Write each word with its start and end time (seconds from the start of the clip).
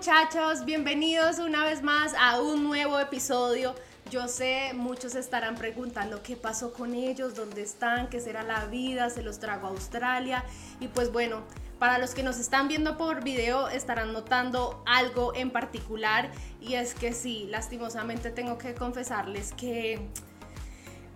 muchachos? 0.00 0.64
Bienvenidos 0.64 1.38
una 1.40 1.62
vez 1.62 1.82
más 1.82 2.14
a 2.18 2.40
un 2.40 2.64
nuevo 2.64 2.98
episodio. 2.98 3.74
Yo 4.10 4.28
sé, 4.28 4.72
muchos 4.72 5.14
estarán 5.14 5.56
preguntando 5.56 6.22
qué 6.22 6.36
pasó 6.36 6.72
con 6.72 6.94
ellos, 6.94 7.34
dónde 7.34 7.60
están, 7.60 8.08
qué 8.08 8.18
será 8.18 8.42
la 8.42 8.64
vida, 8.64 9.10
se 9.10 9.22
los 9.22 9.40
trago 9.40 9.66
a 9.66 9.70
Australia. 9.72 10.42
Y 10.80 10.88
pues 10.88 11.12
bueno, 11.12 11.42
para 11.78 11.98
los 11.98 12.14
que 12.14 12.22
nos 12.22 12.38
están 12.38 12.66
viendo 12.66 12.96
por 12.96 13.22
video 13.22 13.68
estarán 13.68 14.14
notando 14.14 14.82
algo 14.86 15.34
en 15.34 15.50
particular 15.50 16.30
y 16.62 16.76
es 16.76 16.94
que 16.94 17.12
sí, 17.12 17.46
lastimosamente 17.50 18.30
tengo 18.30 18.56
que 18.56 18.72
confesarles 18.72 19.52
que 19.52 20.08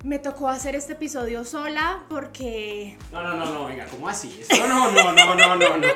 me 0.04 0.18
tocó 0.18 0.48
hacer 0.50 0.76
este 0.76 0.92
episodio 0.92 1.44
sola 1.44 2.02
porque... 2.10 2.96
No, 3.10 3.22
no, 3.22 3.34
no, 3.36 3.46
no, 3.46 3.64
venga, 3.66 3.86
¿cómo 3.86 4.06
así? 4.06 4.38
Esto 4.46 4.66
no, 4.68 4.90
no, 4.90 5.12
no, 5.12 5.34
no, 5.34 5.56
no, 5.56 5.76
no. 5.78 5.86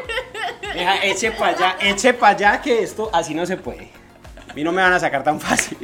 Deja, 0.74 1.04
eche 1.04 1.30
para 1.32 1.54
allá, 1.54 1.76
eche 1.80 2.14
para 2.14 2.32
allá 2.34 2.60
que 2.62 2.82
esto 2.82 3.10
así 3.12 3.34
no 3.34 3.44
se 3.44 3.58
puede. 3.58 3.90
A 4.50 4.54
mí 4.54 4.64
no 4.64 4.72
me 4.72 4.80
van 4.80 4.94
a 4.94 4.98
sacar 4.98 5.22
tan 5.22 5.38
fácil. 5.38 5.76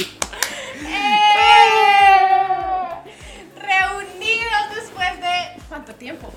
¡Eh! 0.86 1.20
Reunidos 3.60 4.74
después 4.74 5.20
de... 5.20 5.62
¿Cuánto 5.68 5.94
tiempo? 5.94 6.32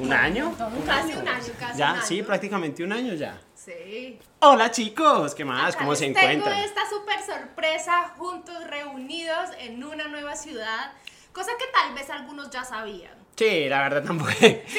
¿Un 0.00 0.12
año? 0.12 0.54
Casi 0.84 1.12
un 1.12 1.28
año, 1.28 1.52
casi 1.60 1.78
Ya, 1.78 1.92
un 1.92 2.02
sí, 2.02 2.18
año. 2.18 2.26
prácticamente 2.26 2.82
un 2.82 2.92
año 2.92 3.14
ya. 3.14 3.38
Sí. 3.66 4.16
Hola 4.38 4.70
chicos, 4.70 5.34
¿qué 5.34 5.44
más? 5.44 5.70
Acá 5.70 5.78
¿Cómo 5.80 5.90
les 5.90 5.98
se 5.98 6.04
Tengo 6.06 6.20
encuentran? 6.20 6.58
esta 6.60 6.88
súper 6.88 7.20
sorpresa 7.20 8.14
juntos, 8.16 8.64
reunidos 8.68 9.50
en 9.58 9.82
una 9.82 10.06
nueva 10.06 10.36
ciudad, 10.36 10.92
cosa 11.32 11.50
que 11.58 11.64
tal 11.72 11.92
vez 11.92 12.08
algunos 12.10 12.48
ya 12.50 12.64
sabían. 12.64 13.10
Sí, 13.36 13.68
la 13.68 13.82
verdad 13.82 14.04
tampoco. 14.04 14.30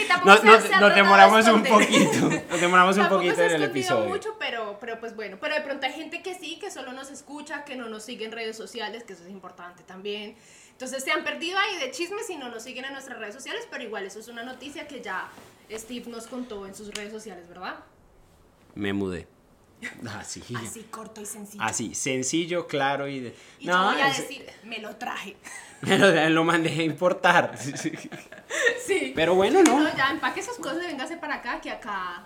tampoco 0.08 0.26
nos, 0.30 0.39
se- 0.39 0.45
nos- 0.48 0.64
se 0.64 0.95
demoramos 0.95 1.45
de 1.45 1.52
un 1.52 1.64
poquito. 1.66 2.30
Nos 2.50 2.61
demoramos 2.61 2.98
un 2.98 3.09
poquito 3.09 3.36
se 3.36 3.45
en 3.48 3.52
el 3.52 3.64
episodio. 3.64 4.08
mucho, 4.08 4.38
pero, 4.39 4.78
pero 4.80 5.02
pues 5.02 5.17
bueno, 5.17 5.38
pero 5.42 5.56
de 5.56 5.61
pronto 5.61 5.86
hay 5.86 5.92
gente 5.92 6.23
que 6.23 6.33
sí, 6.33 6.58
que 6.58 6.72
solo 6.72 6.94
nos 6.94 7.11
escucha, 7.11 7.66
que 7.66 7.76
no 7.76 7.89
nos 7.89 8.04
sigue 8.04 8.23
en 8.23 8.31
redes 8.31 8.56
sociales, 8.56 9.04
que 9.04 9.14
eso 9.14 9.23
es 9.26 9.30
importante 9.31 9.83
también. 9.83 10.38
Entonces 10.72 11.04
se 11.04 11.11
han 11.11 11.26
perdido 11.26 11.59
ahí 11.59 11.78
de 11.80 11.92
chismes 11.92 12.30
y 12.30 12.38
no 12.38 12.48
nos 12.48 12.64
siguen 12.64 12.86
en 12.86 12.94
nuestras 12.94 13.20
redes 13.20 13.36
sociales, 13.36 13.67
pero 13.70 13.83
igual 13.83 14.06
eso 14.06 14.20
es 14.20 14.30
una 14.30 14.44
noticia 14.44 14.88
que 14.88 15.02
ya 15.02 15.28
Steve 15.70 16.06
nos 16.08 16.28
contó 16.28 16.66
en 16.66 16.73
sus 16.73 16.94
redes 16.94 17.11
sociales, 17.11 17.50
¿verdad? 17.50 17.76
Me 18.78 18.94
mudé. 18.94 19.28
Así. 20.17 20.42
Así 20.56 20.83
corto 20.89 21.22
y 21.22 21.25
sencillo. 21.25 21.64
Así, 21.64 21.94
sencillo, 21.94 22.66
claro 22.67 23.08
y... 23.08 23.20
de- 23.20 23.36
Y 23.59 23.66
yo 23.67 23.73
voy 23.83 24.02
a 24.02 24.08
es- 24.09 24.17
decir, 24.20 24.45
me 24.64 24.80
lo 24.80 24.95
traje. 24.95 25.36
Me 25.81 25.95
lo, 26.00 26.30
lo 26.30 26.44
mandé 26.44 26.70
a 26.70 26.83
importar. 26.83 27.55
Sí. 28.86 29.11
Pero 29.14 29.36
bueno, 29.36 29.61
¿no? 29.64 29.80
No, 29.81 29.95
ya 29.98 30.09
empaque 30.11 30.39
esas 30.39 30.55
cosas 30.58 30.81
y 30.83 30.88
véngase 30.88 31.17
para 31.17 31.36
acá, 31.36 31.59
que 31.61 31.70
acá, 31.70 32.25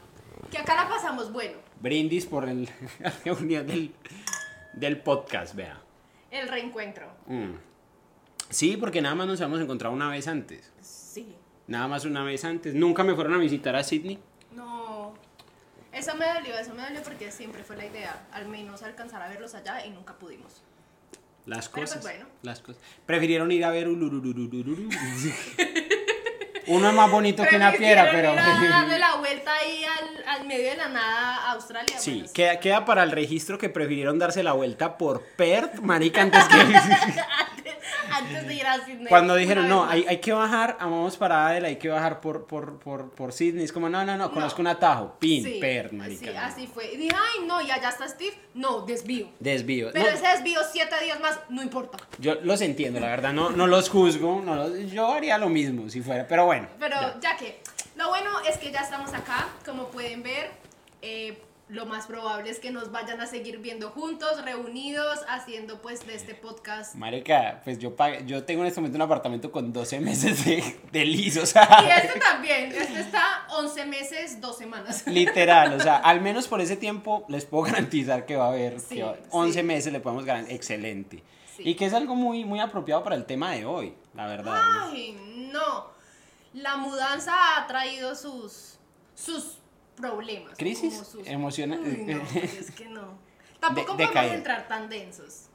que 0.52 0.57
acá 0.59 0.75
la 0.75 0.88
pasamos 0.88 1.33
bueno. 1.33 1.57
Brindis 1.81 2.25
por 2.27 2.47
el, 2.47 2.69
la 2.99 3.09
reunión 3.25 3.66
del, 3.67 3.94
del 4.73 5.02
podcast, 5.02 5.55
vea. 5.55 5.81
El 6.29 6.47
reencuentro. 6.47 7.07
Mm. 7.25 7.53
Sí, 8.49 8.77
porque 8.77 9.02
nada 9.02 9.16
más 9.16 9.27
nos 9.27 9.41
habíamos 9.41 9.61
encontrado 9.61 9.94
una 9.95 10.07
vez 10.09 10.27
antes. 10.27 10.72
Sí. 10.81 11.35
Nada 11.67 11.88
más 11.88 12.05
una 12.05 12.23
vez 12.23 12.45
antes. 12.45 12.73
Nunca 12.75 13.03
me 13.03 13.16
fueron 13.16 13.33
a 13.33 13.38
visitar 13.38 13.75
a 13.75 13.83
Sydney. 13.83 14.19
Eso 15.92 16.16
me 16.16 16.25
dolió, 16.25 16.58
eso 16.58 16.73
me 16.73 16.84
dolió 16.84 17.02
porque 17.03 17.31
siempre 17.31 17.64
fue 17.64 17.75
la 17.75 17.86
idea, 17.86 18.28
al 18.31 18.47
menos 18.47 18.81
alcanzar 18.84 19.22
a 19.22 19.28
verlos 19.28 19.53
allá 19.56 19.86
y 19.86 19.89
nunca 19.89 20.14
pudimos. 20.14 20.64
Las 21.45 21.67
Pero, 21.70 21.81
pues, 21.81 21.89
cosas. 21.89 22.03
bueno. 22.03 22.25
Las 22.44 22.59
cosas. 22.61 22.81
Prefirieron 23.06 23.52
ir 23.52 23.66
a 23.66 23.72
ver 23.72 23.88
Ulurururururu. 23.88 24.89
Uno 26.67 26.89
es 26.89 26.95
más 26.95 27.09
bonito 27.09 27.44
que 27.44 27.56
una 27.56 27.72
piedra, 27.72 28.09
pero. 28.12 28.36
Darle 28.36 29.00
la 29.00 29.16
vuelta 29.16 29.51
ahí 29.53 29.84
al, 29.84 30.24
al 30.28 30.47
medio 30.47 30.69
de 30.69 30.78
la 30.78 30.90
nada 30.90 31.35
a 31.47 31.51
Australia. 31.53 31.97
Sí, 31.97 32.19
bueno, 32.19 32.34
queda, 32.34 32.59
queda 32.59 32.85
para 32.85 33.03
el 33.03 33.12
registro 33.12 33.57
que 33.57 33.68
prefirieron 33.69 34.19
darse 34.19 34.44
la 34.44 34.53
vuelta 34.53 34.97
por 34.97 35.24
Perth, 35.35 35.80
marica, 35.80 36.22
antes 36.22 36.44
que. 36.46 36.57
antes, 38.17 38.47
de 38.47 38.53
ir 38.53 38.66
a 38.67 38.85
Sydney. 38.85 39.07
Cuando 39.07 39.35
dijeron, 39.35 39.67
no, 39.67 39.85
hay, 39.85 40.05
hay 40.07 40.19
que 40.19 40.31
bajar, 40.33 40.77
vamos 40.79 41.17
para 41.17 41.47
Adela, 41.47 41.67
hay 41.67 41.77
que 41.77 41.89
bajar 41.89 42.19
por, 42.22 42.45
por, 42.45 42.79
por, 42.79 43.09
por 43.11 43.33
Sydney. 43.33 43.63
Es 43.63 43.72
como, 43.72 43.89
no, 43.89 44.03
no, 44.05 44.17
no, 44.17 44.31
conozco 44.31 44.61
un 44.61 44.67
atajo. 44.67 45.16
Pin, 45.19 45.44
Sí, 45.44 45.57
Perth, 45.59 45.91
marica. 45.94 46.25
Sí, 46.25 46.31
no. 46.33 46.39
así 46.41 46.67
fue. 46.67 46.94
Y 46.94 46.97
dije, 46.97 47.16
ay, 47.16 47.45
no, 47.47 47.61
y 47.61 47.71
allá 47.71 47.89
está 47.89 48.07
Steve. 48.07 48.35
No, 48.53 48.81
desvío. 48.81 49.29
Desvío. 49.39 49.89
Pero 49.94 50.05
No, 50.05 50.11
ese 50.11 50.27
desvío 50.27 50.59
siete 50.71 50.95
días 51.03 51.19
más, 51.19 51.39
no 51.50 51.61
importa. 51.61 51.97
Yo 52.19 52.35
los 52.44 52.61
entiendo, 52.61 53.00
la 53.00 53.07
verdad, 53.07 53.33
no, 53.33 53.50
no 53.51 53.67
los 53.67 53.89
juzgo. 53.89 54.41
No 54.44 54.55
los- 54.55 54.91
yo 54.91 55.11
haría 55.13 55.38
lo 55.38 55.50
mismo 55.50 55.89
si 55.89 56.01
fuera, 56.01 56.27
pero 56.27 56.45
bueno. 56.45 56.67
Pero 56.79 56.95
ya. 57.00 57.19
ya 57.21 57.38
que, 57.38 57.61
lo 57.95 58.09
bueno 58.09 58.29
es 58.50 58.57
que 58.57 58.71
ya 58.71 58.79
estamos 58.81 59.13
acá, 59.13 59.47
como 59.66 59.88
pueden 59.88 60.23
ver, 60.23 60.51
eh, 61.01 61.41
lo 61.71 61.85
más 61.85 62.05
probable 62.05 62.49
es 62.49 62.59
que 62.59 62.69
nos 62.69 62.91
vayan 62.91 63.21
a 63.21 63.25
seguir 63.27 63.59
viendo 63.59 63.91
juntos, 63.91 64.43
reunidos, 64.43 65.19
haciendo 65.29 65.81
pues 65.81 66.05
de 66.05 66.15
este 66.15 66.35
podcast. 66.35 66.95
Marica, 66.95 67.61
pues 67.63 67.79
yo 67.79 67.95
pagué- 67.95 68.25
yo 68.25 68.43
tengo 68.43 68.61
en 68.61 68.67
este 68.67 68.81
momento 68.81 68.97
un 68.97 69.03
apartamento 69.03 69.51
con 69.53 69.71
12 69.71 70.01
meses 70.01 70.43
de, 70.45 70.79
de 70.91 71.05
liso, 71.05 71.43
o 71.43 71.43
Y 71.85 71.89
este 71.89 72.19
también, 72.19 72.73
este 72.73 72.99
está 72.99 73.47
11 73.57 73.85
meses, 73.85 74.41
2 74.41 74.57
semanas. 74.57 75.07
literal, 75.07 75.73
o 75.73 75.79
sea, 75.79 75.95
al 75.97 76.19
menos 76.19 76.49
por 76.49 76.59
ese 76.59 76.75
tiempo 76.75 77.23
les 77.29 77.45
puedo 77.45 77.63
garantizar 77.63 78.25
que 78.25 78.35
va 78.35 78.45
a 78.45 78.49
haber, 78.49 78.77
Sí, 78.81 78.95
que 78.95 79.03
va- 79.03 79.15
sí. 79.15 79.21
11 79.31 79.63
meses 79.63 79.93
le 79.93 80.01
podemos 80.01 80.25
garantizar, 80.25 80.55
excelente. 80.57 81.23
Sí. 81.55 81.63
Y 81.69 81.75
que 81.75 81.85
es 81.85 81.93
algo 81.93 82.15
muy, 82.15 82.43
muy 82.43 82.59
apropiado 82.59 83.01
para 83.03 83.15
el 83.15 83.25
tema 83.25 83.51
de 83.51 83.65
hoy, 83.65 83.93
la 84.13 84.27
verdad. 84.27 84.53
Ay, 84.91 85.13
no. 85.53 85.89
La 86.53 86.75
mudanza 86.75 87.31
ha 87.57 87.65
traído 87.67 88.13
sus, 88.13 88.77
sus 89.15 89.57
problemas. 89.96 90.57
¿Crisis? 90.57 90.94
como 90.94 91.03
sus- 91.06 91.28
Emociona- 91.28 91.79
Uy, 91.79 92.03
no, 92.06 92.22
es 92.40 92.72
que 92.72 92.85
no. 92.88 93.18
Tampoco 93.59 93.96
De- 93.96 94.07
podemos 94.07 94.34
entrar 94.34 94.68
tan 94.68 94.90
densos. 94.90 95.47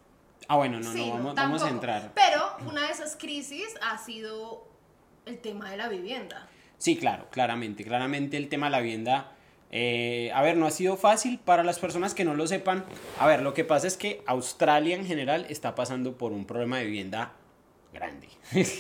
Ah, 0.49 0.57
bueno, 0.57 0.79
no, 0.79 0.93
Sí, 0.93 0.99
no, 1.07 1.15
vamos, 1.15 1.35
vamos 1.35 1.63
a 1.65 1.69
entrar. 1.71 2.13
Pero 2.15 2.57
una 2.69 2.83
de 2.87 2.93
esas 2.93 3.17
crisis 3.17 3.67
ha 3.83 3.99
sido 3.99 4.65
el 5.25 5.39
tema 5.41 5.71
de 5.71 5.77
la 5.77 5.89
vivienda. 5.89 6.49
Sí, 6.79 6.97
claro, 6.97 7.29
claramente, 7.31 7.83
claramente 7.85 8.37
el 8.37 8.49
tema 8.49 8.67
de 8.67 8.71
la 8.73 8.81
vivienda, 8.81 9.33
eh, 9.73 10.31
a 10.35 10.43
ver, 10.43 10.57
no 10.57 10.67
ha 10.67 10.71
sido 10.71 10.97
fácil 10.97 11.41
para 11.41 11.65
las 11.65 11.81
personas 11.81 12.15
que 12.15 12.25
no 12.25 12.35
lo 12.35 12.47
sepan. 12.47 12.85
A 13.19 13.27
ver, 13.27 13.43
lo 13.43 13.55
que 13.55 13.65
pasa 13.65 13.89
es 13.89 13.97
que 13.97 14.23
Australia 14.27 14.95
en 14.95 15.05
general 15.07 15.47
está 15.49 15.75
pasando 15.75 16.17
por 16.17 16.31
un 16.33 16.45
problema 16.47 16.79
de 16.79 16.85
vivienda 16.85 17.33
grande. 17.93 18.29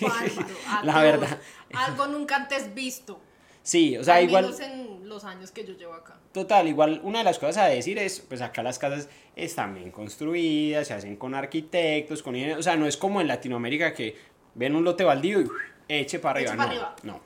Bárbaro, 0.02 0.46
la 0.84 1.02
verdad. 1.02 1.40
Algo 1.74 2.06
nunca 2.06 2.36
antes 2.36 2.74
visto. 2.74 3.20
Sí, 3.66 3.96
o 3.96 4.04
sea, 4.04 4.16
al 4.16 4.24
igual, 4.28 4.44
menos 4.44 4.60
en 4.60 5.08
los 5.08 5.24
años 5.24 5.50
que 5.50 5.64
yo 5.64 5.74
llevo 5.74 5.94
acá. 5.94 6.14
total, 6.32 6.68
igual 6.68 7.00
una 7.02 7.18
de 7.18 7.24
las 7.24 7.40
cosas 7.40 7.56
a 7.56 7.64
decir 7.66 7.98
es, 7.98 8.20
pues 8.20 8.40
acá 8.40 8.62
las 8.62 8.78
casas 8.78 9.08
están 9.34 9.74
bien 9.74 9.90
construidas, 9.90 10.86
se 10.86 10.94
hacen 10.94 11.16
con 11.16 11.34
arquitectos, 11.34 12.22
con 12.22 12.36
ingenieros, 12.36 12.60
o 12.60 12.62
sea, 12.62 12.76
no 12.76 12.86
es 12.86 12.96
como 12.96 13.20
en 13.20 13.26
Latinoamérica 13.26 13.92
que 13.92 14.14
ven 14.54 14.76
un 14.76 14.84
lote 14.84 15.02
baldío 15.02 15.40
y 15.40 15.48
eche 15.88 16.20
para 16.20 16.40
Eche 16.40 16.50
arriba, 16.50 16.64
para 16.64 16.78
no, 16.78 16.84
arriba. 16.84 16.96
no. 17.02 17.20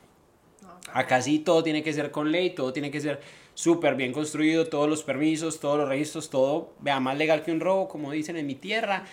Acá 0.95 1.21
sí 1.21 1.41
todo 1.41 1.63
tiene 1.63 1.83
que 1.83 1.93
ser 1.93 2.11
con 2.11 2.33
ley, 2.33 2.55
todo 2.55 2.73
tiene 2.73 2.91
que 2.91 3.03
ser 3.03 3.21
súper 3.53 3.95
bien 3.95 4.15
construido, 4.15 4.67
todos 4.67 4.89
los 4.89 5.03
permisos, 5.03 5.61
todos 5.61 5.77
los 5.77 5.89
registros, 5.91 6.31
todo, 6.31 6.73
vea, 6.81 7.01
más 7.01 7.19
legal 7.19 7.43
que 7.43 7.53
un 7.53 7.61
robo, 7.61 7.87
como 7.87 8.13
dicen 8.13 8.39
en 8.39 8.47
mi 8.47 8.55
tierra. 8.55 9.05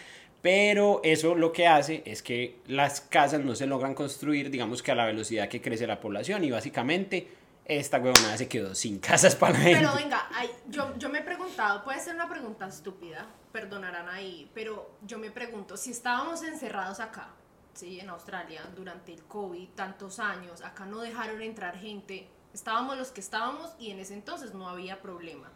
Pero 0.48 1.02
eso 1.04 1.36
lo 1.36 1.52
que 1.52 1.68
hace 1.68 2.04
es 2.06 2.24
que 2.24 2.62
las 2.68 3.02
casas 3.02 3.42
no 3.42 3.54
se 3.54 3.68
logran 3.68 3.94
construir, 3.94 4.50
digamos 4.50 4.82
que 4.82 4.94
a 4.94 4.96
la 4.96 5.06
velocidad 5.06 5.50
que 5.50 5.62
crece 5.62 5.86
la 5.86 6.00
población. 6.00 6.42
Y 6.46 6.52
básicamente 6.52 7.30
esta 7.66 7.98
huevonada 7.98 8.38
se 8.38 8.48
quedó 8.48 8.74
sin 8.74 9.00
casas 9.02 9.36
para 9.36 9.52
la 9.52 9.60
gente. 9.60 9.80
Pero 9.82 9.94
venga, 9.96 10.30
ay, 10.34 10.50
yo, 10.70 10.98
yo 10.98 11.10
me 11.10 11.20
he 11.20 11.22
preguntado, 11.22 11.84
puede 11.84 12.00
ser 12.00 12.16
una 12.16 12.30
pregunta 12.30 12.66
estúpida, 12.66 13.28
perdonarán 13.52 14.08
ahí, 14.08 14.50
pero 14.54 14.98
yo 15.06 15.20
me 15.20 15.32
pregunto, 15.32 15.76
si 15.76 15.92
estábamos 15.92 16.42
encerrados 16.44 17.02
acá, 17.02 17.28
¿sí? 17.74 18.00
En 18.00 18.10
Australia, 18.10 18.62
durante 18.74 19.14
el 19.14 19.24
COVID, 19.24 19.68
tantos 19.76 20.18
años, 20.18 20.62
acá 20.62 20.86
no 20.86 21.02
dejaron 21.02 21.42
entrar 21.42 21.78
gente, 21.78 22.30
estábamos 22.54 22.98
los 22.98 23.12
que 23.12 23.20
estábamos 23.20 23.74
y 23.80 23.92
en 23.92 24.00
ese 24.00 24.14
entonces 24.14 24.54
no 24.54 24.70
había 24.70 25.02
problema. 25.02 25.52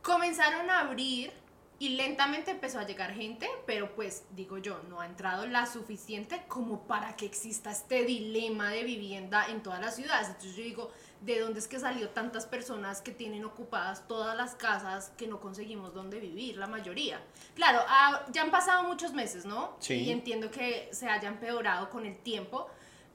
Comenzaron 0.00 0.70
a 0.70 0.80
abrir 0.80 1.30
y 1.80 1.90
lentamente 1.90 2.50
empezó 2.50 2.80
a 2.80 2.86
llegar 2.86 3.12
gente, 3.12 3.48
pero 3.64 3.94
pues 3.94 4.24
digo 4.30 4.58
yo, 4.58 4.80
no 4.88 5.00
ha 5.00 5.06
entrado 5.06 5.46
la 5.46 5.64
suficiente 5.66 6.42
como 6.48 6.86
para 6.88 7.14
que 7.14 7.24
exista 7.24 7.70
este 7.70 8.04
dilema 8.04 8.70
de 8.70 8.82
vivienda 8.82 9.46
en 9.48 9.62
todas 9.62 9.80
las 9.80 9.94
ciudades. 9.94 10.26
Entonces 10.26 10.56
yo 10.56 10.64
digo, 10.64 10.90
¿de 11.20 11.38
dónde 11.38 11.60
es 11.60 11.68
que 11.68 11.78
salió 11.78 12.10
tantas 12.10 12.46
personas 12.46 13.00
que 13.00 13.12
tienen 13.12 13.44
ocupadas 13.44 14.08
todas 14.08 14.36
las 14.36 14.56
casas 14.56 15.12
que 15.16 15.28
no 15.28 15.40
conseguimos 15.40 15.94
dónde 15.94 16.18
vivir, 16.18 16.56
la 16.56 16.66
mayoría? 16.66 17.20
Claro, 17.54 17.80
ah, 17.86 18.24
ya 18.32 18.42
han 18.42 18.50
pasado 18.50 18.82
muchos 18.82 19.12
meses, 19.12 19.44
¿no? 19.44 19.76
Sí. 19.78 19.94
Y 19.94 20.10
entiendo 20.10 20.50
que 20.50 20.88
se 20.92 21.08
haya 21.08 21.28
empeorado 21.28 21.90
con 21.90 22.06
el 22.06 22.18
tiempo, 22.18 22.68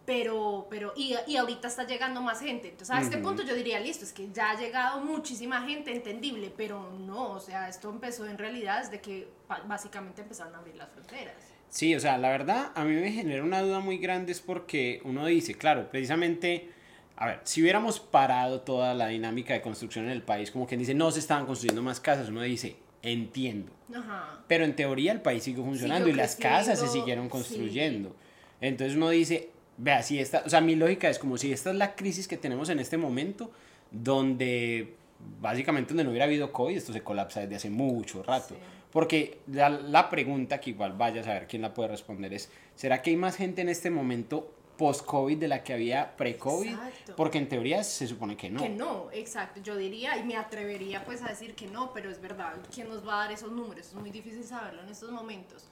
pero, 0.06 0.68
pero, 0.70 0.94
y, 0.96 1.16
y 1.28 1.38
ahorita 1.38 1.68
está 1.68 1.86
llegando 1.86 2.22
más 2.22 2.42
gente. 2.42 2.70
Entonces, 2.70 2.96
a 2.96 3.02
este 3.02 3.18
punto 3.18 3.44
yo 3.44 3.54
diría, 3.56 3.80
listo, 3.80 4.04
es 4.04 4.12
que 4.12 4.30
ya 4.32 4.52
ha 4.52 4.60
llegado 4.60 5.00
muchísima 5.02 5.62
gente, 5.62 5.92
entendible, 5.92 6.54
pero 6.56 6.92
no, 7.00 7.32
o 7.32 7.40
sea, 7.40 7.70
esto 7.70 7.90
empezó 7.90 8.26
en 8.26 8.38
realidad 8.38 8.84
desde 8.84 9.02
que 9.02 9.28
básicamente 9.68 10.22
empezaron 10.22 10.56
a 10.56 10.58
abrir 10.58 10.76
las 10.76 10.90
fronteras. 10.90 11.36
Sí, 11.70 11.96
o 11.96 12.00
sea, 12.00 12.18
la 12.18 12.30
verdad 12.30 12.72
a 12.76 12.84
mí 12.84 12.94
me 12.94 13.12
genera 13.12 13.44
una 13.44 13.62
duda 13.62 13.80
muy 13.80 13.98
grande 13.98 14.32
es 14.32 14.42
porque 14.42 15.02
uno 15.06 15.26
dice, 15.26 15.56
claro, 15.56 15.90
precisamente 15.90 16.70
a 17.16 17.28
ver, 17.28 17.40
si 17.44 17.62
hubiéramos 17.62 18.00
parado 18.00 18.62
toda 18.62 18.94
la 18.94 19.08
dinámica 19.08 19.54
de 19.54 19.62
construcción 19.62 20.06
en 20.06 20.12
el 20.12 20.24
país, 20.24 20.52
como 20.52 20.66
quien 20.66 20.80
dice, 20.80 20.94
no 20.94 21.12
se 21.12 21.20
estaban 21.20 21.46
construyendo 21.46 21.82
más 21.82 22.00
casas, 22.00 22.30
uno 22.30 22.42
dice, 22.42 22.76
entiendo. 23.02 23.72
Ajá. 23.96 24.44
Pero 24.48 24.66
en 24.66 24.76
teoría 24.76 25.12
el 25.12 25.22
país 25.22 25.44
siguió 25.44 25.64
funcionando 25.64 26.10
y 26.10 26.14
las 26.14 26.36
casas 26.36 26.80
se 26.80 26.88
siguieron 26.88 27.26
sí. 27.26 27.32
construyendo. 27.32 28.16
Entonces 28.62 28.98
uno 28.98 29.10
dice, 29.10 29.52
vea, 29.78 30.04
si 30.04 30.20
esta, 30.20 30.44
o 30.46 30.50
sea, 30.50 30.62
mi 30.62 30.76
lógica 30.76 31.10
es 31.10 31.20
como 31.20 31.38
si 31.38 31.52
esta 31.52 31.72
es 31.72 31.76
la 31.76 31.96
crisis 31.96 32.28
que 32.28 32.38
tenemos 32.38 32.70
en 32.70 32.80
este 32.80 32.98
momento, 32.98 33.52
donde 33.92 34.96
básicamente 35.40 35.90
donde 35.90 36.04
no 36.04 36.10
hubiera 36.10 36.26
habido 36.26 36.52
COVID, 36.52 36.76
esto 36.76 36.94
se 36.94 37.02
colapsa 37.02 37.42
desde 37.42 37.56
hace 37.56 37.70
mucho 37.70 38.24
rato. 38.24 38.56
Sí. 38.56 38.62
Porque 38.92 39.40
la, 39.48 39.70
la 39.70 40.10
pregunta 40.10 40.60
que 40.60 40.70
igual 40.70 40.94
vaya 40.94 41.22
a 41.22 41.24
saber 41.24 41.48
quién 41.48 41.62
la 41.62 41.74
puede 41.74 41.90
responder 41.90 42.34
es, 42.34 42.50
¿será 42.76 43.02
que 43.02 43.10
hay 43.10 43.16
más 43.16 43.36
gente 43.36 43.62
en 43.62 43.70
este 43.70 43.90
momento 43.90 44.54
post-COVID 44.78 45.38
de 45.38 45.48
la 45.48 45.64
que 45.64 45.74
había 45.74 46.16
pre-COVID? 46.16 46.76
Porque 47.16 47.38
en 47.38 47.50
teoría 47.50 47.84
se 47.84 48.08
supone 48.08 48.38
que 48.38 48.50
no. 48.50 48.62
Que 48.62 48.70
no, 48.70 49.10
exacto. 49.12 49.62
Yo 49.62 49.76
diría 49.78 50.18
y 50.18 50.24
me 50.24 50.36
atrevería 50.36 51.04
pues 51.06 51.22
a 51.24 51.30
decir 51.30 51.56
que 51.56 51.68
no, 51.68 51.92
pero 51.94 52.12
es 52.12 52.22
verdad. 52.22 52.54
¿Quién 52.74 52.90
nos 52.90 53.08
va 53.08 53.16
a 53.16 53.24
dar 53.24 53.32
esos 53.32 53.52
números? 53.52 53.88
Es 53.88 53.94
muy 53.96 54.12
difícil 54.12 54.44
saberlo 54.44 54.82
en 54.84 54.90
estos 54.90 55.12
momentos. 55.12 55.66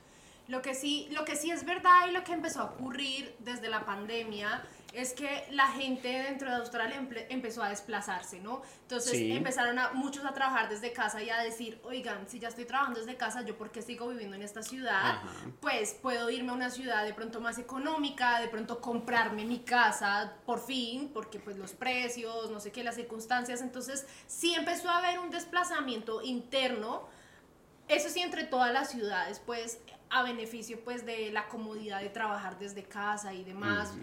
Lo 0.51 0.62
que 0.62 0.74
sí, 0.75 1.07
lo 1.12 1.24
que 1.24 1.38
sí 1.38 1.50
es 1.50 1.63
verdad 1.63 2.07
y 2.09 2.12
lo 2.12 2.25
que 2.25 2.33
empezó 2.33 2.59
a 2.59 2.63
ocurrir 2.65 3.33
desde 3.39 3.69
la 3.69 3.86
pandemia 3.86 4.62
es 4.92 5.13
que 5.13 5.48
la 5.51 5.68
gente 5.68 6.09
dentro 6.09 6.50
de 6.50 6.57
Australia 6.57 7.01
empezó 7.30 7.63
a 7.63 7.69
desplazarse, 7.69 8.42
¿no? 8.42 8.62
Entonces 8.81 9.13
Sí. 9.13 9.31
empezaron 9.31 9.80
a, 9.80 9.94
muchos 9.94 10.25
a 10.25 10.33
trabajar 10.33 10.68
desde 10.68 10.92
casa 10.92 11.24
y 11.24 11.30
a 11.30 11.38
decir, 11.38 11.80
oigan, 11.86 12.27
si 12.27 12.38
ya 12.38 12.50
estoy 12.50 12.65
trabajando 12.65 13.00
desde 13.00 13.15
casa, 13.15 13.44
¿yo 13.44 13.57
por 13.57 13.71
qué 13.71 13.81
sigo 13.81 14.09
viviendo 14.09 14.36
en 14.36 14.42
esta 14.42 14.62
ciudad? 14.62 15.12
Ajá. 15.12 15.30
Pues 15.62 15.94
puedo 15.94 16.30
irme 16.30 16.51
a 16.51 16.56
una 16.56 16.69
ciudad 16.69 17.06
de 17.06 17.13
pronto 17.13 17.39
más 17.39 17.57
económica, 17.57 18.42
de 18.42 18.50
pronto 18.50 18.81
comprarme 18.81 19.45
mi 19.45 19.59
casa 19.59 20.33
por 20.45 20.59
fin, 20.59 21.12
porque 21.13 21.39
pues 21.39 21.56
los 21.56 21.71
precios, 21.71 22.51
no 22.51 22.59
sé 22.59 22.74
qué, 22.74 22.83
las 22.83 22.95
circunstancias. 22.95 23.62
Entonces 23.62 24.06
sí 24.27 24.53
empezó 24.53 24.89
a 24.89 24.98
haber 24.98 25.19
un 25.19 25.30
desplazamiento 25.30 26.21
interno 26.21 27.07
eso 27.95 28.09
sí, 28.09 28.21
entre 28.21 28.43
todas 28.45 28.71
las 28.71 28.89
ciudades, 28.89 29.39
pues, 29.45 29.79
a 30.09 30.23
beneficio, 30.23 30.79
pues, 30.83 31.05
de 31.05 31.31
la 31.31 31.47
comodidad 31.47 32.01
de 32.01 32.09
trabajar 32.09 32.57
desde 32.59 32.83
casa 32.83 33.33
y 33.33 33.43
demás. 33.43 33.93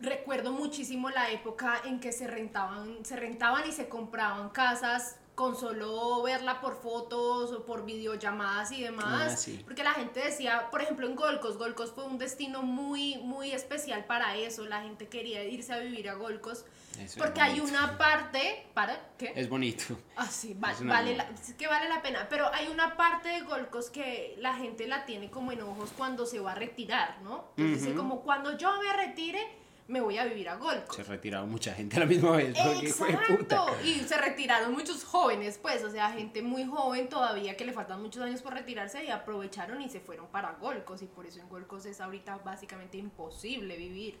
Recuerdo 0.00 0.50
muchísimo 0.52 1.10
la 1.10 1.30
época 1.30 1.80
en 1.84 2.00
que 2.00 2.10
se 2.12 2.26
rentaban, 2.26 3.04
se 3.04 3.14
rentaban 3.16 3.68
y 3.68 3.72
se 3.72 3.88
compraban 3.88 4.48
casas 4.50 5.16
con 5.36 5.56
solo 5.56 6.22
verla 6.22 6.60
por 6.60 6.74
fotos 6.82 7.52
o 7.52 7.64
por 7.64 7.84
videollamadas 7.86 8.72
y 8.72 8.82
demás, 8.82 9.32
Ah, 9.32 9.36
sí. 9.36 9.62
porque 9.64 9.82
la 9.84 9.92
gente 9.92 10.20
decía, 10.20 10.68
por 10.70 10.82
ejemplo, 10.82 11.06
en 11.06 11.14
Golcos, 11.16 11.56
Golcos 11.56 11.90
fue 11.92 12.04
un 12.04 12.18
destino 12.18 12.62
muy, 12.62 13.16
muy 13.18 13.52
especial 13.52 14.04
para 14.04 14.36
eso, 14.36 14.64
la 14.66 14.82
gente 14.82 15.08
quería 15.08 15.42
irse 15.44 15.72
a 15.72 15.78
vivir 15.78 16.08
a 16.10 16.14
Golcos, 16.14 16.64
Eso 17.00 17.18
porque 17.18 17.40
hay 17.40 17.58
una 17.60 17.96
parte, 17.98 18.66
¿para 18.74 19.12
qué? 19.18 19.32
Es 19.34 19.48
bonito. 19.48 19.98
Ah, 20.16 20.26
sí, 20.26 20.54
va- 20.54 20.72
Es 20.72 20.84
vale, 20.86 21.16
la, 21.16 21.24
es 21.24 21.54
que 21.54 21.66
vale 21.66 21.88
la 21.88 22.02
pena. 22.02 22.26
Pero 22.28 22.52
hay 22.52 22.68
una 22.68 22.96
parte 22.96 23.28
de 23.30 23.40
Golcos 23.42 23.90
que 23.90 24.34
la 24.38 24.54
gente 24.54 24.86
la 24.86 25.04
tiene 25.06 25.30
como 25.30 25.52
en 25.52 25.62
ojos 25.62 25.90
cuando 25.96 26.26
se 26.26 26.38
va 26.40 26.52
a 26.52 26.54
retirar, 26.54 27.20
¿no? 27.22 27.52
Entonces 27.56 27.88
Ujú. 27.88 27.96
como 27.96 28.20
cuando 28.22 28.56
yo 28.58 28.70
me 28.80 28.92
retire, 28.92 29.40
me 29.88 30.00
voy 30.00 30.16
a 30.16 30.24
vivir 30.24 30.48
a 30.48 30.54
Golcos. 30.56 30.94
Se 30.94 31.02
retiraron 31.02 31.50
mucha 31.50 31.74
gente 31.74 31.96
a 31.96 32.00
la 32.00 32.06
misma 32.06 32.32
vez. 32.36 32.56
Exacto. 32.56 33.66
Y 33.84 33.94
se 34.00 34.16
retiraron 34.16 34.72
muchos 34.72 35.04
jóvenes, 35.04 35.58
pues, 35.60 35.82
o 35.84 35.90
sea, 35.90 36.10
gente 36.12 36.40
muy 36.42 36.64
joven 36.64 37.08
todavía 37.08 37.56
que 37.56 37.64
le 37.64 37.72
faltan 37.72 38.00
muchos 38.00 38.22
años 38.22 38.42
por 38.42 38.54
retirarse 38.54 39.04
y 39.04 39.10
aprovecharon 39.10 39.80
y 39.82 39.88
se 39.88 40.00
fueron 40.00 40.28
para 40.28 40.52
Golcos. 40.52 41.02
Y 41.02 41.06
por 41.06 41.26
eso 41.26 41.40
en 41.40 41.48
Golcos 41.48 41.84
es 41.86 42.00
ahorita 42.00 42.36
básicamente 42.38 42.96
imposible 42.98 43.76
vivir. 43.76 44.18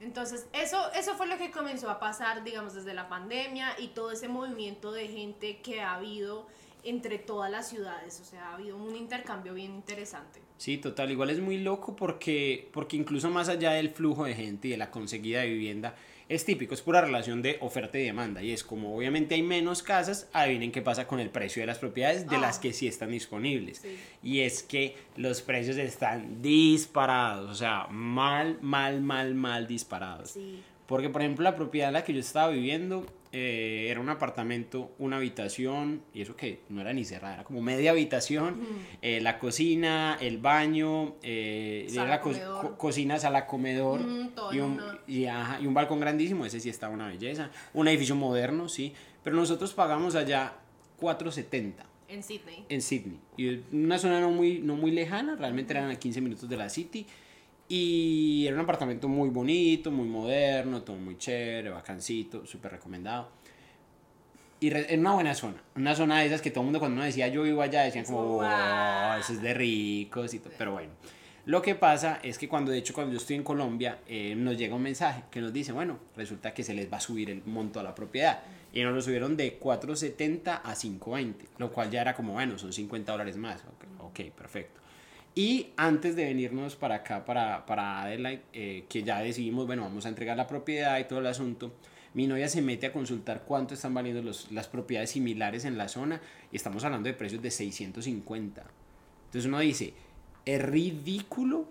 Entonces, 0.00 0.46
eso, 0.52 0.92
eso 0.94 1.14
fue 1.16 1.26
lo 1.26 1.38
que 1.38 1.50
comenzó 1.50 1.90
a 1.90 1.98
pasar, 1.98 2.44
digamos, 2.44 2.74
desde 2.74 2.94
la 2.94 3.08
pandemia 3.08 3.74
y 3.78 3.88
todo 3.88 4.12
ese 4.12 4.28
movimiento 4.28 4.92
de 4.92 5.08
gente 5.08 5.58
que 5.58 5.80
ha 5.80 5.94
habido 5.94 6.46
entre 6.84 7.18
todas 7.18 7.50
las 7.50 7.68
ciudades. 7.68 8.20
O 8.20 8.24
sea, 8.24 8.50
ha 8.50 8.54
habido 8.54 8.76
un 8.76 8.94
intercambio 8.94 9.54
bien 9.54 9.74
interesante. 9.74 10.40
Sí, 10.56 10.78
total. 10.78 11.10
Igual 11.10 11.30
es 11.30 11.40
muy 11.40 11.58
loco 11.58 11.96
porque, 11.96 12.68
porque 12.72 12.96
incluso 12.96 13.30
más 13.30 13.48
allá 13.48 13.72
del 13.72 13.90
flujo 13.90 14.24
de 14.24 14.34
gente 14.34 14.68
y 14.68 14.70
de 14.72 14.76
la 14.76 14.90
conseguida 14.90 15.40
de 15.40 15.48
vivienda, 15.48 15.94
es 16.28 16.44
típico, 16.44 16.74
es 16.74 16.82
pura 16.82 17.00
relación 17.00 17.40
de 17.42 17.56
oferta 17.60 17.98
y 17.98 18.02
demanda. 18.04 18.42
Y 18.42 18.52
es 18.52 18.62
como 18.64 18.94
obviamente 18.96 19.34
hay 19.34 19.42
menos 19.42 19.82
casas, 19.82 20.28
adivinen 20.32 20.72
qué 20.72 20.82
pasa 20.82 21.06
con 21.06 21.20
el 21.20 21.30
precio 21.30 21.62
de 21.62 21.66
las 21.66 21.78
propiedades 21.78 22.28
de 22.28 22.36
Ah. 22.36 22.40
las 22.40 22.58
que 22.58 22.72
sí 22.72 22.86
están 22.86 23.10
disponibles. 23.10 23.78
Sí. 23.78 23.96
Y 24.22 24.40
es 24.40 24.62
que 24.62 24.94
los 25.16 25.40
precios 25.42 25.76
están 25.78 26.42
disparados, 26.42 27.50
o 27.50 27.54
sea, 27.54 27.86
mal, 27.90 28.58
mal, 28.60 29.00
mal, 29.00 29.34
mal 29.34 29.66
disparados. 29.66 30.30
Sí. 30.32 30.62
Porque, 30.86 31.10
por 31.10 31.20
ejemplo, 31.22 31.44
la 31.44 31.54
propiedad 31.56 31.88
en 31.88 31.94
la 31.94 32.04
que 32.04 32.14
yo 32.14 32.20
estaba 32.20 32.48
viviendo 32.50 33.04
eh, 33.32 33.88
era 33.90 34.00
un 34.00 34.08
apartamento, 34.08 34.92
una 34.98 35.16
habitación, 35.18 36.02
y 36.14 36.22
eso 36.22 36.34
que 36.36 36.60
no 36.68 36.80
era 36.80 36.92
ni 36.92 37.04
cerrada, 37.04 37.34
era 37.34 37.44
como 37.44 37.60
media 37.62 37.90
habitación, 37.90 38.60
eh, 39.02 39.20
la 39.20 39.38
cocina, 39.38 40.16
el 40.20 40.38
baño, 40.38 41.16
eh, 41.22 41.86
Sala, 41.88 42.02
era 42.02 42.10
la 42.16 42.20
co- 42.20 42.32
co- 42.60 42.76
cocina, 42.78 43.18
sala, 43.18 43.46
comedor, 43.46 44.00
Mm, 44.00 44.30
y, 44.52 44.58
un, 44.60 44.72
una. 44.72 44.98
y, 45.06 45.24
ajá, 45.26 45.60
y 45.60 45.66
un 45.66 45.74
balcón 45.74 46.00
grandísimo, 46.00 46.46
ese 46.46 46.60
sí 46.60 46.68
estaba 46.70 46.92
una 46.94 47.08
belleza. 47.08 47.50
Un 47.74 47.88
edificio 47.88 48.14
moderno, 48.16 48.68
sí, 48.68 48.92
pero 49.22 49.36
nosotros 49.36 49.72
pagamos 49.74 50.14
allá 50.14 50.54
470 50.98 51.84
En 52.08 52.22
Sydney. 52.22 52.64
en 52.68 52.80
Sydney. 52.82 53.20
Y 53.36 53.60
una 53.76 53.98
zona 53.98 54.20
no 54.20 54.30
muy, 54.30 54.60
no 54.60 54.76
muy 54.76 54.90
lejana, 54.90 55.36
realmente 55.36 55.72
eran 55.74 55.90
a 55.90 55.96
15 55.96 56.20
minutos 56.20 56.48
de 56.48 56.56
la 56.56 56.68
City. 56.70 57.06
Y 57.68 58.46
era 58.46 58.56
un 58.56 58.62
apartamento 58.62 59.08
muy 59.08 59.28
bonito, 59.28 59.90
muy 59.90 60.06
moderno, 60.08 60.82
todo 60.82 60.96
muy 60.96 61.18
chévere, 61.18 61.68
bacancito, 61.70 62.46
súper 62.46 62.72
recomendado. 62.72 63.28
Y 64.60 64.70
re- 64.70 64.92
en 64.92 65.00
una 65.00 65.12
buena 65.12 65.34
zona, 65.34 65.62
una 65.76 65.94
zona 65.94 66.20
de 66.20 66.26
esas 66.26 66.40
que 66.40 66.50
todo 66.50 66.62
el 66.62 66.66
mundo 66.66 66.78
cuando 66.80 66.96
uno 66.96 67.04
decía 67.04 67.28
yo 67.28 67.42
vivo 67.42 67.62
allá 67.62 67.82
decían 67.82 68.04
como, 68.04 68.22
Wow. 68.24 68.36
wow, 68.38 69.18
eso 69.20 69.32
es 69.34 69.42
de 69.42 69.54
ricos 69.54 70.32
y 70.34 70.38
todo. 70.40 70.52
Pero 70.58 70.72
bueno, 70.72 70.90
lo 71.46 71.62
que 71.62 71.74
pasa 71.74 72.18
es 72.22 72.38
que 72.38 72.48
cuando 72.48 72.72
de 72.72 72.78
hecho 72.78 72.92
cuando 72.94 73.12
yo 73.12 73.18
estoy 73.18 73.36
en 73.36 73.44
Colombia 73.44 73.98
eh, 74.08 74.34
nos 74.36 74.56
llega 74.56 74.74
un 74.74 74.82
mensaje 74.82 75.22
que 75.30 75.40
nos 75.40 75.52
dice, 75.52 75.70
bueno, 75.72 75.98
resulta 76.16 76.52
que 76.54 76.64
se 76.64 76.74
les 76.74 76.90
va 76.92 76.96
a 76.96 77.00
subir 77.00 77.30
el 77.30 77.42
monto 77.44 77.78
a 77.78 77.82
la 77.82 77.94
propiedad. 77.94 78.40
Y 78.72 78.82
nos 78.82 78.94
lo 78.94 79.00
subieron 79.00 79.36
de 79.36 79.58
4.70 79.60 80.60
a 80.64 80.74
5.20, 80.74 81.34
lo 81.58 81.70
cual 81.72 81.90
ya 81.90 82.00
era 82.02 82.14
como, 82.14 82.32
bueno, 82.32 82.58
son 82.58 82.72
50 82.72 83.12
dólares 83.12 83.36
más. 83.36 83.62
Ok, 83.62 83.84
ok, 84.06 84.30
perfecto. 84.36 84.80
Y 85.34 85.68
antes 85.76 86.16
de 86.16 86.24
venirnos 86.24 86.74
para 86.76 86.96
acá, 86.96 87.24
para, 87.24 87.64
para 87.64 88.02
Adelaide, 88.02 88.42
eh, 88.52 88.84
que 88.88 89.02
ya 89.04 89.20
decidimos, 89.20 89.66
bueno, 89.66 89.82
vamos 89.82 90.04
a 90.04 90.08
entregar 90.08 90.36
la 90.36 90.46
propiedad 90.48 90.98
y 90.98 91.04
todo 91.04 91.20
el 91.20 91.26
asunto, 91.26 91.72
mi 92.14 92.26
novia 92.26 92.48
se 92.48 92.60
mete 92.62 92.86
a 92.86 92.92
consultar 92.92 93.44
cuánto 93.46 93.74
están 93.74 93.94
valiendo 93.94 94.20
los, 94.22 94.50
las 94.50 94.66
propiedades 94.66 95.10
similares 95.10 95.64
en 95.64 95.78
la 95.78 95.88
zona 95.88 96.20
y 96.50 96.56
estamos 96.56 96.82
hablando 96.84 97.06
de 97.08 97.14
precios 97.14 97.40
de 97.42 97.50
650. 97.52 98.64
Entonces 99.26 99.46
uno 99.46 99.60
dice, 99.60 99.94
es 100.44 100.60
ridículo 100.62 101.68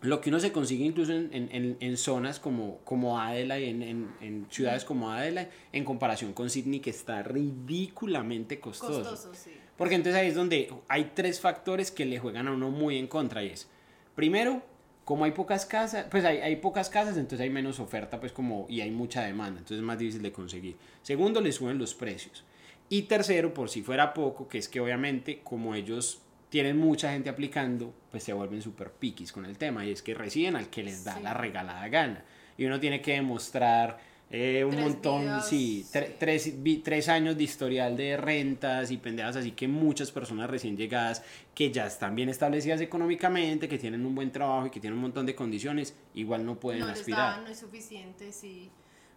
lo 0.00 0.20
que 0.20 0.30
uno 0.30 0.38
se 0.38 0.52
consigue 0.52 0.84
incluso 0.84 1.12
en, 1.12 1.28
en- 1.32 1.76
en- 1.80 1.96
zonas 1.96 2.38
como, 2.38 2.78
como 2.84 3.20
Adelaide, 3.20 3.68
en, 3.68 3.82
en- 3.82 4.08
en 4.20 4.46
ciudades 4.48 4.84
como 4.84 5.10
Adelaide, 5.10 5.50
en 5.72 5.84
comparación 5.84 6.32
con 6.32 6.48
Sydney, 6.48 6.78
que 6.78 6.90
está 6.90 7.22
ridículamente 7.24 8.60
costoso. 8.60 9.00
Costoso, 9.10 9.34
sí. 9.34 9.50
Porque 9.78 9.94
entonces 9.94 10.20
ahí 10.20 10.28
es 10.28 10.34
donde 10.34 10.70
hay 10.88 11.12
tres 11.14 11.40
factores 11.40 11.90
que 11.90 12.04
le 12.04 12.18
juegan 12.18 12.48
a 12.48 12.52
uno 12.52 12.68
muy 12.70 12.98
en 12.98 13.06
contra 13.06 13.42
y 13.42 13.46
es, 13.48 13.68
primero, 14.14 14.62
como 15.04 15.24
hay 15.24 15.30
pocas 15.30 15.64
casas, 15.64 16.04
pues 16.10 16.24
hay, 16.26 16.38
hay 16.38 16.56
pocas 16.56 16.90
casas, 16.90 17.16
entonces 17.16 17.40
hay 17.40 17.48
menos 17.48 17.80
oferta, 17.80 18.20
pues 18.20 18.32
como, 18.32 18.66
y 18.68 18.82
hay 18.82 18.90
mucha 18.90 19.22
demanda, 19.22 19.60
entonces 19.60 19.78
es 19.78 19.82
más 19.82 19.98
difícil 19.98 20.20
de 20.20 20.32
conseguir. 20.32 20.76
Segundo, 21.02 21.40
le 21.40 21.52
suben 21.52 21.78
los 21.78 21.94
precios. 21.94 22.44
Y 22.90 23.02
tercero, 23.02 23.54
por 23.54 23.70
si 23.70 23.80
fuera 23.82 24.12
poco, 24.12 24.48
que 24.48 24.58
es 24.58 24.68
que 24.68 24.80
obviamente 24.80 25.40
como 25.42 25.74
ellos 25.74 26.20
tienen 26.50 26.76
mucha 26.76 27.12
gente 27.12 27.30
aplicando, 27.30 27.94
pues 28.10 28.24
se 28.24 28.32
vuelven 28.32 28.60
súper 28.62 28.90
piquis 28.90 29.32
con 29.32 29.44
el 29.44 29.56
tema, 29.56 29.86
y 29.86 29.92
es 29.92 30.02
que 30.02 30.12
reciben 30.14 30.56
al 30.56 30.68
que 30.70 30.82
les 30.82 31.04
da 31.04 31.14
Sí. 31.16 31.22
la 31.22 31.34
regalada 31.34 31.86
gana. 31.88 32.24
Y 32.56 32.64
uno 32.64 32.80
tiene 32.80 33.00
que 33.00 33.12
demostrar 33.12 33.98
eh, 34.30 34.62
un 34.64 34.72
Tres 34.72 34.82
montón, 34.82 35.40
sí, 35.40 35.86
tre- 35.92 36.06
sí. 36.08 36.14
tres, 36.18 36.62
vi- 36.62 36.78
tres 36.78 37.08
años 37.08 37.36
de 37.36 37.44
historial 37.44 37.96
de 37.96 38.16
rentas 38.16 38.90
y 38.90 38.98
pendejas, 38.98 39.36
así 39.36 39.52
que 39.52 39.66
muchas 39.68 40.12
personas 40.12 40.50
recién 40.50 40.76
llegadas 40.76 41.22
que 41.54 41.70
ya 41.72 41.86
están 41.86 42.14
bien 42.14 42.28
establecidas 42.28 42.80
económicamente, 42.80 43.68
que 43.68 43.78
tienen 43.78 44.04
un 44.04 44.14
buen 44.14 44.30
trabajo 44.30 44.66
y 44.66 44.70
que 44.70 44.80
tienen 44.80 44.96
un 44.98 45.02
montón 45.02 45.24
de 45.26 45.34
condiciones, 45.34 45.94
igual 46.14 46.44
no 46.44 46.60
pueden 46.60 46.80
no 46.80 46.88
les 46.88 46.98
aspirar. 47.00 47.36
da, 47.36 47.40
no 47.40 47.48
es 47.48 47.58
suficiente, 47.58 48.30
sí. 48.32 48.70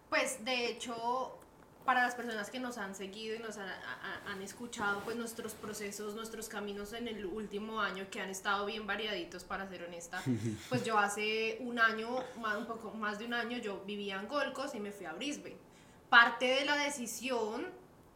Pues 0.08 0.44
de 0.44 0.70
hecho, 0.70 1.38
para 1.84 2.02
las 2.04 2.14
personas 2.14 2.48
que 2.50 2.60
nos 2.60 2.78
han 2.78 2.94
seguido 2.94 3.34
y 3.36 3.38
nos 3.40 3.56
han, 3.58 3.68
a- 3.68 4.22
han 4.26 4.40
escuchado, 4.42 5.00
pues 5.04 5.16
nuestros 5.16 5.54
procesos, 5.54 6.14
nuestros 6.14 6.48
caminos 6.48 6.92
en 6.92 7.08
el 7.08 7.26
último 7.26 7.80
año 7.80 8.06
que 8.10 8.20
han 8.20 8.30
estado 8.30 8.66
bien 8.66 8.86
variaditos, 8.86 9.44
para 9.44 9.68
ser 9.68 9.82
honesta. 9.84 10.22
Pues 10.68 10.84
yo 10.84 10.98
hace 10.98 11.58
un 11.60 11.78
año, 11.78 12.08
más, 12.40 12.56
un 12.56 12.66
poco 12.66 12.90
más 12.92 13.18
de 13.18 13.24
un 13.26 13.34
año, 13.34 13.58
yo 13.58 13.82
vivía 13.84 14.20
en 14.20 14.28
Golcos 14.28 14.74
y 14.74 14.80
me 14.80 14.92
fui 14.92 15.06
a 15.06 15.12
Brisbane. 15.12 15.56
Parte 16.08 16.46
de 16.46 16.64
la 16.64 16.76
decisión 16.76 17.66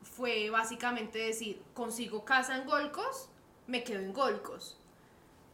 fue 0.02 0.50
básicamente 0.50 1.18
decir, 1.18 1.62
consigo 1.75 2.25
casa 2.25 2.56
en 2.56 2.66
Golcos, 2.66 3.28
me 3.66 3.82
quedo 3.82 4.00
en 4.00 4.12
Golcos. 4.12 4.78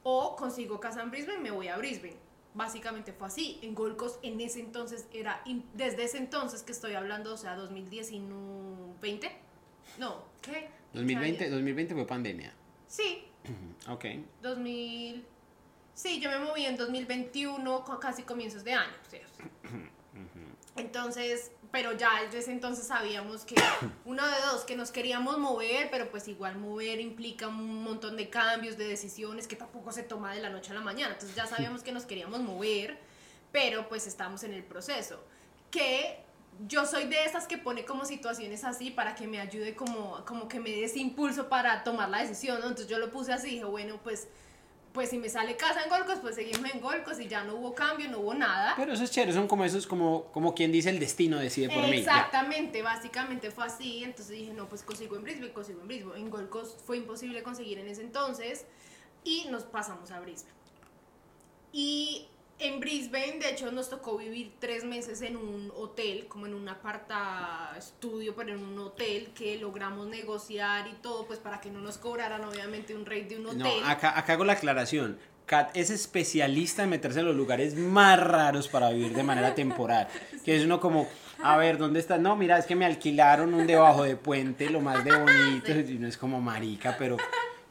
O 0.03 0.35
consigo 0.37 0.81
casa 0.81 1.01
en 1.03 1.11
Brisbane, 1.11 1.39
me 1.39 1.51
voy 1.51 1.69
a 1.69 1.77
Brisbane. 1.79 2.17
Básicamente 2.55 3.13
fue 3.13 3.27
así. 3.29 3.59
En 3.63 3.75
Gold 3.75 3.97
Coast 3.97 4.19
en 4.23 4.41
ese 4.41 4.61
entonces 4.61 5.07
era, 5.13 5.43
desde 5.75 6.05
ese 6.05 6.19
entonces 6.19 6.63
que 6.63 6.73
estoy 6.73 6.95
hablando, 6.95 7.35
o 7.35 7.37
sea, 7.37 7.57
2019, 7.57 8.97
no, 9.99 10.25
¿qué? 10.41 10.69
2020, 10.93 11.51
2020 11.51 11.95
fue 11.95 12.07
pandemia. 12.07 12.53
Sí. 12.87 13.25
ok. 13.89 14.05
2000, 14.43 15.25
sí, 15.95 16.21
yo 16.21 16.31
me 16.31 16.39
moví 16.39 16.65
en 16.65 16.77
2021, 16.77 17.85
casi 18.01 18.23
comienzos 18.23 18.65
de 18.65 18.75
año, 18.75 18.97
¿cierto? 19.09 19.45
Entonces, 20.77 21.53
pero 21.73 21.93
ya 21.93 22.23
desde 22.23 22.39
ese 22.39 22.53
entonces 22.53 22.87
sabíamos 22.87 23.45
que 23.45 23.55
uno 24.05 24.25
de 24.25 24.35
dos, 24.53 24.65
que 24.65 24.77
nos 24.77 24.93
queríamos 24.93 25.39
mover, 25.39 25.89
pero 25.91 26.11
pues 26.11 26.29
igual 26.29 26.59
mover 26.59 27.01
implica 27.01 27.49
un 27.49 27.83
montón 27.83 28.17
de 28.17 28.29
cambios, 28.29 28.77
de 28.77 28.87
decisiones 28.87 29.49
que 29.49 29.57
tampoco 29.57 29.91
se 29.91 30.03
toma 30.03 30.35
de 30.35 30.41
la 30.41 30.51
noche 30.51 30.71
a 30.71 30.75
la 30.75 30.83
mañana. 30.83 31.15
Entonces 31.15 31.35
ya 31.35 31.47
sabíamos 31.47 31.83
que 31.83 31.91
nos 31.91 32.05
queríamos 32.05 32.41
mover, 32.41 32.99
pero 33.51 33.89
pues 33.89 34.07
estamos 34.07 34.45
en 34.45 34.53
el 34.53 34.63
proceso. 34.63 35.25
Que 35.71 36.23
yo 36.69 36.85
soy 36.85 37.07
de 37.07 37.25
esas 37.25 37.47
que 37.49 37.57
pone 37.57 37.87
como 37.87 38.05
situaciones 38.05 38.65
así 38.65 38.91
para 38.91 39.15
que 39.15 39.27
me 39.27 39.41
ayude 39.41 39.75
como, 39.75 40.23
como 40.27 40.49
que 40.49 40.61
me 40.61 40.71
dé 40.71 40.85
ese 40.85 40.99
impulso 40.99 41.49
para 41.49 41.83
tomar 41.85 42.11
la 42.11 42.19
decisión, 42.19 42.61
¿no? 42.61 42.67
Entonces 42.67 42.89
yo 42.89 42.99
lo 42.99 43.11
puse 43.11 43.33
así, 43.33 43.49
dije, 43.49 43.65
bueno, 43.65 43.99
pues 44.05 44.29
pues 44.93 45.11
si 45.11 45.19
me 45.19 45.29
sale 45.29 45.57
casa 45.57 45.83
en 45.83 45.91
Golcos, 45.91 46.19
pues 46.21 46.35
seguimos 46.35 46.71
en 46.73 46.81
Golcos 46.81 47.19
y 47.19 47.27
ya 47.27 47.45
no 47.45 47.55
hubo 47.55 47.75
cambio, 47.75 48.11
no 48.11 48.19
hubo 48.19 48.35
nada. 48.35 48.75
Pero 48.77 48.93
eso 48.93 49.05
es 49.05 49.11
chévere, 49.11 49.33
son 49.33 49.49
como 49.49 49.65
esos, 49.65 49.87
como, 49.87 50.25
como 50.33 50.55
quien 50.55 50.71
dice 50.71 50.91
el 50.91 50.99
destino 50.99 51.39
decide 51.39 51.69
por 51.69 51.83
mí. 51.85 51.99
Exactamente, 51.99 52.83
básicamente 52.83 53.51
fue 53.51 53.65
así, 53.65 54.05
entonces 54.05 54.37
dije, 54.37 54.53
no, 54.53 54.69
pues 54.69 54.83
consigo 54.83 55.17
en 55.17 55.23
Brisbane, 55.23 55.53
consigo 55.53 55.81
en 55.81 55.89
Brisbane. 55.89 56.21
En 56.21 56.31
Golcos 56.31 56.77
fue 56.85 56.99
imposible 56.99 57.43
conseguir 57.43 57.79
en 57.79 57.89
ese 57.89 58.03
entonces 58.03 58.67
y 59.25 59.47
nos 59.51 59.65
pasamos 59.65 60.11
a 60.11 60.21
Brisbane. 60.21 60.53
Y 61.73 62.29
en 62.63 62.81
Brisbane, 62.81 63.39
de 63.41 63.51
hecho, 63.51 63.71
nos 63.73 63.91
tocó 63.91 64.17
vivir 64.17 64.53
tres 64.59 64.85
meses 64.85 65.21
en 65.23 65.37
un 65.37 65.73
hotel, 65.77 66.27
como 66.29 66.47
en 66.47 66.55
un 66.55 66.69
aparta 66.69 67.75
estudio, 67.77 68.35
pero 68.35 68.53
en 68.53 68.63
un 68.63 68.79
hotel 68.79 69.33
que 69.35 69.59
logramos 69.59 70.07
negociar 70.07 70.87
y 70.87 70.95
todo, 71.03 71.27
pues 71.27 71.39
para 71.39 71.61
que 71.61 71.71
no 71.71 71.81
nos 71.81 71.99
cobraran 71.99 72.45
obviamente 72.45 72.95
un 72.95 73.05
rate 73.05 73.25
de 73.25 73.39
un 73.39 73.47
hotel. 73.47 73.81
No, 73.83 73.89
acá, 73.89 74.17
acá 74.17 74.35
hago 74.35 74.45
la 74.45 74.55
aclaración. 74.55 75.19
Kat 75.47 75.77
es 75.77 75.91
especialista 75.91 76.85
en 76.85 76.91
meterse 76.91 77.21
en 77.21 77.27
los 77.27 77.37
lugares 77.37 77.75
más 77.75 78.19
raros 78.19 78.69
para 78.69 78.91
vivir 78.91 79.13
de 79.13 79.23
manera 79.23 79.55
temporal. 79.55 80.09
Que 80.45 80.57
es 80.57 80.65
uno 80.65 80.81
como, 80.81 81.09
a 81.43 81.57
ver, 81.57 81.79
¿dónde 81.79 82.01
estás? 82.01 82.21
No, 82.21 82.37
mira, 82.37 82.59
es 82.59 82.67
que 82.67 82.75
me 82.75 82.85
alquilaron 82.85 83.55
un 83.55 83.67
debajo 83.67 84.05
de 84.05 84.17
puente, 84.17 84.71
lo 84.71 84.81
más 84.81 85.05
de 85.05 85.17
bonito. 85.17 85.73
Y 85.93 85.99
no 85.99 86.07
es 86.07 86.17
como 86.17 86.41
marica, 86.41 86.97
pero, 86.99 87.17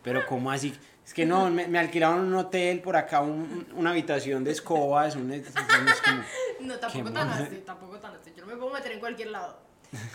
pero 0.04 0.26
¿cómo 0.26 0.52
así? 0.52 0.74
Es 1.12 1.16
que 1.16 1.26
no, 1.26 1.50
me, 1.50 1.78
alquilaron 1.78 2.22
un 2.22 2.36
hotel 2.36 2.80
por 2.80 2.96
acá, 2.96 3.20
una 3.20 3.90
habitación 3.90 4.46
de 4.46 4.52
escobas, 4.52 5.18
un, 5.18 5.28
No, 6.62 6.80
tampoco 6.80 7.12
tan 7.12 7.28
así, 7.28 7.58
tampoco 7.66 8.00
tan 8.00 8.16
así. 8.16 8.32
Yo 8.34 8.46
no 8.46 8.54
me 8.54 8.56
puedo 8.56 8.72
meter 8.72 8.94
en 8.94 9.02
cualquier 9.02 9.28
lado. 9.28 9.60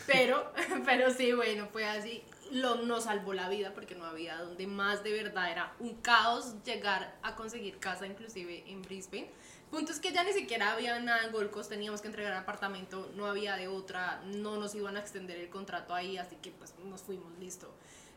Pero, 0.07 0.51
pero 0.87 1.13
sí, 1.13 1.35
bueno, 1.35 1.69
fue 1.71 1.85
así. 1.85 2.25
Lo, 2.51 2.77
nos 2.77 3.05
salvó 3.05 3.35
la 3.35 3.51
vida 3.51 3.75
porque 3.75 3.95
no 3.95 4.07
había 4.07 4.39
donde 4.39 4.67
más 4.67 5.05
de 5.05 5.13
verdad 5.13 5.53
era 5.53 5.75
un 5.81 5.97
caos 5.97 6.55
llegar 6.65 7.15
a 7.23 7.35
conseguir 7.35 7.79
casa, 7.79 8.07
inclusive 8.07 8.65
en 8.67 8.81
Brisbane. 8.81 9.29
Punto 9.71 9.93
es 9.93 10.01
que 10.01 10.13
ya 10.15 10.25
ni 10.25 10.33
siquiera 10.33 10.73
había 10.73 10.99
nada 11.01 11.25
en 11.25 11.33
Gold 11.33 11.51
Coast, 11.51 11.69
teníamos 11.69 12.01
que 12.01 12.09
entregar 12.09 12.33
apartamento, 12.33 13.13
no 13.17 13.27
había 13.27 13.57
de 13.57 13.69
otra, 13.69 14.23
no 14.25 14.57
nos 14.57 14.75
iban 14.75 14.97
a 14.97 15.01
extender 15.01 15.37
el 15.37 15.51
contrato 15.51 15.93
ahí, 15.93 16.17
así 16.17 16.37
que 16.37 16.53
pues 16.53 16.75
nos 16.87 17.03
fuimos, 17.03 17.39
listo. 17.39 17.75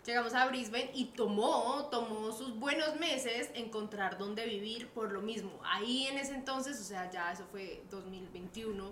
Llegamos 0.10 0.34
a 0.34 0.48
Brisbane 0.48 0.90
y 0.96 1.06
tomó, 1.06 1.88
tomó 1.92 2.32
sus 2.32 2.58
buenos 2.58 2.96
meses 2.96 3.52
encontrar 3.54 4.18
dónde 4.18 4.44
vivir 4.48 4.88
por 4.88 5.12
lo 5.12 5.22
mismo. 5.22 5.52
Ahí 5.64 6.08
en 6.08 6.18
ese 6.18 6.34
entonces, 6.34 6.82
o 6.82 6.84
sea, 6.84 7.12
ya 7.12 7.32
eso 7.32 7.46
fue 7.52 7.84
2021, 7.92 8.92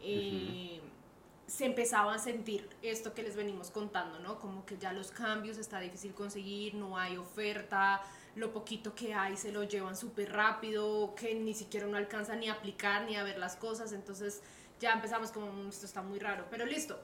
eh, 0.00 0.80
se 1.46 1.66
empezaba 1.66 2.14
a 2.14 2.18
sentir 2.18 2.66
esto 2.80 3.12
que 3.12 3.22
les 3.22 3.36
venimos 3.36 3.70
contando, 3.70 4.18
¿no? 4.20 4.38
Como 4.38 4.64
que 4.64 4.78
ya 4.78 4.94
los 4.94 5.10
cambios 5.10 5.58
está 5.58 5.80
difícil 5.80 6.14
conseguir, 6.14 6.72
no 6.72 6.96
hay 6.96 7.18
oferta, 7.18 8.00
lo 8.34 8.50
poquito 8.50 8.94
que 8.94 9.12
hay 9.12 9.36
se 9.36 9.52
lo 9.52 9.64
llevan 9.64 9.98
súper 9.98 10.32
rápido, 10.32 11.14
que 11.14 11.34
ni 11.34 11.52
siquiera 11.52 11.86
uno 11.86 11.98
alcanza 11.98 12.36
ni 12.36 12.48
a 12.48 12.54
aplicar 12.54 13.04
ni 13.04 13.16
a 13.16 13.22
ver 13.22 13.36
las 13.36 13.56
cosas, 13.56 13.92
entonces 13.92 14.40
ya 14.80 14.94
empezamos 14.94 15.30
como, 15.30 15.52
mm, 15.52 15.68
esto 15.68 15.84
está 15.84 16.00
muy 16.00 16.18
raro, 16.18 16.46
pero 16.50 16.64
listo, 16.64 16.98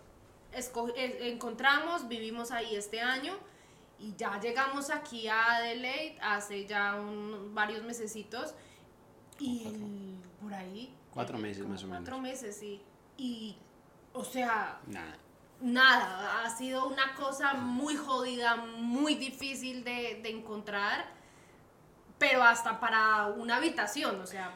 encontramos, 0.52 2.08
vivimos 2.08 2.50
ahí 2.50 2.74
este 2.74 3.00
año 3.00 3.34
y 3.98 4.14
ya 4.16 4.40
llegamos 4.40 4.90
aquí 4.90 5.28
a 5.28 5.56
Adelaide 5.56 6.18
hace 6.22 6.66
ya 6.66 6.94
un, 6.96 7.54
varios 7.54 7.84
mesecitos 7.84 8.54
y 9.38 10.14
por 10.40 10.54
ahí 10.54 10.94
cuatro 11.12 11.38
meses 11.38 11.66
más 11.66 11.82
o 11.84 11.86
menos. 11.86 12.00
cuatro 12.02 12.20
meses 12.20 12.56
sí. 12.56 12.80
Y 13.18 13.56
o 14.12 14.24
sea 14.24 14.80
nada. 14.86 15.16
nada 15.60 16.44
ha 16.44 16.50
sido 16.50 16.88
una 16.88 17.14
cosa 17.14 17.54
muy 17.54 17.96
jodida 17.96 18.56
muy 18.56 19.14
difícil 19.14 19.84
de, 19.84 20.20
de 20.22 20.30
encontrar 20.30 21.06
pero 22.18 22.42
hasta 22.42 22.80
para 22.80 23.26
una 23.26 23.56
habitación 23.56 24.20
o 24.20 24.26
sea 24.26 24.52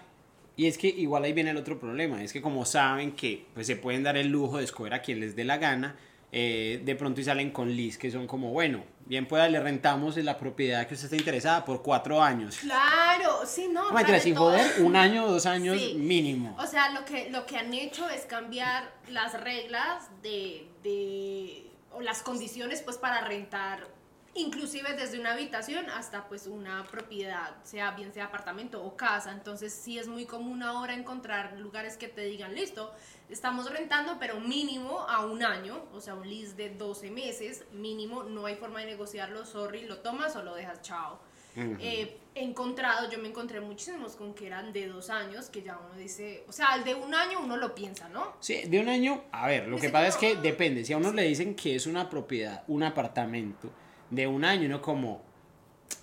y 0.56 0.66
es 0.66 0.78
que 0.78 0.88
igual 0.88 1.24
ahí 1.24 1.32
viene 1.32 1.50
el 1.50 1.56
otro 1.56 1.78
problema, 1.78 2.22
es 2.22 2.32
que 2.32 2.40
como 2.40 2.64
saben 2.64 3.12
que 3.12 3.46
pues, 3.54 3.66
se 3.66 3.76
pueden 3.76 4.02
dar 4.02 4.16
el 4.16 4.28
lujo 4.28 4.58
de 4.58 4.64
escoger 4.64 4.94
a 4.94 5.02
quien 5.02 5.20
les 5.20 5.34
dé 5.34 5.44
la 5.44 5.58
gana, 5.58 5.96
eh, 6.36 6.80
de 6.84 6.96
pronto 6.96 7.20
y 7.20 7.24
salen 7.24 7.52
con 7.52 7.70
lis 7.70 7.96
que 7.96 8.10
son 8.10 8.26
como, 8.26 8.50
bueno, 8.50 8.84
bien 9.06 9.26
pueda, 9.26 9.48
le 9.48 9.60
rentamos 9.60 10.16
la 10.16 10.36
propiedad 10.36 10.86
que 10.86 10.94
usted 10.94 11.06
está 11.06 11.16
interesada 11.16 11.64
por 11.64 11.82
cuatro 11.82 12.20
años. 12.20 12.56
Claro, 12.58 13.40
sí, 13.46 13.68
no. 13.70 13.92
No, 13.92 14.20
sin 14.20 14.34
joder, 14.34 14.82
un 14.82 14.96
año 14.96 15.26
o 15.26 15.30
dos 15.30 15.46
años 15.46 15.76
mínimo. 15.94 16.56
O 16.58 16.66
sea, 16.66 16.90
lo 16.90 17.04
que, 17.04 17.30
lo 17.30 17.46
que 17.46 17.56
han 17.56 17.72
hecho 17.72 18.08
es 18.10 18.22
cambiar 18.22 18.92
las 19.08 19.40
reglas 19.40 20.10
de, 20.22 20.66
de, 20.82 21.70
o 21.92 22.00
las 22.00 22.22
condiciones 22.22 22.82
pues 22.82 22.96
para 22.96 23.20
rentar 23.20 23.93
inclusive 24.34 24.94
desde 24.94 25.18
una 25.18 25.32
habitación 25.32 25.88
hasta 25.90 26.26
pues 26.28 26.46
una 26.46 26.84
propiedad, 26.84 27.54
sea 27.62 27.92
bien 27.92 28.12
sea 28.12 28.26
apartamento 28.26 28.82
o 28.84 28.96
casa. 28.96 29.32
Entonces 29.32 29.72
sí 29.72 29.98
es 29.98 30.08
muy 30.08 30.26
común 30.26 30.62
ahora 30.62 30.94
encontrar 30.94 31.58
lugares 31.58 31.96
que 31.96 32.08
te 32.08 32.22
digan, 32.22 32.54
listo, 32.54 32.92
estamos 33.28 33.70
rentando, 33.70 34.18
pero 34.18 34.40
mínimo 34.40 35.00
a 35.08 35.24
un 35.24 35.42
año, 35.42 35.84
o 35.92 36.00
sea, 36.00 36.14
un 36.14 36.28
lease 36.28 36.54
de 36.54 36.70
12 36.70 37.10
meses, 37.10 37.64
mínimo, 37.72 38.24
no 38.24 38.46
hay 38.46 38.56
forma 38.56 38.80
de 38.80 38.86
negociarlo, 38.86 39.44
sorry, 39.46 39.86
lo 39.86 39.98
tomas 39.98 40.36
o 40.36 40.42
lo 40.42 40.54
dejas, 40.54 40.82
chao. 40.82 41.20
Eh, 41.56 42.18
he 42.34 42.42
encontrado, 42.42 43.08
yo 43.08 43.18
me 43.18 43.28
encontré 43.28 43.60
muchísimos 43.60 44.16
con 44.16 44.34
que 44.34 44.48
eran 44.48 44.72
de 44.72 44.88
dos 44.88 45.08
años, 45.08 45.48
que 45.48 45.62
ya 45.62 45.78
uno 45.78 45.94
dice, 45.96 46.42
o 46.48 46.52
sea, 46.52 46.74
el 46.74 46.82
de 46.82 46.94
un 46.96 47.14
año 47.14 47.38
uno 47.40 47.56
lo 47.56 47.76
piensa, 47.76 48.08
¿no? 48.08 48.34
Sí, 48.40 48.62
de 48.66 48.80
un 48.80 48.88
año, 48.88 49.22
a 49.30 49.46
ver, 49.46 49.68
lo 49.68 49.78
que 49.78 49.88
pasa 49.88 50.08
es 50.08 50.16
que 50.16 50.34
depende, 50.34 50.84
si 50.84 50.92
a 50.92 50.96
uno 50.96 51.12
le 51.12 51.22
dicen 51.22 51.54
que 51.54 51.76
es 51.76 51.86
una 51.86 52.10
propiedad, 52.10 52.64
un 52.66 52.82
apartamento, 52.82 53.70
de 54.14 54.26
un 54.26 54.44
año, 54.44 54.66
uno 54.66 54.80
como, 54.82 55.22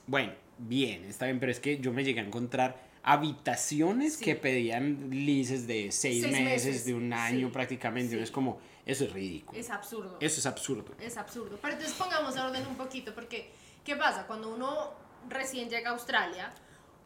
bueno, 0.08 0.34
bien, 0.58 1.06
está 1.06 1.26
bien, 1.26 1.40
pero 1.40 1.52
es 1.52 1.60
que 1.60 1.80
yo 1.80 1.94
me 1.94 2.04
llegué 2.04 2.20
a 2.20 2.24
encontrar 2.24 2.92
habitaciones 3.04 4.18
que 4.18 4.36
pedían 4.36 5.10
leases 5.10 5.66
de 5.66 5.92
seis, 5.92 6.28
meses, 6.28 6.86
de 6.86 6.94
un 6.94 7.14
año 7.14 7.52
prácticamente. 7.52 8.22
Es 8.22 8.32
como, 8.32 8.60
eso 8.86 9.06
es 9.06 9.14
ridículo. 9.14 9.60
Es 9.60 9.70
absurdo. 9.70 10.18
Eso 10.20 10.40
es 10.40 10.46
absurdo. 10.46 10.94
Es 11.00 11.18
absurdo. 11.18 11.58
Pero 11.62 11.74
entonces 11.74 11.98
pongamos 11.98 12.38
orden 12.38 12.66
un 12.68 12.76
poquito, 12.76 13.14
porque 13.16 13.52
¿qué 13.84 13.96
pasa? 13.96 14.28
Cuando 14.28 14.54
uno 14.54 14.94
recién 15.30 15.70
llega 15.70 15.90
a 15.90 15.94
Australia, 15.94 16.54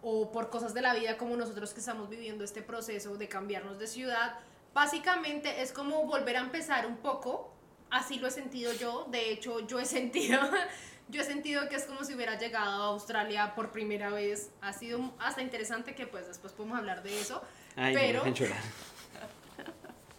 o 0.08 0.32
por 0.32 0.52
cosas 0.52 0.76
de 0.76 0.82
la 0.84 0.94
vida 0.94 1.18
como 1.18 1.36
nosotros 1.36 1.74
que 1.74 1.80
estamos 1.80 2.10
viviendo 2.10 2.44
este 2.44 2.62
proceso 2.62 3.18
de 3.18 3.28
cambiarnos 3.28 3.80
de 3.80 3.88
ciudad, 3.88 4.38
básicamente 4.72 5.64
es 5.64 5.72
como 5.72 6.06
volver 6.06 6.38
a 6.38 6.42
empezar 6.42 6.86
un 6.86 6.98
poco. 6.98 7.52
Así 7.90 8.20
lo 8.20 8.28
he 8.28 8.32
sentido 8.32 8.72
yo. 8.74 9.08
De 9.10 9.32
hecho, 9.32 9.66
yo 9.66 9.80
he 9.80 9.86
sentido 9.86 10.40
yo 11.08 11.22
he 11.22 11.24
sentido 11.24 11.70
que 11.70 11.76
es 11.76 11.84
como 11.84 12.04
si 12.04 12.14
hubiera 12.16 12.38
llegado 12.38 12.84
a 12.84 12.86
Australia 12.88 13.54
por 13.56 13.72
primera 13.72 14.10
vez. 14.10 14.52
Ha 14.62 14.74
sido 14.74 15.14
hasta 15.20 15.42
interesante 15.42 15.96
que 15.96 16.08
pues 16.08 16.28
después 16.28 16.54
podemos 16.54 16.78
hablar 16.78 17.04
de 17.04 17.20
eso. 17.20 17.42
Ay, 17.76 17.94
pero... 17.94 18.24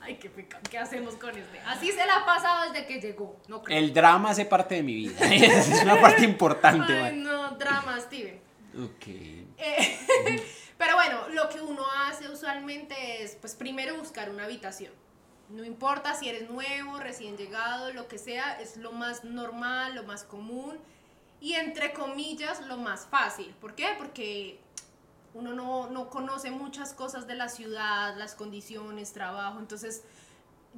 Ay, 0.01 0.19
qué 0.19 0.31
pecado. 0.31 0.63
¿Qué 0.71 0.79
hacemos 0.79 1.17
con 1.17 1.37
este? 1.37 1.59
Así 1.67 1.91
se 1.91 2.07
la 2.07 2.19
ha 2.19 2.25
pasado 2.25 2.71
desde 2.71 2.87
que 2.87 3.01
llegó. 3.01 3.41
No 3.49 3.65
creo. 3.65 3.77
El 3.77 3.93
drama 3.93 4.31
hace 4.31 4.45
parte 4.45 4.77
de 4.77 4.85
mi 4.85 4.95
vida. 4.95 5.19
es 5.35 5.83
una 5.83 6.01
parte 6.01 6.23
importante. 6.25 6.93
Ay, 6.93 7.17
no, 7.17 7.51
drama, 7.57 7.99
Steven. 7.99 8.41
Ok. 8.85 9.09
Eh, 9.09 9.99
pero 10.79 10.95
bueno, 10.95 11.29
lo 11.31 11.49
que 11.49 11.61
uno 11.61 11.85
hace 12.07 12.29
usualmente 12.29 13.25
es, 13.25 13.35
pues 13.35 13.57
primero 13.57 13.97
buscar 13.97 14.31
una 14.31 14.45
habitación 14.45 14.93
no 15.51 15.65
importa 15.65 16.15
si 16.15 16.29
eres 16.29 16.51
nuevo, 16.51 16.99
recién 16.99 17.37
llegado, 17.37 17.93
lo 17.93 18.09
que 18.09 18.19
sea, 18.19 18.61
es 18.61 18.77
lo 18.77 18.93
más 18.93 19.25
normal, 19.25 19.95
lo 19.95 20.03
más 20.03 20.25
común 20.25 20.79
y 21.41 21.55
entre 21.55 21.93
comillas 21.93 22.67
lo 22.67 22.77
más 22.77 23.07
fácil. 23.07 23.55
¿Por 23.61 23.75
qué? 23.75 23.89
Porque 23.99 24.59
uno 25.35 25.55
no, 25.89 26.11
conoce 26.11 26.51
muchas 26.51 26.95
cosas 26.95 27.27
de 27.27 27.35
la 27.35 27.49
ciudad, 27.49 28.17
las 28.17 28.35
condiciones, 28.35 29.13
trabajo, 29.13 29.59
entonces 29.59 30.05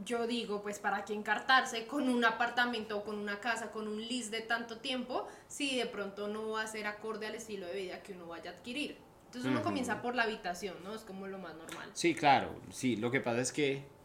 yo 0.05 0.27
digo, 0.27 0.63
pues 0.63 0.79
para 0.79 1.05
qué 1.05 1.13
encartarse 1.13 1.87
con 1.87 2.09
un 2.09 2.25
apartamento 2.25 2.99
o 2.99 3.05
con 3.05 3.19
una 3.19 3.41
casa, 3.41 3.71
con 3.73 3.89
un 3.89 4.01
list 4.01 4.31
de 4.31 4.43
tanto 4.43 4.79
tiempo, 4.79 5.27
si 5.49 5.77
de 5.77 5.87
pronto 5.87 6.29
no 6.29 6.51
va 6.51 6.63
a 6.63 6.67
ser 6.67 6.87
acorde 6.87 7.27
al 7.27 7.35
estilo 7.35 7.67
de 7.67 7.75
vida 7.75 8.03
que 8.03 8.13
uno 8.13 8.27
vaya 8.27 8.51
a 8.51 8.55
adquirir. 8.55 8.97
Entonces 9.27 9.51
uno 9.51 9.63
comienza 9.63 10.01
por 10.01 10.15
la 10.15 10.23
habitación, 10.23 10.77
¿no? 10.85 10.95
Es 10.95 11.03
como 11.03 11.27
lo 11.27 11.39
más 11.39 11.55
normal. 11.55 11.91
Sí, 11.93 12.15
claro, 12.15 12.55
sí, 12.71 12.97
lo 12.97 13.11
que 13.11 13.21
pasa 13.21 13.41
es 13.41 13.53
que... 13.53 13.98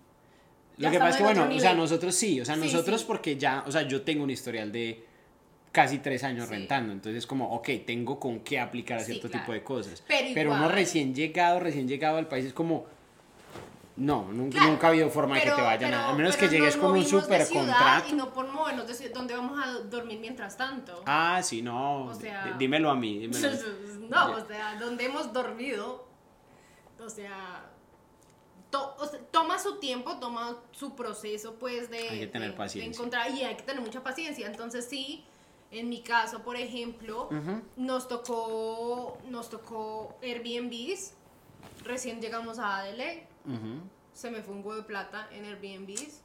Lo 0.78 0.90
que 0.92 0.98
pasa 0.98 1.10
es 1.12 1.18
que, 1.18 1.24
bueno, 1.24 1.48
o 1.56 1.60
sea, 1.60 1.74
nosotros 1.76 2.16
sí, 2.16 2.42
o 2.42 2.46
sea, 2.46 2.56
Sí, 2.56 2.62
nosotros 2.62 3.02
sí. 3.02 3.08
porque 3.08 3.38
ya, 3.38 3.64
o 3.68 3.72
sea, 3.72 3.84
yo 3.84 4.02
tengo 4.02 4.24
un 4.24 4.30
historial 4.32 4.72
de 4.72 5.06
casi 5.72 6.00
tres 6.00 6.24
años 6.24 6.48
Sí. 6.48 6.52
rentando, 6.56 6.92
entonces 6.94 7.26
como, 7.28 7.52
ok, 7.56 7.70
tengo 7.86 8.20
con 8.20 8.40
qué 8.42 8.60
aplicar 8.60 9.00
a 9.00 9.04
cierto 9.04 9.28
claro. 9.30 9.44
tipo 9.44 9.54
de 9.54 9.64
cosas. 9.64 10.04
Pero 10.08 10.52
uno 10.52 10.60
igual- 10.62 10.72
recién 10.76 11.14
llegado, 11.16 11.60
recién 11.60 11.88
llegado 11.88 12.18
al 12.18 12.28
país 12.28 12.46
es 12.46 12.54
como, 12.54 12.86
no, 13.96 14.24
nunca, 14.32 14.58
Claro, 14.58 14.72
nunca 14.72 14.88
ha 14.88 14.90
habido 14.90 15.10
forma 15.10 15.36
de 15.36 15.42
que 15.42 15.46
pero- 15.46 15.56
te 15.58 15.62
vayan 15.62 15.92
pero- 15.92 16.02
a, 16.02 16.10
a 16.10 16.14
menos 16.16 16.36
que 16.36 16.48
pero 16.48 16.52
llegues 16.54 16.78
con 16.78 16.92
un 16.92 17.06
super 17.06 17.48
contrato. 17.48 18.10
Y 18.10 18.14
no 18.14 18.34
por 18.34 18.48
movernos 18.52 18.88
de 19.00 19.10
¿dónde 19.10 19.36
vamos 19.36 19.60
a 19.64 19.72
dormir 19.82 20.18
mientras 20.20 20.58
tanto? 20.58 21.04
Ah, 21.06 21.40
sí, 21.44 21.62
no, 21.62 22.06
O 22.06 22.14
sea- 22.16 22.56
dímelo 22.58 22.90
a 22.90 22.96
mí, 22.96 23.20
dímelo. 23.20 23.50
no, 24.10 24.32
o 24.32 24.48
sea, 24.48 24.76
donde 24.80 25.06
hemos 25.06 25.32
dormido, 25.32 26.08
o 27.00 27.10
sea, 27.10 27.66
to- 28.74 28.96
o 29.00 29.06
sea, 29.06 29.20
toma 29.32 29.60
su 29.60 29.76
tiempo, 29.80 30.18
toma 30.20 30.58
su 30.72 30.96
proceso, 30.96 31.54
pues, 31.60 31.90
de, 31.92 32.10
Hay 32.10 32.20
que 32.22 32.28
tener 32.28 32.48
de- 32.50 32.54
de 32.54 32.58
paciencia. 32.58 32.90
encontrar, 32.92 33.30
y 33.32 33.44
hay 33.44 33.56
que 33.56 33.62
tener 33.64 33.82
mucha 33.82 34.02
paciencia. 34.02 34.48
Entonces, 34.48 34.86
sí, 34.90 35.24
en 35.70 35.90
mi 35.90 36.02
caso, 36.02 36.42
por 36.42 36.56
ejemplo, 36.56 37.30
nos 37.76 38.08
tocó, 38.08 39.18
nos 39.30 39.50
tocó 39.52 40.16
Airbnbs, 40.24 41.14
recién 41.84 42.20
llegamos 42.20 42.58
a 42.58 42.78
Adelaide, 42.80 43.28
se 44.14 44.32
me 44.32 44.42
fue 44.42 44.56
un 44.56 44.60
huevo 44.66 44.76
de 44.82 44.84
plata 44.84 45.28
en 45.32 45.46
Airbnbs. 45.46 46.22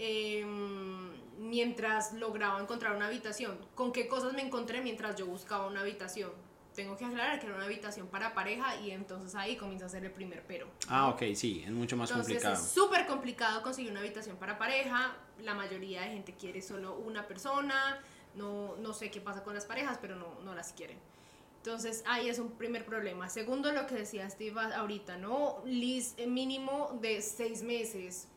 em, 0.00 1.10
mientras 1.40 2.12
lograba 2.12 2.60
encontrar 2.60 2.94
una 2.94 3.06
habitación. 3.06 3.58
¿Con 3.74 3.90
qué 3.90 4.06
cosas 4.06 4.32
me 4.32 4.42
encontré 4.42 4.80
mientras 4.80 5.16
yo 5.16 5.26
buscaba 5.26 5.66
una 5.66 5.80
habitación? 5.80 6.30
Tengo 6.78 6.96
que 6.96 7.04
aclarar 7.04 7.40
que 7.40 7.46
era 7.46 7.56
una 7.56 7.64
habitación 7.64 8.06
para 8.06 8.34
pareja 8.34 8.76
y 8.76 8.92
entonces 8.92 9.34
ahí 9.34 9.56
comienza 9.56 9.86
a 9.86 9.88
ser 9.88 10.04
el 10.04 10.12
primer 10.12 10.44
pero. 10.46 10.68
Ah, 10.86 11.08
ok, 11.08 11.34
sí, 11.34 11.64
es 11.66 11.72
mucho 11.72 11.96
más 11.96 12.08
Entonces 12.08 12.34
complicado. 12.34 12.54
es 12.54 12.70
súper 12.70 13.04
complicado 13.06 13.62
conseguir 13.64 13.90
una 13.90 13.98
habitación 13.98 14.36
para 14.36 14.58
pareja. 14.58 15.16
La 15.42 15.54
mayoría 15.54 16.02
de 16.02 16.10
gente 16.10 16.34
quiere 16.34 16.62
solo 16.62 16.94
una 16.94 17.26
persona. 17.26 17.98
No, 18.36 18.76
no 18.76 18.94
sé 18.94 19.10
qué 19.10 19.20
pasa 19.20 19.42
con 19.42 19.54
las 19.54 19.64
parejas, 19.64 19.98
pero 20.00 20.14
no, 20.14 20.38
no 20.44 20.54
las 20.54 20.72
quieren. 20.72 20.98
Entonces 21.56 22.04
ahí 22.06 22.28
es 22.28 22.38
un 22.38 22.52
primer 22.52 22.84
problema. 22.86 23.28
Segundo, 23.28 23.72
lo 23.72 23.84
que 23.88 23.96
decía 23.96 24.30
Steve 24.30 24.60
ahorita, 24.60 25.16
¿no? 25.16 25.60
List 25.64 26.20
mínimo 26.20 26.96
de 27.02 27.20
seis 27.22 27.64
meses. 27.64 28.28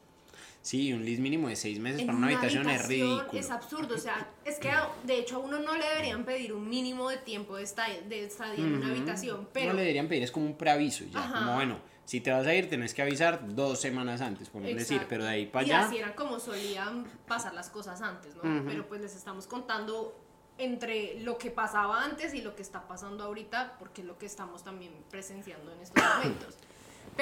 Sí, 0.61 0.93
un 0.93 1.03
list 1.03 1.19
mínimo 1.19 1.47
de 1.47 1.55
seis 1.55 1.79
meses 1.79 2.01
En 2.01 2.05
para 2.05 2.17
una 2.17 2.27
habitación, 2.27 2.69
es 2.69 2.87
ridículo. 2.87 3.39
Es 3.39 3.49
absurdo, 3.49 3.95
o 3.95 3.97
sea, 3.97 4.29
es 4.45 4.59
que 4.59 4.71
de 5.03 5.17
hecho 5.17 5.37
a 5.37 5.39
uno 5.39 5.59
no 5.59 5.75
le 5.75 5.83
deberían 5.85 6.23
pedir 6.23 6.53
un 6.53 6.69
mínimo 6.69 7.09
de 7.09 7.17
tiempo 7.17 7.55
de 7.55 7.63
estadía, 7.63 8.01
de 8.01 8.25
estadía 8.25 8.63
en 8.63 8.75
una 8.75 8.89
habitación, 8.89 9.41
No 9.41 9.47
pero 9.51 9.73
le 9.73 9.81
deberían 9.81 10.07
pedir, 10.07 10.23
es 10.23 10.31
como 10.31 10.45
un 10.45 10.55
preaviso 10.55 11.03
ya. 11.05 11.19
Ajá. 11.19 11.39
Como 11.39 11.55
bueno, 11.55 11.79
si 12.05 12.21
te 12.21 12.31
vas 12.31 12.45
a 12.45 12.53
ir, 12.53 12.69
tenés 12.69 12.93
que 12.93 13.01
avisar 13.01 13.55
dos 13.55 13.79
semanas 13.79 14.21
antes, 14.21 14.49
por 14.49 14.61
decir, 14.61 15.05
pero 15.09 15.23
de 15.23 15.29
ahí 15.31 15.45
para 15.47 15.65
y 15.65 15.71
allá. 15.71 15.87
así 15.87 15.97
era 15.97 16.15
como 16.15 16.39
solían 16.39 17.05
pasar 17.27 17.53
las 17.55 17.69
cosas 17.69 18.01
antes, 18.01 18.35
¿no? 18.35 18.41
Pero 18.67 18.87
pues 18.87 19.01
les 19.01 19.15
estamos 19.15 19.47
contando 19.47 20.15
entre 20.57 21.19
lo 21.21 21.39
que 21.39 21.49
pasaba 21.49 22.03
antes 22.03 22.35
y 22.35 22.41
lo 22.41 22.55
que 22.55 22.61
está 22.61 22.87
pasando 22.87 23.23
ahorita, 23.23 23.77
porque 23.79 24.01
es 24.01 24.07
lo 24.07 24.17
que 24.19 24.27
estamos 24.27 24.63
también 24.63 24.93
presenciando 25.09 25.71
en 25.71 25.79
estos 25.79 26.03
momentos. 26.17 26.57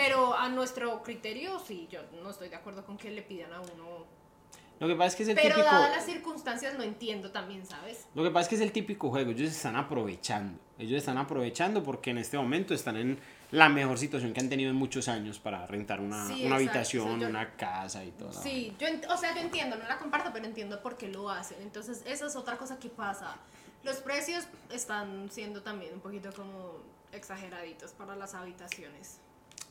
Pero 0.02 0.34
a 0.34 0.48
nuestro 0.48 1.04
criterio, 1.04 1.60
sí, 1.60 1.88
yo 1.92 2.00
no 2.24 2.30
estoy 2.30 2.48
de 2.50 2.56
acuerdo 2.56 2.86
con 2.86 2.98
que 2.98 3.12
le 3.12 3.22
pidan 3.22 3.52
a 3.52 3.60
uno. 3.60 4.06
Lo 4.80 4.88
que 4.88 4.96
pasa 4.96 5.08
es 5.08 5.16
que 5.18 5.24
es 5.24 5.30
el 5.30 5.36
Pero 5.36 5.56
típico. 5.56 5.66
dadas 5.76 5.92
las 5.92 6.06
circunstancias, 6.06 6.74
lo 6.78 6.84
entiendo 6.84 7.32
también, 7.32 7.66
¿sabes? 7.66 8.06
Lo 8.16 8.24
que 8.24 8.30
pasa 8.32 8.44
es 8.44 8.48
que 8.48 8.56
es 8.56 8.62
el 8.62 8.72
típico 8.72 9.10
juego, 9.10 9.32
ellos 9.32 9.52
están 9.52 9.76
aprovechando. 9.76 10.58
Ellos 10.78 11.00
están 11.00 11.18
aprovechando 11.18 11.84
porque 11.84 12.12
en 12.12 12.20
este 12.20 12.38
momento 12.38 12.74
están 12.74 12.96
en 12.96 13.20
la 13.52 13.68
mejor 13.68 13.98
situación 13.98 14.32
que 14.32 14.40
han 14.40 14.48
tenido 14.48 14.70
en 14.70 14.78
muchos 14.78 15.10
años 15.10 15.38
para 15.38 15.68
rentar 15.68 16.00
una, 16.00 16.26
Sí, 16.28 16.46
una 16.46 16.56
habitación, 16.56 17.16
sí, 17.16 17.20
yo- 17.20 17.28
una 17.28 17.56
casa 17.58 18.06
y 18.06 18.12
todo. 18.12 18.32
Sí, 18.32 18.74
yo, 18.80 18.88
o 19.14 19.18
sea, 19.18 19.36
yo 19.36 19.42
entiendo, 19.42 19.76
no 19.76 19.84
la 19.86 19.98
comparto, 19.98 20.32
pero 20.32 20.46
entiendo 20.46 20.82
por 20.82 20.96
qué 20.96 21.10
lo 21.10 21.30
hacen. 21.30 21.58
Entonces, 21.62 22.04
esa 22.06 22.28
es 22.28 22.38
otra 22.38 22.56
cosa 22.58 22.80
que 22.80 22.88
pasa. 22.88 23.36
Los 23.84 23.98
precios 23.98 24.46
están 24.72 25.30
siendo 25.30 25.62
también 25.62 25.94
un 25.96 26.00
poquito 26.00 26.32
como 26.32 26.76
exageraditos 27.12 27.92
para 27.92 28.16
las 28.16 28.34
habitaciones. 28.34 29.20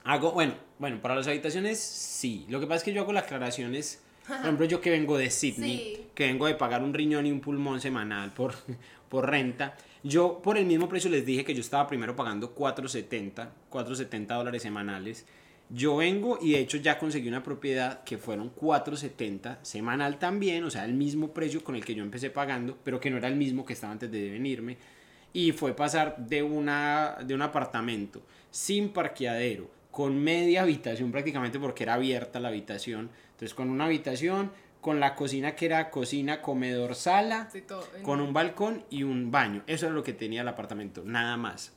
Hago, 0.05 0.33
bueno, 0.33 0.55
bueno, 0.79 1.01
para 1.03 1.15
las 1.15 1.27
habitaciones 1.27 1.79
sí. 1.79 2.47
Lo 2.49 2.61
que 2.61 2.67
pasa 2.67 2.77
es 2.79 2.83
que 2.85 2.93
yo 2.93 3.03
hago 3.03 3.13
las 3.13 3.25
aclaraciones. 3.25 4.03
Por 4.27 4.37
ejemplo, 4.37 4.67
yo 4.67 4.81
que 4.81 4.91
vengo 4.91 5.17
de 5.17 5.31
Sydney, 5.31 5.79
Sí. 5.97 6.07
que 6.15 6.27
vengo 6.27 6.47
de 6.47 6.55
pagar 6.55 6.83
un 6.83 6.93
riñón 6.93 7.27
y 7.27 7.33
un 7.33 7.41
pulmón 7.41 7.81
semanal 7.81 8.33
por, 8.35 8.55
por 9.09 9.29
renta. 9.29 9.75
Yo 10.03 10.41
por 10.43 10.59
el 10.59 10.67
mismo 10.67 10.89
precio 10.89 11.11
les 11.11 11.25
dije 11.27 11.45
que 11.45 11.55
yo 11.55 11.61
estaba 11.61 11.87
primero 11.87 12.15
pagando 12.15 12.55
4.70, 12.55 13.49
4.70 13.71 14.27
dólares 14.37 14.63
semanales. 14.63 15.27
Yo 15.71 15.97
vengo 15.97 16.39
y 16.41 16.53
de 16.53 16.61
hecho 16.61 16.79
ya 16.79 16.99
conseguí 16.99 17.29
una 17.29 17.43
propiedad 17.43 18.03
que 18.05 18.17
fueron 18.17 18.55
4.70 18.55 19.59
semanal 19.63 20.19
también, 20.19 20.65
o 20.65 20.71
sea, 20.71 20.85
el 20.87 20.95
mismo 20.95 21.33
precio 21.35 21.63
con 21.63 21.75
el 21.77 21.85
que 21.85 21.95
yo 21.95 22.03
empecé 22.03 22.31
pagando, 22.31 22.79
pero 22.85 23.01
que 23.01 23.11
no 23.11 23.19
era 23.19 23.29
el 23.29 23.37
mismo 23.37 23.67
que 23.67 23.75
estaba 23.75 23.93
antes 23.93 24.11
de 24.11 24.31
venirme. 24.31 24.79
Y 25.35 25.53
fue 25.53 25.75
pasar 25.75 26.17
de, 26.19 26.43
una, 26.43 27.19
de 27.23 27.35
un 27.35 27.43
apartamento 27.43 28.23
sin 28.51 28.89
parqueadero, 28.91 29.71
con 29.99 30.17
media 30.23 30.63
habitación 30.63 31.11
prácticamente 31.11 31.59
porque 31.59 31.83
era 31.83 31.95
abierta 31.95 32.39
la 32.39 32.49
habitación. 32.51 33.11
Entonces 33.33 33.53
con 33.53 33.69
una 33.69 33.87
habitación, 33.87 34.53
con 34.81 35.01
la 35.01 35.17
cocina 35.17 35.57
que 35.57 35.67
era 35.67 35.91
cocina, 35.91 36.41
comedor, 36.41 36.95
sala, 36.95 37.49
Sí, 37.51 37.63
todo 37.63 37.85
con 38.05 38.21
un 38.21 38.33
balcón 38.33 38.85
y 38.91 39.03
un 39.03 39.33
baño. 39.33 39.65
Eso 39.67 39.87
era 39.87 39.95
lo 39.97 40.05
que 40.05 40.13
tenía 40.13 40.43
el 40.43 40.49
apartamento, 40.49 41.03
nada 41.05 41.37
más. 41.37 41.73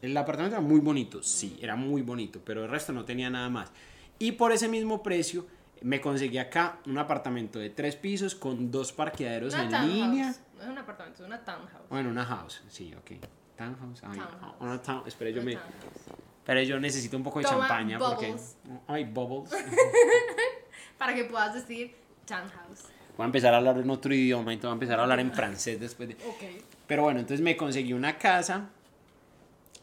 El 0.00 0.16
apartamento 0.16 0.56
era 0.56 0.66
muy 0.66 0.80
bonito, 0.80 1.22
sí, 1.22 1.56
era 1.62 1.76
muy 1.76 2.02
bonito, 2.02 2.40
pero 2.44 2.64
el 2.64 2.68
resto 2.68 2.92
no 2.92 3.04
tenía 3.04 3.30
nada 3.30 3.48
más. 3.48 3.70
Y 4.18 4.32
por 4.32 4.50
ese 4.50 4.66
mismo 4.66 5.00
precio 5.00 5.46
me 5.82 6.00
conseguí 6.00 6.38
acá 6.38 6.80
un 6.86 6.98
apartamento 6.98 7.60
de 7.60 7.70
tres 7.70 7.94
pisos 7.94 8.34
con 8.34 8.72
dos 8.72 8.92
parqueaderos 8.92 9.54
Una 9.54 9.62
en 9.62 9.70
townhouse. 9.70 9.94
línea. 9.94 10.34
No 10.56 10.62
es 10.64 10.68
un 10.68 10.78
apartamento, 10.78 11.22
es 11.22 11.26
una 11.28 11.44
townhouse. 11.44 11.88
Bueno, 11.88 12.10
una 12.10 12.24
house, 12.24 12.60
sí, 12.68 12.92
ok. 12.92 13.24
Townhouse, 13.56 14.02
ay, 14.02 14.18
Townhouse. 14.18 14.56
una 14.58 14.82
town- 14.82 15.04
espera, 15.06 15.30
yo 15.30 15.36
Una 15.42 15.44
me, 15.44 15.52
townhouse. 15.54 16.21
Pero 16.44 16.62
yo 16.62 16.78
necesito 16.80 17.16
un 17.16 17.22
poco 17.22 17.38
de 17.38 17.44
Toma 17.44 17.68
champaña 17.68 17.98
porque 17.98 18.26
bubbles. 18.28 18.56
ay, 18.86 19.04
bubbles. 19.04 19.52
Para 20.98 21.14
que 21.14 21.24
puedas 21.24 21.54
decir 21.54 21.94
townhouse. 22.26 22.84
Voy 23.16 23.24
a 23.24 23.26
empezar 23.26 23.52
a 23.54 23.58
hablar 23.58 23.78
en 23.78 23.90
otro 23.90 24.14
idioma 24.14 24.54
y 24.54 24.56
te 24.56 24.66
voy 24.66 24.72
a 24.72 24.74
empezar 24.74 24.98
a 24.98 25.02
hablar 25.02 25.20
en 25.20 25.32
francés 25.32 25.78
después 25.78 26.08
de 26.08 26.14
Ok. 26.14 26.64
Pero 26.86 27.02
bueno, 27.02 27.20
entonces 27.20 27.42
me 27.42 27.56
conseguí 27.56 27.92
una 27.92 28.18
casa. 28.18 28.70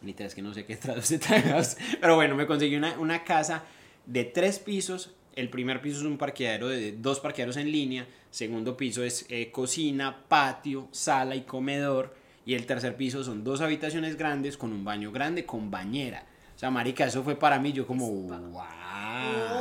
Literal, 0.02 0.28
es 0.28 0.36
que 0.36 0.42
no 0.42 0.54
sé 0.54 0.66
qué 0.66 0.76
traduce 0.78 1.20
townhouse. 1.20 1.78
Pero 2.00 2.16
bueno, 2.16 2.36
me 2.36 2.46
conseguí 2.48 2.76
una, 2.76 2.98
una 3.00 3.24
casa 3.24 3.64
de 4.06 4.24
tres 4.26 4.60
pisos. 4.60 5.12
El 5.36 5.50
primer 5.50 5.82
piso 5.82 6.00
es 6.00 6.06
un 6.06 6.18
parqueadero 6.18 6.68
de 6.68 6.94
dos 6.94 7.20
parqueaderos 7.20 7.58
en 7.58 7.72
línea. 7.72 8.08
Segundo 8.32 8.76
piso 8.78 9.04
es 9.04 9.26
eh, 9.30 9.52
cocina, 9.52 10.24
patio, 10.28 10.88
sala 10.92 11.36
y 11.36 11.42
comedor. 11.42 12.16
Y 12.46 12.56
el 12.56 12.66
tercer 12.66 12.96
piso 12.96 13.24
son 13.24 13.44
dos 13.44 13.62
habitaciones 13.62 14.18
grandes 14.18 14.58
con 14.58 14.72
un 14.72 14.84
baño 14.84 15.12
grande 15.12 15.46
con 15.46 15.70
bañera. 15.70 16.26
O 16.60 16.62
sea, 16.62 16.70
marica, 16.70 17.06
eso 17.06 17.24
fue 17.24 17.38
para 17.38 17.58
mí. 17.58 17.72
Yo 17.72 17.88
como, 17.88 18.12
wow. 18.12 18.64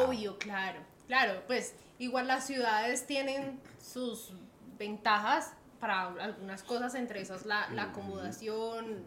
Obvio, 0.05 0.37
claro. 0.37 0.81
Claro, 1.07 1.45
pues 1.47 1.77
igual 2.01 2.27
las 2.27 2.45
ciudades 2.45 3.07
tienen 3.07 3.61
sus 3.81 4.33
ventajas 4.81 5.53
para 5.79 6.09
algunas 6.09 6.65
cosas, 6.65 6.97
entre 6.97 7.21
esas 7.21 7.47
la, 7.47 7.69
la 7.71 7.85
acomodación, 7.85 9.05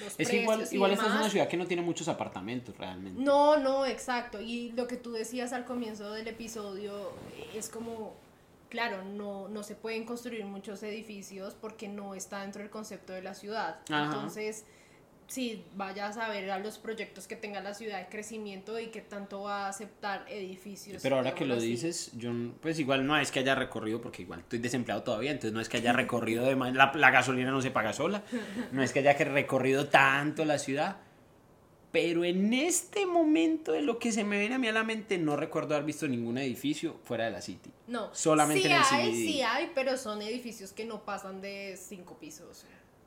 los 0.00 0.18
Es 0.18 0.30
que 0.30 0.42
igual, 0.42 0.66
igual 0.68 0.90
esta 0.90 1.06
es 1.06 1.12
una 1.12 1.30
ciudad 1.30 1.46
que 1.46 1.56
no 1.56 1.68
tiene 1.68 1.82
muchos 1.82 2.08
apartamentos 2.08 2.76
realmente. 2.76 3.22
No, 3.22 3.56
no, 3.56 3.86
exacto. 3.86 4.40
Y 4.40 4.72
lo 4.72 4.88
que 4.88 4.96
tú 4.96 5.12
decías 5.12 5.52
al 5.52 5.64
comienzo 5.64 6.10
del 6.10 6.26
episodio 6.26 7.12
es 7.54 7.68
como, 7.68 8.16
claro, 8.68 9.04
no, 9.04 9.46
no 9.46 9.62
se 9.62 9.76
pueden 9.76 10.04
construir 10.06 10.44
muchos 10.44 10.82
edificios 10.82 11.54
porque 11.54 11.86
no 11.86 12.16
está 12.16 12.40
dentro 12.40 12.62
del 12.62 12.70
concepto 12.72 13.12
de 13.12 13.22
la 13.22 13.34
ciudad. 13.34 13.78
Ajá. 13.88 14.06
Entonces, 14.06 14.64
sí, 15.32 15.64
vayas 15.74 16.18
a 16.18 16.28
ver 16.28 16.50
a 16.50 16.58
los 16.58 16.78
proyectos 16.78 17.26
que 17.26 17.36
tenga 17.36 17.60
la 17.60 17.72
ciudad 17.74 17.98
de 17.98 18.06
crecimiento 18.08 18.78
y 18.78 18.88
qué 18.88 19.00
tanto 19.00 19.42
va 19.42 19.66
a 19.66 19.68
aceptar 19.70 20.26
edificios. 20.28 21.02
Pero 21.02 21.16
ahora 21.16 21.34
que 21.34 21.46
lo 21.46 21.54
así. 21.54 21.68
dices, 21.68 22.12
yo 22.16 22.30
pues 22.60 22.78
igual 22.78 23.06
no 23.06 23.16
es 23.18 23.30
que 23.30 23.40
haya 23.40 23.54
recorrido, 23.54 24.00
porque 24.00 24.22
igual 24.22 24.40
estoy 24.40 24.58
desempleado 24.58 25.02
todavía, 25.02 25.30
entonces 25.30 25.52
no 25.52 25.60
es 25.60 25.68
que 25.68 25.78
haya 25.78 25.92
recorrido 25.92 26.44
de 26.44 26.54
la, 26.54 26.92
la 26.94 27.10
gasolina 27.10 27.50
no 27.50 27.62
se 27.62 27.70
paga 27.70 27.92
sola, 27.92 28.22
no 28.72 28.82
es 28.82 28.92
que 28.92 28.98
haya 28.98 29.14
recorrido 29.14 29.88
tanto 29.88 30.44
la 30.44 30.58
ciudad, 30.58 30.98
pero 31.92 32.24
en 32.24 32.52
este 32.54 33.06
momento 33.06 33.72
de 33.72 33.82
lo 33.82 33.98
que 33.98 34.12
se 34.12 34.24
me 34.24 34.38
viene 34.38 34.54
a 34.56 34.58
mí 34.58 34.68
a 34.68 34.72
la 34.72 34.84
mente 34.84 35.18
no 35.18 35.36
recuerdo 35.36 35.74
haber 35.74 35.86
visto 35.86 36.08
ningún 36.08 36.38
edificio 36.38 36.98
fuera 37.04 37.26
de 37.26 37.30
la 37.30 37.42
City. 37.42 37.70
No, 37.86 38.14
solamente 38.14 38.62
sí 38.62 38.68
en 38.68 38.76
el 38.76 38.82
hay, 38.82 39.10
CBD. 39.10 39.16
sí 39.16 39.42
hay, 39.42 39.70
pero 39.74 39.96
son 39.96 40.22
edificios 40.22 40.72
que 40.72 40.84
no 40.84 41.04
pasan 41.04 41.40
de 41.40 41.78
cinco 41.78 42.18
pisos. 42.18 42.64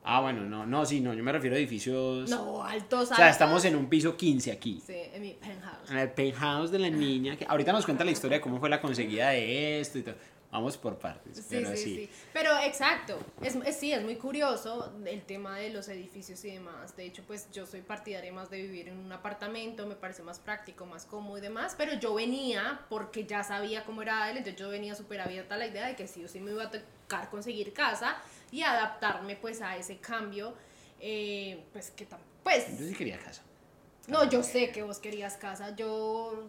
Ah, 0.08 0.22
bueno, 0.22 0.42
no, 0.42 0.66
no, 0.68 0.86
sí, 0.86 1.00
no, 1.02 1.14
yo 1.16 1.24
me 1.24 1.32
refiero 1.32 1.56
a 1.56 1.60
edificios... 1.60 2.30
No, 2.30 2.64
altos, 2.64 3.04
o 3.12 3.16
sea, 3.16 3.26
altos. 3.26 3.32
estamos 3.32 3.66
en 3.66 3.76
un 3.76 3.90
piso 3.90 4.16
15 4.16 4.52
aquí. 4.52 4.80
Sí, 4.86 4.94
en 5.14 5.22
mi 5.22 5.34
penthouse. 5.34 5.90
En 5.90 5.98
el 5.98 6.12
penthouse 6.12 6.70
de 6.72 6.78
la 6.80 6.90
niña, 6.92 7.36
que 7.36 7.46
ahorita 7.50 7.72
nos 7.74 7.86
cuenta 7.86 8.04
la 8.04 8.12
historia 8.12 8.38
de 8.38 8.42
cómo 8.42 8.60
fue 8.60 8.70
la 8.70 8.80
conseguida 8.80 9.30
de 9.32 9.80
esto 9.82 9.98
y 9.98 10.04
todo. 10.04 10.16
Vamos 10.52 10.78
por 10.78 10.98
partes. 11.00 11.36
Sí, 11.38 11.44
pero 11.50 11.72
sí, 11.72 11.78
sí. 11.78 11.96
sí. 12.06 12.10
Pero 12.32 12.52
exacto, 12.60 13.20
es, 13.42 13.56
es- 13.56 13.76
sí, 13.78 13.92
es 13.92 14.02
muy 14.04 14.16
curioso 14.16 14.94
el 15.06 15.24
tema 15.24 15.58
de 15.58 15.70
los 15.72 15.90
edificios 15.90 16.46
y 16.46 16.52
demás. 16.52 16.96
De 16.96 17.04
hecho, 17.06 17.24
pues 17.28 17.50
yo 17.52 17.66
soy 17.66 17.82
partidaria 17.82 18.32
más 18.32 18.50
de 18.50 18.62
vivir 18.62 18.88
en 18.88 18.98
un 19.00 19.12
apartamento, 19.12 19.86
me 19.86 19.96
parece 19.96 20.22
más 20.24 20.40
práctico, 20.40 20.86
más 20.86 21.06
cómodo 21.06 21.40
y 21.40 21.42
demás. 21.42 21.74
Pero 21.78 21.96
yo 22.00 22.14
venía, 22.14 22.80
porque 22.90 23.26
ya 23.26 23.44
sabía 23.44 23.84
cómo 23.84 24.02
era 24.04 24.30
él, 24.30 24.38
entonces 24.38 24.58
yo 24.62 24.70
venía 24.70 24.96
súper 24.96 25.20
abierta 25.20 25.56
a 25.56 25.58
la 25.58 25.66
idea 25.68 25.88
de 25.88 25.96
que 25.98 26.08
sí 26.08 26.24
o 26.24 26.28
sí 26.30 26.40
me 26.40 26.52
iba 26.52 26.64
a 26.64 26.72
tocar 26.72 27.30
conseguir 27.30 27.74
casa 27.74 28.16
y 28.52 28.62
adaptarme 28.64 29.36
pues 29.36 29.62
a 29.62 29.76
ese 29.78 29.98
cambio. 29.98 30.54
eh, 31.00 31.64
pues 31.74 31.92
que 31.92 32.08
tam- 32.08 32.18
pues 32.44 32.80
Yo 32.80 32.86
sí 32.88 32.94
quería 32.96 33.20
casa. 33.20 33.42
no, 34.08 34.30
yo 34.30 34.42
sé 34.44 34.72
que 34.72 34.82
vos 34.84 34.98
querías 35.00 35.36
casa. 35.36 35.76
Yo, 35.76 36.46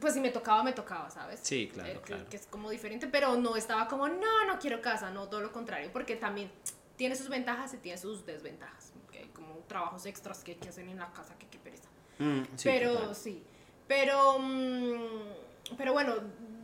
pues 0.00 0.14
si 0.14 0.20
me 0.20 0.30
tocaba, 0.30 0.62
me 0.64 0.72
tocaba, 0.72 1.10
¿sabes? 1.10 1.40
Sí, 1.42 1.70
claro, 1.72 1.90
Eh, 1.90 1.94
que, 1.94 2.00
claro. 2.14 2.28
que 2.28 2.36
es 2.36 2.46
como 2.46 2.70
diferente, 2.70 3.06
pero 3.06 3.36
no 3.36 3.56
estaba 3.56 3.86
como, 3.88 4.08
no, 4.08 4.44
no 4.46 4.58
quiero 4.58 4.80
casa, 4.82 5.10
no, 5.10 5.28
todo 5.28 5.40
lo 5.40 5.52
contrario, 5.52 5.90
porque 5.92 6.16
también 6.16 6.50
tiene 6.96 7.14
sus 7.14 7.28
ventajas 7.28 7.72
y 7.74 7.76
tiene 7.78 7.98
sus 7.98 8.26
desventajas. 8.26 8.92
¿ok? 9.06 9.32
Como 9.32 9.54
trabajos 9.68 10.06
extras 10.06 10.42
que 10.42 10.52
hay 10.52 10.58
que 10.58 10.68
hacer 10.70 10.86
en 10.88 10.98
la 10.98 11.12
casa, 11.12 11.34
que 11.38 11.46
qué 11.46 11.58
pereza. 11.58 11.88
Mm, 12.18 12.42
sí, 12.56 12.62
pero 12.64 12.92
total. 12.94 13.14
sí, 13.14 13.42
pero, 13.86 14.38
mm, 14.38 15.76
pero 15.76 15.92
bueno, 15.92 16.14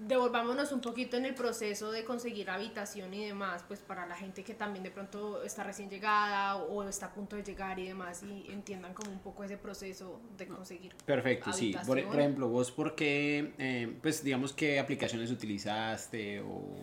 devolvámonos 0.08 0.72
un 0.72 0.80
poquito 0.80 1.16
en 1.16 1.26
el 1.26 1.34
proceso 1.34 1.92
de 1.92 2.04
conseguir 2.04 2.48
habitación 2.50 3.12
y 3.12 3.26
demás, 3.26 3.62
pues 3.68 3.80
para 3.80 4.06
la 4.06 4.16
gente 4.16 4.42
que 4.42 4.54
también 4.54 4.82
de 4.82 4.90
pronto 4.90 5.42
está 5.44 5.62
recién 5.62 5.90
llegada 5.90 6.56
o 6.56 6.82
está 6.88 7.06
a 7.06 7.12
punto 7.12 7.36
de 7.36 7.42
llegar 7.42 7.78
y 7.78 7.86
demás 7.86 8.22
y 8.22 8.50
entiendan 8.50 8.94
como 8.94 9.10
un 9.10 9.18
poco 9.20 9.44
ese 9.44 9.58
proceso 9.58 10.20
de 10.36 10.46
conseguir. 10.48 10.94
Perfecto, 11.04 11.52
sí. 11.52 11.76
Por, 11.86 11.98
ejemplo, 11.98 12.48
vos, 12.48 12.70
¿por 12.70 12.94
qué, 12.94 13.52
eh, 13.58 13.94
pues 14.00 14.24
digamos, 14.24 14.52
qué 14.52 14.80
aplicaciones 14.80 15.30
utilizaste 15.30 16.40
o 16.40 16.74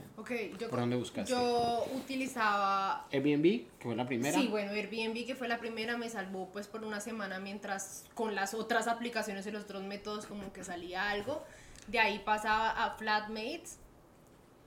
yo, 0.59 0.69
¿Por 0.69 0.79
dónde 0.79 0.95
buscaste? 0.95 1.31
Yo 1.31 1.85
utilizaba 1.95 3.07
Airbnb, 3.11 3.43
que 3.79 3.85
fue 3.85 3.95
la 3.95 4.05
primera? 4.05 4.39
Sí, 4.39 4.47
bueno, 4.47 4.71
Airbnb, 4.71 5.25
que 5.25 5.35
fue 5.35 5.47
la 5.47 5.57
primera, 5.57 5.97
me 5.97 6.09
salvó 6.09 6.49
pues 6.51 6.67
por 6.67 6.83
una 6.83 6.99
semana 6.99 7.39
mientras 7.39 8.05
con 8.13 8.35
las 8.35 8.53
otras 8.53 8.87
aplicaciones 8.87 9.47
y 9.47 9.51
los 9.51 9.63
otros 9.63 9.83
métodos 9.83 10.27
como 10.27 10.53
que 10.53 10.63
salía 10.63 11.09
algo. 11.09 11.43
De 11.87 11.99
ahí 11.99 12.19
pasaba 12.19 12.71
a 12.83 12.91
Flatmates, 12.97 13.77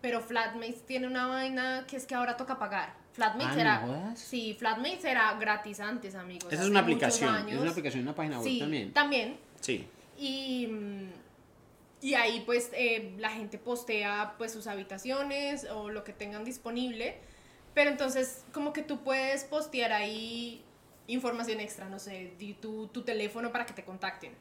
pero 0.00 0.20
Flatmates 0.20 0.86
tiene 0.86 1.06
una 1.06 1.26
vaina 1.26 1.84
que 1.88 1.96
es 1.96 2.06
que 2.06 2.14
ahora 2.14 2.36
toca 2.36 2.58
pagar. 2.58 2.94
Flatmates 3.12 3.56
Ah, 3.66 3.82
¿no 3.84 3.94
era... 3.96 4.16
Sí, 4.16 4.54
Flatmates 4.58 5.04
era 5.04 5.34
gratis 5.34 5.80
antes, 5.80 6.14
amigos. 6.14 6.52
Esa 6.52 6.62
es 6.62 6.68
una 6.68 6.80
aplicación, 6.80 7.48
es 7.48 7.58
una 7.58 7.70
aplicación, 7.70 8.02
una 8.02 8.14
página 8.14 8.38
web 8.38 8.44
Sí, 8.48 8.58
también. 8.60 8.92
también. 8.92 9.36
Sí. 9.60 9.88
Y, 10.16 10.66
mm, 10.68 11.10
y 12.02 12.14
ahí 12.14 12.42
pues 12.46 12.70
eh, 12.74 13.14
la 13.18 13.30
gente 13.30 13.58
postea 13.58 14.34
pues 14.38 14.52
sus 14.52 14.68
habitaciones 14.68 15.66
o 15.72 15.90
lo 15.90 16.04
que 16.04 16.12
tengan 16.12 16.44
disponible. 16.44 17.16
Pero 17.74 17.90
entonces 17.90 18.44
como 18.52 18.72
que 18.72 18.82
tú 18.82 19.02
puedes 19.02 19.42
postear 19.44 19.92
ahí 19.92 20.62
información 21.08 21.58
extra, 21.60 21.88
no 21.88 21.98
sé, 21.98 22.34
tu, 22.60 22.86
tu 22.88 23.02
teléfono 23.02 23.50
para 23.50 23.66
que 23.66 23.72
te 23.72 23.82
contacten. 23.84 24.32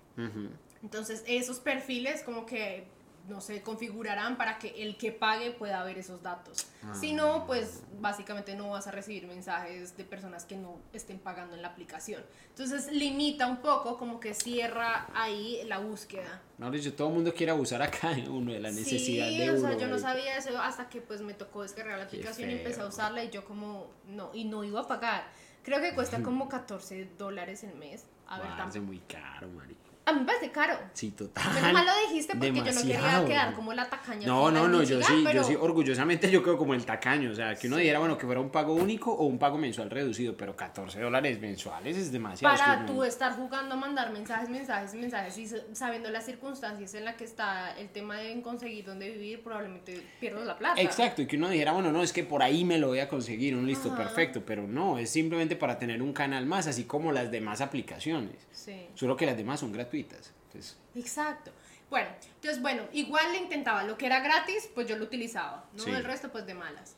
Entonces 0.84 1.24
esos 1.28 1.60
perfiles 1.60 2.24
como 2.24 2.46
que, 2.46 2.86
no 3.28 3.42
sé, 3.42 3.62
configurarán 3.62 4.38
para 4.38 4.58
que 4.58 4.82
el 4.84 4.98
que 4.98 5.12
pague 5.12 5.52
pueda 5.52 5.84
ver 5.84 5.98
esos 5.98 6.22
datos. 6.24 6.68
Si 6.94 7.12
no, 7.12 7.46
pues 7.46 7.84
básicamente 8.00 8.56
no 8.56 8.70
vas 8.70 8.88
a 8.88 8.92
recibir 8.92 9.28
mensajes 9.28 9.98
de 9.98 10.06
personas 10.06 10.46
que 10.46 10.56
no 10.56 10.78
estén 10.94 11.20
pagando 11.20 11.56
en 11.56 11.62
la 11.62 11.68
aplicación. 11.68 12.24
Entonces 12.50 12.90
limita 12.90 13.48
un 13.48 13.58
poco, 13.58 13.98
como 13.98 14.22
que 14.22 14.34
cierra 14.34 15.08
ahí 15.14 15.62
la 15.66 15.80
búsqueda. 15.80 16.42
No, 16.58 16.72
dicho, 16.72 16.94
todo 16.94 17.10
el 17.10 17.16
mundo 17.16 17.34
quiere 17.34 17.52
abusar 17.52 17.82
acá 17.82 18.14
de 18.14 18.30
uno, 18.30 18.54
de 18.54 18.62
la 18.62 18.72
necesidad 18.72 19.28
sí, 19.28 19.38
de 19.40 19.50
o 19.50 19.54
uno. 19.56 19.68
sea, 19.68 19.78
yo 19.78 19.88
no 19.88 20.00
sabía 20.00 20.38
eso 20.38 20.58
hasta 20.62 20.88
que 20.88 21.02
pues 21.02 21.20
me 21.22 21.34
tocó 21.34 21.64
descargar 21.64 21.98
la 21.98 22.06
aplicación 22.06 22.50
y 22.50 22.54
empecé 22.54 22.80
a 22.80 22.86
usarla 22.88 23.24
y 23.26 23.30
yo 23.30 23.44
como, 23.44 23.88
no, 24.08 24.32
y 24.34 24.46
no 24.46 24.64
iba 24.64 24.80
a 24.82 24.88
pagar. 24.88 25.26
Creo 25.64 25.82
que 25.82 25.94
cuesta 25.94 26.22
como 26.24 26.48
14 26.48 27.10
dólares 27.18 27.64
el 27.66 27.76
mes. 27.76 28.06
A 28.28 28.40
ver, 28.40 28.48
Parce, 28.58 28.80
tam- 28.80 28.84
muy 28.86 29.00
caro, 29.00 29.50
marica. 29.50 29.87
A 30.08 30.14
mí 30.14 30.20
me 30.22 30.26
parece 30.26 30.52
caro. 30.52 30.78
Sí, 30.94 31.12
total. 31.12 31.54
Menos 31.54 31.74
mal 31.74 31.86
lo 31.86 31.92
dijiste 32.08 32.34
porque 32.34 32.54
yo 32.54 32.64
no 32.74 32.82
quería 32.82 33.26
quedar 33.26 33.54
como 33.54 33.74
la 33.74 33.90
tacaña. 33.90 34.26
No, 34.26 34.50
no, 34.50 34.68
no, 34.68 34.82
yo 34.84 35.02
sí, 35.04 35.22
pero- 35.26 35.42
yo 35.42 35.44
sí, 35.48 35.56
orgullosamente 35.56 36.32
yo 36.32 36.42
quedo 36.42 36.58
como 36.58 36.74
el 36.74 36.86
tacaño, 36.86 37.32
o 37.32 37.36
sea, 37.36 37.56
que 37.56 37.68
uno 37.68 37.76
Sí. 37.76 37.82
dijera, 37.84 38.00
bueno, 38.00 38.18
que 38.18 38.26
fuera 38.26 38.40
un 38.42 38.50
pago 38.50 38.74
único 38.74 39.12
o 39.12 39.26
un 39.26 39.38
pago 39.38 39.58
mensual 39.58 39.90
reducido, 39.90 40.36
pero 40.38 40.56
14 40.56 41.00
dólares 41.02 41.40
mensuales 41.42 41.98
es 41.98 42.12
demasiado. 42.12 42.56
es 42.56 42.62
Para 42.62 42.80
que 42.80 42.86
tú 42.88 42.94
no- 42.94 43.04
estar 43.04 43.36
jugando 43.36 43.76
a 43.76 43.78
mandar 43.78 44.12
mensajes, 44.12 44.50
mensajes, 44.50 44.94
mensajes 44.96 45.38
y 45.38 45.48
sa- 45.48 45.58
sabiendo 45.74 46.10
las 46.10 46.26
circunstancias 46.26 46.94
en 46.94 47.04
las 47.06 47.16
que 47.16 47.26
está 47.26 47.78
el 47.78 47.90
tema 47.90 48.16
de 48.18 48.42
conseguir 48.42 48.86
dónde 48.86 49.10
vivir, 49.12 49.44
probablemente 49.44 50.02
pierdas 50.20 50.46
la 50.46 50.58
plata. 50.58 50.82
Exacto, 50.82 51.22
y 51.22 51.28
que 51.28 51.36
uno 51.36 51.50
dijera, 51.50 51.74
bueno, 51.74 51.92
no, 51.92 52.02
es 52.02 52.14
que 52.14 52.24
por 52.24 52.42
ahí 52.44 52.64
me 52.64 52.78
lo 52.78 52.88
voy 52.88 53.00
a 53.00 53.10
conseguir, 53.10 53.56
un 53.56 53.68
listo, 53.68 53.90
Ajá. 53.90 53.98
perfecto, 53.98 54.44
pero 54.46 54.66
no, 54.68 54.98
es 54.98 55.10
simplemente 55.10 55.56
para 55.58 55.78
tener 55.78 56.02
un 56.02 56.14
canal 56.14 56.46
más, 56.46 56.68
así 56.68 56.86
como 56.86 57.12
las 57.12 57.30
demás 57.30 57.60
aplicaciones, 57.60 58.36
Sí. 58.54 58.88
solo 58.96 59.18
que 59.18 59.26
las 59.26 59.36
demás 59.36 59.60
son 59.60 59.72
gratuitas. 59.74 59.97
Entonces, 60.02 60.78
Exacto. 60.96 61.52
Bueno, 61.90 62.10
entonces, 62.36 62.62
bueno, 62.62 62.84
igual 62.94 63.32
le 63.32 63.38
intentaba. 63.40 63.84
Lo 63.84 63.98
que 63.98 64.06
era 64.08 64.20
gratis, 64.20 64.70
pues 64.76 64.88
yo 64.88 64.98
lo 64.98 65.06
utilizaba, 65.06 65.66
¿no? 65.74 65.84
Sí. 65.84 65.92
El 65.92 66.04
resto, 66.04 66.32
pues 66.32 66.46
de 66.46 66.54
malas. 66.54 66.96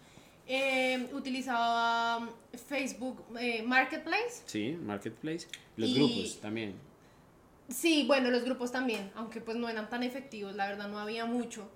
Eh, 0.47 1.07
utilizaba 1.13 2.17
um, 2.17 2.29
Facebook 2.67 3.23
eh, 3.39 3.61
Marketplace. 3.61 4.41
sí, 4.47 4.71
Marketplace, 4.81 5.47
los 5.77 5.89
Y- 5.89 5.93
grupos 5.93 6.39
también. 6.41 6.73
Sí, 7.67 8.05
bueno, 8.07 8.31
los 8.31 8.43
grupos 8.43 8.71
también, 8.71 9.11
aunque 9.15 9.41
pues 9.41 9.55
no 9.57 9.69
eran 9.69 9.89
tan 9.91 10.01
efectivos, 10.01 10.55
la 10.55 10.67
verdad 10.67 10.87
no 10.87 10.97
había 10.97 11.25
mucho. 11.25 11.69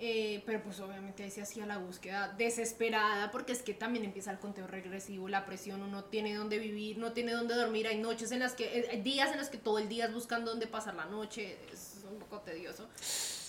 Eh, 0.00 0.44
pero 0.46 0.62
pues 0.62 0.78
obviamente 0.78 1.24
ahí 1.24 1.30
se 1.30 1.42
hacía 1.42 1.66
la 1.66 1.78
búsqueda 1.78 2.32
desesperada 2.38 3.32
porque 3.32 3.50
es 3.50 3.62
que 3.62 3.74
también 3.74 4.04
empieza 4.04 4.30
el 4.30 4.38
conteo 4.38 4.68
regresivo, 4.68 5.28
la 5.28 5.44
presión, 5.44 5.82
uno 5.82 6.04
tiene 6.04 6.34
dónde 6.36 6.58
vivir, 6.60 6.98
no 6.98 7.12
tiene 7.12 7.32
dónde 7.32 7.56
dormir, 7.56 7.88
hay 7.88 7.98
noches 7.98 8.30
en 8.30 8.38
las 8.38 8.52
que, 8.54 8.78
eh, 8.78 8.88
hay 8.92 9.00
días 9.02 9.32
en 9.32 9.38
los 9.38 9.48
que 9.48 9.58
todo 9.58 9.80
el 9.80 9.88
día 9.88 10.04
es 10.06 10.14
buscando 10.14 10.52
dónde 10.52 10.68
pasar 10.68 10.94
la 10.94 11.06
noche, 11.06 11.56
es 11.72 11.96
un 12.08 12.18
poco 12.20 12.38
tedioso. 12.42 12.88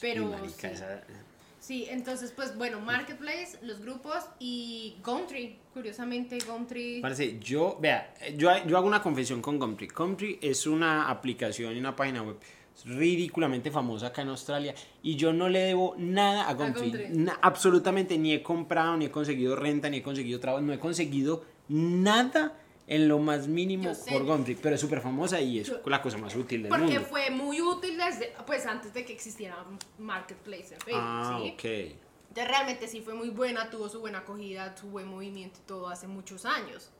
Pero 0.02 0.26
marica, 0.26 0.70
sí. 0.70 0.74
esa- 0.74 1.04
Sí, 1.60 1.86
entonces 1.90 2.32
pues 2.32 2.58
bueno, 2.58 2.80
Marketplace, 2.80 3.60
los 3.62 3.82
grupos 3.82 4.24
y 4.40 4.96
Gumtree, 5.06 5.60
curiosamente 5.74 6.40
Gumtree... 6.48 7.00
Parece, 7.02 7.38
yo, 7.38 7.78
vea, 7.80 8.12
yo, 8.38 8.50
yo 8.66 8.78
hago 8.78 8.88
una 8.88 9.04
confesión 9.04 9.40
con 9.42 9.60
Gumtree. 9.60 9.90
Gumtree 9.90 10.40
es 10.42 10.66
una 10.66 11.10
aplicación 11.12 11.76
y 11.76 11.80
una 11.80 11.96
página 11.96 12.24
web 12.24 12.38
ridículamente 12.86 13.72
famosa 13.72 14.08
acá 14.08 14.22
en 14.22 14.30
Australia 14.30 14.74
y 15.04 15.16
yo 15.16 15.34
no 15.34 15.50
le 15.50 15.60
debo 15.60 15.96
nada 15.98 16.48
a 16.48 16.54
Gumtree. 16.54 17.10
Na- 17.10 17.40
absolutamente, 17.42 18.18
ni 18.18 18.34
he 18.34 18.42
comprado, 18.44 18.98
ni 18.98 19.06
he 19.06 19.12
conseguido 19.12 19.56
renta, 19.56 19.90
ni 19.90 19.98
he 19.98 20.04
conseguido 20.04 20.40
trabajo, 20.40 20.64
no 20.66 20.74
he 20.74 20.80
conseguido 20.80 21.44
nada 21.68 22.58
en 22.88 23.08
lo 23.08 23.20
más 23.20 23.48
mínimo 23.48 23.92
por 24.10 24.24
Gumtree, 24.26 24.58
pero 24.62 24.76
es 24.76 24.82
súper 24.82 25.02
famosa 25.02 25.40
y 25.40 25.60
es 25.60 25.68
Yo- 25.68 25.82
la 25.86 26.02
cosa 26.02 26.18
más 26.18 26.36
útil 26.36 26.64
del 26.64 26.70
Porque 26.70 26.86
mundo. 26.86 27.02
fue 27.10 27.30
muy 27.30 27.62
útil 27.62 27.98
desde, 27.98 28.34
pues 28.48 28.66
antes 28.66 28.94
de 28.94 29.06
que 29.06 29.14
existiera 29.14 29.64
Marketplace 30.00 30.74
en 30.74 30.82
Facebook, 30.82 30.94
Ah, 31.04 31.40
¿sí? 31.44 31.52
ok. 31.54 32.00
Entonces 32.30 32.48
realmente 32.48 32.88
sí 32.88 33.02
fue 33.02 33.14
muy 33.14 33.30
buena, 33.30 33.70
tuvo 33.70 33.90
su 33.90 34.00
buena 34.00 34.20
acogida, 34.20 34.76
su 34.78 34.88
buen 34.88 35.08
movimiento 35.08 35.60
y 35.64 35.68
todo 35.68 35.88
hace 35.90 36.08
muchos 36.08 36.46
años. 36.46 36.92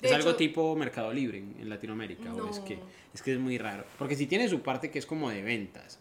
De 0.00 0.08
¿Es 0.08 0.14
algo 0.14 0.34
tipo 0.36 0.76
Mercado 0.76 1.12
Libre 1.12 1.38
en, 1.38 1.56
en 1.58 1.68
Latinoamérica? 1.70 2.34
¿O 2.34 2.50
es 2.50 2.58
que, 2.60 2.78
es 3.14 3.22
que 3.22 3.32
es 3.32 3.38
muy 3.38 3.56
raro? 3.58 3.84
Porque 3.98 4.14
si 4.14 4.26
tiene 4.26 4.48
su 4.48 4.60
parte 4.60 4.90
que 4.90 4.98
es 4.98 5.06
como 5.06 5.30
de 5.30 5.42
ventas. 5.42 5.98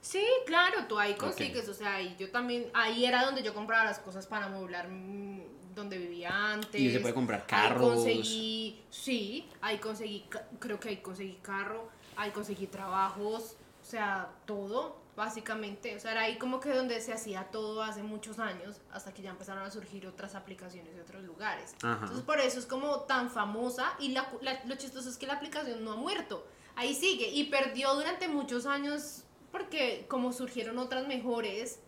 Sí, 0.00 0.24
claro, 0.46 0.86
tú 0.88 0.98
ahí 0.98 1.14
consigues, 1.14 1.68
o 1.68 1.74
sea, 1.74 1.96
ahí 1.96 2.16
yo 2.18 2.30
también, 2.30 2.66
ahí 2.72 3.04
era 3.04 3.24
donde 3.24 3.42
yo 3.42 3.52
compraba 3.52 3.84
las 3.84 3.98
cosas 3.98 4.26
para 4.26 4.46
amueblar 4.46 4.88
mm, 4.88 5.40
donde 5.74 5.98
vivía 5.98 6.52
antes. 6.52 6.80
Y 6.80 6.90
se 6.90 7.00
puede 7.00 7.14
comprar 7.14 7.40
Ahí 7.40 7.46
carros. 7.46 7.94
conseguí, 7.94 8.80
sí, 8.90 9.46
ahí 9.60 9.78
conseguí, 9.78 10.24
creo 10.58 10.80
que 10.80 10.90
ahí 10.90 10.96
conseguí 10.98 11.38
carro, 11.42 11.88
ahí 12.16 12.30
conseguí 12.30 12.66
trabajos, 12.68 13.56
o 13.82 13.84
sea, 13.84 14.30
todo, 14.46 14.96
básicamente. 15.18 15.94
O 15.96 16.00
sea, 16.00 16.12
era 16.12 16.22
ahí 16.22 16.38
como 16.38 16.58
que 16.60 16.70
donde 16.70 16.98
se 17.02 17.12
hacía 17.12 17.44
todo 17.50 17.82
hace 17.82 18.02
muchos 18.02 18.38
años, 18.38 18.80
hasta 18.92 19.12
que 19.12 19.20
ya 19.20 19.30
empezaron 19.30 19.62
a 19.64 19.70
surgir 19.70 20.06
otras 20.06 20.34
aplicaciones 20.34 20.94
de 20.94 21.02
otros 21.02 21.22
lugares. 21.24 21.74
Ajá. 21.82 21.98
Entonces, 22.00 22.24
por 22.24 22.40
eso 22.40 22.58
es 22.58 22.64
como 22.66 23.00
tan 23.00 23.30
famosa 23.30 23.92
y 23.98 24.08
la, 24.12 24.26
la- 24.40 24.62
lo 24.64 24.76
chistoso 24.76 25.10
es 25.10 25.18
que 25.18 25.26
la 25.26 25.34
aplicación 25.34 25.84
no 25.84 25.92
ha 25.92 25.96
muerto. 25.96 26.46
Ahí 26.76 26.94
sigue 26.94 27.28
y 27.28 27.44
perdió 27.44 27.92
durante 27.94 28.28
muchos 28.28 28.64
años 28.64 29.24
porque 29.52 30.06
como 30.08 30.32
surgieron 30.32 30.78
otras 30.78 31.06
mejores, 31.06 31.80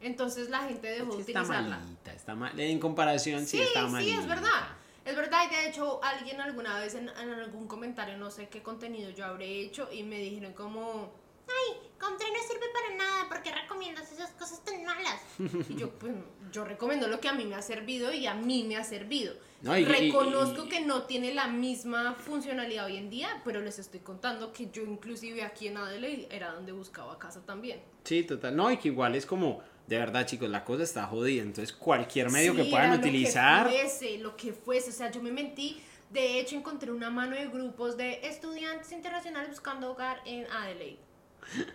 entonces 0.00 0.50
la 0.50 0.60
gente 0.64 0.86
dejó 0.88 1.06
de 1.16 1.24
que 1.24 1.30
está 1.32 1.40
utilizarla. 1.42 1.78
malita, 1.78 2.12
está 2.12 2.34
mal. 2.34 2.60
En 2.60 2.78
comparación, 2.78 3.40
sí, 3.46 3.56
Sí, 3.58 3.62
está 3.62 3.86
sí, 3.86 3.92
malita. 3.92 4.20
es 4.20 4.26
verdad. 4.28 4.68
Es 5.04 5.16
verdad, 5.16 5.40
y 5.50 5.54
de 5.54 5.68
hecho 5.68 6.00
alguien 6.02 6.40
alguna 6.40 6.78
vez 6.78 6.94
en, 6.94 7.08
en 7.10 7.30
algún 7.30 7.66
comentario, 7.68 8.16
no 8.16 8.30
sé 8.30 8.48
qué 8.48 8.62
contenido 8.62 9.10
yo 9.10 9.26
habré 9.26 9.60
hecho, 9.60 9.86
y 9.92 10.02
me 10.02 10.18
dijeron 10.18 10.54
como, 10.54 11.12
ay, 11.48 11.80
Comtre 11.98 12.26
no 12.30 12.38
sirve 12.46 12.66
para 12.72 12.96
nada, 12.96 13.28
¿por 13.28 13.42
qué 13.42 13.50
recomiendas 13.52 14.10
esas 14.12 14.30
cosas 14.32 14.62
tan 14.64 14.84
malas? 14.84 15.20
Y 15.70 15.76
yo, 15.76 15.90
pues, 15.90 16.12
yo 16.52 16.64
recomiendo 16.64 17.08
lo 17.08 17.18
que 17.20 17.28
a 17.28 17.32
mí 17.32 17.44
me 17.44 17.54
ha 17.54 17.62
servido 17.62 18.12
y 18.12 18.26
a 18.26 18.34
mí 18.34 18.64
me 18.64 18.76
ha 18.76 18.84
servido. 18.84 19.34
No, 19.62 19.76
y- 19.78 19.82
y- 19.82 19.84
Reconozco 19.86 20.64
y- 20.66 20.68
que 20.68 20.80
no 20.80 21.04
tiene 21.04 21.32
la 21.32 21.46
misma 21.46 22.14
funcionalidad 22.14 22.84
hoy 22.86 22.98
en 22.98 23.08
día, 23.08 23.40
pero 23.44 23.60
les 23.62 23.78
estoy 23.78 24.00
contando 24.00 24.52
que 24.52 24.68
yo 24.70 24.82
inclusive 24.82 25.42
aquí 25.42 25.68
en 25.68 25.78
Adelaide 25.78 26.28
era 26.30 26.52
donde 26.52 26.72
buscaba 26.72 27.18
casa 27.18 27.40
también. 27.46 27.80
Sí, 28.04 28.22
total. 28.24 28.54
No, 28.54 28.70
y 28.70 28.76
que 28.76 28.88
igual 28.88 29.14
es 29.14 29.24
como, 29.24 29.62
de 29.86 29.96
verdad, 29.98 30.26
chicos, 30.26 30.50
la 30.50 30.62
cosa 30.64 30.82
está 30.82 31.06
jodida. 31.06 31.42
Entonces, 31.42 31.72
cualquier 31.72 32.30
medio 32.30 32.52
Sí, 32.52 32.58
que 32.58 32.64
puedan 32.64 32.90
era 32.92 32.96
utilizar. 32.96 33.64
Lo 33.66 33.72
que 33.72 33.78
fuese, 33.78 34.18
lo 34.18 34.36
que 34.36 34.52
fuese. 34.52 34.90
O 34.90 34.92
sea, 34.92 35.10
yo 35.10 35.22
me 35.22 35.32
mentí. 35.32 35.82
De 36.10 36.38
hecho, 36.38 36.54
encontré 36.56 36.92
una 36.92 37.08
mano 37.08 37.34
de 37.34 37.46
grupos 37.48 37.96
de 37.96 38.20
estudiantes 38.28 38.92
internacionales 38.92 39.48
buscando 39.48 39.90
hogar 39.90 40.20
en 40.26 40.46
Adelaide. 40.52 40.98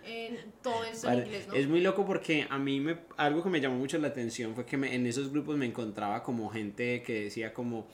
En 0.04 0.52
todo 0.62 0.84
en 0.84 1.18
inglés, 1.18 1.48
¿no? 1.48 1.54
Es 1.54 1.66
muy 1.68 1.80
loco 1.80 2.04
porque 2.06 2.46
a 2.48 2.58
mí 2.58 2.80
me, 2.80 2.98
algo 3.16 3.42
que 3.42 3.48
me 3.48 3.60
llamó 3.60 3.76
mucho 3.78 3.98
la 3.98 4.08
atención 4.08 4.54
fue 4.54 4.66
que 4.66 4.76
me- 4.76 4.94
en 4.94 5.06
esos 5.06 5.30
grupos 5.30 5.56
me 5.56 5.66
encontraba 5.66 6.22
como 6.22 6.50
gente 6.50 7.02
que 7.02 7.24
decía 7.24 7.52
como, 7.54 7.86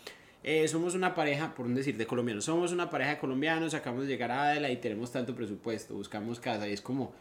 eh, 0.42 0.66
somos 0.68 0.94
una 0.94 1.14
pareja, 1.14 1.54
por 1.54 1.66
un 1.66 1.74
decir, 1.74 1.96
de 1.96 2.06
colombianos, 2.06 2.44
somos 2.44 2.72
una 2.72 2.88
pareja 2.90 3.10
de 3.12 3.18
colombianos, 3.18 3.74
acabamos 3.74 4.06
de 4.06 4.12
llegar 4.12 4.30
a 4.30 4.44
Adela 4.50 4.70
y 4.70 4.76
tenemos 4.76 5.10
tanto 5.12 5.34
presupuesto, 5.34 5.94
buscamos 5.94 6.38
casa 6.40 6.68
y 6.68 6.72
es 6.72 6.80
como, 6.80 7.12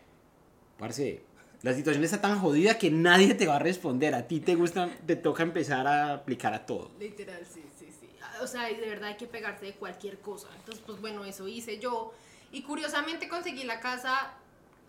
parce, 0.77 1.21
la 1.63 1.73
situación 1.73 2.03
está 2.03 2.21
tan 2.21 2.39
jodida 2.39 2.77
que 2.77 2.91
nadie 2.91 3.33
te 3.33 3.47
va 3.47 3.55
a 3.55 3.59
responder, 3.59 4.13
a 4.13 4.27
ti 4.27 4.39
te 4.39 4.55
gusta, 4.55 4.89
te 5.05 5.15
toca 5.15 5.43
empezar 5.43 5.87
a 5.87 6.13
aplicar 6.13 6.53
a 6.53 6.65
todo. 6.65 6.91
Literal, 6.99 7.43
sí, 7.45 7.63
sí, 7.77 7.87
sí. 7.99 8.07
Ah, 8.21 8.39
O 8.43 8.47
sea, 8.47 8.63
de 8.67 8.75
verdad 8.87 9.09
hay 9.09 9.17
que 9.17 9.25
pegarse 9.27 9.65
de 9.65 9.73
cualquier 9.73 10.19
cosa. 10.19 10.47
Entonces, 10.57 10.83
pues 10.85 10.99
bueno, 11.01 11.25
eso 11.25 11.47
hice 11.47 11.79
yo. 11.79 12.13
Y 12.51 12.61
curiosamente 12.61 13.27
conseguí 13.27 13.63
la 13.63 13.79
casa, 13.79 14.33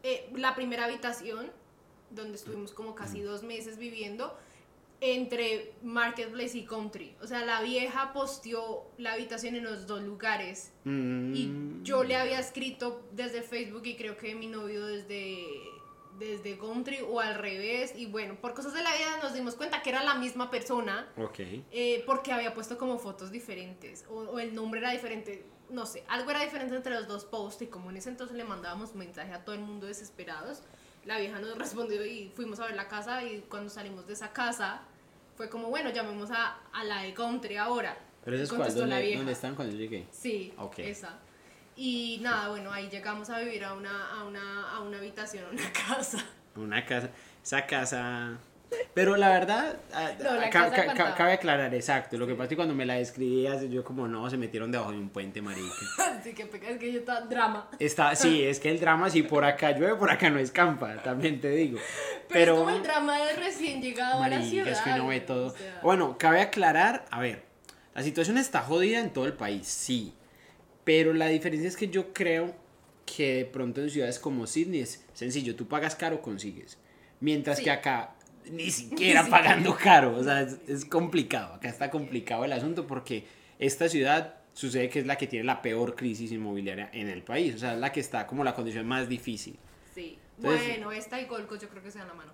eh, 0.02 0.28
la 0.34 0.54
primera 0.54 0.84
habitación, 0.84 1.50
donde 2.10 2.36
estuvimos 2.36 2.72
como 2.72 2.94
casi 2.94 3.20
dos 3.20 3.42
meses 3.42 3.78
viviendo, 3.78 4.36
entre 5.00 5.74
Marketplace 5.82 6.56
y 6.56 6.64
Country. 6.64 7.14
O 7.20 7.26
sea, 7.26 7.44
la 7.44 7.60
vieja 7.60 8.12
posteó 8.14 8.86
la 8.96 9.12
habitación 9.12 9.54
en 9.54 9.64
los 9.64 9.86
dos 9.86 10.02
lugares. 10.02 10.72
Y 10.84 10.88
Mm, 10.88 11.82
yo 11.84 12.02
le 12.02 12.16
había 12.16 12.40
escrito 12.40 13.02
desde 13.12 13.42
Facebook 13.42 13.82
y 13.84 13.96
creo 13.96 14.16
que 14.16 14.34
mi 14.34 14.46
novio 14.46 14.86
desde, 14.86 15.44
desde 16.18 16.56
Country 16.56 17.00
o 17.06 17.20
al 17.20 17.34
revés. 17.34 17.92
Y 17.94 18.06
bueno, 18.06 18.36
por 18.40 18.54
cosas 18.54 18.72
de 18.72 18.82
la 18.82 18.90
vida 18.96 19.18
nos 19.22 19.34
dimos 19.34 19.54
cuenta 19.54 19.82
que 19.82 19.90
era 19.90 20.02
la 20.02 20.14
misma 20.14 20.50
persona. 20.50 21.12
Ok. 21.18 21.40
Eh, 21.72 22.02
porque 22.06 22.32
había 22.32 22.54
puesto 22.54 22.78
como 22.78 22.98
fotos 22.98 23.30
diferentes 23.30 24.06
o, 24.08 24.20
o 24.20 24.38
el 24.38 24.54
nombre 24.54 24.80
era 24.80 24.92
diferente, 24.92 25.44
no 25.70 25.86
sé, 25.86 26.04
algo 26.08 26.30
era 26.30 26.40
diferente 26.40 26.74
entre 26.76 26.94
los 26.94 27.06
dos 27.08 27.24
posts 27.24 27.62
y 27.62 27.66
como 27.66 27.90
en 27.90 27.96
ese 27.96 28.08
entonces 28.10 28.36
le 28.36 28.44
mandábamos 28.44 28.94
mensaje 28.94 29.32
a 29.32 29.44
todo 29.44 29.54
el 29.54 29.62
mundo 29.62 29.86
desesperados, 29.86 30.62
la 31.04 31.18
vieja 31.18 31.38
nos 31.40 31.56
respondió 31.58 32.04
y 32.04 32.30
fuimos 32.34 32.60
a 32.60 32.66
ver 32.66 32.76
la 32.76 32.88
casa 32.88 33.22
y 33.24 33.40
cuando 33.48 33.70
salimos 33.70 34.06
de 34.06 34.12
esa 34.14 34.32
casa 34.32 34.82
fue 35.36 35.48
como, 35.50 35.68
bueno, 35.68 35.90
llamemos 35.90 36.30
a, 36.30 36.58
a 36.72 36.84
la 36.84 37.02
de 37.02 37.12
Country 37.14 37.56
ahora. 37.56 37.96
Pero 38.24 38.36
eso 38.36 38.44
es 38.44 38.50
contestó 38.50 38.80
la 38.80 38.86
¿dónde, 38.86 39.02
vieja. 39.02 39.18
¿dónde 39.18 39.32
están 39.32 39.54
cuando 39.54 39.76
llegué? 39.76 40.06
Sí, 40.10 40.52
Ok. 40.58 40.78
esa. 40.78 41.18
Y 41.76 42.18
nada, 42.22 42.48
bueno, 42.48 42.72
ahí 42.72 42.88
llegamos 42.88 43.28
a 43.28 43.38
vivir 43.40 43.62
a 43.64 43.74
una, 43.74 44.10
a 44.18 44.24
una, 44.24 44.70
a 44.70 44.80
una 44.80 44.96
habitación, 44.96 45.44
a 45.44 45.50
una 45.50 45.72
casa. 45.88 46.24
Una 46.56 46.84
casa, 46.86 47.10
esa 47.42 47.66
casa... 47.66 48.38
Pero 48.94 49.16
la 49.16 49.28
verdad, 49.28 49.76
No, 50.22 50.34
la 50.36 50.50
ca- 50.50 50.70
ca- 50.70 51.14
cabe 51.14 51.32
aclarar, 51.32 51.74
exacto. 51.74 52.16
Lo 52.18 52.26
que 52.26 52.32
pasa 52.34 52.44
es 52.44 52.48
que 52.50 52.56
cuando 52.56 52.74
me 52.74 52.84
la 52.86 52.94
describías, 52.94 53.62
yo 53.70 53.84
como, 53.84 54.08
no, 54.08 54.28
se 54.28 54.36
metieron 54.36 54.72
debajo 54.72 54.90
de 54.92 54.98
un 54.98 55.08
puente, 55.10 55.40
marica. 55.42 55.68
Así 56.18 56.32
que 56.34 56.46
peca, 56.46 56.70
es 56.70 56.78
que 56.78 56.92
yo 56.92 56.98
estaba 57.00 57.20
drama. 57.20 57.70
Está, 57.78 58.14
sí, 58.16 58.42
es 58.42 58.58
que 58.58 58.70
el 58.70 58.80
drama, 58.80 59.08
si 59.10 59.22
por 59.22 59.44
acá 59.44 59.70
llueve, 59.72 59.94
por 59.96 60.10
acá 60.10 60.30
no 60.30 60.38
escampa, 60.38 61.02
también 61.02 61.40
te 61.40 61.50
digo. 61.50 61.78
Pero, 62.28 62.54
es 62.54 62.58
como 62.60 62.70
el 62.76 62.82
drama 62.82 63.18
de 63.24 63.34
recién 63.34 63.80
llegado 63.80 64.22
a 64.22 64.28
la 64.28 64.36
Marica, 64.38 64.50
ciudad. 64.50 64.68
es 64.68 64.80
que 64.80 64.90
uno 64.90 65.06
ve 65.08 65.18
o 65.18 65.22
todo. 65.22 65.50
sea. 65.50 65.80
Bueno, 65.82 66.16
cabe 66.18 66.40
aclarar, 66.40 67.04
a 67.10 67.20
ver, 67.20 67.44
la 67.94 68.02
situación 68.02 68.36
está 68.38 68.60
jodida 68.62 68.98
en 68.98 69.10
todo 69.12 69.26
el 69.26 69.34
país, 69.34 69.66
sí. 69.68 70.12
Pero 70.84 71.12
la 71.14 71.26
diferencia 71.28 71.68
es 71.68 71.76
que 71.76 71.88
yo 71.88 72.12
creo 72.12 72.54
que 73.04 73.34
de 73.36 73.44
pronto 73.44 73.80
en 73.80 73.90
ciudades 73.90 74.18
como 74.18 74.46
Sydney 74.46 74.80
es 74.80 75.04
sencillo, 75.14 75.54
tú 75.54 75.68
pagas 75.68 75.94
caro, 75.94 76.20
consigues. 76.20 76.78
Mientras 77.20 77.58
Sí. 77.58 77.64
que 77.64 77.70
acá 77.70 78.15
ni 78.50 78.70
siquiera 78.70 79.26
pagando 79.26 79.76
caro, 79.76 80.16
o 80.16 80.22
sea, 80.24 80.42
es, 80.42 80.58
es 80.68 80.84
complicado, 80.84 81.54
acá 81.54 81.68
está 81.68 81.90
complicado 81.90 82.44
el 82.44 82.52
asunto 82.52 82.86
porque 82.86 83.24
esta 83.58 83.88
ciudad 83.88 84.34
sucede 84.52 84.88
que 84.88 85.00
es 85.00 85.06
la 85.06 85.16
que 85.16 85.26
tiene 85.26 85.44
la 85.44 85.60
peor 85.62 85.94
crisis 85.96 86.32
inmobiliaria 86.32 86.88
en 86.92 87.08
el 87.08 87.22
país, 87.22 87.54
o 87.54 87.58
sea, 87.58 87.74
es 87.74 87.78
la 87.80 87.92
que 87.92 88.00
está 88.00 88.26
como 88.26 88.42
la 88.44 88.54
condición 88.54 88.86
más 88.86 89.08
difícil. 89.08 89.58
Sí. 89.94 90.18
Entonces- 90.38 90.68
bueno, 90.68 90.92
esta 90.92 91.20
y 91.20 91.26
Gold 91.26 91.46
Coast 91.46 91.62
yo 91.62 91.68
creo 91.68 91.82
que 91.82 91.90
se 91.90 91.98
dan 91.98 92.08
la 92.08 92.14
mano. 92.14 92.32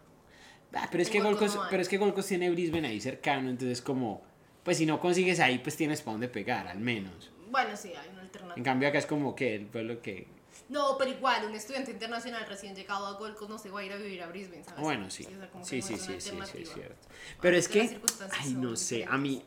Ah, 0.75 0.88
pero 0.90 1.03
es 1.03 1.09
En 1.09 1.12
que 1.12 1.20
no 1.20 1.29
hay. 1.29 1.37
pero 1.70 1.83
es 1.83 1.88
que 1.88 1.98
Gold 1.98 2.14
Coast 2.14 2.29
tiene 2.31 2.48
Brisbane 2.51 2.88
ahí 2.88 3.01
cercano, 3.01 3.51
entonces 3.51 3.83
como, 3.83 4.22
pues 4.62 4.79
si 4.79 4.87
no 4.87 4.98
consigues 5.01 5.38
ahí, 5.40 5.59
pues 5.59 5.77
tienes 5.77 6.01
para 6.01 6.12
dónde 6.12 6.29
pegar, 6.29 6.66
al 6.66 6.79
menos. 6.81 7.31
Bueno, 7.51 7.77
sí, 7.77 7.88
hay 7.88 8.09
una 8.09 8.20
En 8.20 8.27
alternativa. 8.27 8.64
cambio 8.64 8.88
acá 8.88 8.98
es 8.98 9.07
como 9.07 9.35
que 9.35 9.55
el 9.55 9.66
pueblo 9.66 10.01
que... 10.01 10.27
No, 10.73 10.97
pero 10.99 11.11
igual, 11.11 11.45
un 11.47 11.55
estudiante 11.55 11.91
internacional 11.91 12.45
recién 12.49 12.75
llegado 12.75 13.07
a 13.07 13.13
Gold 13.19 13.37
Coast 13.37 13.51
no 13.51 13.59
se 13.59 13.71
va 13.71 13.81
a 13.81 13.85
ir 13.85 13.93
a 13.93 13.97
vivir 13.97 14.23
a 14.23 14.27
Brisbane, 14.29 14.65
¿sabes? 14.65 14.81
Bueno, 14.81 15.11
sí. 15.11 15.25
o 15.25 15.29
sea, 15.39 15.51
como 15.51 15.65
que 15.65 15.71
Sí, 15.71 15.81
no 15.81 15.87
sí, 15.87 15.95
es 15.95 16.01
sí, 16.03 16.13
sí, 16.19 16.39
sí, 16.51 16.63
es 16.63 16.73
cierto. 16.73 17.09
Pero 17.41 17.57
es 17.57 17.69
que 17.69 18.01
ay, 18.41 18.55
no 18.55 18.75
sé, 18.77 19.05
a 19.05 19.19
mí... 19.19 19.43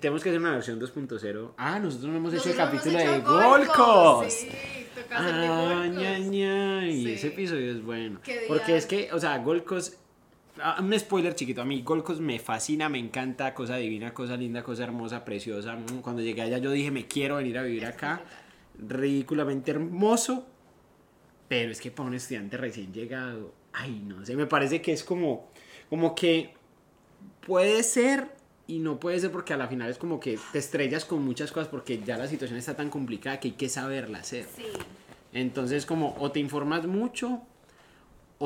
Tenemos 0.00 0.22
que 0.22 0.30
hacer 0.30 0.40
una 0.40 0.52
versión 0.52 0.80
2.0. 0.80 1.52
Ah, 1.58 1.78
nosotros 1.78 2.10
no 2.10 2.16
hemos 2.16 2.32
hecho 2.32 2.48
el 2.50 2.56
Nosotros 2.56 2.80
capítulo 2.82 2.98
hemos 2.98 3.12
de 3.14 3.18
hecho 3.20 3.48
Gold 3.50 3.66
Coast. 3.68 4.30
Sí, 4.40 4.48
toca 4.94 5.18
hacer 5.18 5.34
de 5.34 5.46
Ah, 5.46 5.86
ña, 5.86 6.18
ña, 6.18 6.88
y 6.88 7.04
Sí. 7.04 7.12
ese 7.12 7.26
episodio 7.26 7.72
es 7.72 7.82
bueno. 7.82 8.20
Porque 8.48 8.76
es 8.76 8.86
que, 8.86 9.10
o 9.12 9.18
sea, 9.18 9.36
Gold 9.38 9.64
Coast... 9.64 9.94
ah, 10.60 10.76
Un 10.80 10.98
spoiler 10.98 11.34
chiquito, 11.34 11.60
a 11.60 11.64
mí 11.66 11.82
Gold 11.82 12.04
Coast 12.04 12.20
me 12.22 12.38
fascina, 12.38 12.88
me 12.88 12.98
encanta, 12.98 13.52
cosa 13.52 13.76
divina, 13.76 14.14
cosa 14.14 14.36
linda, 14.36 14.62
cosa 14.62 14.84
hermosa, 14.84 15.24
preciosa. 15.26 15.74
Mm, 15.76 16.00
Cuando 16.00 16.22
llegué 16.22 16.40
allá 16.42 16.56
yo 16.58 16.70
dije, 16.70 16.90
me 16.90 17.06
quiero 17.06 17.36
venir 17.36 17.58
a 17.58 17.62
vivir 17.62 17.84
acá. 17.86 18.22
Ridículamente 18.78 19.70
hermoso, 19.70 20.46
pero 21.48 21.70
es 21.70 21.80
que 21.80 21.90
para 21.90 22.08
un 22.08 22.14
estudiante 22.14 22.56
recién 22.56 22.92
llegado, 22.92 23.52
ay, 23.72 24.02
no 24.04 24.24
sé, 24.24 24.36
me 24.36 24.46
parece 24.46 24.82
que 24.82 24.92
es 24.92 25.04
como, 25.04 25.48
como 25.88 26.14
que 26.14 26.54
puede 27.46 27.82
ser 27.82 28.34
y 28.66 28.78
no 28.78 28.98
puede 28.98 29.20
ser 29.20 29.30
porque 29.30 29.52
a 29.52 29.56
la 29.56 29.68
final 29.68 29.90
es 29.90 29.98
como 29.98 30.18
que 30.18 30.38
te 30.52 30.58
estrellas 30.58 31.04
con 31.04 31.22
muchas 31.24 31.52
cosas 31.52 31.68
porque 31.68 32.00
ya 32.02 32.16
la 32.16 32.26
situación 32.26 32.58
está 32.58 32.74
tan 32.74 32.90
complicada 32.90 33.38
que 33.38 33.48
hay 33.48 33.54
que 33.54 33.68
saberla 33.68 34.18
hacer. 34.18 34.46
Sí. 34.56 34.64
Entonces 35.32 35.86
como 35.86 36.16
o 36.18 36.30
te 36.30 36.40
informas 36.40 36.86
mucho 36.86 37.42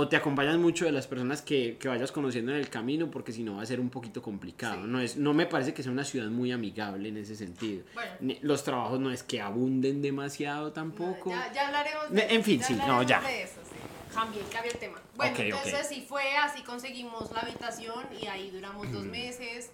o 0.00 0.06
te 0.08 0.14
acompañas 0.16 0.56
mucho 0.58 0.84
de 0.84 0.92
las 0.92 1.08
personas 1.08 1.42
que, 1.42 1.76
que 1.78 1.88
vayas 1.88 2.12
conociendo 2.12 2.52
en 2.52 2.58
el 2.58 2.68
camino 2.70 3.10
porque 3.10 3.32
si 3.32 3.42
no 3.42 3.56
va 3.56 3.62
a 3.62 3.66
ser 3.66 3.80
un 3.80 3.90
poquito 3.90 4.22
complicado. 4.22 4.82
Sí. 4.82 4.88
No, 4.88 5.00
es, 5.00 5.16
no 5.16 5.34
me 5.34 5.46
parece 5.46 5.74
que 5.74 5.82
sea 5.82 5.90
una 5.90 6.04
ciudad 6.04 6.28
muy 6.28 6.52
amigable 6.52 7.08
en 7.08 7.16
ese 7.16 7.34
sentido. 7.34 7.82
Bueno. 7.94 8.34
Los 8.42 8.62
trabajos 8.62 9.00
no 9.00 9.10
es 9.10 9.24
que 9.24 9.40
abunden 9.40 10.00
demasiado 10.00 10.72
tampoco. 10.72 11.30
Ya, 11.30 11.52
ya 11.52 11.66
hablaremos 11.66 12.12
de 12.12 12.22
en 12.32 12.44
fin, 12.44 12.62
sí, 12.62 12.74
no, 12.74 13.02
ya. 13.02 13.20
de 13.22 13.42
eso, 13.42 13.60
sí. 13.68 13.74
Cambié, 14.14 14.42
cambié 14.52 14.70
el 14.72 14.78
tema. 14.78 15.00
Bueno, 15.16 15.32
Ok, 15.32 15.38
ok. 15.40 15.44
entonces 15.46 15.88
sí 15.88 16.04
fue 16.08 16.36
así, 16.36 16.62
conseguimos 16.62 17.32
la 17.32 17.40
habitación 17.40 18.04
y 18.22 18.26
ahí 18.26 18.50
duramos 18.50 18.86
Mm. 18.88 18.92
dos 18.92 19.04
meses. 19.04 19.70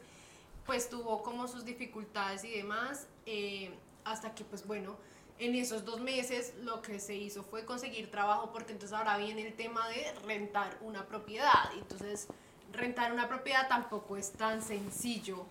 Pues 0.64 0.88
tuvo 0.88 1.22
como 1.22 1.46
sus 1.48 1.66
dificultades 1.66 2.44
y 2.44 2.50
demás. 2.50 3.08
eh, 3.26 3.70
hasta 4.06 4.34
que, 4.34 4.44
pues 4.44 4.66
bueno, 4.66 4.96
en 5.38 5.54
esos 5.54 5.84
dos 5.84 6.00
meses 6.00 6.54
lo 6.62 6.80
que 6.80 7.00
se 7.00 7.16
hizo 7.16 7.42
fue 7.42 7.64
conseguir 7.64 8.10
trabajo 8.10 8.50
porque 8.52 8.72
entonces 8.72 8.96
ahora 8.96 9.16
viene 9.18 9.46
el 9.46 9.54
tema 9.54 9.88
de 9.88 10.12
rentar 10.26 10.78
una 10.80 11.06
propiedad. 11.06 11.70
Entonces, 11.76 12.28
rentar 12.72 13.12
una 13.12 13.28
propiedad 13.28 13.68
tampoco 13.68 14.16
es 14.16 14.32
tan 14.32 14.62
sencillo. 14.62 15.46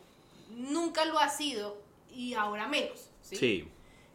Nunca 0.56 1.06
lo 1.06 1.20
ha 1.20 1.30
sido 1.30 1.78
y 2.14 2.34
ahora 2.34 2.68
menos. 2.68 3.10
¿sí? 3.22 3.36
Sí. 3.36 3.68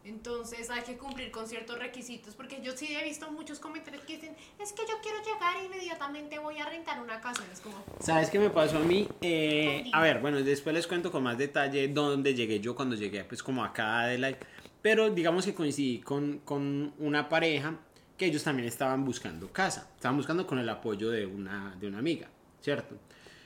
Entonces 0.05 0.69
hay 0.69 0.81
que 0.81 0.97
cumplir 0.97 1.29
con 1.29 1.47
ciertos 1.47 1.77
requisitos 1.77 2.33
porque 2.33 2.61
yo 2.63 2.75
sí 2.75 2.87
he 2.95 3.03
visto 3.03 3.29
muchos 3.31 3.59
comentarios 3.59 4.03
que 4.05 4.15
dicen, 4.15 4.35
es 4.57 4.71
que 4.71 4.81
yo 4.87 4.95
quiero 5.03 5.19
llegar 5.19 5.57
e 5.57 5.65
inmediatamente 5.65 6.39
voy 6.39 6.57
a 6.57 6.65
rentar 6.67 7.01
una 7.01 7.19
casa. 7.19 7.43
Es 7.51 7.59
como, 7.59 7.75
¿Sabes 7.99 8.29
qué 8.29 8.39
me 8.39 8.49
pasó 8.49 8.77
a 8.77 8.81
mí? 8.81 9.07
Eh, 9.21 9.91
a 9.93 10.01
ver, 10.01 10.19
bueno, 10.19 10.41
después 10.41 10.73
les 10.73 10.87
cuento 10.87 11.11
con 11.11 11.21
más 11.21 11.37
detalle 11.37 11.89
dónde 11.89 12.33
llegué 12.33 12.59
yo 12.59 12.75
cuando 12.75 12.95
llegué, 12.95 13.23
pues 13.25 13.43
como 13.43 13.63
acá 13.63 13.99
a 13.99 14.01
Adelaide. 14.03 14.39
Pero 14.81 15.09
digamos 15.09 15.45
que 15.45 15.53
coincidí 15.53 15.99
con, 15.99 16.39
con 16.39 16.93
una 16.99 17.27
pareja 17.27 17.75
que 18.17 18.25
ellos 18.25 18.43
también 18.43 18.67
estaban 18.67 19.03
buscando 19.05 19.51
casa. 19.51 19.89
Estaban 19.95 20.17
buscando 20.17 20.45
con 20.47 20.59
el 20.59 20.67
apoyo 20.69 21.09
de 21.09 21.25
una, 21.25 21.75
de 21.79 21.87
una 21.87 21.99
amiga, 21.99 22.27
¿cierto? 22.61 22.95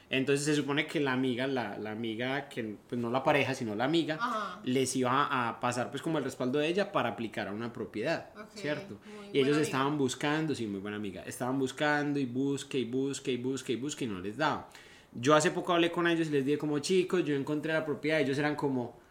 Entonces 0.09 0.45
se 0.45 0.55
supone 0.55 0.85
que 0.85 0.99
la 0.99 1.13
amiga, 1.13 1.47
la, 1.47 1.77
la 1.79 1.91
amiga, 1.91 2.47
que 2.49 2.75
pues 2.87 2.99
no 3.01 3.09
la 3.09 3.23
pareja, 3.23 3.55
sino 3.55 3.73
la 3.73 3.85
amiga, 3.85 4.15
Ajá. 4.21 4.59
les 4.63 4.95
iba 4.95 5.49
a 5.49 5.59
pasar 5.59 5.89
pues 5.89 6.03
como 6.03 6.19
el 6.19 6.23
respaldo 6.23 6.59
de 6.59 6.67
ella 6.67 6.91
para 6.91 7.09
aplicar 7.09 7.47
a 7.47 7.51
una 7.51 7.73
propiedad, 7.73 8.29
¿cierto? 8.53 8.99
muy 9.05 9.27
Y 9.31 9.39
ellos 9.39 9.55
amiga. 9.57 9.61
estaban 9.63 9.97
buscando, 9.97 10.53
sí, 10.53 10.67
muy 10.67 10.81
buena 10.81 10.97
amiga, 10.97 11.23
estaban 11.23 11.57
buscando 11.57 12.19
y 12.19 12.25
busque 12.25 12.77
y 12.77 12.85
busque 12.85 13.31
y 13.31 13.37
busque 13.37 13.73
y 13.73 13.75
busque 13.77 14.05
y 14.05 14.07
no 14.07 14.19
les 14.19 14.37
daba. 14.37 14.69
Yo 15.13 15.33
hace 15.33 15.49
poco 15.49 15.73
hablé 15.73 15.91
con 15.91 16.05
ellos 16.07 16.27
y 16.27 16.31
les 16.31 16.45
dije 16.45 16.57
como 16.59 16.77
chicos, 16.79 17.23
yo 17.25 17.35
encontré 17.35 17.73
la 17.73 17.83
propiedad, 17.85 18.19
ellos 18.19 18.37
eran 18.37 18.55
como, 18.55 18.95
"Ah, 18.99 19.02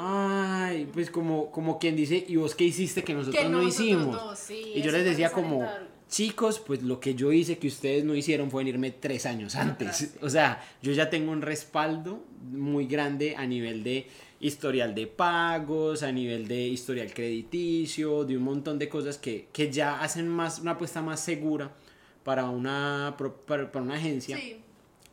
ay, 0.00 0.88
pues 0.92 1.10
como, 1.10 1.50
como 1.50 1.78
quien 1.78 1.96
dice, 1.96 2.24
¿y 2.26 2.36
vos 2.36 2.54
qué 2.54 2.64
hiciste 2.64 3.02
que 3.02 3.14
nosotros 3.14 3.42
que 3.42 3.48
no 3.48 3.62
nosotros 3.62 3.80
hicimos? 3.80 4.16
no", 4.16 4.36
sí, 4.36 4.72
y 4.76 4.80
yo 4.80 4.92
les 4.92 5.04
decía 5.04 5.32
como, 5.32 5.68
chicos, 6.08 6.60
pues 6.60 6.82
lo 6.84 7.00
que 7.00 7.16
yo 7.16 7.32
hice 7.32 7.58
que 7.58 7.66
ustedes 7.66 8.04
no 8.04 8.14
hicieron 8.14 8.48
fue 8.50 8.62
venirme 8.62 8.92
tres 8.92 9.26
años 9.26 9.56
antes. 9.56 9.96
sí. 9.96 10.10
O 10.22 10.30
sea, 10.30 10.64
yo 10.82 10.92
ya 10.92 11.10
tengo 11.10 11.32
un 11.32 11.42
respaldo 11.42 12.22
muy 12.52 12.86
grande 12.86 13.34
a 13.36 13.44
nivel 13.44 13.82
de 13.82 14.06
historial 14.40 14.94
de 14.94 15.08
pagos, 15.08 16.04
a 16.04 16.12
nivel 16.12 16.46
de 16.46 16.68
historial 16.68 17.12
crediticio, 17.12 18.24
de 18.24 18.36
un 18.36 18.44
montón 18.44 18.78
de 18.78 18.88
cosas 18.88 19.18
que, 19.18 19.48
que 19.52 19.70
ya 19.72 20.00
hacen 20.00 20.28
más 20.28 20.60
una 20.60 20.72
apuesta 20.72 21.02
más 21.02 21.18
segura 21.18 21.72
para 22.22 22.48
una, 22.48 23.16
para, 23.46 23.68
una 23.74 23.94
agencia, 23.94 24.38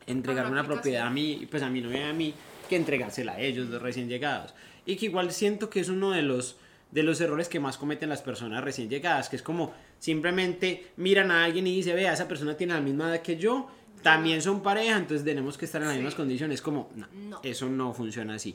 entregar 0.06 0.50
una, 0.50 0.64
propiedad 0.64 1.06
a 1.06 1.10
mí, 1.10 1.48
pues 1.50 1.62
a 1.62 1.68
mi 1.68 1.80
novia 1.80 2.06
y 2.06 2.10
a 2.10 2.12
mí, 2.12 2.34
que 2.68 2.76
entregársela 2.76 3.32
a 3.32 3.40
ellos, 3.40 3.68
los 3.68 3.82
recién 3.82 4.08
llegados. 4.08 4.54
Y 4.86 4.96
que 4.96 5.06
igual 5.06 5.32
siento 5.32 5.68
que 5.68 5.80
es 5.80 5.88
uno 5.88 6.12
de 6.12 6.22
los, 6.22 6.56
de 6.92 7.02
los 7.02 7.20
errores 7.20 7.48
que 7.48 7.60
más 7.60 7.76
cometen 7.76 8.08
las 8.08 8.22
personas 8.22 8.64
recién 8.64 8.88
llegadas, 8.88 9.28
que 9.28 9.36
es 9.36 9.42
como 9.42 9.74
simplemente 9.98 10.92
miran 10.96 11.30
a 11.30 11.44
alguien 11.44 11.66
y 11.66 11.76
dicen, 11.76 11.96
vea, 11.96 12.12
esa 12.12 12.28
persona 12.28 12.56
tiene 12.56 12.74
la 12.74 12.80
misma 12.80 13.10
edad 13.10 13.22
que 13.22 13.36
yo, 13.36 13.68
también 14.02 14.40
son 14.40 14.62
pareja, 14.62 14.96
entonces 14.96 15.24
tenemos 15.24 15.58
que 15.58 15.64
estar 15.64 15.82
en 15.82 15.88
las 15.88 15.96
mismas 15.96 16.14
condiciones. 16.14 16.62
Como, 16.62 16.90
no, 16.94 17.40
eso 17.42 17.68
no 17.68 17.92
funciona 17.92 18.34
así. 18.34 18.54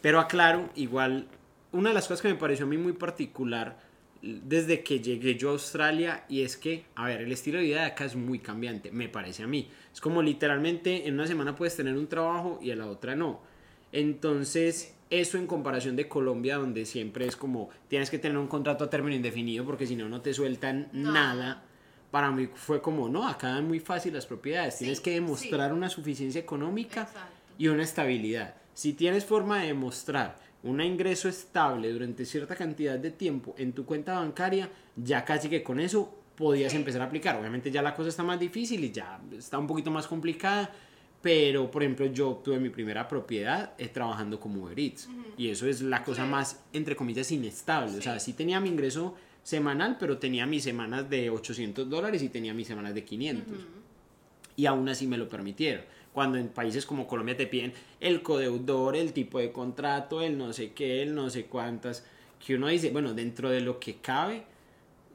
Pero 0.00 0.20
aclaro, 0.20 0.70
igual, 0.76 1.26
una 1.72 1.88
de 1.88 1.94
las 1.94 2.06
cosas 2.06 2.22
que 2.22 2.28
me 2.28 2.36
pareció 2.36 2.66
a 2.66 2.68
mí 2.68 2.76
muy 2.76 2.92
particular 2.92 3.78
desde 4.22 4.84
que 4.84 5.00
llegué 5.00 5.34
yo 5.34 5.48
a 5.48 5.52
Australia 5.52 6.24
y 6.28 6.42
es 6.42 6.56
que, 6.56 6.84
a 6.94 7.06
ver, 7.06 7.22
el 7.22 7.32
estilo 7.32 7.58
de 7.58 7.64
vida 7.64 7.80
de 7.80 7.86
acá 7.86 8.04
es 8.04 8.14
muy 8.14 8.38
cambiante, 8.38 8.92
me 8.92 9.08
parece 9.08 9.42
a 9.42 9.48
mí. 9.48 9.68
Es 9.92 10.00
como 10.00 10.22
literalmente 10.22 11.08
en 11.08 11.14
una 11.14 11.26
semana 11.26 11.56
puedes 11.56 11.76
tener 11.76 11.96
un 11.96 12.06
trabajo 12.06 12.60
y 12.62 12.70
en 12.70 12.78
la 12.78 12.86
otra 12.86 13.16
no. 13.16 13.40
Entonces, 13.90 14.94
eso 15.12 15.36
en 15.36 15.46
comparación 15.46 15.94
de 15.94 16.08
Colombia, 16.08 16.56
donde 16.56 16.86
siempre 16.86 17.26
es 17.26 17.36
como 17.36 17.68
tienes 17.86 18.08
que 18.08 18.18
tener 18.18 18.38
un 18.38 18.48
contrato 18.48 18.84
a 18.84 18.90
término 18.90 19.14
indefinido 19.14 19.64
porque 19.64 19.86
si 19.86 19.94
no, 19.94 20.08
no 20.08 20.22
te 20.22 20.32
sueltan 20.32 20.88
nada. 20.92 21.62
Para 22.10 22.30
mí 22.30 22.48
fue 22.54 22.80
como, 22.80 23.10
no, 23.10 23.28
acá 23.28 23.58
es 23.58 23.62
muy 23.62 23.78
fácil 23.78 24.14
las 24.14 24.24
propiedades. 24.24 24.78
tienes 24.78 25.00
que 25.00 25.12
demostrar 25.12 25.74
una 25.74 25.90
suficiencia 25.90 26.40
económica 26.40 27.08
y 27.58 27.68
una 27.68 27.82
estabilidad. 27.82 28.54
Si 28.72 28.94
tienes 28.94 29.26
forma 29.26 29.60
de 29.60 29.68
demostrar 29.68 30.38
un 30.62 30.80
ingreso 30.80 31.28
estable 31.28 31.92
durante 31.92 32.24
cierta 32.24 32.56
cantidad 32.56 32.98
de 32.98 33.10
tiempo 33.10 33.54
en 33.58 33.72
tu 33.72 33.84
cuenta 33.84 34.14
bancaria, 34.14 34.70
ya 34.96 35.24
casi 35.26 35.50
que 35.50 35.62
con 35.62 35.78
eso 35.78 36.22
podías 36.36 36.72
empezar 36.72 37.02
a 37.02 37.04
aplicar. 37.04 37.36
Obviamente 37.36 37.70
ya 37.70 37.82
la 37.82 37.94
cosa 37.94 38.08
está 38.08 38.22
más 38.22 38.40
difícil 38.40 38.82
y 38.82 38.90
ya 38.90 39.20
está 39.36 39.58
un 39.58 39.66
poquito 39.66 39.90
más 39.90 40.06
complicada, 40.06 40.70
pero 41.22 41.70
por 41.70 41.82
ejemplo 41.82 42.06
yo 42.06 42.30
obtuve 42.30 42.58
mi 42.58 42.68
primera 42.68 43.08
propiedad 43.08 43.72
eh, 43.78 43.88
trabajando 43.88 44.38
como 44.40 44.64
Uber 44.64 44.78
Eats. 44.78 45.08
Y 45.38 45.48
eso 45.48 45.66
es 45.66 45.80
la 45.80 46.02
cosa 46.02 46.26
más, 46.26 46.60
entre 46.72 46.96
comillas, 46.96 47.30
inestable. 47.30 47.96
O 47.96 48.02
sea, 48.02 48.18
sí. 48.18 48.32
tenía 48.32 48.60
mi 48.60 48.68
ingreso 48.68 49.14
semanal, 49.42 49.96
pero 49.98 50.18
tenía 50.18 50.44
mis 50.46 50.64
semanas 50.64 51.08
de 51.08 51.30
800 51.30 51.88
dólares 51.88 52.22
y 52.22 52.28
tenía 52.28 52.52
mis 52.52 52.66
semanas 52.66 52.94
de 52.94 53.04
500. 53.04 53.58
Y 54.56 54.66
aún 54.66 54.88
así 54.88 55.06
me 55.06 55.16
lo 55.16 55.28
permitieron. 55.28 55.84
Cuando 56.12 56.36
en 56.36 56.48
países 56.48 56.84
como 56.84 57.06
Colombia 57.06 57.36
te 57.36 57.46
piden 57.46 57.72
el 58.00 58.20
codeudor, 58.22 58.96
el 58.96 59.12
tipo 59.12 59.38
de 59.38 59.50
contrato, 59.50 60.20
el 60.20 60.36
no 60.36 60.52
sé 60.52 60.72
qué, 60.72 61.02
el 61.02 61.14
no 61.14 61.30
sé 61.30 61.46
cuántas, 61.46 62.04
que 62.44 62.56
uno 62.56 62.66
dice, 62.66 62.90
bueno, 62.90 63.14
dentro 63.14 63.48
de 63.48 63.62
lo 63.62 63.80
que 63.80 63.96
cabe, 63.96 64.44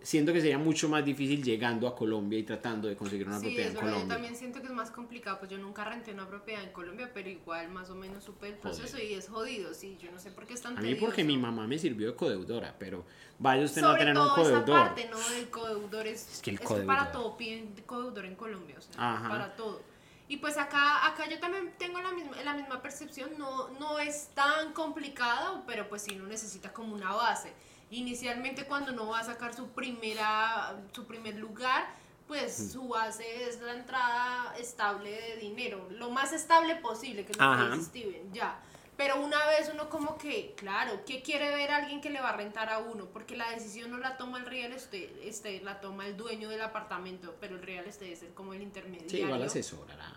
siento 0.07 0.31
que 0.31 0.39
sería 0.39 0.57
mucho 0.57 0.87
más 0.87 1.03
difícil 1.03 1.43
llegando 1.43 1.85
a 1.85 1.93
Colombia 1.93 2.39
y 2.39 2.43
tratando 2.43 2.87
de 2.87 2.95
conseguir 2.95 3.27
una 3.27 3.41
propiedad 3.41 3.71
en 3.71 3.75
Colombia. 3.75 4.03
Yo 4.03 4.07
también 4.07 4.35
siento 4.37 4.61
que 4.61 4.67
es 4.67 4.73
más 4.73 4.89
complicado, 4.89 5.39
pues 5.39 5.51
yo 5.51 5.57
nunca 5.57 5.83
renté 5.83 6.13
una 6.13 6.25
propiedad 6.25 6.63
en 6.63 6.71
Colombia, 6.71 7.11
pero 7.13 7.27
igual 7.27 7.67
más 7.71 7.89
o 7.89 7.95
menos 7.95 8.23
supe 8.23 8.47
el 8.47 8.53
proceso 8.53 8.97
y 8.97 9.15
es 9.15 9.27
jodido, 9.27 9.73
sí, 9.73 9.97
yo 10.01 10.09
no 10.09 10.17
sé 10.17 10.31
por 10.31 10.47
qué 10.47 10.53
es 10.53 10.61
tan 10.61 10.77
A 10.77 10.81
mí 10.81 10.95
porque 10.95 11.25
mi 11.25 11.37
mamá 11.37 11.67
me 11.67 11.77
sirvió 11.77 12.07
de 12.07 12.15
codeudora, 12.15 12.73
pero 12.79 13.03
vaya 13.37 13.65
usted 13.65 13.81
no 13.81 13.89
a 13.89 13.97
tener 13.97 14.17
un 14.17 14.29
codeudor. 14.29 14.61
Esa 14.63 14.85
parte, 14.85 15.09
¿no? 15.11 15.17
El 15.35 15.49
codeudor 15.49 16.07
es, 16.07 16.39
que 16.41 16.51
el 16.51 16.59
codeudor. 16.61 16.87
para 16.87 17.11
todo 17.11 17.35
piden 17.35 17.75
codeudor 17.85 18.23
en 18.23 18.35
Colombia, 18.35 18.75
o 18.77 18.81
sea, 18.81 19.25
para 19.27 19.57
todo. 19.57 19.81
Y 20.29 20.37
pues 20.37 20.57
acá, 20.57 21.05
acá 21.05 21.29
yo 21.29 21.37
también 21.39 21.73
tengo 21.77 21.99
la 21.99 22.13
misma, 22.13 22.41
la 22.43 22.53
misma 22.53 22.81
percepción, 22.81 23.31
no, 23.37 23.69
no 23.77 23.99
es 23.99 24.29
tan 24.33 24.71
complicado, 24.71 25.63
pero 25.67 25.89
pues 25.89 26.03
sí 26.03 26.15
uno 26.15 26.27
necesita 26.27 26.71
como 26.71 26.93
una 26.95 27.13
base. 27.13 27.51
Inicialmente 27.89 28.65
cuando 28.65 28.91
uno 28.91 29.07
va 29.07 29.19
a 29.19 29.23
sacar 29.23 29.55
su, 29.55 29.69
primera, 29.69 30.75
su 30.91 31.05
primer 31.05 31.35
lugar, 31.35 31.87
pues 32.27 32.71
su 32.73 32.89
base 32.89 33.47
es 33.47 33.61
la 33.61 33.73
entrada 33.73 34.53
estable 34.57 35.09
de 35.09 35.37
dinero, 35.37 35.87
lo 35.91 36.09
más 36.11 36.33
estable 36.33 36.75
posible, 36.75 37.25
que 37.25 37.31
es 37.31 37.37
lo 37.37 37.55
que 37.55 37.75
dice 37.75 37.85
Steven, 37.85 38.33
ya. 38.33 38.59
Pero 38.97 39.23
una 39.23 39.45
vez 39.45 39.69
uno 39.71 39.89
como 39.89 40.17
que, 40.17 40.55
claro, 40.57 41.03
¿qué 41.05 41.21
quiere 41.21 41.55
ver 41.55 41.69
alguien 41.71 42.01
que 42.01 42.09
le 42.09 42.19
va 42.19 42.29
a 42.29 42.35
rentar 42.35 42.69
a 42.69 42.79
uno? 42.79 43.05
Porque 43.05 43.37
la 43.37 43.51
decisión 43.51 43.91
no 43.91 43.99
la 43.99 44.17
toma 44.17 44.39
el 44.39 44.47
real 44.47 44.73
estate, 44.73 45.21
este, 45.23 45.61
la 45.61 45.79
toma 45.79 46.07
el 46.07 46.17
dueño 46.17 46.49
del 46.49 46.61
apartamento, 46.61 47.35
pero 47.39 47.55
el 47.55 47.61
real 47.61 47.85
estate 47.85 48.13
es 48.13 48.23
el, 48.23 48.33
como 48.33 48.53
el 48.53 48.61
intermediario. 48.63 49.09
Sí, 49.09 49.19
igual 49.19 49.43
asesorará. 49.43 50.13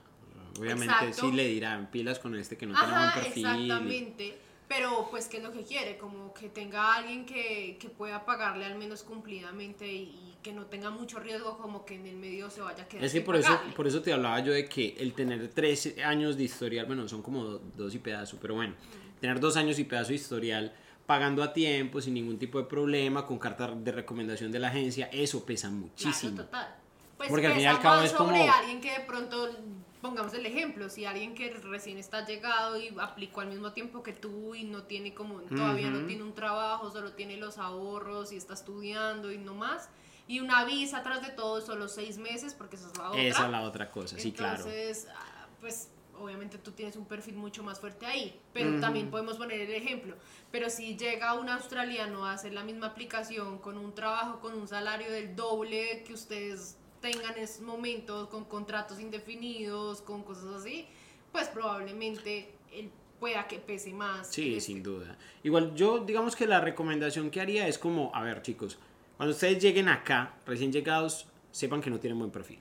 Obviamente 0.58 1.12
sí 1.12 1.30
le 1.30 1.46
dirán 1.46 1.90
pilas 1.90 2.18
con 2.18 2.34
este 2.34 2.56
que 2.56 2.66
no 2.66 2.74
tiene 2.74 3.06
un 3.06 3.12
perfil. 3.12 3.46
Exactamente. 3.46 4.40
Pero 4.70 5.08
pues, 5.10 5.26
¿qué 5.26 5.38
es 5.38 5.42
lo 5.42 5.50
que 5.50 5.64
quiere? 5.64 5.98
Como 5.98 6.32
que 6.32 6.48
tenga 6.48 6.94
alguien 6.94 7.26
que, 7.26 7.76
que 7.80 7.88
pueda 7.88 8.24
pagarle 8.24 8.64
al 8.64 8.78
menos 8.78 9.02
cumplidamente 9.02 9.84
y, 9.92 10.36
que 10.44 10.52
no 10.52 10.66
tenga 10.66 10.90
mucho 10.90 11.18
riesgo 11.18 11.58
como 11.58 11.84
que 11.84 11.96
en 11.96 12.06
el 12.06 12.14
medio 12.16 12.48
se 12.50 12.60
vaya 12.60 12.84
a 12.84 12.88
quedar. 12.88 13.04
Es 13.04 13.12
que 13.12 13.20
por 13.20 13.34
eso, 13.34 13.60
por 13.74 13.88
eso 13.88 14.00
te 14.00 14.12
hablaba 14.12 14.38
yo 14.38 14.52
de 14.52 14.66
que 14.66 14.94
el 15.00 15.12
tener 15.12 15.48
tres 15.48 15.96
años 16.04 16.36
de 16.36 16.44
historial, 16.44 16.86
bueno, 16.86 17.08
son 17.08 17.20
como 17.20 17.44
dos 17.44 17.96
y 17.96 17.98
pedazo, 17.98 18.38
pero 18.40 18.54
bueno, 18.54 18.74
tener 19.20 19.40
dos 19.40 19.56
años 19.56 19.76
y 19.80 19.84
pedazo 19.84 20.10
de 20.10 20.14
historial 20.14 20.72
pagando 21.04 21.42
a 21.42 21.52
tiempo, 21.52 22.00
sin 22.00 22.14
ningún 22.14 22.38
tipo 22.38 22.58
de 22.58 22.64
problema, 22.64 23.26
con 23.26 23.40
carta 23.40 23.66
de 23.74 23.90
recomendación 23.90 24.52
de 24.52 24.60
la 24.60 24.68
agencia, 24.68 25.10
eso 25.12 25.44
pesa 25.44 25.68
muchísimo. 25.68 26.36
Claro, 26.36 26.48
total. 26.48 26.76
Pues 27.16 27.28
Porque 27.28 27.48
al 27.48 27.54
fin 27.54 27.62
y 27.62 27.66
al 27.66 27.80
cabo 27.80 28.02
es 28.02 28.12
como... 28.12 28.30
alguien 28.30 28.80
que 28.80 28.92
de 28.92 29.00
pronto 29.00 29.50
pongamos 30.00 30.34
el 30.34 30.46
ejemplo, 30.46 30.88
si 30.88 31.04
alguien 31.04 31.34
que 31.34 31.50
recién 31.50 31.98
está 31.98 32.24
llegado 32.24 32.78
y 32.78 32.94
aplicó 33.00 33.40
al 33.40 33.48
mismo 33.48 33.72
tiempo 33.72 34.02
que 34.02 34.12
tú 34.12 34.54
y 34.54 34.64
no 34.64 34.84
tiene 34.84 35.14
como, 35.14 35.40
todavía 35.42 35.90
no 35.90 36.06
tiene 36.06 36.22
un 36.22 36.34
trabajo, 36.34 36.90
solo 36.90 37.12
tiene 37.12 37.36
los 37.36 37.58
ahorros 37.58 38.32
y 38.32 38.36
está 38.36 38.54
estudiando 38.54 39.30
y 39.32 39.38
no 39.38 39.54
más, 39.54 39.88
y 40.26 40.40
una 40.40 40.64
visa 40.64 41.02
tras 41.02 41.22
de 41.22 41.30
todo 41.30 41.60
solo 41.60 41.88
seis 41.88 42.18
meses, 42.18 42.54
porque 42.54 42.76
esa 42.76 42.88
es 42.88 42.98
la 42.98 43.08
otra. 43.10 43.22
Esa 43.22 43.44
es 43.46 43.50
la 43.50 43.62
otra 43.62 43.90
cosa, 43.90 44.18
sí, 44.18 44.32
claro. 44.32 44.58
Entonces, 44.58 45.08
ah, 45.14 45.46
pues 45.60 45.88
obviamente 46.20 46.58
tú 46.58 46.72
tienes 46.72 46.96
un 46.96 47.06
perfil 47.06 47.34
mucho 47.34 47.62
más 47.62 47.80
fuerte 47.80 48.06
ahí, 48.06 48.40
pero 48.52 48.78
también 48.78 49.10
podemos 49.10 49.38
poner 49.38 49.60
el 49.60 49.72
ejemplo. 49.72 50.14
Pero 50.50 50.68
si 50.70 50.96
llega 50.96 51.34
un 51.34 51.48
australiano 51.48 52.26
a 52.26 52.32
hacer 52.32 52.52
la 52.52 52.62
misma 52.62 52.88
aplicación 52.88 53.58
con 53.58 53.78
un 53.78 53.94
trabajo, 53.94 54.40
con 54.40 54.54
un 54.54 54.68
salario 54.68 55.10
del 55.10 55.34
doble 55.34 56.04
que 56.06 56.12
ustedes 56.12 56.76
tengan 57.00 57.36
esos 57.38 57.62
momentos 57.62 58.28
con 58.28 58.44
contratos 58.44 59.00
indefinidos, 59.00 60.02
con 60.02 60.22
cosas 60.22 60.54
así, 60.60 60.86
pues 61.32 61.48
probablemente 61.48 62.50
él 62.72 62.90
pueda 63.18 63.46
que 63.46 63.58
pese 63.58 63.92
más. 63.92 64.28
Sí, 64.28 64.56
este 64.56 64.60
sin 64.60 64.82
duda. 64.82 65.16
Igual 65.42 65.74
yo 65.74 65.98
digamos 65.98 66.36
que 66.36 66.46
la 66.46 66.60
recomendación 66.60 67.30
que 67.30 67.40
haría 67.40 67.68
es 67.68 67.78
como, 67.78 68.10
a 68.14 68.22
ver 68.22 68.42
chicos, 68.42 68.78
cuando 69.16 69.34
ustedes 69.34 69.62
lleguen 69.62 69.88
acá, 69.88 70.34
recién 70.46 70.72
llegados, 70.72 71.26
sepan 71.52 71.80
que 71.80 71.90
no 71.90 72.00
tienen 72.00 72.18
buen 72.18 72.30
perfil. 72.30 72.58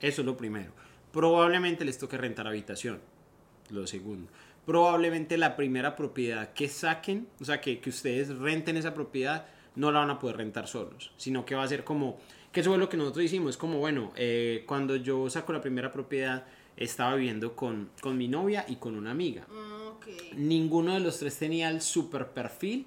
Eso 0.00 0.20
es 0.20 0.26
lo 0.26 0.36
primero. 0.36 0.72
Probablemente 1.10 1.84
les 1.84 1.98
toque 1.98 2.18
rentar 2.18 2.46
habitación. 2.46 3.00
Lo 3.70 3.86
segundo. 3.86 4.30
Probablemente 4.66 5.38
la 5.38 5.56
primera 5.56 5.96
propiedad 5.96 6.52
que 6.52 6.68
saquen, 6.68 7.28
o 7.40 7.44
sea, 7.44 7.60
que, 7.60 7.80
que 7.80 7.88
ustedes 7.88 8.36
renten 8.36 8.76
esa 8.76 8.92
propiedad, 8.92 9.46
no 9.74 9.90
la 9.90 10.00
van 10.00 10.10
a 10.10 10.18
poder 10.18 10.36
rentar 10.36 10.68
solos, 10.68 11.12
sino 11.16 11.46
que 11.46 11.54
va 11.54 11.62
a 11.62 11.68
ser 11.68 11.84
como 11.84 12.18
que 12.56 12.60
eso 12.60 12.72
es 12.72 12.80
lo 12.80 12.88
que 12.88 12.96
nosotros 12.96 13.22
hicimos, 13.26 13.58
como 13.58 13.76
bueno, 13.80 14.14
eh, 14.16 14.64
cuando 14.66 14.96
yo 14.96 15.28
saco 15.28 15.52
la 15.52 15.60
primera 15.60 15.92
propiedad, 15.92 16.46
estaba 16.74 17.14
viviendo 17.14 17.54
con, 17.54 17.90
con 18.00 18.16
mi 18.16 18.28
novia 18.28 18.64
y 18.66 18.76
con 18.76 18.96
una 18.96 19.10
amiga. 19.10 19.46
Ah, 19.50 19.92
Ninguno 20.34 20.94
de 20.94 21.00
los 21.00 21.18
tres 21.18 21.36
tenía 21.38 21.68
el 21.68 21.82
super 21.82 22.28
perfil, 22.28 22.86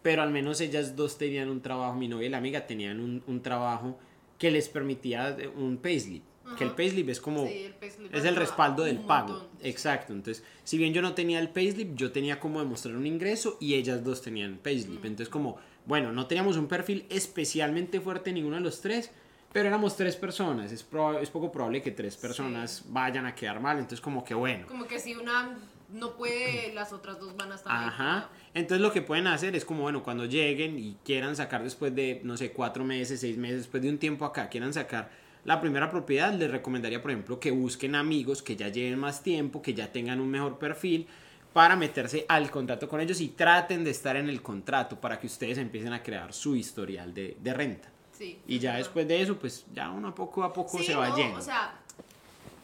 pero 0.00 0.22
al 0.22 0.30
menos 0.30 0.60
ellas 0.60 0.94
dos 0.94 1.18
tenían 1.18 1.48
un 1.48 1.60
trabajo, 1.60 1.96
mi 1.96 2.06
novia 2.06 2.28
y 2.28 2.30
la 2.30 2.38
amiga 2.38 2.68
tenían 2.68 3.00
un, 3.00 3.20
un 3.26 3.42
trabajo 3.42 3.98
que 4.38 4.52
les 4.52 4.68
permitía 4.68 5.36
un 5.56 5.78
payslip. 5.78 6.22
Que 6.56 6.62
el 6.62 6.70
payslip 6.70 7.08
es 7.08 7.20
como 7.20 7.46
es 7.46 8.24
el 8.24 8.36
respaldo 8.36 8.84
del 8.84 9.00
pago. 9.00 9.48
Exacto. 9.60 10.12
Entonces, 10.12 10.44
si 10.62 10.78
bien 10.78 10.94
yo 10.94 11.02
no 11.02 11.14
tenía 11.14 11.40
el 11.40 11.48
payslip, 11.48 11.96
yo 11.96 12.12
tenía 12.12 12.38
como 12.38 12.60
demostrar 12.60 12.94
un 12.94 13.08
ingreso 13.08 13.56
y 13.60 13.74
ellas 13.74 14.04
dos 14.04 14.22
tenían 14.22 14.58
payslip. 14.62 15.04
Entonces, 15.04 15.28
como 15.28 15.58
bueno, 15.90 16.12
no 16.12 16.28
teníamos 16.28 16.56
un 16.56 16.68
perfil 16.68 17.04
especialmente 17.10 18.00
fuerte 18.00 18.32
ninguno 18.32 18.54
de 18.54 18.62
los 18.62 18.80
tres, 18.80 19.10
pero 19.52 19.66
éramos 19.66 19.96
tres 19.96 20.14
personas. 20.14 20.70
Es, 20.70 20.86
es 21.20 21.30
poco 21.30 21.50
probable 21.50 21.82
que 21.82 21.90
tres 21.90 22.16
personas 22.16 22.84
vayan 22.90 23.26
a 23.26 23.34
quedar 23.34 23.58
mal, 23.58 23.76
entonces 23.76 24.00
como 24.00 24.24
que 24.24 24.32
bueno. 24.32 24.68
Como 24.68 24.86
que 24.86 25.00
si 25.00 25.16
una 25.16 25.58
no 25.88 26.16
puede, 26.16 26.72
las 26.74 26.92
otras 26.92 27.18
dos 27.18 27.36
van 27.36 27.50
a 27.50 27.56
estar. 27.56 27.72
Ajá. 27.72 28.28
Entonces 28.54 28.80
lo 28.80 28.92
que 28.92 29.02
pueden 29.02 29.26
hacer 29.26 29.56
es 29.56 29.64
como, 29.64 29.82
bueno, 29.82 30.04
cuando 30.04 30.26
lleguen 30.26 30.78
y 30.78 30.96
quieran 31.04 31.34
sacar 31.34 31.64
después 31.64 31.92
de, 31.92 32.20
no 32.22 32.36
sé, 32.36 32.52
cuatro 32.52 32.84
meses, 32.84 33.18
seis 33.18 33.36
meses, 33.36 33.58
después 33.58 33.82
de 33.82 33.90
un 33.90 33.98
tiempo 33.98 34.24
acá, 34.24 34.48
quieran 34.48 34.72
sacar 34.72 35.10
la 35.44 35.60
primera 35.60 35.90
propiedad, 35.90 36.32
les 36.32 36.52
recomendaría, 36.52 37.02
por 37.02 37.10
ejemplo, 37.10 37.40
que 37.40 37.50
busquen 37.50 37.96
amigos 37.96 38.42
que 38.42 38.54
ya 38.54 38.68
lleven 38.68 38.96
más 38.96 39.24
tiempo, 39.24 39.60
que 39.60 39.74
ya 39.74 39.90
tengan 39.90 40.20
un 40.20 40.30
mejor 40.30 40.60
perfil 40.60 41.08
para 41.52 41.76
meterse 41.76 42.24
al 42.28 42.50
contrato 42.50 42.88
con 42.88 43.00
ellos 43.00 43.20
y 43.20 43.28
traten 43.28 43.84
de 43.84 43.90
estar 43.90 44.16
en 44.16 44.28
el 44.28 44.40
contrato 44.42 45.00
para 45.00 45.18
que 45.18 45.26
ustedes 45.26 45.58
empiecen 45.58 45.92
a 45.92 46.02
crear 46.02 46.32
su 46.32 46.54
historial 46.54 47.12
de, 47.12 47.36
de 47.40 47.54
renta. 47.54 47.88
Sí, 48.12 48.38
y 48.46 48.58
ya 48.58 48.76
después 48.76 49.08
de 49.08 49.22
eso, 49.22 49.38
pues 49.38 49.64
ya 49.72 49.90
uno 49.90 50.14
poco 50.14 50.44
a 50.44 50.52
poco 50.52 50.78
se 50.78 50.94
va 50.94 51.08
no, 51.08 51.38
O 51.38 51.40
sea, 51.40 51.74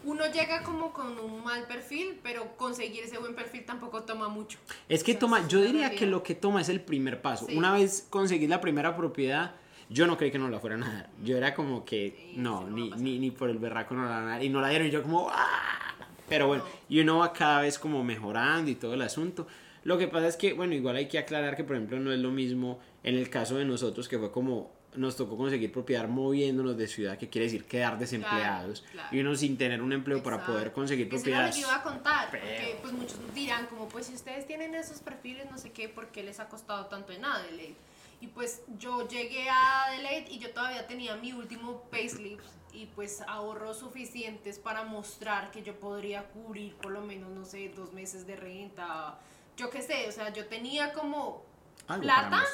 uno 0.05 0.25
llega 0.31 0.63
como 0.63 0.93
con 0.93 1.19
un 1.19 1.43
mal 1.43 1.67
perfil, 1.67 2.21
pero 2.23 2.57
conseguir 2.57 3.05
ese 3.05 3.19
buen 3.19 3.35
perfil 3.35 3.65
tampoco 3.65 4.03
toma 4.05 4.29
mucho. 4.29 4.59
Es 4.89 5.03
que 5.03 5.15
toma, 5.15 5.49
yo 5.49 5.61
diría 5.61 5.91
que 5.91 6.07
lo 6.07 6.23
que 6.23 6.35
toma 6.35 6.61
es 6.61 6.69
el 6.69 6.81
primer 6.81 7.23
paso. 7.23 7.47
Una 7.53 7.73
vez 7.73 8.07
conseguís 8.09 8.49
la 8.49 8.61
primera 8.61 8.97
propiedad, 8.97 9.55
Yo 9.89 10.09
no 10.09 10.17
creí 10.19 10.33
que 10.33 10.39
no 10.39 10.49
la 10.49 10.59
fueran 10.59 10.83
a 10.83 10.93
dar. 10.93 11.11
Yo 11.23 11.37
era 11.37 11.55
como 11.55 11.85
que, 11.85 12.33
no, 12.37 12.69
ni, 12.69 12.91
ni, 12.91 13.21
ni, 13.21 13.31
por 13.31 13.49
el 13.51 13.59
berraco 13.59 13.95
no 13.95 14.03
la 14.03 14.11
van 14.11 14.25
a 14.25 14.31
dar. 14.33 14.45
Y 14.45 14.49
no 14.49 14.61
la 14.61 14.69
dieron 14.69 14.89
y 14.89 14.91
yo 14.91 15.01
como, 15.03 15.29
¡ah! 15.31 15.86
Pero 16.29 16.47
bueno, 16.49 16.65
y 16.89 17.01
uno 17.01 17.19
va 17.19 17.33
cada 17.33 17.63
vez 17.63 17.79
como 17.79 18.03
mejorando 18.03 18.71
y 18.71 18.75
todo 18.75 18.95
el 18.95 19.03
asunto. 19.03 19.47
Lo 19.85 19.99
que 19.99 20.09
pasa 20.09 20.27
es 20.27 20.37
que, 20.37 20.53
bueno, 20.53 20.75
igual 20.75 20.97
hay 20.97 21.07
que 21.07 21.19
aclarar 21.19 21.57
que, 21.57 21.63
por 21.63 21.77
ejemplo, 21.77 22.01
no 22.01 22.13
es 22.13 22.19
lo 22.19 22.31
mismo 22.31 22.81
en 23.05 23.17
el 23.17 23.31
caso 23.31 23.57
de 23.57 23.65
nosotros, 23.65 24.09
que 24.09 24.19
fue 24.19 24.33
como 24.33 24.75
nos 24.97 25.17
tocó 25.17 25.37
conseguir 25.37 25.71
propiedad 25.71 26.09
moviéndonos 26.09 26.77
de 26.77 26.89
ciudad, 26.89 27.19
que 27.19 27.29
quiere 27.29 27.45
decir 27.47 27.65
quedar 27.67 27.99
desempleados 27.99 28.85
y 29.11 29.21
uno 29.21 29.35
sin 29.37 29.57
tener 29.57 29.83
un 29.83 29.93
empleo 29.93 30.23
para 30.23 30.45
poder 30.45 30.73
conseguir 30.73 31.09
propiedad. 31.09 31.49
Eso 31.49 31.59
es 31.59 31.63
lo 31.63 31.69
que 31.69 31.73
iba 31.73 31.81
a 31.81 31.83
contar, 31.83 32.31
porque 32.31 32.79
pues 32.81 32.93
muchos 32.93 33.35
dirán 33.35 33.67
como 33.67 33.89
pues 33.89 34.07
si 34.07 34.15
ustedes 34.15 34.47
tienen 34.47 34.75
esos 34.75 35.01
perfiles, 35.01 35.51
no 35.51 35.59
sé 35.59 35.71
qué, 35.71 35.89
¿por 35.89 36.09
qué 36.09 36.23
les 36.23 36.41
ha 36.41 36.49
costado 36.49 36.87
tanto 36.87 37.13
en 37.13 37.25
Adelaide? 37.25 37.77
Y 38.21 38.29
pues 38.29 38.63
yo 38.79 39.07
llegué 39.07 39.49
a 39.51 39.85
Adelaide 39.85 40.31
y 40.31 40.39
yo 40.39 40.51
todavía 40.51 40.87
tenía 40.87 41.17
mi 41.17 41.33
último 41.33 41.83
payslip 41.91 42.41
y 42.77 42.87
pues 42.87 43.23
ahorros 43.23 43.79
suficientes 43.79 44.59
para 44.59 44.85
mostrar 44.85 45.51
que 45.51 45.63
yo 45.63 45.81
podría 45.81 46.29
cubrir 46.29 46.77
por 46.77 46.93
lo 46.93 47.01
menos, 47.01 47.31
no 47.31 47.47
sé, 47.47 47.71
dos 47.71 47.95
meses 47.95 48.27
de 48.27 48.37
renta, 48.37 49.19
yo 49.57 49.71
qué 49.71 49.81
sé, 49.81 50.07
o 50.09 50.13
sea, 50.13 50.31
yo 50.31 50.47
tenía 50.47 50.93
como 50.93 51.43
plata 51.87 52.45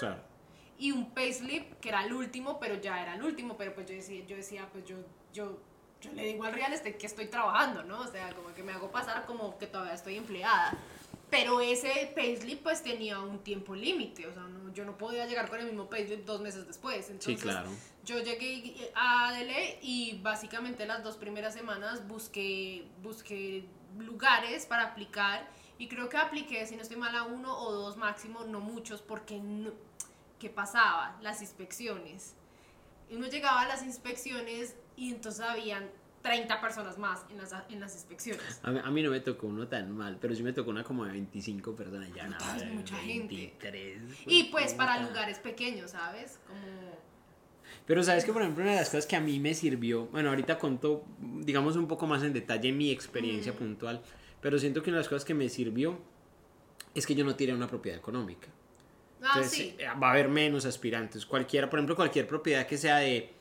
y 0.78 0.92
un 0.92 1.10
payslip 1.10 1.80
que 1.80 1.88
era 1.88 2.04
el 2.04 2.12
último, 2.12 2.60
pero 2.60 2.76
ya 2.76 3.02
era 3.02 3.16
el 3.16 3.22
último, 3.24 3.56
pero 3.56 3.74
pues 3.74 3.88
yo 3.88 3.94
decía, 3.96 4.24
yo 4.24 4.36
decía 4.36 4.68
pues 4.70 4.84
yo, 4.84 4.96
yo, 5.32 5.58
yo 6.00 6.12
le 6.12 6.24
digo 6.24 6.44
al 6.44 6.52
real 6.52 6.72
estate 6.72 6.96
que 6.96 7.06
estoy 7.06 7.26
trabajando, 7.26 7.82
¿no? 7.82 8.00
O 8.00 8.06
sea, 8.06 8.32
como 8.32 8.54
que 8.54 8.62
me 8.62 8.72
hago 8.72 8.92
pasar 8.92 9.26
como 9.26 9.58
que 9.58 9.66
todavía 9.66 9.94
estoy 9.94 10.16
empleada. 10.16 10.78
Pero 11.32 11.62
ese 11.62 12.12
payslip 12.14 12.62
pues 12.62 12.82
tenía 12.82 13.18
un 13.18 13.38
tiempo 13.38 13.74
límite, 13.74 14.26
o 14.26 14.34
sea, 14.34 14.42
no, 14.42 14.70
yo 14.74 14.84
no 14.84 14.98
podía 14.98 15.24
llegar 15.24 15.48
con 15.48 15.60
el 15.60 15.64
mismo 15.64 15.88
payslip 15.88 16.26
dos 16.26 16.42
meses 16.42 16.66
después. 16.66 17.08
Entonces, 17.08 17.40
sí, 17.40 17.42
claro. 17.42 17.70
Yo 18.04 18.18
llegué 18.18 18.92
a 18.94 19.28
ADL 19.28 19.78
y 19.80 20.20
básicamente 20.22 20.84
las 20.84 21.02
dos 21.02 21.16
primeras 21.16 21.54
semanas 21.54 22.06
busqué, 22.06 22.84
busqué 23.02 23.64
lugares 23.98 24.66
para 24.66 24.82
aplicar 24.82 25.48
y 25.78 25.88
creo 25.88 26.10
que 26.10 26.18
apliqué, 26.18 26.66
si 26.66 26.76
no 26.76 26.82
estoy 26.82 26.98
mal, 26.98 27.16
a 27.16 27.22
uno 27.22 27.58
o 27.60 27.72
dos 27.72 27.96
máximo, 27.96 28.44
no 28.44 28.60
muchos, 28.60 29.00
porque 29.00 29.38
no, 29.38 29.70
¿qué 30.38 30.50
pasaba? 30.50 31.16
Las 31.22 31.40
inspecciones. 31.40 32.34
Uno 33.10 33.26
llegaba 33.28 33.62
a 33.62 33.66
las 33.68 33.82
inspecciones 33.82 34.76
y 34.96 35.10
entonces 35.10 35.40
habían 35.40 35.90
30 36.22 36.60
personas 36.60 36.98
más 36.98 37.24
en 37.30 37.38
las, 37.38 37.54
en 37.68 37.80
las 37.80 37.94
inspecciones. 37.94 38.60
A 38.62 38.90
mí, 38.90 39.02
no 39.02 39.10
me 39.10 39.20
tocó 39.20 39.48
uno 39.48 39.66
tan 39.68 39.90
mal, 39.90 40.18
pero 40.20 40.34
sí 40.34 40.42
me 40.42 40.52
tocó 40.52 40.70
una 40.70 40.84
como 40.84 41.04
de 41.04 41.12
25 41.12 41.74
personas, 41.74 42.12
ya 42.14 42.28
nada. 42.28 42.56
Es 42.56 42.66
mucha 42.72 42.96
gente. 42.96 43.54
Y 44.26 44.44
pues 44.44 44.74
para 44.74 45.00
lugares 45.02 45.38
pequeños, 45.38 45.90
¿sabes? 45.90 46.38
Como... 46.46 47.02
Pero 47.86 48.02
sabes 48.04 48.24
que, 48.24 48.32
por 48.32 48.42
ejemplo, 48.42 48.62
una 48.62 48.72
de 48.72 48.78
las 48.78 48.88
cosas 48.88 49.06
que 49.06 49.16
a 49.16 49.20
mí 49.20 49.40
me 49.40 49.54
sirvió, 49.54 50.06
bueno, 50.06 50.28
ahorita 50.28 50.58
conto, 50.58 51.04
digamos, 51.18 51.76
un 51.76 51.88
poco 51.88 52.06
más 52.06 52.22
en 52.22 52.32
detalle 52.32 52.70
mi 52.70 52.90
experiencia 52.90 53.52
puntual 53.52 54.02
pero 54.42 54.58
siento 54.58 54.82
que 54.82 54.90
una 54.90 54.98
de 54.98 55.02
las 55.02 55.08
cosas 55.08 55.24
que 55.24 55.34
me 55.34 55.48
sirvió 55.48 55.98
es 56.94 57.06
que 57.06 57.14
yo 57.14 57.24
no 57.24 57.34
tiré 57.36 57.54
una 57.54 57.68
propiedad 57.68 57.98
económica. 57.98 58.48
Ah, 59.22 59.34
Entonces, 59.36 59.74
eh, 59.78 59.86
va 60.02 60.08
a 60.08 60.10
haber 60.10 60.28
menos 60.28 60.66
aspirantes. 60.66 61.24
Cualquiera, 61.24 61.70
por 61.70 61.78
ejemplo, 61.78 61.94
cualquier 61.94 62.26
propiedad 62.26 62.66
que 62.66 62.76
sea 62.76 62.96
de 62.96 63.32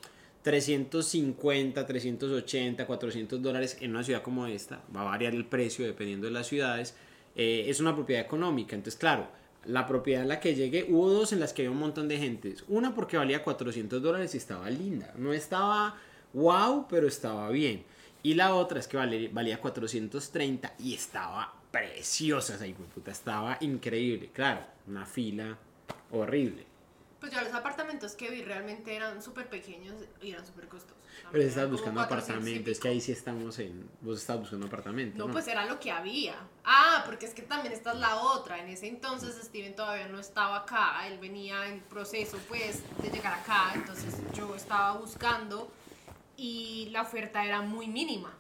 350, 0.44 1.86
380, 1.86 2.88
400 2.88 3.42
dólares 3.42 3.78
en 3.80 3.92
una 3.92 4.04
ciudad 4.04 4.22
como 4.22 4.48
esta, 4.48 4.82
va 4.96 5.02
a 5.02 5.06
variar 5.06 5.34
el 5.34 5.46
precio 5.46 5.86
dependiendo 5.86 6.28
de 6.28 6.34
las 6.34 6.48
ciudades, 6.48 6.96
eh, 7.36 7.66
es 7.68 7.80
una 7.80 7.96
propiedad 7.96 8.24
económica. 8.24 8.76
Entonces, 8.76 9.00
claro, 9.00 9.28
la 9.66 9.86
propiedad 9.86 10.24
en 10.24 10.30
la 10.30 10.39
que 10.39 10.56
llegué, 10.56 10.88
hubo 10.89 11.10
dos 11.10 11.34
en 11.34 11.39
las 11.39 11.54
que 11.54 11.62
había 11.62 11.72
un 11.72 11.78
montón 11.78 12.08
de 12.08 12.18
gente. 12.18 12.56
Una 12.68 12.96
porque 12.96 13.18
valía 13.18 13.44
400 13.44 14.02
dólares 14.02 14.34
y 14.34 14.38
estaba 14.38 14.70
linda. 14.70 15.14
No 15.18 15.34
estaba 15.34 15.96
wow, 16.34 16.88
pero 16.89 17.08
estaba 17.08 17.50
bien. 17.50 17.84
Y 18.24 18.34
la 18.36 18.56
otra 18.56 18.80
es 18.80 18.88
que 18.88 18.98
valía 18.98 19.60
430 19.60 20.76
y 20.80 20.94
estaba 20.94 21.54
preciosa 21.72 22.58
puta, 22.94 23.12
estaba 23.12 23.58
increíble. 23.62 24.30
Claro, 24.34 24.62
una 24.88 25.06
fila 25.06 25.58
horrible. 26.12 26.70
Pues 27.22 27.32
ya 27.32 27.43
los 27.43 27.53
apartamentos 27.53 28.13
que 28.13 28.32
vi 28.32 28.41
realmente 28.41 28.95
eran 28.95 29.22
súper 29.22 29.47
pequeños 29.47 29.93
y 30.24 30.32
eran 30.32 30.43
súper 30.43 30.67
costosos. 30.67 30.97
Pero 31.32 31.43
estás 31.43 31.69
buscando 31.69 32.01
apartamentos, 32.01 32.72
es 32.72 32.80
que 32.80 32.88
ahí 32.88 32.99
sí 32.99 33.11
estamos 33.11 33.59
en... 33.59 33.88
Vos 34.01 34.19
estás 34.19 34.39
buscando 34.39 34.65
apartamentos. 34.65 35.19
No, 35.19 35.32
pues 35.32 35.47
era 35.47 35.67
lo 35.67 35.80
que 35.80 35.91
había. 35.91 36.34
Ah, 36.65 37.03
porque 37.05 37.28
es 37.28 37.36
que 37.36 37.43
también 37.43 37.74
esta 37.74 37.93
es 37.93 37.99
la 37.99 38.15
otra. 38.15 38.57
En 38.57 38.69
ese 38.69 38.88
entonces 38.88 39.39
Steven 39.39 39.76
todavía 39.76 40.07
no 40.07 40.19
estaba 40.19 40.57
acá, 40.57 41.07
él 41.07 41.19
venía 41.19 41.67
en 41.67 41.82
proceso 41.82 42.39
pues 42.47 42.82
de 43.03 43.11
llegar 43.11 43.34
acá, 43.34 43.72
entonces 43.76 44.15
yo 44.34 44.55
estaba 44.55 44.97
buscando 44.97 45.72
y 46.38 46.89
la 46.89 47.03
oferta 47.03 47.45
era 47.45 47.61
muy 47.61 47.88
mínima. 47.88 48.36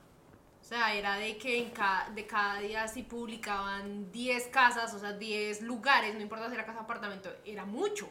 O 0.59 0.63
sea, 0.63 0.95
era 0.95 1.17
de 1.17 1.37
que 1.37 1.59
en 1.59 1.69
cada, 1.69 2.09
de 2.09 2.25
cada 2.25 2.59
día 2.59 2.87
si 2.87 3.03
publicaban 3.03 4.11
10 4.11 4.47
casas, 4.47 4.91
o 4.95 4.99
sea, 4.99 5.13
10 5.13 5.61
lugares, 5.61 6.15
no 6.15 6.21
importa 6.21 6.47
si 6.47 6.55
era 6.55 6.65
casa 6.65 6.79
o 6.79 6.83
apartamento, 6.83 7.29
era 7.45 7.63
mucho. 7.65 8.09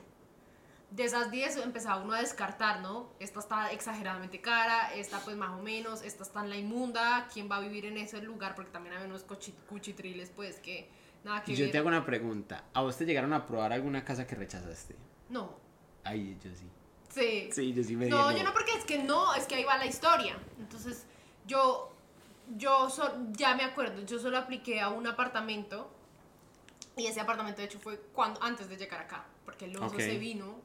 De 0.90 1.04
esas 1.04 1.30
10 1.30 1.56
empezaba 1.58 2.02
uno 2.02 2.14
a 2.14 2.20
descartar, 2.20 2.80
¿no? 2.80 3.12
Esta 3.20 3.38
está 3.38 3.70
exageradamente 3.70 4.40
cara, 4.40 4.92
esta 4.94 5.20
pues 5.20 5.36
más 5.36 5.58
o 5.58 5.62
menos, 5.62 6.02
esta 6.02 6.24
está 6.24 6.40
en 6.40 6.50
la 6.50 6.56
inmunda, 6.56 7.28
¿quién 7.32 7.48
va 7.48 7.56
a 7.56 7.60
vivir 7.60 7.86
en 7.86 7.96
ese 7.96 8.20
lugar? 8.22 8.56
Porque 8.56 8.72
también 8.72 8.96
hay 8.96 9.04
unos 9.04 9.24
cuchitriles 9.68 10.30
pues 10.30 10.56
que 10.58 10.88
nada 11.22 11.44
que 11.44 11.54
Yo 11.54 11.70
te 11.70 11.78
hago 11.78 11.88
una 11.88 12.04
pregunta, 12.04 12.64
¿a 12.74 12.82
vos 12.82 12.96
te 12.96 13.06
llegaron 13.06 13.32
a 13.32 13.46
probar 13.46 13.72
alguna 13.72 14.04
casa 14.04 14.26
que 14.26 14.34
rechazaste? 14.34 14.96
No. 15.28 15.54
Ay, 16.02 16.36
yo 16.42 16.50
sí. 16.54 16.68
Sí. 17.08 17.50
Sí, 17.52 17.72
yo 17.72 17.84
sí 17.84 17.94
me 17.94 18.08
No, 18.08 18.32
yo 18.36 18.42
no, 18.42 18.52
porque 18.52 18.72
es 18.72 18.84
que 18.84 18.98
no, 18.98 19.34
es 19.34 19.46
que 19.46 19.56
ahí 19.56 19.64
va 19.64 19.78
la 19.78 19.86
historia. 19.86 20.36
Entonces, 20.58 21.04
yo, 21.46 21.92
yo 22.56 22.88
ya 23.32 23.54
me 23.54 23.62
acuerdo, 23.62 24.04
yo 24.04 24.18
solo 24.18 24.38
apliqué 24.38 24.80
a 24.80 24.88
un 24.88 25.06
apartamento 25.06 25.90
y 26.96 27.06
ese 27.06 27.20
apartamento 27.20 27.60
de 27.60 27.66
hecho 27.66 27.78
fue 27.78 27.98
cuando 28.12 28.42
antes 28.42 28.68
de 28.68 28.76
llegar 28.76 29.00
acá, 29.00 29.24
porque 29.44 29.68
luego 29.68 29.90
se 29.96 30.18
vino 30.18 30.58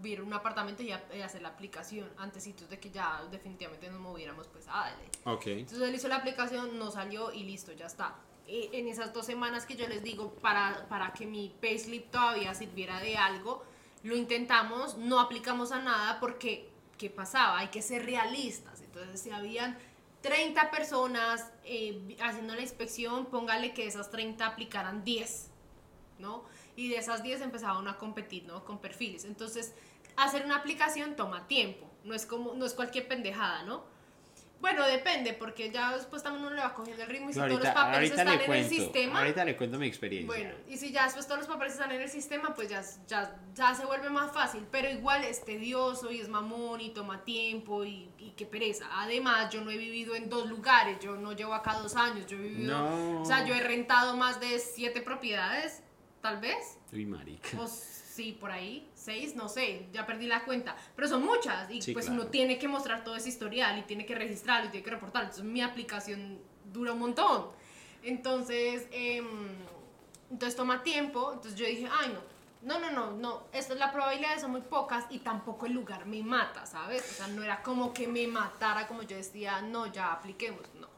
ver 0.00 0.22
un 0.22 0.32
apartamento 0.32 0.82
y, 0.82 0.92
a, 0.92 1.02
hacer 1.24 1.42
la 1.42 1.48
aplicación 1.48 2.08
antes 2.18 2.44
de 2.68 2.78
que 2.78 2.90
ya 2.90 3.22
definitivamente 3.30 3.90
nos 3.90 4.00
moviéramos 4.00 4.46
pues 4.48 4.66
a 4.68 4.90
dale. 4.90 5.10
Okay. 5.24 5.60
Entonces 5.60 5.88
él 5.88 5.94
hizo 5.94 6.08
la 6.08 6.16
aplicación, 6.16 6.78
no 6.78 6.90
salió 6.90 7.32
y 7.32 7.44
listo, 7.44 7.72
ya 7.72 7.86
está. 7.86 8.14
Y 8.46 8.68
en 8.72 8.88
esas 8.88 9.12
dos 9.12 9.26
semanas 9.26 9.64
que 9.66 9.74
yo 9.74 9.88
les 9.88 10.02
digo 10.02 10.34
para, 10.34 10.86
para 10.88 11.12
que 11.12 11.26
mi 11.26 11.54
payslip 11.60 12.10
todavía 12.10 12.54
sirviera 12.54 13.00
de 13.00 13.16
algo, 13.16 13.64
lo 14.02 14.16
intentamos, 14.16 14.98
no 14.98 15.18
aplicamos 15.18 15.72
a 15.72 15.80
nada 15.80 16.20
porque, 16.20 16.68
¿qué 16.98 17.08
pasaba? 17.08 17.58
Hay 17.58 17.68
que 17.68 17.80
ser 17.80 18.04
realistas. 18.04 18.82
Entonces, 18.82 19.20
si 19.20 19.30
habían 19.30 19.78
30 20.20 20.70
personas 20.70 21.50
eh, 21.64 22.16
haciendo 22.22 22.54
la 22.54 22.60
inspección, 22.60 23.26
póngale 23.26 23.72
que 23.72 23.86
esas 23.86 24.10
30 24.10 24.46
aplicaran 24.46 25.04
10, 25.04 25.50
¿no? 26.18 26.44
Y 26.76 26.88
de 26.88 26.96
esas 26.96 27.22
10 27.22 27.42
empezaban 27.42 27.86
a 27.88 27.96
competir, 27.96 28.44
¿no? 28.44 28.64
Con 28.64 28.78
perfiles. 28.78 29.24
Entonces, 29.24 29.74
hacer 30.16 30.44
una 30.44 30.56
aplicación 30.56 31.16
toma 31.16 31.46
tiempo, 31.46 31.90
no 32.04 32.14
es, 32.14 32.26
como, 32.26 32.54
no 32.54 32.66
es 32.66 32.74
cualquier 32.74 33.08
pendejada, 33.08 33.62
¿no? 33.62 33.94
Bueno, 34.64 34.86
depende, 34.86 35.34
porque 35.34 35.70
ya 35.70 35.94
después 35.94 36.22
también 36.22 36.46
uno 36.46 36.56
le 36.56 36.62
va 36.62 36.72
cogiendo 36.72 37.02
el 37.02 37.08
ritmo 37.10 37.28
y 37.28 37.34
si 37.34 37.38
todos 37.38 37.62
los 37.62 37.68
papeles 37.68 38.10
están 38.10 38.40
en 38.40 38.50
el 38.50 38.64
sistema. 38.66 39.18
Ahorita 39.18 39.44
le 39.44 39.58
cuento 39.58 39.78
mi 39.78 39.86
experiencia. 39.86 40.26
Bueno, 40.26 40.54
y 40.66 40.78
si 40.78 40.90
ya 40.90 41.04
después 41.04 41.26
todos 41.26 41.40
los 41.40 41.48
papeles 41.48 41.74
están 41.74 41.92
en 41.92 42.00
el 42.00 42.08
sistema, 42.08 42.54
pues 42.54 42.70
ya, 42.70 42.82
ya, 43.06 43.36
ya 43.52 43.74
se 43.74 43.84
vuelve 43.84 44.08
más 44.08 44.32
fácil. 44.32 44.66
Pero 44.70 44.88
igual 44.88 45.22
es 45.22 45.44
tedioso 45.44 46.10
y 46.10 46.20
es 46.20 46.30
mamón 46.30 46.80
y 46.80 46.94
toma 46.94 47.22
tiempo 47.24 47.84
y, 47.84 48.08
y 48.16 48.30
qué 48.38 48.46
pereza. 48.46 48.86
Además, 48.90 49.52
yo 49.52 49.60
no 49.60 49.70
he 49.70 49.76
vivido 49.76 50.14
en 50.14 50.30
dos 50.30 50.48
lugares, 50.48 50.98
yo 50.98 51.14
no 51.16 51.32
llevo 51.32 51.52
acá 51.52 51.74
dos 51.74 51.94
años, 51.94 52.26
yo 52.26 52.38
he 52.38 52.40
vivido. 52.40 52.72
No. 52.72 53.20
O 53.20 53.24
sea, 53.26 53.44
yo 53.44 53.54
he 53.54 53.60
rentado 53.60 54.16
más 54.16 54.40
de 54.40 54.58
siete 54.58 55.02
propiedades, 55.02 55.82
tal 56.24 56.40
vez. 56.40 56.78
Uy, 56.90 57.04
marica. 57.04 57.50
Sí, 57.68 58.32
por 58.32 58.50
ahí, 58.50 58.88
seis, 58.94 59.36
no 59.36 59.46
sé, 59.46 59.88
ya 59.92 60.06
perdí 60.06 60.26
la 60.26 60.44
cuenta, 60.44 60.74
pero 60.96 61.06
son 61.06 61.22
muchas 61.22 61.68
y 61.70 61.92
pues 61.92 62.08
uno 62.08 62.28
tiene 62.28 62.58
que 62.58 62.66
mostrar 62.66 63.04
todo 63.04 63.14
ese 63.16 63.28
historial 63.28 63.78
y 63.78 63.82
tiene 63.82 64.06
que 64.06 64.14
registrarlo 64.14 64.68
y 64.68 64.70
tiene 64.70 64.84
que 64.84 64.90
reportarlo, 64.92 65.28
entonces 65.28 65.44
mi 65.44 65.60
aplicación 65.60 66.38
dura 66.72 66.92
un 66.92 67.00
montón, 67.00 67.50
entonces, 68.02 68.86
em, 68.92 69.26
entonces 70.30 70.56
toma 70.56 70.82
tiempo, 70.82 71.32
entonces 71.34 71.58
yo 71.58 71.66
dije, 71.66 71.88
ay 71.90 72.16
no, 72.62 72.78
no, 72.78 72.78
no, 72.78 72.92
no, 72.92 73.10
no, 73.16 73.42
esto, 73.52 73.74
la 73.74 73.92
probabilidad 73.92 74.40
son 74.40 74.52
muy 74.52 74.62
pocas 74.62 75.04
y 75.10 75.18
tampoco 75.18 75.66
el 75.66 75.72
lugar 75.72 76.06
me 76.06 76.22
mata, 76.22 76.64
¿sabes? 76.64 77.02
O 77.10 77.14
sea, 77.14 77.26
no 77.26 77.42
era 77.42 77.62
como 77.62 77.92
que 77.92 78.06
me 78.06 78.26
matara 78.28 78.86
como 78.86 79.02
yo 79.02 79.16
decía, 79.16 79.60
no, 79.60 79.88
ya 79.88 80.12
apliquemos, 80.12 80.62
no. 80.80 80.88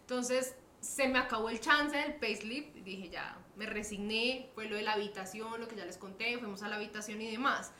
Entonces, 0.00 0.56
se 0.80 1.08
me 1.08 1.18
acabó 1.18 1.48
el 1.48 1.60
chance 1.60 1.96
del 1.96 2.16
payslip, 2.16 2.74
dije 2.84 3.08
ya, 3.08 3.38
me 3.56 3.66
resigné, 3.66 4.48
fue 4.54 4.68
lo 4.68 4.76
de 4.76 4.82
la 4.82 4.92
habitación, 4.92 5.60
lo 5.60 5.66
que 5.68 5.76
ya 5.76 5.84
les 5.84 5.96
conté, 5.96 6.38
fuimos 6.38 6.62
a 6.62 6.68
la 6.68 6.76
habitación 6.76 7.20
y 7.20 7.30
demás. 7.30 7.72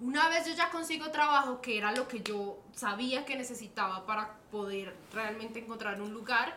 Una 0.00 0.28
vez 0.28 0.46
yo 0.46 0.54
ya 0.54 0.70
consigo 0.70 1.10
trabajo, 1.10 1.60
que 1.60 1.76
era 1.76 1.92
lo 1.92 2.06
que 2.08 2.20
yo 2.22 2.62
sabía 2.72 3.24
que 3.24 3.36
necesitaba 3.36 4.06
para 4.06 4.38
poder 4.50 4.94
realmente 5.12 5.58
encontrar 5.58 6.00
un 6.00 6.12
lugar, 6.14 6.56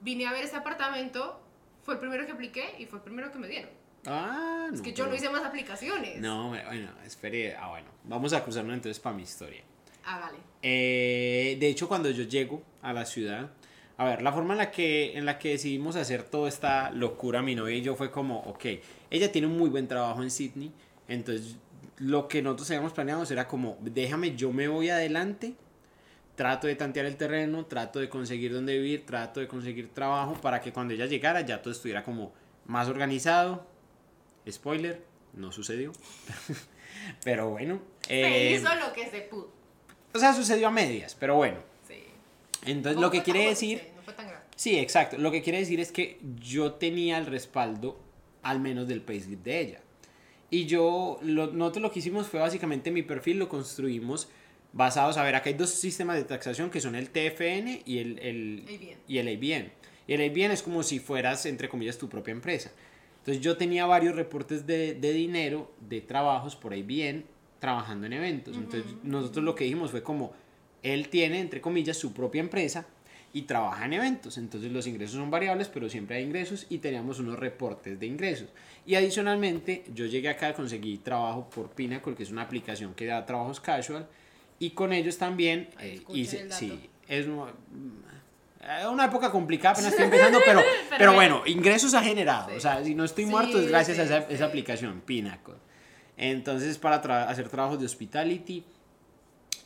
vine 0.00 0.26
a 0.26 0.32
ver 0.32 0.44
ese 0.44 0.56
apartamento, 0.56 1.40
fue 1.82 1.94
el 1.94 2.00
primero 2.00 2.24
que 2.24 2.32
apliqué 2.32 2.76
y 2.78 2.86
fue 2.86 2.98
el 2.98 3.04
primero 3.04 3.32
que 3.32 3.38
me 3.38 3.48
dieron. 3.48 3.70
Ah, 4.06 4.66
no. 4.70 4.74
Es 4.74 4.80
que 4.80 4.90
yo 4.92 5.04
pero- 5.04 5.08
no 5.10 5.14
hice 5.16 5.28
más 5.28 5.44
aplicaciones. 5.44 6.20
No, 6.20 6.48
bueno, 6.50 6.90
espere. 7.04 7.56
Ah, 7.56 7.68
bueno. 7.68 7.88
Vamos 8.04 8.32
a 8.32 8.42
cruzarnos 8.44 8.74
entonces 8.74 9.00
para 9.00 9.16
mi 9.16 9.22
historia. 9.24 9.62
Hágale. 10.04 10.38
Eh, 10.62 11.56
de 11.60 11.68
hecho, 11.68 11.88
cuando 11.88 12.08
yo 12.10 12.22
llego 12.22 12.62
a 12.80 12.92
la 12.92 13.04
ciudad, 13.04 13.50
a 13.98 14.04
ver, 14.04 14.22
la 14.22 14.32
forma 14.32 14.54
en 14.54 14.58
la 14.58 14.70
que, 14.70 15.18
en 15.18 15.26
la 15.26 15.38
que 15.38 15.50
decidimos 15.50 15.96
hacer 15.96 16.22
toda 16.22 16.48
esta 16.48 16.90
locura, 16.92 17.42
mi 17.42 17.54
novia 17.54 17.76
y 17.76 17.82
yo, 17.82 17.96
fue 17.96 18.10
como, 18.10 18.38
ok, 18.42 18.64
ella 19.10 19.30
tiene 19.30 19.48
un 19.48 19.58
muy 19.58 19.68
buen 19.68 19.88
trabajo 19.88 20.22
en 20.22 20.30
Sydney, 20.30 20.72
entonces 21.08 21.56
lo 21.98 22.28
que 22.28 22.40
nosotros 22.40 22.70
habíamos 22.70 22.92
planeado 22.92 23.24
era 23.28 23.48
como, 23.48 23.76
déjame, 23.80 24.36
yo 24.36 24.52
me 24.52 24.68
voy 24.68 24.88
adelante, 24.88 25.54
trato 26.36 26.68
de 26.68 26.76
tantear 26.76 27.06
el 27.06 27.16
terreno, 27.16 27.66
trato 27.66 27.98
de 27.98 28.08
conseguir 28.08 28.52
dónde 28.52 28.78
vivir, 28.78 29.04
trato 29.04 29.40
de 29.40 29.48
conseguir 29.48 29.92
trabajo 29.92 30.34
para 30.34 30.60
que 30.60 30.72
cuando 30.72 30.94
ella 30.94 31.06
llegara 31.06 31.40
ya 31.40 31.60
todo 31.60 31.72
estuviera 31.72 32.04
como 32.04 32.32
más 32.66 32.86
organizado. 32.86 33.66
Spoiler, 34.48 35.02
no 35.34 35.50
sucedió. 35.50 35.92
Pero 37.24 37.50
bueno. 37.50 37.80
Se 38.06 38.24
eh, 38.24 38.52
hizo 38.52 38.72
lo 38.76 38.92
que 38.92 39.08
se 39.10 39.22
pudo. 39.22 39.50
o 40.14 40.18
sea, 40.18 40.32
sucedió 40.32 40.68
a 40.68 40.70
medias, 40.70 41.14
pero 41.14 41.34
bueno. 41.34 41.58
Entonces, 42.70 43.00
lo 43.00 43.10
que 43.10 43.22
quiere 43.22 43.40
tan 43.40 43.48
decir, 43.50 43.78
fuerte, 43.78 43.94
No 43.96 44.02
fue 44.02 44.14
tan 44.14 44.26
grave. 44.28 44.44
sí, 44.56 44.78
exacto, 44.78 45.18
lo 45.18 45.30
que 45.30 45.42
quiere 45.42 45.58
decir 45.58 45.80
es 45.80 45.92
que 45.92 46.18
yo 46.40 46.72
tenía 46.74 47.18
el 47.18 47.26
respaldo, 47.26 47.98
al 48.42 48.60
menos 48.60 48.86
del 48.88 49.02
payslip 49.02 49.42
de 49.42 49.60
ella. 49.60 49.80
Y 50.50 50.66
yo, 50.66 51.18
lo, 51.22 51.48
nosotros 51.48 51.82
lo 51.82 51.90
que 51.90 51.98
hicimos 51.98 52.26
fue 52.28 52.40
básicamente 52.40 52.90
mi 52.90 53.02
perfil 53.02 53.38
lo 53.38 53.48
construimos 53.48 54.28
basados, 54.72 55.16
a 55.16 55.22
ver, 55.22 55.34
acá 55.34 55.50
hay 55.50 55.54
dos 55.56 55.70
sistemas 55.70 56.16
de 56.16 56.24
taxación 56.24 56.70
que 56.70 56.80
son 56.80 56.94
el 56.94 57.10
TFN 57.10 57.82
y 57.84 57.98
el, 57.98 58.18
el, 58.18 58.64
ABN. 58.66 58.98
y 59.08 59.18
el 59.18 59.28
ABN. 59.28 59.72
Y 60.06 60.12
el 60.14 60.30
ABN 60.30 60.52
es 60.52 60.62
como 60.62 60.82
si 60.82 60.98
fueras, 61.00 61.44
entre 61.46 61.68
comillas, 61.68 61.98
tu 61.98 62.08
propia 62.08 62.32
empresa. 62.32 62.70
Entonces 63.18 63.42
yo 63.42 63.56
tenía 63.58 63.84
varios 63.86 64.14
reportes 64.14 64.66
de, 64.66 64.94
de 64.94 65.12
dinero, 65.12 65.70
de 65.80 66.00
trabajos 66.00 66.56
por 66.56 66.72
ABN, 66.72 67.24
trabajando 67.58 68.06
en 68.06 68.14
eventos. 68.14 68.56
Entonces 68.56 68.84
nosotros 69.02 69.44
lo 69.44 69.54
que 69.54 69.64
dijimos 69.64 69.90
fue 69.90 70.02
como, 70.02 70.32
él 70.82 71.08
tiene, 71.08 71.40
entre 71.40 71.60
comillas, 71.60 71.96
su 71.96 72.12
propia 72.12 72.40
empresa 72.40 72.86
y 73.32 73.42
trabaja 73.42 73.84
en 73.84 73.92
eventos. 73.94 74.38
Entonces 74.38 74.72
los 74.72 74.86
ingresos 74.86 75.16
son 75.16 75.30
variables, 75.30 75.68
pero 75.68 75.88
siempre 75.88 76.16
hay 76.16 76.24
ingresos 76.24 76.66
y 76.70 76.78
teníamos 76.78 77.18
unos 77.18 77.38
reportes 77.38 77.98
de 78.00 78.06
ingresos. 78.06 78.48
Y 78.86 78.94
adicionalmente, 78.94 79.84
yo 79.94 80.06
llegué 80.06 80.28
acá, 80.30 80.54
conseguí 80.54 80.98
trabajo 80.98 81.48
por 81.50 81.70
Pinnacle, 81.70 82.14
que 82.14 82.22
es 82.22 82.30
una 82.30 82.42
aplicación 82.42 82.94
que 82.94 83.04
da 83.06 83.24
trabajos 83.26 83.60
casual. 83.60 84.06
Y 84.58 84.70
con 84.70 84.92
ellos 84.92 85.18
también 85.18 85.68
eh, 85.80 86.00
hice, 86.14 86.40
el 86.40 86.52
sí, 86.52 86.88
es 87.06 87.26
una, 87.26 87.52
eh, 88.62 88.86
una 88.90 89.04
época 89.04 89.30
complicada, 89.30 89.72
apenas 89.74 89.90
estoy 89.92 90.06
empezando, 90.06 90.40
pero, 90.44 90.60
pero, 90.88 90.98
Pero 90.98 91.12
bueno, 91.14 91.42
ingresos 91.46 91.94
ha 91.94 92.02
generado. 92.02 92.50
Sí. 92.50 92.56
O 92.56 92.60
sea, 92.60 92.82
si 92.82 92.94
no 92.94 93.04
estoy 93.04 93.24
Sí, 93.24 93.30
muerto 93.30 93.60
es 93.60 93.68
gracias 93.68 93.98
a 93.98 94.18
esa, 94.28 94.44
aplicación, 94.46 95.00
Pinnacle. 95.02 95.54
Entonces, 96.16 96.78
para 96.78 97.00
tra- 97.02 97.28
hacer 97.28 97.48
trabajos 97.48 97.78
de 97.78 97.86
hospitality. 97.86 98.64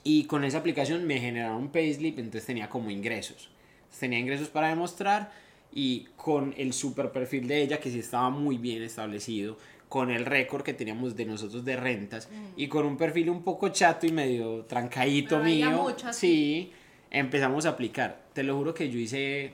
Y 0.05 0.24
con 0.24 0.45
esa 0.45 0.59
aplicación 0.59 1.07
me 1.07 1.18
generaron 1.20 1.57
un 1.57 1.68
payslip, 1.70 2.18
entonces 2.18 2.47
tenía 2.47 2.68
como 2.68 2.90
ingresos. 2.90 3.51
Tenía 3.99 4.18
ingresos 4.18 4.49
para 4.49 4.68
demostrar 4.68 5.32
y 5.72 6.09
con 6.16 6.55
el 6.57 6.72
super 6.72 7.12
perfil 7.12 7.49
de 7.49 7.62
ella, 7.62 7.78
que 7.78 7.90
sí 7.90 8.01
estaba 8.01 8.30
muy 8.30 8.59
bien 8.59 8.82
establecido, 8.82 9.57
con 9.88 10.11
el 10.11 10.24
récord 10.24 10.62
que 10.62 10.72
teníamos 10.72 11.16
de 11.16 11.26
nosotros 11.26 11.64
de 11.64 11.76
rentas 11.76 12.28
y 12.57 12.66
con 12.68 12.86
un 12.86 12.97
perfil 12.97 13.28
un 13.28 13.43
poco 13.43 13.68
chato 13.68 14.07
y 14.07 14.12
medio 14.12 14.64
trancadito 14.64 15.36
había 15.36 15.68
mío. 15.68 15.82
muchas, 15.82 16.16
sí, 16.16 16.72
empezamos 17.11 17.66
a 17.66 17.70
aplicar. 17.70 18.24
Te 18.32 18.43
lo 18.43 18.57
juro 18.57 18.72
que 18.72 18.88
yo 18.88 18.99
hice 18.99 19.53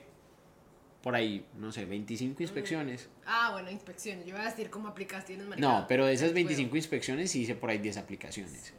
por 1.03 1.15
ahí, 1.15 1.45
no 1.57 1.71
sé, 1.71 1.85
25 1.85 2.41
inspecciones. 2.41 3.09
Ah, 3.25 3.49
bueno, 3.51 3.69
inspecciones. 3.69 4.25
Yo 4.25 4.31
iba 4.31 4.41
a 4.41 4.49
decir 4.49 4.69
como 4.69 4.87
aplicaciones. 4.87 5.45
marica. 5.45 5.67
No, 5.67 5.85
pero 5.87 6.05
de 6.05 6.13
esas 6.13 6.31
Fuego. 6.31 6.47
25 6.47 6.75
inspecciones 6.77 7.31
sí 7.31 7.41
hice 7.41 7.55
por 7.55 7.69
ahí 7.69 7.77
10 7.77 7.97
aplicaciones. 7.97 8.73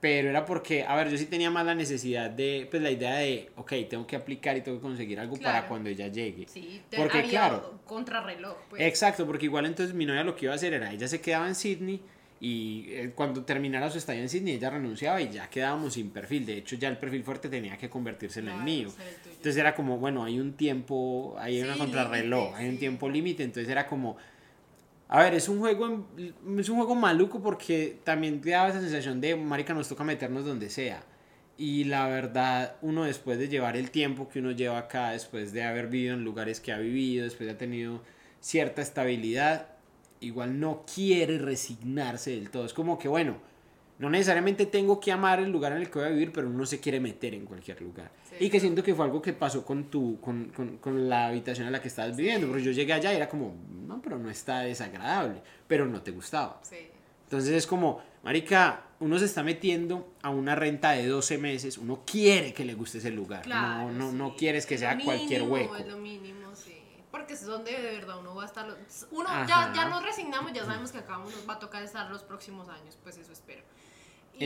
Pero 0.00 0.30
era 0.30 0.46
porque, 0.46 0.82
a 0.84 0.96
ver, 0.96 1.10
yo 1.10 1.18
sí 1.18 1.26
tenía 1.26 1.50
más 1.50 1.66
la 1.66 1.74
necesidad 1.74 2.30
de, 2.30 2.66
pues 2.70 2.82
la 2.82 2.90
idea 2.90 3.16
de, 3.16 3.50
ok, 3.56 3.72
tengo 3.88 4.06
que 4.06 4.16
aplicar 4.16 4.56
y 4.56 4.62
tengo 4.62 4.78
que 4.78 4.82
conseguir 4.82 5.20
algo 5.20 5.36
para 5.36 5.66
cuando 5.68 5.90
ella 5.90 6.08
llegue. 6.08 6.46
Sí, 6.48 6.80
te- 6.88 6.96
Porque, 6.96 7.18
había 7.18 7.30
claro. 7.30 7.80
contrarreloj. 7.84 8.56
Pues. 8.70 8.80
Exacto, 8.82 9.26
porque 9.26 9.44
igual 9.44 9.66
entonces 9.66 9.94
mi 9.94 10.06
novia 10.06 10.24
lo 10.24 10.34
que 10.34 10.46
iba 10.46 10.52
a 10.54 10.56
hacer 10.56 10.72
era, 10.72 10.90
ella 10.90 11.06
se 11.06 11.20
quedaba 11.20 11.46
en 11.48 11.54
Sydney 11.54 12.00
y 12.42 12.86
eh, 12.88 13.12
cuando 13.14 13.44
terminara 13.44 13.90
su 13.90 13.98
estadía 13.98 14.22
en 14.22 14.30
Sydney 14.30 14.54
ella 14.54 14.70
renunciaba 14.70 15.20
y 15.20 15.28
ya 15.28 15.50
quedábamos 15.50 15.92
sin 15.92 16.08
perfil. 16.08 16.46
De 16.46 16.56
hecho 16.56 16.76
ya 16.76 16.88
el 16.88 16.96
perfil 16.96 17.22
fuerte 17.22 17.50
tenía 17.50 17.76
que 17.76 17.90
convertirse 17.90 18.40
en 18.40 18.48
el 18.48 18.56
mío. 18.62 18.88
el. 18.88 19.30
Entonces 19.32 19.56
era 19.58 19.74
como, 19.74 19.98
bueno, 19.98 20.24
hay 20.24 20.40
un 20.40 20.54
tiempo, 20.54 21.36
hay 21.38 21.58
Sí, 21.58 21.62
una 21.64 21.76
contrarreloj, 21.76 22.44
límite, 22.44 22.56
hay 22.62 22.68
un 22.70 22.78
tiempo 22.78 23.08
límite, 23.10 23.42
entonces 23.42 23.68
era 23.70 23.86
como, 23.86 24.16
a 25.12 25.24
ver, 25.24 25.34
es 25.34 25.48
un 25.48 25.58
juego, 25.58 26.06
es 26.56 26.68
un 26.68 26.76
juego 26.76 26.94
maluco 26.94 27.42
porque 27.42 27.98
también 28.04 28.40
te 28.40 28.50
daba 28.50 28.68
esa 28.68 28.80
sensación 28.80 29.20
de, 29.20 29.34
marica, 29.34 29.74
nos 29.74 29.88
toca 29.88 30.04
meternos 30.04 30.44
donde 30.44 30.70
sea. 30.70 31.02
Y 31.58 31.82
la 31.82 32.06
verdad, 32.06 32.76
uno 32.80 33.02
después 33.02 33.36
de 33.40 33.48
llevar 33.48 33.76
el 33.76 33.90
tiempo 33.90 34.28
que 34.28 34.38
uno 34.38 34.52
lleva 34.52 34.78
acá, 34.78 35.10
después 35.10 35.52
de 35.52 35.64
haber 35.64 35.88
vivido 35.88 36.14
en 36.14 36.22
lugares 36.22 36.60
que 36.60 36.70
ha 36.70 36.78
vivido, 36.78 37.24
después 37.24 37.40
de 37.40 37.50
haber 37.50 37.58
tenido 37.58 38.00
cierta 38.38 38.82
estabilidad, 38.82 39.66
igual 40.20 40.60
no 40.60 40.84
quiere 40.94 41.38
resignarse 41.38 42.30
del 42.30 42.48
todo. 42.50 42.64
Es 42.64 42.72
como 42.72 42.96
que, 42.96 43.08
bueno, 43.08 43.38
no 44.00 44.08
necesariamente 44.10 44.66
tengo 44.66 44.98
que 44.98 45.12
amar 45.12 45.38
el 45.40 45.50
lugar 45.52 45.72
en 45.72 45.78
el 45.78 45.90
que 45.90 45.98
voy 45.98 46.08
a 46.08 46.10
vivir, 46.10 46.32
pero 46.32 46.48
uno 46.48 46.64
se 46.66 46.80
quiere 46.80 46.98
meter 47.00 47.34
en 47.34 47.44
cualquier 47.44 47.80
lugar. 47.82 48.10
Sí, 48.28 48.36
y 48.46 48.50
que 48.50 48.58
siento 48.58 48.82
que 48.82 48.94
fue 48.94 49.04
algo 49.04 49.20
que 49.20 49.32
pasó 49.34 49.64
con 49.64 49.84
tu, 49.90 50.18
con, 50.20 50.46
con, 50.56 50.78
con 50.78 51.08
la 51.08 51.26
habitación 51.28 51.66
en 51.66 51.72
la 51.72 51.82
que 51.82 51.88
estabas 51.88 52.16
viviendo, 52.16 52.48
porque 52.48 52.62
yo 52.62 52.72
llegué 52.72 52.94
allá 52.94 53.12
y 53.12 53.16
era 53.16 53.28
como, 53.28 53.54
no, 53.86 54.00
pero 54.00 54.18
no 54.18 54.30
está 54.30 54.60
desagradable, 54.60 55.42
pero 55.68 55.84
no 55.86 56.00
te 56.02 56.10
gustaba. 56.12 56.58
Sí. 56.62 56.88
Entonces 57.24 57.50
es 57.52 57.66
como, 57.66 58.02
marica, 58.24 58.84
uno 59.00 59.18
se 59.18 59.26
está 59.26 59.42
metiendo 59.42 60.14
a 60.22 60.30
una 60.30 60.54
renta 60.54 60.92
de 60.92 61.06
12 61.06 61.36
meses, 61.38 61.76
uno 61.78 62.02
quiere 62.04 62.52
que 62.54 62.64
le 62.64 62.74
guste 62.74 62.98
ese 62.98 63.10
lugar, 63.10 63.42
Claro, 63.42 63.90
no, 63.92 63.92
no, 63.92 64.10
sí. 64.10 64.16
no 64.16 64.34
quieres 64.36 64.64
que 64.66 64.74
Es 64.74 64.80
sea 64.80 64.94
lo 64.94 65.04
cualquier 65.04 65.42
mínimo, 65.42 65.52
hueco. 65.54 65.76
Es 65.76 65.86
lo 65.86 65.98
mínimo, 65.98 66.56
sí. 66.56 66.76
Porque 67.10 67.34
es 67.34 67.44
donde 67.44 67.72
de 67.72 67.92
verdad 67.96 68.18
uno 68.20 68.34
va 68.34 68.44
a 68.44 68.46
estar. 68.46 68.66
Uno 69.10 69.28
Ajá. 69.28 69.46
ya, 69.46 69.72
ya 69.74 69.88
nos 69.88 70.02
resignamos, 70.02 70.52
ya 70.52 70.64
sabemos 70.64 70.90
que 70.90 70.98
acá 70.98 71.18
nos 71.18 71.48
va 71.48 71.54
a 71.54 71.58
tocar 71.58 71.82
estar 71.82 72.10
los 72.10 72.22
próximos 72.22 72.68
años, 72.68 72.96
pues 73.02 73.18
eso 73.18 73.32
espero. 73.32 73.62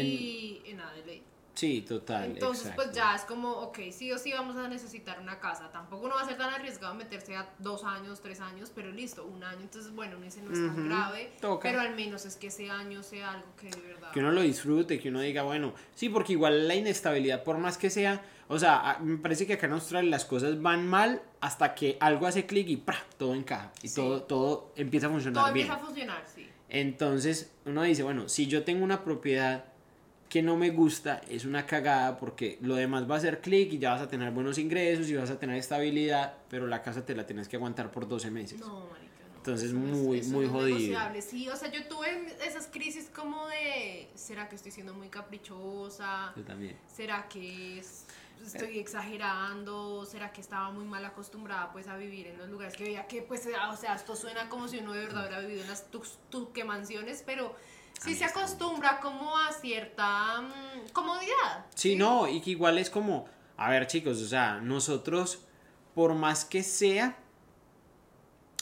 Y, 0.03 0.63
y 0.67 0.73
nada, 0.75 0.93
de 0.95 1.05
ley. 1.07 1.23
Sí, 1.55 1.83
total. 1.83 2.33
Entonces, 2.33 2.73
pues 2.75 2.91
ya 2.91 3.15
es 3.15 3.23
como, 3.23 3.49
ok, 3.49 3.79
sí 3.93 4.11
o 4.11 4.19
sí 4.19 4.33
vamos 4.33 4.57
a 4.57 4.67
necesitar 4.67 5.21
una 5.21 5.39
casa. 5.39 5.71
Tampoco 5.71 6.07
uno 6.07 6.17
va 6.17 6.23
a 6.23 6.27
ser 6.27 6.37
tan 6.37 6.53
arriesgado 6.53 6.97
meterse 6.97 7.37
a 7.37 7.49
dos 7.61 7.85
años, 7.85 8.21
tres 8.21 8.41
años, 8.41 8.73
pero 8.75 8.91
listo, 8.91 9.25
un 9.25 9.45
año. 9.45 9.61
Entonces, 9.61 9.93
bueno, 9.95 10.17
ese 10.25 10.43
no 10.43 10.53
es 10.53 10.59
tan 10.75 10.89
grave. 10.89 11.31
toca. 11.41 11.69
Pero 11.69 11.81
al 11.81 11.95
menos 11.95 12.25
es 12.27 12.35
que 12.35 12.49
ese 12.49 12.69
año 12.71 13.05
sea 13.05 13.31
algo 13.35 13.47
que 13.57 13.71
de 13.71 13.81
verdad. 13.81 14.11
Que 14.11 14.19
uno 14.19 14.33
lo 14.33 14.41
disfrute, 14.41 14.99
que 14.99 15.11
uno 15.11 15.21
diga, 15.21 15.45
bueno, 15.45 15.75
sí, 15.95 16.09
porque 16.09 16.33
igual 16.33 16.67
la 16.67 16.75
inestabilidad, 16.75 17.45
por 17.45 17.59
más 17.59 17.79
que 17.79 17.89
sea, 17.89 18.21
o 18.49 18.59
sea, 18.59 18.99
me 19.01 19.19
parece 19.19 19.47
que 19.47 19.53
acá 19.53 19.67
en 19.67 19.75
Australia 19.75 20.11
las 20.11 20.25
cosas 20.25 20.61
van 20.61 20.85
mal 20.89 21.23
hasta 21.41 21.77
que 21.77 21.97
algo 22.01 22.27
hace 22.27 22.47
clic 22.47 22.67
y 22.69 22.79
¡pra! 22.79 22.99
todo 23.17 23.33
encaja 23.33 23.71
y 23.81 23.87
Sí. 23.89 23.95
todo, 23.95 24.23
todo 24.25 24.73
empieza 24.75 25.07
a 25.07 25.11
funcionar 25.11 25.45
Todo 25.45 25.55
bien. 25.55 25.67
empieza 25.69 25.81
a 25.83 25.87
funcionar, 25.87 26.25
sí. 26.35 26.49
Entonces 26.69 27.53
uno 27.65 27.85
dice, 27.85 28.03
bueno, 28.03 28.29
si 28.29 28.49
yo 28.49 28.65
tengo 28.65 28.83
una 28.85 29.05
propiedad 29.05 29.65
que 30.35 30.43
no 30.43 30.57
me 30.57 30.71
gusta, 30.71 31.21
es 31.31 31.45
una 31.45 31.65
cagada 31.65 32.17
porque 32.17 32.59
lo 32.61 32.75
demás 32.75 33.09
va 33.09 33.15
a 33.15 33.19
hacer 33.19 33.41
clic 33.41 33.73
y 33.75 33.79
ya 33.79 33.93
vas 33.93 34.03
a 34.03 34.09
tener 34.09 34.33
buenos 34.33 34.59
ingresos 34.59 35.09
y 35.09 35.15
vas 35.15 35.31
a 35.31 35.39
tener 35.39 35.55
estabilidad, 35.57 36.35
pero 36.51 36.67
la 36.67 36.83
casa 36.83 37.07
te 37.07 37.15
la 37.15 37.25
tienes 37.25 37.47
que 37.47 37.55
aguantar 37.55 37.93
por 37.93 38.09
12 38.09 38.33
meses. 38.33 38.59
No, 38.59 38.81
marica, 38.91 39.29
no. 39.31 39.37
Entonces, 39.37 39.69
Eso 39.71 39.79
es- 39.79 39.85
muy, 39.85 40.19
eso 40.19 40.31
muy 40.31 40.47
es 40.47 40.51
jodido. 40.51 41.01
Sí, 41.21 41.49
o 41.49 41.55
sea, 41.55 41.71
yo 41.71 41.87
tuve 41.87 42.35
esas 42.45 42.67
crisis 42.67 43.09
como 43.15 43.47
de, 43.47 44.09
¿será 44.17 44.49
que 44.49 44.57
estoy 44.57 44.73
siendo 44.73 44.93
muy 44.93 45.09
caprichosa? 45.09 46.33
Yo 46.35 46.43
también. 46.43 46.77
¿Será 46.93 47.29
que 47.29 47.79
es- 47.79 48.05
estoy 48.45 48.81
exagerando? 48.81 50.05
¿Será 50.05 50.33
que 50.33 50.41
estaba 50.41 50.73
muy 50.73 50.85
mal 50.85 51.05
acostumbrada 51.05 51.71
pues 51.73 51.87
a 51.87 51.97
vivir 51.97 52.27
en 52.27 52.39
los 52.39 52.49
lugares 52.49 52.75
que 52.75 52.83
veía 52.83 53.07
que 53.07 53.23
pues, 53.23 53.47
o 53.71 53.77
sea, 53.77 53.95
esto 53.95 54.17
suena 54.17 54.49
como 54.49 54.67
si 54.67 54.79
uno 54.79 54.95
de 54.95 55.05
verdad 55.05 55.27
hubiera 55.27 55.39
vivido 55.43 55.63
en 55.63 55.69
las 55.69 55.89
tus- 55.93 56.19
tuque-mansiones, 56.31 57.23
pero 57.25 57.55
sí 58.01 58.15
se 58.15 58.25
acostumbra 58.25 59.01
como 59.01 59.37
a 59.39 59.53
cierta 59.53 60.41
mm, 60.41 60.91
comodidad. 60.93 61.67
Sí, 61.75 61.97
no, 61.97 62.29
y 62.29 62.41
que 62.41 62.51
igual 62.51 62.79
es 62.79 62.91
como, 62.91 63.27
a 63.57 63.71
ver 63.71 63.87
chicos, 63.87 64.21
o 64.21 64.27
sea, 64.27 64.61
nosotros, 64.61 65.41
por 65.95 66.15
más 66.15 66.45
que 66.45 66.63
sea, 66.63 67.17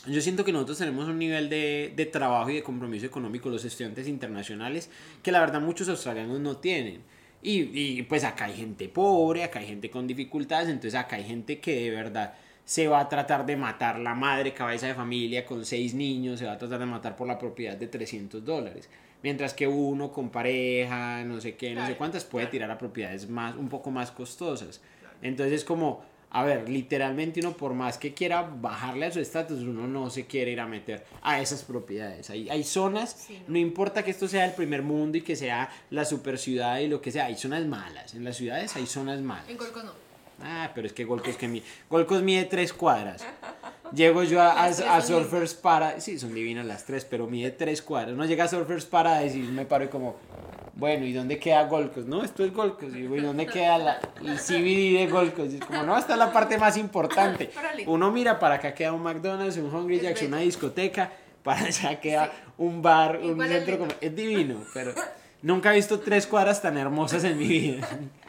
yo 0.06 0.20
siento 0.20 0.44
que 0.44 0.52
nosotros 0.52 0.78
tenemos 0.78 1.06
un 1.08 1.18
nivel 1.18 1.48
de, 1.48 1.92
de 1.94 2.06
trabajo 2.06 2.50
y 2.50 2.56
de 2.56 2.62
compromiso 2.62 3.06
económico, 3.06 3.48
los 3.48 3.64
estudiantes 3.64 4.08
internacionales, 4.08 4.90
que 5.22 5.30
la 5.30 5.40
verdad 5.40 5.60
muchos 5.60 5.88
australianos 5.88 6.40
no 6.40 6.56
tienen. 6.56 7.02
Y, 7.40 7.98
y, 7.98 8.02
pues 8.04 8.22
acá 8.22 8.44
hay 8.44 8.54
gente 8.54 8.88
pobre, 8.88 9.42
acá 9.42 9.58
hay 9.58 9.66
gente 9.66 9.90
con 9.90 10.06
dificultades, 10.06 10.68
entonces 10.68 10.94
acá 10.94 11.16
hay 11.16 11.24
gente 11.24 11.60
que 11.60 11.74
de 11.74 11.90
verdad 11.90 12.34
se 12.64 12.86
va 12.88 13.00
a 13.00 13.08
tratar 13.08 13.44
de 13.44 13.56
matar 13.56 13.98
la 13.98 14.14
madre 14.14 14.54
cabeza 14.54 14.86
de 14.86 14.94
familia 14.94 15.44
con 15.44 15.64
seis 15.64 15.94
niños, 15.94 16.38
se 16.38 16.46
va 16.46 16.52
a 16.52 16.58
tratar 16.58 16.78
de 16.78 16.86
matar 16.86 17.16
por 17.16 17.26
la 17.26 17.38
propiedad 17.38 17.76
de 17.76 17.88
300 17.88 18.44
dólares. 18.44 18.88
Mientras 19.22 19.54
que 19.54 19.66
uno 19.68 20.10
con 20.12 20.30
pareja, 20.30 21.22
no 21.24 21.40
sé 21.40 21.54
qué, 21.56 21.74
no 21.74 21.86
sé 21.86 21.96
cuántas, 21.96 22.24
puede 22.24 22.44
claro. 22.46 22.50
tirar 22.52 22.70
a 22.72 22.78
propiedades 22.78 23.28
más, 23.28 23.54
un 23.56 23.68
poco 23.68 23.90
más 23.90 24.10
costosas. 24.10 24.80
Claro. 25.00 25.16
Entonces 25.22 25.54
es 25.60 25.64
como, 25.64 26.02
a 26.30 26.42
ver, 26.42 26.68
literalmente 26.68 27.38
uno 27.38 27.52
por 27.52 27.72
más 27.74 27.98
que 27.98 28.14
quiera 28.14 28.42
bajarle 28.42 29.06
a 29.06 29.12
su 29.12 29.20
estatus, 29.20 29.60
uno 29.62 29.86
no 29.86 30.10
se 30.10 30.26
quiere 30.26 30.50
ir 30.50 30.58
a 30.60 30.66
meter 30.66 31.04
a 31.22 31.40
esas 31.40 31.62
propiedades. 31.62 32.30
Hay, 32.30 32.48
hay 32.48 32.64
zonas, 32.64 33.12
Sí, 33.12 33.38
no. 33.46 33.52
no. 33.52 33.58
importa 33.58 34.02
que 34.04 34.10
esto 34.10 34.26
sea 34.26 34.44
el 34.44 34.54
primer 34.54 34.82
mundo 34.82 35.18
y 35.18 35.20
que 35.22 35.36
sea 35.36 35.70
la 35.90 36.04
super 36.04 36.36
ciudad 36.38 36.78
y 36.80 36.88
lo 36.88 37.00
que 37.00 37.12
sea, 37.12 37.26
hay 37.26 37.36
zonas 37.36 37.64
malas. 37.66 38.14
En 38.14 38.24
las 38.24 38.36
ciudades 38.36 38.74
hay 38.74 38.86
zonas 38.86 39.20
malas. 39.20 39.48
En 39.48 39.56
Golcos 39.56 39.84
no. 39.84 39.92
Ah, 40.44 40.70
pero 40.74 40.86
es 40.86 40.92
que 40.92 41.04
Golcos 41.04 41.36
que 41.36 41.48
mide, 41.48 41.64
Golcos 41.88 42.22
mide 42.22 42.44
tres 42.44 42.72
cuadras. 42.72 43.24
Llego 43.94 44.22
yo 44.22 44.40
a, 44.40 44.72
Surfers 45.02 45.54
Paradise, 45.54 46.00
sí, 46.00 46.18
son 46.18 46.34
divinas 46.34 46.64
las 46.64 46.84
tres, 46.84 47.04
pero 47.04 47.26
mide 47.26 47.50
tres 47.50 47.82
cuadras. 47.82 48.16
No 48.16 48.24
llega 48.24 48.44
a 48.44 48.48
Surfers 48.48 48.86
Paradise 48.86 49.36
y 49.36 49.42
me 49.42 49.66
paro 49.66 49.84
y 49.84 49.88
como, 49.88 50.16
bueno, 50.74 51.04
¿y 51.04 51.12
dónde 51.12 51.38
queda 51.38 51.64
Golcos? 51.64 52.06
No, 52.06 52.24
esto 52.24 52.42
es 52.42 52.54
Golcos. 52.54 52.88
Y 52.94 53.02
digo, 53.02 53.16
¿y 53.16 53.20
dónde 53.20 53.46
queda 53.46 53.76
la, 53.76 54.00
el 54.24 54.38
CBD 54.38 54.98
de 54.98 55.08
Golcos? 55.10 55.52
Y 55.52 55.56
es 55.56 55.64
como, 55.64 55.82
no, 55.82 55.98
esta 55.98 56.14
es 56.14 56.18
la 56.18 56.32
parte 56.32 56.56
más 56.56 56.78
importante. 56.78 57.50
Uno 57.86 58.10
mira, 58.10 58.38
para 58.38 58.54
acá 58.54 58.72
queda 58.72 58.92
un 58.94 59.02
McDonald's, 59.02 59.58
un 59.58 59.74
Hungry 59.74 60.00
Jacks, 60.00 60.22
una 60.22 60.38
discoteca, 60.38 61.12
para 61.42 61.66
allá 61.66 62.00
queda 62.00 62.32
un 62.56 62.80
bar, 62.80 63.18
un 63.18 63.38
centro 63.46 63.78
como... 63.78 63.90
Es 64.00 64.16
divino, 64.16 64.64
pero 64.72 64.94
nunca 65.42 65.72
he 65.72 65.76
visto 65.76 66.00
tres 66.00 66.26
cuadras 66.26 66.62
tan 66.62 66.78
hermosas 66.78 67.24
en 67.24 67.36
mi 67.36 67.46
vida. 67.46 67.88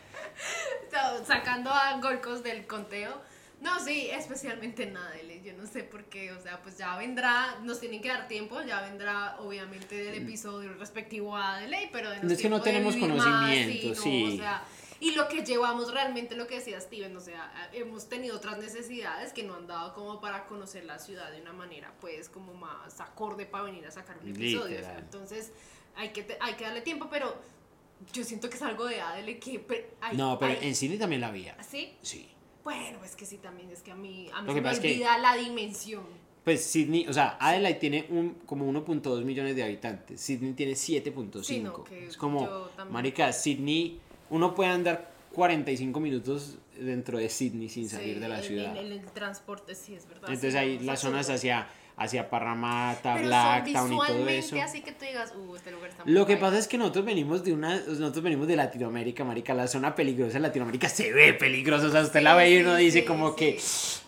Sacando 1.25 1.69
a 1.71 1.97
Golcos 1.99 2.43
del 2.43 2.65
conteo. 2.67 3.21
No, 3.61 3.79
sí, 3.79 4.09
especialmente 4.11 4.83
en 4.83 4.97
Adele. 4.97 5.41
Yo 5.41 5.53
no 5.53 5.65
sé 5.65 5.83
por 5.83 6.03
qué. 6.05 6.33
O 6.33 6.41
sea, 6.41 6.61
pues 6.61 6.77
ya 6.77 6.97
vendrá, 6.97 7.59
nos 7.63 7.79
tienen 7.79 8.01
que 8.01 8.09
dar 8.09 8.27
tiempo. 8.27 8.61
Ya 8.61 8.81
vendrá, 8.81 9.37
obviamente, 9.39 10.09
el 10.09 10.21
episodio 10.21 10.73
respectivo 10.73 11.35
a 11.37 11.55
Adele. 11.55 11.89
Pero 11.91 12.09
Mm. 12.09 12.29
Es 12.29 12.41
que 12.41 12.49
no 12.49 12.57
de 12.57 12.63
tenemos 12.63 12.95
conocimiento, 12.95 13.87
más, 13.89 13.97
sí. 13.99 14.23
no, 14.23 14.33
o 14.33 14.37
sea, 14.37 14.63
y 14.99 15.11
lo 15.15 15.27
que 15.27 15.43
llevamos 15.45 15.93
realmente, 15.93 16.35
lo 16.35 16.47
que 16.47 16.55
decía 16.55 16.79
Steven, 16.79 17.15
o 17.15 17.19
sea, 17.19 17.69
hemos 17.73 18.07
tenido 18.07 18.37
otras 18.37 18.57
necesidades 18.57 19.33
que 19.33 19.43
no 19.43 19.55
han 19.55 19.67
dado 19.67 19.93
como 19.93 20.21
para 20.21 20.45
conocer 20.45 20.85
la 20.85 20.99
ciudad 20.99 21.31
de 21.31 21.41
una 21.41 21.53
manera, 21.53 21.93
pues, 21.99 22.29
como 22.29 22.53
más 22.53 22.99
acorde 23.01 23.45
para 23.45 23.65
venir 23.65 23.85
a 23.85 23.91
sacar 23.91 24.17
un 24.21 24.29
episodio. 24.29 24.79
o 24.79 24.81
sea, 24.81 24.97
entonces, 24.99 25.51
hay 25.95 26.09
que, 26.09 26.37
hay 26.39 26.53
que 26.53 26.63
darle 26.63 26.81
tiempo, 26.81 27.07
pero 27.09 27.35
yo 28.11 28.23
siento 28.23 28.49
que 28.49 28.55
es 28.55 28.61
algo 28.61 28.85
de 28.85 28.99
Adele 29.01 29.39
que... 29.39 29.63
hay- 30.01 30.17
No, 30.17 30.37
pero 30.39 30.51
hay- 30.59 30.67
en 30.67 30.75
cine 30.75 30.97
también 30.97 31.21
la 31.21 31.27
había. 31.27 31.61
¿Sí? 31.63 31.93
Sí. 32.01 32.27
Bueno, 32.63 33.03
es 33.03 33.15
que 33.15 33.25
sí, 33.25 33.37
también 33.37 33.69
es 33.71 33.81
que 33.81 33.91
a 33.91 33.95
mí, 33.95 34.29
a 34.33 34.41
mí 34.41 34.47
Lo 34.47 34.53
se 34.53 34.61
que 34.61 34.61
me 34.69 34.79
que- 34.79 34.87
olvida 34.93 35.17
la 35.17 35.35
dimensión. 35.35 36.03
Pues 36.43 36.63
Sydney, 36.65 37.07
o 37.07 37.13
sea, 37.13 37.37
Adelaide 37.39 37.79
tiene 37.79 38.05
un, 38.09 38.33
como 38.45 38.65
1.2 38.69 39.23
millones 39.23 39.55
de 39.55 39.63
habitantes. 39.63 40.19
Sydney 40.19 40.53
tiene 40.53 40.73
7.5. 40.73 41.43
Sí, 41.43 41.59
no, 41.59 41.83
es 41.89 42.17
como, 42.17 42.67
marica, 42.89 43.31
Sydney, 43.31 43.99
uno 44.29 44.53
puede 44.53 44.69
andar 44.71 45.13
45 45.31 45.99
minutos 46.01 46.57
dentro 46.77 47.17
de 47.17 47.29
Sydney 47.29 47.69
sin 47.69 47.87
salir 47.89 48.15
Sí, 48.15 48.19
de 48.19 48.27
la 48.27 48.41
ciudad. 48.41 48.75
En, 48.75 48.91
el 48.91 49.05
transporte, 49.11 49.73
sí, 49.75 49.95
es 49.95 50.05
verdad. 50.07 50.23
Entonces 50.29 50.51
sí, 50.53 50.57
hay 50.59 50.79
las 50.79 50.99
zonas 50.99 51.29
hacia, 51.29 51.67
hacia 51.95 52.29
Parramatta, 52.29 53.13
Pero 53.15 53.27
Blacktown 53.27 53.89
son 53.89 53.93
y 53.93 54.07
todo 54.07 54.29
eso. 54.29 54.61
así 54.61 54.81
que 54.81 54.91
tú 54.91 55.05
digas, 55.05 55.33
uh, 55.35 55.55
este 55.55 55.71
lugar 55.71 55.89
está 55.91 56.03
muy 56.03 56.13
Lo 56.13 56.25
que 56.25 56.33
guay". 56.35 56.41
pasa 56.41 56.57
es 56.59 56.67
que 56.67 56.77
nosotros 56.77 57.05
venimos 57.05 57.43
de 57.43 57.53
una, 57.53 57.75
nosotros 57.75 58.23
venimos 58.23 58.47
de 58.47 58.55
Latinoamérica, 58.55 59.23
marica, 59.23 59.53
la 59.53 59.67
zona 59.67 59.93
peligrosa 59.95 60.33
de 60.33 60.39
Latinoamérica 60.39 60.89
se 60.89 61.11
ve 61.13 61.33
peligrosa, 61.33 61.87
o 61.87 61.91
sea, 61.91 62.01
usted 62.01 62.21
la 62.21 62.31
Sí, 62.33 62.37
ve 62.37 62.49
y 62.49 62.55
sí, 62.57 62.61
uno 62.63 62.75
dice 62.75 62.99
sí, 63.01 63.05
como 63.05 63.29
sí. 63.29 63.35
que, 63.37 63.59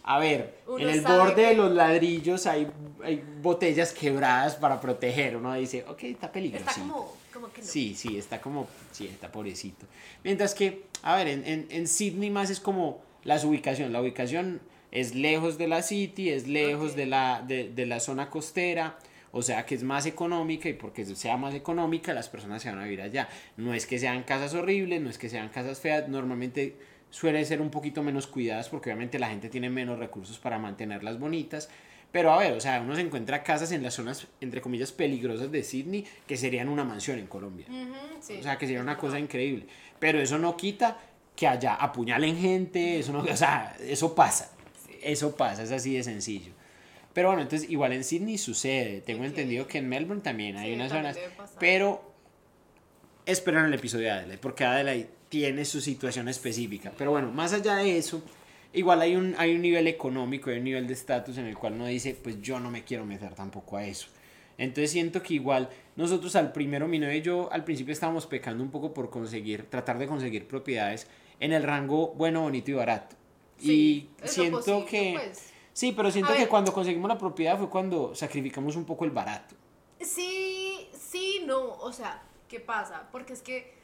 a 0.04 0.20
ver, 0.20 0.56
Uno 0.68 0.80
en 0.80 0.90
el 0.90 1.02
borde 1.02 1.42
de 1.44 1.50
que- 1.50 1.56
los 1.56 1.72
ladrillos 1.72 2.46
hay, 2.48 2.68
hay 3.04 3.24
botellas 3.42 3.94
quebradas 3.94 4.56
para 4.56 4.82
proteger, 4.82 5.38
uno 5.38 5.54
dice, 5.54 5.86
ok, 5.88 6.04
está 6.06 6.32
peligroso. 6.32 6.66
Está 6.68 6.82
como, 6.82 7.14
como 7.34 7.52
que 7.54 7.62
no. 7.62 7.68
Sí, 7.68 7.94
sí, 7.96 8.18
está 8.18 8.42
como, 8.42 8.68
sí, 8.92 9.06
está 9.08 9.32
pobrecito. 9.32 9.86
Mientras 10.24 10.56
que, 10.56 10.86
a 11.04 11.16
ver, 11.16 11.28
en, 11.28 11.46
en, 11.46 11.68
en 11.70 11.88
Sydney 11.88 12.32
más 12.32 12.50
es 12.50 12.60
como 12.60 13.04
las 13.24 13.44
ubicación, 13.44 13.94
la 13.94 14.02
ubicación 14.02 14.60
es 14.96 15.14
lejos 15.14 15.58
de 15.58 15.68
la 15.68 15.82
city, 15.82 16.30
es 16.30 16.48
lejos 16.48 16.96
de, 16.96 17.06
la, 17.06 17.44
de, 17.46 17.70
de 17.70 17.86
la 17.86 18.00
zona 18.00 18.30
costera, 18.30 18.98
o 19.34 19.42
sea 19.42 19.66
que 19.66 19.76
es 19.76 19.84
más 19.84 20.06
económica 20.06 20.70
y 20.70 20.74
porque 20.74 21.04
sea 21.04 21.36
más 21.36 21.54
económica 21.54 22.14
las 22.14 22.30
personas 22.30 22.62
se 22.62 22.70
van 22.70 22.80
a 22.80 22.86
vivir 22.86 23.02
allá. 23.02 23.28
No 23.58 23.74
es 23.74 23.86
que 23.86 24.00
sean 24.00 24.24
casas 24.24 24.54
horribles, 24.54 25.02
no 25.02 25.10
es 25.10 25.18
que 25.18 25.28
sean 25.28 25.50
casas 25.50 25.82
feas, 25.82 26.08
normalmente 26.08 26.78
suele 27.10 27.44
ser 27.44 27.60
un 27.60 27.72
poquito 27.72 28.04
menos 28.04 28.26
cuidadas 28.26 28.70
porque 28.70 28.90
obviamente 28.90 29.20
la 29.20 29.28
gente 29.28 29.50
tiene 29.50 29.70
menos 29.70 30.00
recursos 30.00 30.40
para 30.40 30.60
mantenerlas 30.60 31.20
bonitas. 31.20 31.70
Pero 32.14 32.32
a 32.32 32.38
ver, 32.38 32.54
o 32.54 32.62
sea, 32.62 32.80
uno 32.80 32.96
se 32.96 33.02
encuentra 33.02 33.44
casas 33.44 33.74
en 33.74 33.84
las 33.84 33.96
zonas, 33.96 34.28
entre 34.40 34.62
comillas, 34.62 34.94
peligrosas 34.94 35.52
de 35.52 35.62
Sydney 35.62 36.08
que 36.26 36.38
serían 36.38 36.70
una 36.70 36.86
mansión 36.86 37.20
en 37.20 37.28
Colombia. 37.28 37.68
Sí, 38.22 38.38
O 38.40 38.44
sea, 38.44 38.58
que 38.58 38.66
sería 38.66 38.82
una 38.82 38.98
cosa 38.98 39.20
increíble. 39.20 39.66
Pero 40.00 40.20
eso 40.20 40.38
no 40.38 40.56
quita 40.56 40.98
que 41.36 41.46
allá 41.46 41.76
apuñalen 41.76 42.38
gente, 42.38 43.00
eso 43.00 43.12
no, 43.12 43.20
o 43.20 43.36
sea, 43.36 43.76
eso 43.82 44.16
pasa. 44.16 44.55
Eso 45.06 45.36
pasa, 45.36 45.64
es 45.64 45.72
así 45.72 45.96
de 45.96 46.04
sencillo. 46.04 46.52
Pero 47.14 47.30
bueno, 47.30 47.44
entonces 47.44 47.70
igual 47.70 47.94
en 47.94 48.04
Sydney 48.04 48.38
sucede. 48.38 49.02
Tengo 49.02 49.24
entendido 49.24 49.68
que 49.68 49.78
en 49.78 49.88
Melbourne 49.88 50.22
también 50.22 50.58
hay 50.58 50.70
Sí, 50.72 50.76
unas 50.76 50.92
zonas. 50.92 51.18
Pero 51.60 52.12
esperan 53.26 53.66
el 53.66 53.74
episodio 53.74 54.06
de 54.06 54.12
Adelaide, 54.12 54.38
porque 54.40 54.66
Adelaide 54.66 55.10
tiene 55.30 55.64
su 55.64 55.80
situación 55.80 56.28
específica. 56.28 56.92
Pero 56.98 57.12
bueno, 57.12 57.32
más 57.32 57.54
allá 57.54 57.76
de 57.76 57.98
eso, 57.98 58.24
igual 58.74 59.02
hay 59.02 59.16
un, 59.16 59.36
hay 59.38 59.56
un 59.56 59.62
nivel 59.62 59.88
económico, 59.88 60.50
hay 60.50 60.58
un 60.58 60.64
nivel 60.64 60.88
de 60.88 60.94
estatus 60.94 61.38
en 61.38 61.46
el 61.46 61.56
cual 61.56 61.74
uno 61.74 61.86
dice, 61.86 62.18
pues 62.22 62.42
yo 62.42 62.60
no 62.60 62.72
me 62.72 62.84
quiero 62.84 63.06
meter 63.06 63.34
tampoco 63.36 63.78
a 63.78 63.86
eso. 63.86 64.08
Entonces 64.58 64.92
siento 64.92 65.22
que 65.22 65.36
igual 65.36 65.70
nosotros 65.96 66.36
al 66.36 66.52
primero, 66.52 66.88
mi 66.88 66.98
novia 66.98 67.16
y 67.16 67.22
yo 67.22 67.50
al 67.52 67.64
principio 67.64 67.94
estábamos 67.94 68.26
pecando 68.26 68.64
un 68.64 68.72
poco 68.72 68.94
por 68.94 69.10
conseguir, 69.10 69.70
tratar 69.70 70.00
de 70.00 70.08
conseguir 70.08 70.48
propiedades 70.48 71.08
en 71.40 71.52
el 71.54 71.64
rango 71.64 72.14
bueno, 72.16 72.42
bonito 72.42 72.72
y 72.72 72.74
barato. 72.74 73.16
Sí, 73.58 74.10
y 74.24 74.28
siento 74.28 74.58
posible, 74.58 74.86
que... 74.86 75.14
pues. 75.14 75.52
Sí, 75.74 75.92
pero 75.92 76.10
siento 76.10 76.32
A 76.32 76.36
que 76.36 76.42
ver. 76.42 76.50
cuando 76.50 76.72
conseguimos 76.72 77.10
la 77.10 77.18
propiedad 77.18 77.58
fue 77.58 77.70
cuando 77.70 78.16
sacrificamos 78.16 78.78
un 78.78 78.86
poco 78.86 79.04
el 79.04 79.12
barato. 79.12 79.56
Sí, 80.00 80.88
sí, 80.98 81.44
no, 81.46 81.74
o 81.74 81.92
sea, 81.92 82.24
¿qué 82.48 82.62
pasa? 82.62 83.10
Porque 83.12 83.34
es 83.34 83.42
que 83.42 83.76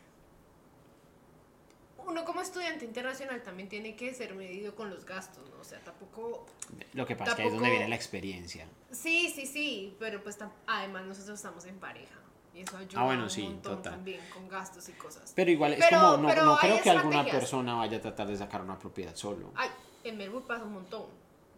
uno 2.07 2.23
como 2.23 2.41
estudiante 2.41 2.85
internacional 2.85 3.43
también 3.43 3.67
tiene 3.67 3.95
que 3.95 4.13
ser 4.13 4.35
medido 4.35 4.73
con 4.73 4.89
los 4.89 5.05
gastos, 5.05 5.49
¿no? 5.49 5.59
O 5.59 5.63
sea, 5.63 5.79
tampoco... 5.79 6.45
Lo 6.93 7.05
que 7.05 7.15
pasa 7.15 7.31
es 7.31 7.35
que 7.35 7.41
ahí 7.41 7.47
es 7.49 7.53
donde 7.53 7.69
viene 7.69 7.89
la 7.89 7.95
experiencia. 7.95 8.67
Sí, 8.91 9.29
sí, 9.29 9.45
sí, 9.45 9.95
pero 9.99 10.23
pues 10.23 10.37
además 10.67 11.05
nosotros 11.05 11.39
estamos 11.39 11.65
en 11.65 11.77
pareja. 11.77 12.20
Y 12.53 12.61
eso 12.61 12.77
ayuda 12.77 13.01
Ah, 13.01 13.05
bueno, 13.05 13.29
sí, 13.29 13.57
total. 13.63 13.93
también 13.93 14.19
con 14.33 14.47
gastos 14.49 14.87
y 14.89 14.91
cosas. 14.93 15.31
Pero 15.35 15.51
igual 15.51 15.73
es 15.73 15.79
Pero- 15.79 16.01
como, 16.01 16.17
no, 16.29 16.45
no 16.45 16.57
creo 16.57 16.81
que 16.81 16.89
alguna 16.89 17.23
persona 17.25 17.75
vaya 17.75 17.97
a 17.97 18.01
tratar 18.01 18.27
de 18.27 18.35
sacar 18.37 18.61
una 18.61 18.77
propiedad 18.77 19.15
solo. 19.15 19.51
Ay, 19.55 19.69
en 20.03 20.17
Melbourne 20.17 20.47
pasa 20.47 20.63
un 20.65 20.73
montón. 20.73 21.05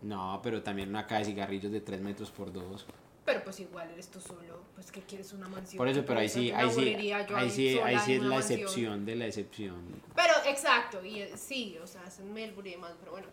No, 0.02 0.40
pero 0.44 0.62
también 0.62 0.90
una 0.90 1.08
caja 1.08 1.20
de 1.20 1.26
cigarrillos 1.26 1.72
de 1.72 1.82
3 1.82 2.02
metros 2.02 2.30
por 2.30 2.52
2. 2.54 2.86
Pero 3.26 3.42
pues 3.44 3.58
igual 3.62 3.90
eres 3.90 4.10
tú 4.12 4.20
solo, 4.20 4.60
pues 4.76 4.92
que 4.92 5.00
quieres 5.02 5.32
una 5.32 5.48
mansión. 5.48 5.78
Por 5.78 5.88
eso, 5.88 6.04
pero 6.06 6.20
ahí 6.20 6.28
sí, 6.28 6.52
ahí 6.52 6.70
sí, 6.70 6.90
ahí 7.34 7.50
sí, 7.50 7.80
ahí 7.80 7.98
sí 8.00 8.14
es 8.16 8.22
la 8.22 8.30
mansión. 8.36 8.60
excepción 8.60 9.06
de 9.06 9.16
la 9.16 9.26
excepción. 9.28 9.82
Pero, 10.14 10.34
exacto, 10.46 11.04
y 11.06 11.22
eh, 11.22 11.38
sí, 11.38 11.78
o 11.82 11.88
sea, 11.88 12.04
es 12.06 12.20
en 12.20 12.34
Melbourne 12.34 12.70
y 12.70 12.74
demás, 12.74 12.92
pero 13.00 13.14
bueno. 13.14 13.28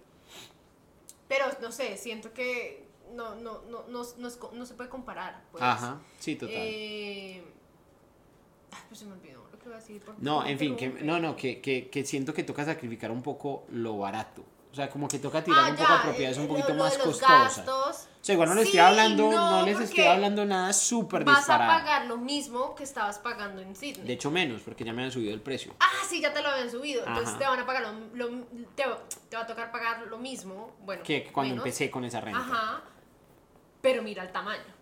Pero, 1.28 1.46
no 1.60 1.72
sé, 1.72 1.96
siento 1.96 2.32
que 2.32 2.84
no, 3.14 3.34
no, 3.34 3.62
no, 3.70 3.84
no, 3.88 4.02
no, 4.18 4.28
es 4.28 4.38
no 4.52 4.66
se 4.66 4.74
puede 4.74 4.88
comparar, 4.90 5.42
pues. 5.50 5.62
Ajá, 5.62 5.98
sí, 6.18 6.36
total. 6.36 6.54
Eh, 6.56 7.44
ay, 8.72 8.78
pues 8.88 9.00
se 9.00 9.06
me 9.06 9.12
olvidó 9.12 9.46
lo 9.52 9.58
que 9.58 9.66
iba 9.66 9.76
a 9.76 9.80
decir. 9.80 10.02
No, 10.18 10.44
en 10.46 10.58
fin, 10.58 10.76
que, 10.76 10.88
no, 10.88 11.18
no, 11.18 11.36
que, 11.36 11.60
que, 11.60 11.88
que 11.90 12.04
siento 12.04 12.32
que 12.34 12.44
toca 12.44 12.64
sacrificar 12.64 13.10
un 13.10 13.22
poco 13.22 13.64
lo 13.70 13.98
barato. 13.98 14.44
O 14.72 14.74
sea, 14.76 14.88
como 14.88 15.08
que 15.08 15.18
toca 15.18 15.42
tirar 15.42 15.64
Ah, 15.64 15.70
un 15.70 15.76
poco 15.76 15.92
a 15.92 15.96
ya, 15.96 16.02
propiedades 16.04 16.38
eh, 16.38 16.40
un 16.42 16.46
lo- 16.46 16.52
poquito 16.54 16.68
lo 16.74 16.84
más 16.84 16.92
de 16.92 16.98
los 16.98 17.06
costosas. 17.18 17.66
O 17.68 17.92
sea, 18.24 18.34
igual 18.34 18.50
no 18.50 18.54
les 18.54 18.64
Sí, 18.64 18.68
estoy 18.68 18.80
hablando, 18.86 19.28
no, 19.28 19.50
no, 19.60 19.66
les 19.66 19.80
estoy 19.80 20.04
hablando 20.04 20.44
nada 20.44 20.72
súper 20.72 21.24
vas 21.24 21.34
a 21.38 21.38
disparado. 21.40 21.72
pagar 21.72 22.06
lo 22.06 22.16
mismo 22.18 22.76
que 22.76 22.84
estabas 22.84 23.18
pagando 23.18 23.60
en 23.62 23.74
Sydney. 23.74 24.06
De 24.06 24.12
hecho, 24.12 24.30
menos, 24.30 24.60
porque 24.62 24.84
ya 24.84 24.92
me 24.92 25.02
han 25.02 25.10
subido 25.10 25.34
el 25.34 25.40
precio. 25.40 25.74
Ah, 25.80 25.88
sí, 26.08 26.20
ya 26.20 26.32
te 26.32 26.40
lo 26.40 26.50
habían 26.50 26.70
subido. 26.70 27.00
Entonces 27.00 27.30
Ajá. 27.30 27.38
te 27.38 27.44
van 27.46 27.58
a 27.58 27.66
pagar 27.66 27.82
lo, 27.82 28.28
lo- 28.28 28.44
te, 28.76 28.84
te 29.28 29.36
va 29.36 29.42
a 29.42 29.46
tocar 29.48 29.72
pagar 29.72 30.06
lo 30.06 30.18
mismo. 30.18 30.70
Bueno, 30.84 31.02
Que 31.02 31.24
cuando 31.32 31.54
menos. 31.54 31.66
empecé 31.66 31.90
con 31.90 32.04
esa 32.04 32.20
renta. 32.20 32.38
Ajá. 32.38 32.82
Pero 33.80 34.02
mira 34.02 34.22
el 34.22 34.32
tamaño. 34.32 34.79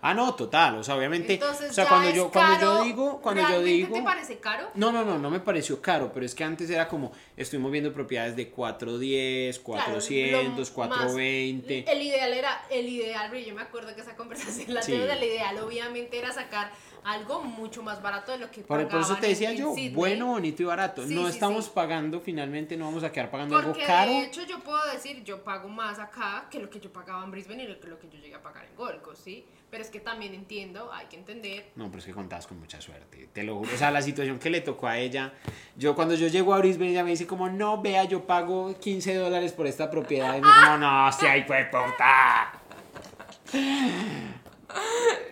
Ah, 0.00 0.14
no, 0.14 0.34
total. 0.34 0.76
O 0.78 0.82
sea, 0.84 0.96
obviamente. 0.96 1.34
Entonces, 1.34 1.70
o 1.70 1.74
sea, 1.74 1.86
cuando 1.88 2.10
yo, 2.10 2.30
cuando 2.30 2.60
yo 2.60 2.84
digo, 2.84 3.20
cuando 3.20 3.42
yo 3.42 3.48
¿Realmente 3.48 3.72
digo. 3.72 3.94
¿Te 3.96 4.02
parece 4.02 4.38
caro? 4.38 4.70
No, 4.74 4.92
no, 4.92 5.04
no, 5.04 5.18
no 5.18 5.30
me 5.30 5.40
pareció 5.40 5.80
caro, 5.82 6.10
pero 6.12 6.24
es 6.26 6.34
que 6.34 6.44
antes 6.44 6.68
era 6.70 6.88
como, 6.88 7.12
estuvimos 7.36 7.70
viendo 7.72 7.92
propiedades 7.92 8.36
de 8.36 8.50
410, 8.50 9.58
Claro, 9.58 9.84
400, 9.84 10.68
lo 10.68 10.74
420. 10.74 11.82
más- 11.86 11.94
el 11.94 12.02
ideal 12.02 12.32
era, 12.32 12.62
el 12.70 12.88
ideal, 12.88 13.32
yo 13.44 13.54
me 13.54 13.62
acuerdo 13.62 13.94
que 13.94 14.00
esa 14.00 14.16
conversación 14.16 14.72
la 14.74 14.82
Sí. 14.82 14.92
tuvimos, 14.92 15.10
el 15.10 15.22
ideal 15.24 15.58
obviamente 15.58 16.18
era 16.18 16.32
sacar 16.32 16.70
algo 17.04 17.42
mucho 17.42 17.82
más 17.82 18.00
barato 18.00 18.30
de 18.30 18.38
lo 18.38 18.50
que 18.50 18.60
Por, 18.60 18.78
por 18.78 18.80
eso 18.80 18.88
pagaban 18.90 19.20
te 19.20 19.26
decía 19.28 19.52
yo, 19.52 19.74
Sydney. 19.74 19.88
bueno, 19.94 20.26
bonito 20.26 20.62
y 20.62 20.66
barato. 20.66 21.04
Sí, 21.06 21.12
no 21.14 21.22
sí, 21.24 21.30
estamos 21.34 21.68
pagando, 21.68 22.20
finalmente 22.20 22.76
no 22.76 22.84
vamos 22.84 23.02
a 23.02 23.10
quedar 23.10 23.28
pagando 23.30 23.56
Porque 23.60 23.82
algo 23.82 23.86
caro. 23.92 24.10
de 24.12 24.24
hecho 24.26 24.42
yo 24.44 24.60
puedo 24.60 24.80
decir, 24.92 25.24
yo 25.24 25.42
pago 25.42 25.68
más 25.68 25.98
acá 25.98 26.46
que 26.48 26.60
lo 26.60 26.70
que 26.70 26.78
yo 26.78 26.92
pagaba 26.92 27.24
en 27.24 27.32
Brisbane 27.32 27.64
y 27.64 27.66
lo 27.66 27.80
que, 27.98 28.08
yo 28.08 28.18
llegué 28.20 28.36
a 28.36 28.42
pagar 28.42 28.64
en 28.66 28.76
Gold 28.76 29.02
Coast, 29.02 29.24
¿sí? 29.24 29.44
Pero 29.72 29.82
es 29.84 29.88
que 29.88 30.00
también 30.00 30.34
entiendo, 30.34 30.92
hay 30.92 31.06
que 31.06 31.16
entender. 31.16 31.70
No, 31.76 31.86
pero 31.86 32.00
es 32.00 32.04
que 32.04 32.12
contabas 32.12 32.46
con 32.46 32.60
mucha 32.60 32.78
suerte, 32.78 33.30
te 33.32 33.42
lo 33.42 33.56
juro. 33.56 33.70
O 33.74 33.76
sea, 33.78 33.90
la 33.90 34.02
situación 34.02 34.38
que 34.38 34.50
le 34.50 34.60
tocó 34.60 34.86
a 34.86 34.98
ella, 34.98 35.32
yo 35.78 35.94
cuando 35.94 36.14
yo 36.14 36.26
llego 36.26 36.52
a 36.52 36.58
Brisbane, 36.58 36.90
ella 36.90 37.02
me 37.02 37.08
dice 37.08 37.26
como, 37.26 37.48
no, 37.48 37.80
vea, 37.80 38.04
yo 38.04 38.26
pago 38.26 38.78
15 38.78 39.14
dólares 39.14 39.52
por 39.54 39.66
esta 39.66 39.90
propiedad. 39.90 40.36
Y 40.36 40.42
me 40.42 40.46
como, 40.46 40.76
no, 40.76 41.10
si 41.12 41.24
hay 41.24 41.44
pues 41.44 41.66
puta. 41.68 42.52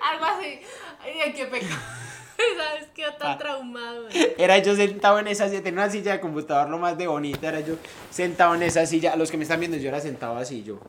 Algo 0.01 0.25
así. 0.25 0.61
Ay, 1.03 1.33
qué 1.35 1.45
pecado. 1.45 1.77
¿Sabes 2.57 2.89
qué? 2.95 3.05
Tan 3.19 3.33
Ah. 3.33 3.37
traumado. 3.39 4.09
Era 4.39 4.57
yo 4.57 4.75
sentado 4.75 5.19
en 5.19 5.27
esa 5.29 5.51
silla, 5.51 5.63
tenía 5.63 5.83
una 5.83 5.91
silla 5.93 6.13
de 6.13 6.21
computador 6.21 6.71
lo 6.71 6.79
más 6.79 6.97
de 6.97 7.07
bonita, 7.07 7.49
era 7.49 7.61
yo 7.61 7.75
sentado 8.11 8.55
en 8.55 8.63
esa 8.63 8.87
silla. 8.87 9.17
Los 9.17 9.31
que 9.31 9.37
me 9.37 9.43
están 9.43 9.61
viendo, 9.61 9.77
yo 9.77 9.89
era 9.91 10.01
sentado 10.01 10.39
así, 10.39 10.63
yo. 10.65 10.81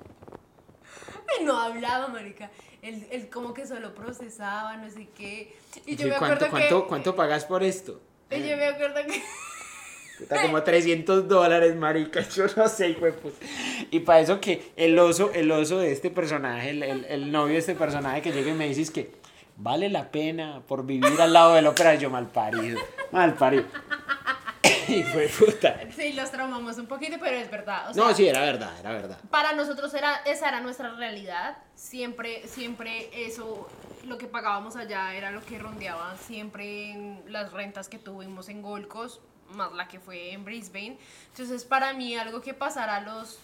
Ay, 1.37 1.43
no 1.43 1.59
hablaba, 1.59 2.07
marica. 2.07 2.49
Él, 2.82 3.05
él 3.11 3.29
como 3.29 3.53
que 3.53 3.67
solo 3.67 3.93
procesaba, 3.93 4.75
no 4.77 4.89
sé 4.89 5.07
qué. 5.15 5.55
Y 5.86 5.95
yo 5.95 6.03
Sí, 6.05 6.09
me 6.09 6.17
¿Cuánto, 6.17 6.45
acuerdo 6.45 6.49
cuánto, 6.49 6.82
que... 6.84 6.88
¿Cuánto 6.89 7.15
pagas 7.15 7.45
por 7.45 7.63
esto? 7.63 8.01
Y 8.32 8.39
yo 8.47 8.57
me 8.57 8.65
acuerdo 8.65 8.95
que... 9.07 9.21
Está 10.21 10.39
como 10.43 10.61
300 10.61 11.27
dólares, 11.27 11.75
marica, 11.75 12.21
yo 12.36 12.45
no 12.55 12.67
sé, 12.67 12.93
puta. 12.93 13.36
Y 13.89 14.01
para 14.01 14.19
eso 14.19 14.39
que 14.39 14.71
el 14.75 14.97
oso, 14.99 15.32
el 15.34 15.49
oso 15.51 15.79
de 15.79 15.91
este 15.91 16.09
personaje, 16.11 16.69
el, 16.71 16.84
el- 16.84 17.05
el 17.05 17.32
novio 17.32 17.53
de 17.53 17.59
este 17.59 17.73
personaje 17.75 18.21
que 18.21 18.32
llega 18.32 18.51
y 18.51 18.53
me 18.53 18.67
dice 18.67 18.82
es 18.84 18.91
que 18.91 19.11
vale 19.57 19.89
la 19.89 20.11
pena 20.11 20.61
por 20.67 20.86
vivir 20.86 21.19
al 21.19 21.34
lado 21.34 21.55
del 21.55 21.65
ópera, 21.65 21.95
yo 21.95 22.09
mal 22.11 22.27
parido, 22.29 22.79
mal 23.11 23.34
parido. 23.34 23.65
Hijo 24.88 25.18
de 25.18 25.28
puta. 25.30 25.80
Sí, 25.95 26.14
los 26.14 26.30
traumamos 26.32 26.78
un 26.78 26.86
poquito, 26.88 27.18
pero 27.20 27.38
es 27.38 27.49
verdad. 27.49 27.89
o 27.89 27.93
No, 27.93 28.07
sea, 28.07 28.16
sí, 28.16 28.28
era 28.28 28.41
verdad, 28.41 28.72
era 28.80 28.91
verdad. 28.91 29.20
Para 29.30 29.53
nosotros 29.53 29.93
era, 29.93 30.18
esa 30.26 30.49
era 30.49 30.59
nuestra 30.62 30.91
realidad. 30.95 31.57
Siempre, 31.76 32.47
siempre 32.47 33.09
eso, 33.26 33.68
lo 34.05 34.18
que 34.18 34.28
pagábamos 34.28 34.76
allá 34.76 35.14
era 35.16 35.32
lo 35.32 35.43
que 35.43 35.57
rondeaba 35.57 36.16
siempre 36.18 36.91
en 36.91 37.24
las 37.28 37.51
rentas 37.51 37.89
que 37.89 37.97
tuvimos 37.97 38.49
en 38.49 38.62
Gold 38.62 38.88
Coast, 38.88 39.22
más 39.49 39.72
la 39.74 39.88
que 39.88 39.99
fue 39.99 40.32
en 40.34 40.45
Brisbane. 40.45 40.97
Entonces, 41.32 41.66
para 41.66 41.93
mí, 41.93 42.16
algo 42.16 42.41
que 42.41 42.53
pasara 42.53 42.97
a 42.97 43.01
los 43.01 43.39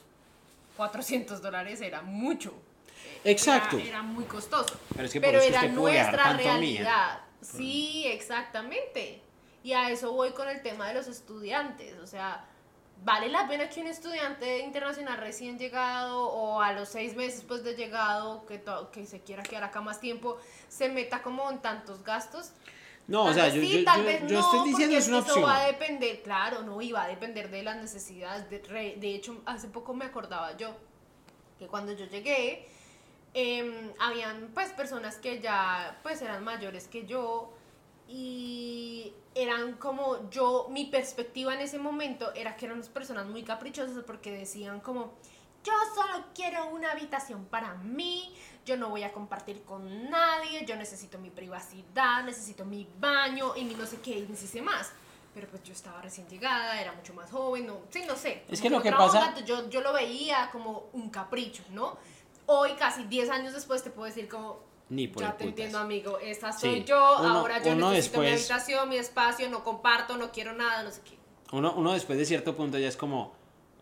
400 0.78 1.42
dólares 1.42 1.82
era 1.82 2.02
mucho. 2.02 2.54
Exacto. 3.24 3.78
Era, 3.78 3.88
era 3.88 4.02
muy 4.04 4.26
costoso. 4.26 4.80
Pero 4.96 5.06
es 5.06 5.14
que 5.14 5.22
Pero 5.22 5.42
era 5.42 5.64
nuestra 5.68 6.32
¿eh? 6.32 6.38
realidad. 6.38 7.20
Sí, 7.42 8.04
exactamente. 8.08 9.22
Y 9.64 9.74
a 9.74 9.90
eso 9.90 10.14
voy 10.14 10.32
con 10.32 10.48
el 10.48 10.62
tema 10.62 10.88
de 10.88 10.94
los 10.94 11.08
estudiantes. 11.08 11.98
O 12.00 12.08
sea, 12.08 12.46
¿vale 13.04 13.28
la 13.30 13.48
pena 13.48 13.70
que 13.70 13.82
un 13.82 13.88
estudiante 13.88 14.60
internacional 14.60 15.18
recién 15.18 15.58
llegado 15.60 16.28
o 16.30 16.62
a 16.62 16.72
los 16.74 16.90
seis 16.90 17.16
meses 17.16 17.44
pues 17.48 17.64
de 17.64 17.76
llegado, 17.76 18.46
que, 18.46 18.64
que 18.92 19.06
se 19.06 19.22
quiera 19.22 19.44
quedar 19.44 19.66
acá 19.66 19.82
más 19.82 20.00
tiempo, 20.00 20.38
se 20.70 20.90
meta 20.90 21.22
como 21.22 21.50
en 21.52 21.60
tantos 21.60 22.04
gastos? 22.04 22.52
No, 23.08 23.24
o 23.26 23.34
sea, 23.34 23.46
vez 23.46 23.54
yo, 23.56 23.62
sí, 23.62 23.78
yo, 23.80 23.84
tal 23.86 24.00
yo- 24.02 24.06
vez 24.06 24.22
yo 24.28 24.40
no, 24.40 24.46
estoy 24.46 24.70
diciendo 24.70 24.98
es 24.98 25.08
una 25.08 25.20
eso 25.20 25.28
opción. 25.28 25.46
va 25.50 25.58
a 25.58 25.66
depender, 25.68 26.22
claro, 26.24 26.62
no, 26.64 26.82
y 26.82 26.92
va 26.92 27.04
a 27.04 27.08
depender 27.08 27.50
de 27.50 27.64
las 27.64 27.78
necesidades. 27.78 28.50
De, 28.50 28.60
de 28.60 29.16
hecho, 29.16 29.42
hace 29.46 29.68
poco 29.70 29.94
me 29.94 30.04
acordaba 30.06 30.56
yo 30.58 30.76
que 31.58 31.68
cuando 31.68 31.94
yo 31.94 32.06
llegué, 32.06 32.68
em, 33.34 33.94
habían 34.00 34.52
pues 34.54 34.70
personas 34.72 35.18
que 35.18 35.40
ya 35.40 36.00
pues 36.04 36.22
eran 36.22 36.44
mayores 36.44 36.88
que 36.90 37.06
yo 37.06 37.54
y 38.08 39.14
eran 39.36 39.74
como 39.74 40.30
yo, 40.30 40.68
mi 40.70 40.86
perspectiva 40.86 41.54
en 41.54 41.62
ese 41.62 41.78
momento 41.78 42.34
era 42.34 42.56
que 42.56 42.66
eran 42.66 42.78
unas 42.78 42.90
personas 42.90 43.28
muy 43.28 43.44
caprichosas 43.44 44.04
porque 44.06 44.32
decían 44.32 44.80
como, 44.80 45.14
yo 45.64 45.74
solo 45.94 46.26
quiero 46.34 46.68
una 46.68 46.92
habitación 46.92 47.46
para 47.46 47.74
mí, 47.76 48.34
yo 48.66 48.78
no 48.78 48.90
voy 48.90 49.04
a 49.04 49.12
compartir 49.12 49.64
con 49.64 50.10
nadie, 50.10 50.66
yo 50.66 50.76
necesito 50.76 51.20
mi 51.20 51.30
privacidad, 51.30 52.24
necesito 52.24 52.66
mi 52.66 52.88
baño 53.00 53.54
y 53.56 53.64
mi 53.64 53.76
no 53.76 53.86
sé 53.86 54.00
qué 54.02 54.18
y 54.20 54.36
sé 54.36 54.62
más. 54.62 54.92
Pero 55.34 55.48
pues 55.50 55.62
yo 55.64 55.72
estaba 55.74 56.02
recién 56.02 56.28
llegada, 56.28 56.82
era 56.82 56.94
mucho 56.94 57.14
más 57.14 57.30
joven, 57.30 57.68
no, 57.68 57.82
sí, 57.92 58.04
no 58.08 58.16
sé. 58.16 58.44
Es 58.50 58.60
que 58.60 58.72
lo 58.72 58.82
que 58.82 58.92
pasa- 58.92 59.30
onda, 59.30 59.40
yo, 59.46 59.70
yo 59.70 59.82
lo 59.82 59.94
veía 59.94 60.50
como 60.52 60.86
un 60.94 61.10
capricho, 61.12 61.62
¿no? 61.70 61.96
Hoy, 62.48 62.74
casi 62.74 63.04
10 63.04 63.30
años 63.30 63.54
después, 63.54 63.84
te 63.84 63.92
puedo 63.92 64.08
decir 64.08 64.28
como, 64.28 64.60
Ni 64.90 65.08
por 65.08 65.22
ya 65.24 65.30
el 65.30 65.34
te 65.34 65.38
putas. 65.46 65.50
entiendo, 65.50 65.80
amigo, 65.80 66.18
esta 66.20 66.52
Sí. 66.54 66.60
soy 66.62 66.84
yo, 66.86 66.96
Uno- 67.20 67.30
ahora 67.40 67.62
yo 67.62 67.76
necesito 67.76 68.20
mi 68.22 68.28
después- 68.28 68.52
habitación, 68.52 68.90
mi 68.90 68.98
espacio, 68.98 69.50
no 69.50 69.64
comparto, 69.64 70.18
no 70.18 70.32
quiero 70.32 70.54
nada, 70.54 70.84
no 70.84 70.92
sé 70.92 71.02
qué. 71.04 71.18
Uno, 71.52 71.74
uno 71.76 71.94
después 71.94 72.18
de 72.18 72.26
cierto 72.26 72.56
punto 72.56 72.78
ya 72.78 72.88
es 72.88 72.96
como, 72.98 73.34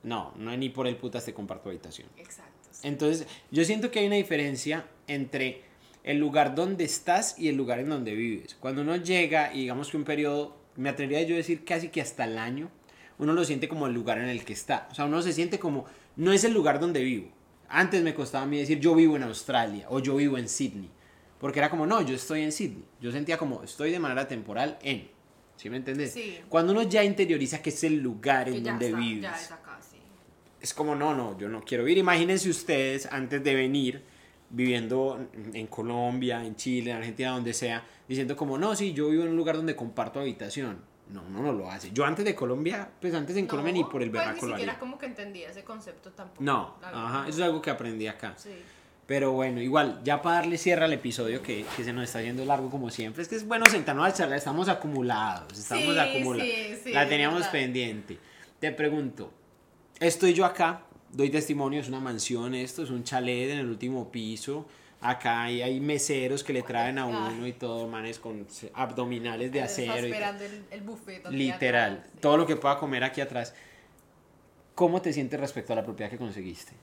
no, 0.03 0.34
no 0.38 0.56
ni 0.58 0.70
por 0.70 0.88
el 0.88 0.95
putas 0.97 1.26
te 1.26 1.34
comparto 1.34 1.70
habitación. 1.70 2.08
Exacto. 2.18 2.51
sí. 2.72 2.88
Entonces, 2.88 3.28
yo 3.51 3.64
siento 3.66 3.91
que 3.91 3.99
hay 3.99 4.08
una 4.08 4.16
diferencia 4.16 4.86
entre 5.08 5.64
el 6.03 6.18
lugar 6.18 6.53
donde 6.56 6.84
estás 6.84 7.38
y 7.39 7.49
el 7.49 7.56
lugar 7.56 7.80
en 7.80 7.89
donde 7.89 8.14
vives. 8.14 8.56
Cuando 8.60 8.82
uno 8.82 8.95
llega 8.95 9.53
y 9.53 9.62
digamos 9.62 9.89
que 9.89 9.97
un 9.97 10.03
periodo, 10.03 10.56
me 10.76 10.89
atrevería 10.89 11.24
yo 11.24 11.36
a 11.36 11.38
decir 11.38 11.64
casi 11.66 11.89
que 11.89 12.01
hasta 12.01 12.26
el 12.26 12.38
año, 12.38 12.70
uno 13.18 13.34
lo 13.34 13.43
siente 13.45 13.68
como 13.70 13.88
el 13.88 13.93
lugar 13.93 14.18
en 14.20 14.28
el 14.30 14.43
que 14.43 14.53
está. 14.53 14.88
O 14.91 14.93
sea, 14.95 15.06
uno 15.06 15.22
se 15.22 15.34
siente 15.34 15.58
como, 15.58 15.86
no 16.16 16.34
es 16.34 16.43
el 16.43 16.53
lugar 16.53 16.80
donde 16.80 17.01
vivo. 17.01 17.30
Antes 17.70 18.03
me 18.03 18.14
costaba 18.14 18.43
a 18.43 18.47
mí 18.47 18.60
decir 18.60 18.80
yo 18.80 18.93
vivo 18.93 19.16
en 19.16 19.24
Australia 19.24 19.88
o 19.89 19.99
yo 19.99 20.16
vivo 20.18 20.38
en 20.38 20.47
Sydney. 20.49 20.91
Porque 21.40 21.60
era 21.60 21.70
como, 21.70 21.86
no, 21.86 22.02
yo 22.02 22.16
estoy 22.16 22.42
en 22.42 22.52
Sydney. 22.52 22.86
Yo 23.02 23.12
sentía 23.12 23.38
como, 23.38 23.64
estoy 23.64 23.92
de 23.92 24.00
manera 24.00 24.28
temporal 24.28 24.78
en. 24.82 25.10
¿Sí 25.56 25.70
me 25.70 25.78
entiendes? 25.78 26.12
Sí. 26.12 26.40
Cuando 26.50 26.74
uno 26.74 26.84
ya 26.84 27.04
interioriza 27.04 27.62
que 27.62 27.70
es 27.70 27.84
el 27.84 27.96
lugar 27.98 28.50
en 28.50 28.64
donde 28.64 28.88
está, 28.88 28.98
vives 28.98 29.22
Ya 29.22 29.36
es 29.36 29.52
acá, 29.52 29.80
sí. 29.82 29.98
es 30.60 30.74
como, 30.74 30.96
no, 30.96 31.14
no, 31.14 31.38
yo 31.38 31.48
no 31.48 31.64
quiero 31.64 31.88
ir. 31.88 31.98
Imagínense 31.98 32.50
ustedes 32.50 33.06
antes 33.06 33.44
de 33.44 33.56
venir 33.56 34.04
viviendo 34.50 35.28
en 35.54 35.68
Colombia, 35.68 36.44
en 36.44 36.56
Chile, 36.56 36.92
en 36.92 36.98
Argentina, 36.98 37.32
donde 37.32 37.54
sea, 37.54 37.86
diciendo 38.08 38.36
como, 38.36 38.58
no, 38.58 38.76
sí, 38.76 38.94
yo 38.94 39.10
vivo 39.10 39.24
en 39.24 39.30
un 39.30 39.38
lugar 39.38 39.56
donde 39.56 39.76
comparto 39.76 40.20
habitación. 40.20 40.82
No, 41.10 41.24
uno 41.30 41.42
no 41.44 41.54
lo 41.54 41.70
hace. 41.70 41.92
Yo 41.92 42.04
antes 42.04 42.26
de 42.26 42.34
Colombia, 42.34 42.90
pues 43.00 43.14
antes 43.14 43.38
en 43.38 43.46
Colombia 43.46 43.74
ni 43.74 43.84
por 43.84 44.02
el 44.02 44.10
pues 44.10 44.22
verano 44.22 44.42
ni 44.42 44.50
lo 44.50 44.56
siquiera 44.56 44.80
como 44.80 44.98
que 44.98 45.06
entendía 45.06 45.50
ese 45.50 45.64
concepto 45.64 46.12
tampoco. 46.12 46.44
No, 46.44 46.78
ajá, 46.82 47.24
no. 47.24 47.30
eso 47.30 47.38
es 47.38 47.46
algo 47.46 47.62
que 47.62 47.70
aprendí 47.70 48.08
acá. 48.08 48.34
Sí. 48.38 48.56
Pero 49.08 49.34
bueno, 49.34 49.62
igual, 49.62 50.01
ya 50.03 50.22
para 50.24 50.38
darle 50.38 50.58
cierre 50.58 50.86
al 50.86 50.93
episodio 50.93 51.43
que, 51.43 51.64
que 51.78 51.84
se 51.84 51.93
nos 51.93 52.06
está 52.06 52.24
yendo 52.24 52.43
largo 52.43 52.72
como 52.72 52.89
siempre, 52.89 53.22
es 53.22 53.28
que 53.30 53.36
es 53.36 53.47
bueno 53.47 53.66
sentarnos 53.68 54.08
a 54.08 54.14
charlar, 54.14 54.38
estamos 54.39 54.68
acumulados, 54.68 55.60
estamos 55.60 55.93
Sí, 55.93 55.99
acumulados. 55.99 56.51
sí, 56.51 56.76
sí, 56.86 56.91
La 56.91 57.08
teníamos 57.08 57.39
verdad. 57.39 57.51
pendiente. 57.51 58.18
Te 58.60 58.72
pregunto, 58.72 59.32
estoy 59.99 60.34
yo 60.34 60.43
acá, 60.43 60.82
doy 61.12 61.30
testimonio, 61.30 61.82
es 61.82 61.88
una 61.88 61.99
mansión 61.99 62.56
esto, 62.56 62.82
es 62.82 62.89
un 62.89 63.03
chalet 63.03 63.51
en 63.51 63.60
el 63.60 63.68
último 63.68 64.12
piso. 64.12 64.66
Acá 65.01 65.43
hay, 65.43 65.62
hay 65.62 65.80
meseros 65.80 66.43
que 66.43 66.51
le 66.53 66.64
traen 66.64 66.97
a 66.97 67.03
Ay. 67.06 67.36
uno 67.38 67.45
y 67.45 67.53
todo, 67.53 67.88
manes 67.88 68.18
con 68.18 68.47
abdominales 68.74 69.51
de 69.51 69.60
Está 69.60 69.72
acero. 69.72 69.93
y 69.93 69.97
todo. 69.97 70.06
esperando 70.08 70.43
el, 70.45 70.64
el 70.72 70.82
buffet. 70.82 71.28
Literal, 71.30 71.93
atrás, 71.99 72.22
todo 72.22 72.38
lo 72.38 72.47
que 72.47 72.56
pueda 72.56 72.80
comer 72.80 73.03
aquí 73.03 73.22
atrás. 73.22 73.53
¿Cómo 74.74 74.99
te 75.01 75.14
sientes 75.14 75.39
respecto 75.39 75.74
a 75.74 75.76
la 75.76 75.84
propiedad 75.84 76.10
que 76.10 76.18
conseguiste? 76.18 76.74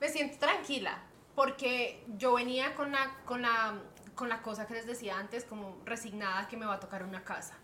Me 0.00 0.08
siento 0.08 0.38
tranquila 0.38 1.02
porque 1.34 2.04
yo 2.16 2.34
venía 2.34 2.74
con 2.74 2.92
la, 2.92 3.16
con 3.24 3.42
la, 3.42 3.78
con 4.14 4.28
la 4.28 4.42
cosa 4.42 4.66
que 4.66 4.74
les 4.74 4.86
decía 4.86 5.18
antes, 5.18 5.44
como 5.44 5.78
resignada 5.84 6.48
que 6.48 6.56
me 6.56 6.66
va 6.66 6.74
a 6.74 6.80
tocar 6.80 7.04
una 7.04 7.24
casa. 7.24 7.56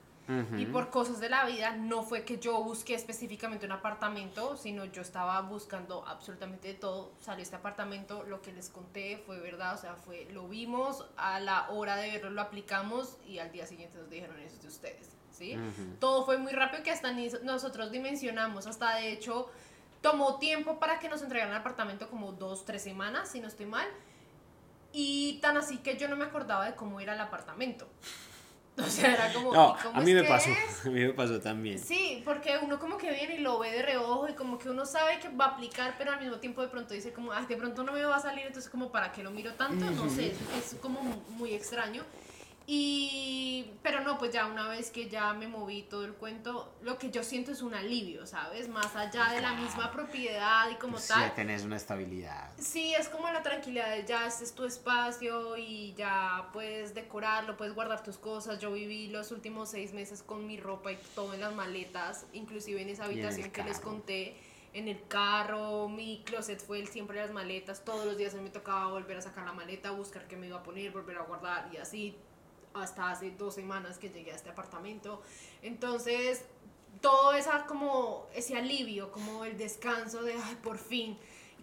Y 0.59 0.67
por 0.67 0.91
cosas 0.91 1.21
de 1.21 1.31
la 1.31 1.47
vida 1.47 1.75
no 1.75 2.03
fue 2.03 2.23
que 2.23 2.39
yo 2.39 2.63
busqué 2.63 2.95
específicamente 2.95 3.65
un 3.65 3.73
apartamento, 3.73 4.59
sino 4.59 4.85
yo 4.85 5.01
estaba 5.01 5.41
buscando 5.41 6.07
absolutamente 6.07 6.69
de 6.69 6.75
todo. 6.75 7.13
Salió 7.19 7.43
este 7.43 7.57
apartamento, 7.57 8.25
lo 8.25 8.43
que 8.43 8.53
les 8.53 8.69
conté 8.69 9.23
fue 9.25 9.41
verdad, 9.41 9.75
o 9.75 9.79
sea, 9.79 9.95
fue 9.95 10.27
lo 10.31 10.47
vimos, 10.47 11.07
a 11.17 11.41
la 11.41 11.71
hora 11.71 11.97
de 11.97 12.11
verlo 12.11 12.29
lo 12.29 12.43
aplicamos 12.43 13.17
y 13.27 13.39
al 13.39 13.51
día 13.53 13.67
siguiente 13.67 13.97
nos 13.97 14.11
dijeron 14.11 14.39
eso 14.41 14.57
es 14.57 14.63
de 14.63 14.69
ustedes, 14.69 15.17
¿sí? 15.31 15.57
Todo 15.99 16.27
fue 16.27 16.37
muy 16.37 16.53
rápido 16.53 16.83
que 16.83 16.91
hasta 16.91 17.11
ni 17.11 17.31
nosotros 17.43 17.91
dimensionamos, 17.91 18.67
hasta 18.67 18.97
de 18.97 19.13
hecho 19.13 19.49
tomó 20.01 20.39
tiempo 20.39 20.79
para 20.79 20.99
que 20.99 21.09
nos 21.09 21.23
entregaran 21.23 21.53
el 21.53 21.61
apartamento 21.61 22.09
como 22.09 22.33
dos, 22.33 22.65
tres 22.65 22.83
semanas, 22.83 23.31
si 23.31 23.41
no 23.41 23.49
estoy 23.49 23.67
mal. 23.67 23.87
Y 24.93 25.39
tan 25.41 25.57
así 25.57 25.79
que 25.79 25.97
yo 25.97 26.09
no 26.09 26.17
me 26.17 26.25
acordaba 26.25 26.65
de 26.65 26.75
cómo 26.75 27.01
era 27.01 27.15
el 27.15 27.21
apartamento. 27.21 27.89
O 28.79 28.89
sea, 28.89 29.13
era 29.13 29.33
como... 29.33 29.53
No, 29.53 29.75
¿y 29.77 29.83
cómo 29.83 29.99
a 29.99 30.03
mí 30.03 30.15
me 30.15 30.23
pasó, 30.23 30.51
es? 30.51 30.87
a 30.87 30.91
mí 30.91 31.01
me 31.01 31.13
pasó 31.13 31.41
también. 31.41 31.81
Sí, 31.81 32.23
porque 32.25 32.57
uno 32.63 32.79
como 32.79 32.97
que 32.97 33.11
viene 33.11 33.35
y 33.35 33.39
lo 33.39 33.59
ve 33.59 33.73
de 33.73 33.83
reojo 33.83 34.29
y 34.29 34.35
como 34.35 34.57
que 34.57 34.71
uno 34.71 34.87
sabe 34.87 35.19
que 35.19 35.29
va 35.31 35.47
a 35.47 35.49
aplicar, 35.49 35.97
pero 35.99 36.13
al 36.13 36.21
mismo 36.21 36.37
tiempo 36.37 36.63
de 36.63 36.69
pronto 36.69 36.95
dice 36.95 37.13
como, 37.13 37.33
ay, 37.33 37.47
de 37.47 37.57
pronto 37.57 37.83
no 37.83 37.91
me 37.91 38.05
va 38.05 38.15
a 38.15 38.21
salir, 38.21 38.47
entonces 38.47 38.71
como, 38.71 38.93
¿para 38.93 39.11
qué 39.11 39.25
lo 39.25 39.33
miro 39.33 39.53
tanto? 39.55 39.91
No 39.91 40.09
sé, 40.09 40.33
es 40.57 40.77
como 40.81 41.01
muy 41.31 41.55
extraño. 41.55 42.05
Y, 42.71 43.65
pero 43.83 44.01
no, 44.01 44.19
pues 44.19 44.31
ya 44.31 44.45
una 44.45 44.69
vez 44.69 44.91
que 44.91 45.09
ya 45.09 45.33
me 45.33 45.49
moví 45.49 45.85
todo 45.85 46.05
el 46.05 46.13
cuento, 46.13 46.77
lo 46.83 46.99
que 46.99 47.11
yo 47.11 47.25
siento 47.25 47.51
es 47.51 47.63
un 47.63 47.73
alivio, 47.73 48.27
¿sabes? 48.27 48.69
Más 48.69 48.95
allá 48.95 49.33
de 49.33 49.41
la 49.41 49.55
misma 49.55 49.91
propiedad 49.91 50.69
y 50.71 50.75
como 50.75 50.93
Pues 50.93 51.09
tal. 51.09 51.23
ya 51.23 51.35
tenés 51.35 51.65
una 51.65 51.77
estabilidad. 51.77 52.51
Sí, 52.59 52.93
es 52.93 53.09
como 53.09 53.31
la 53.31 53.43
tranquilidad 53.43 53.97
de 53.97 54.05
ya 54.05 54.27
este 54.27 54.45
es 54.45 54.55
tu 54.55 54.67
espacio 54.67 55.57
y 55.57 55.95
ya 55.95 56.51
puedes 56.53 56.95
decorarlo, 56.95 57.57
puedes 57.57 57.75
guardar 57.75 58.03
tus 58.03 58.19
cosas. 58.19 58.59
Yo 58.59 58.71
viví 58.71 59.09
los 59.09 59.33
últimos 59.33 59.71
seis 59.71 59.95
meses 59.95 60.23
con 60.23 60.47
mi 60.47 60.61
ropa 60.61 60.93
y 60.93 60.99
todo 61.15 61.33
en 61.33 61.41
las 61.41 61.55
maletas, 61.55 62.27
inclusive 62.35 62.83
en 62.83 62.91
esa 62.91 63.07
habitación 63.07 63.51
que 63.51 63.65
les 63.65 63.81
conté. 63.81 64.37
en 64.75 64.87
el 64.89 65.01
carro, 65.09 65.89
mi 65.89 66.23
closet 66.27 66.61
fue 66.61 66.79
el 66.81 66.89
siempre 66.89 67.17
las 67.19 67.33
maletas, 67.33 67.83
todos 67.83 68.05
los 68.05 68.19
días 68.19 68.35
me 68.35 68.51
tocaba 68.51 68.89
volver 68.89 69.17
a 69.17 69.23
sacar 69.23 69.47
la 69.47 69.55
maleta, 69.55 69.91
buscar 69.93 70.29
qué 70.29 70.37
me 70.37 70.49
iba 70.49 70.59
a 70.59 70.63
poner, 70.63 70.93
volver 70.93 71.17
a 71.17 71.23
guardar 71.23 71.71
y 71.73 71.79
así 71.79 72.15
hasta 72.75 73.11
hace 73.11 73.31
dos 73.33 73.55
semanas 73.55 73.99
que 73.99 74.11
llegué 74.11 74.33
a 74.33 74.37
este 74.37 74.51
apartamento. 74.51 75.23
Entonces, 75.63 76.45
todo 77.01 77.33
esa 77.33 77.67
como 77.67 78.27
ese 78.35 78.57
alivio, 78.57 79.13
como 79.13 79.45
el 79.45 79.57
descanso 79.57 80.23
de, 80.23 80.35
ay, 80.35 80.57
por 80.63 80.79
fin, 80.79 81.19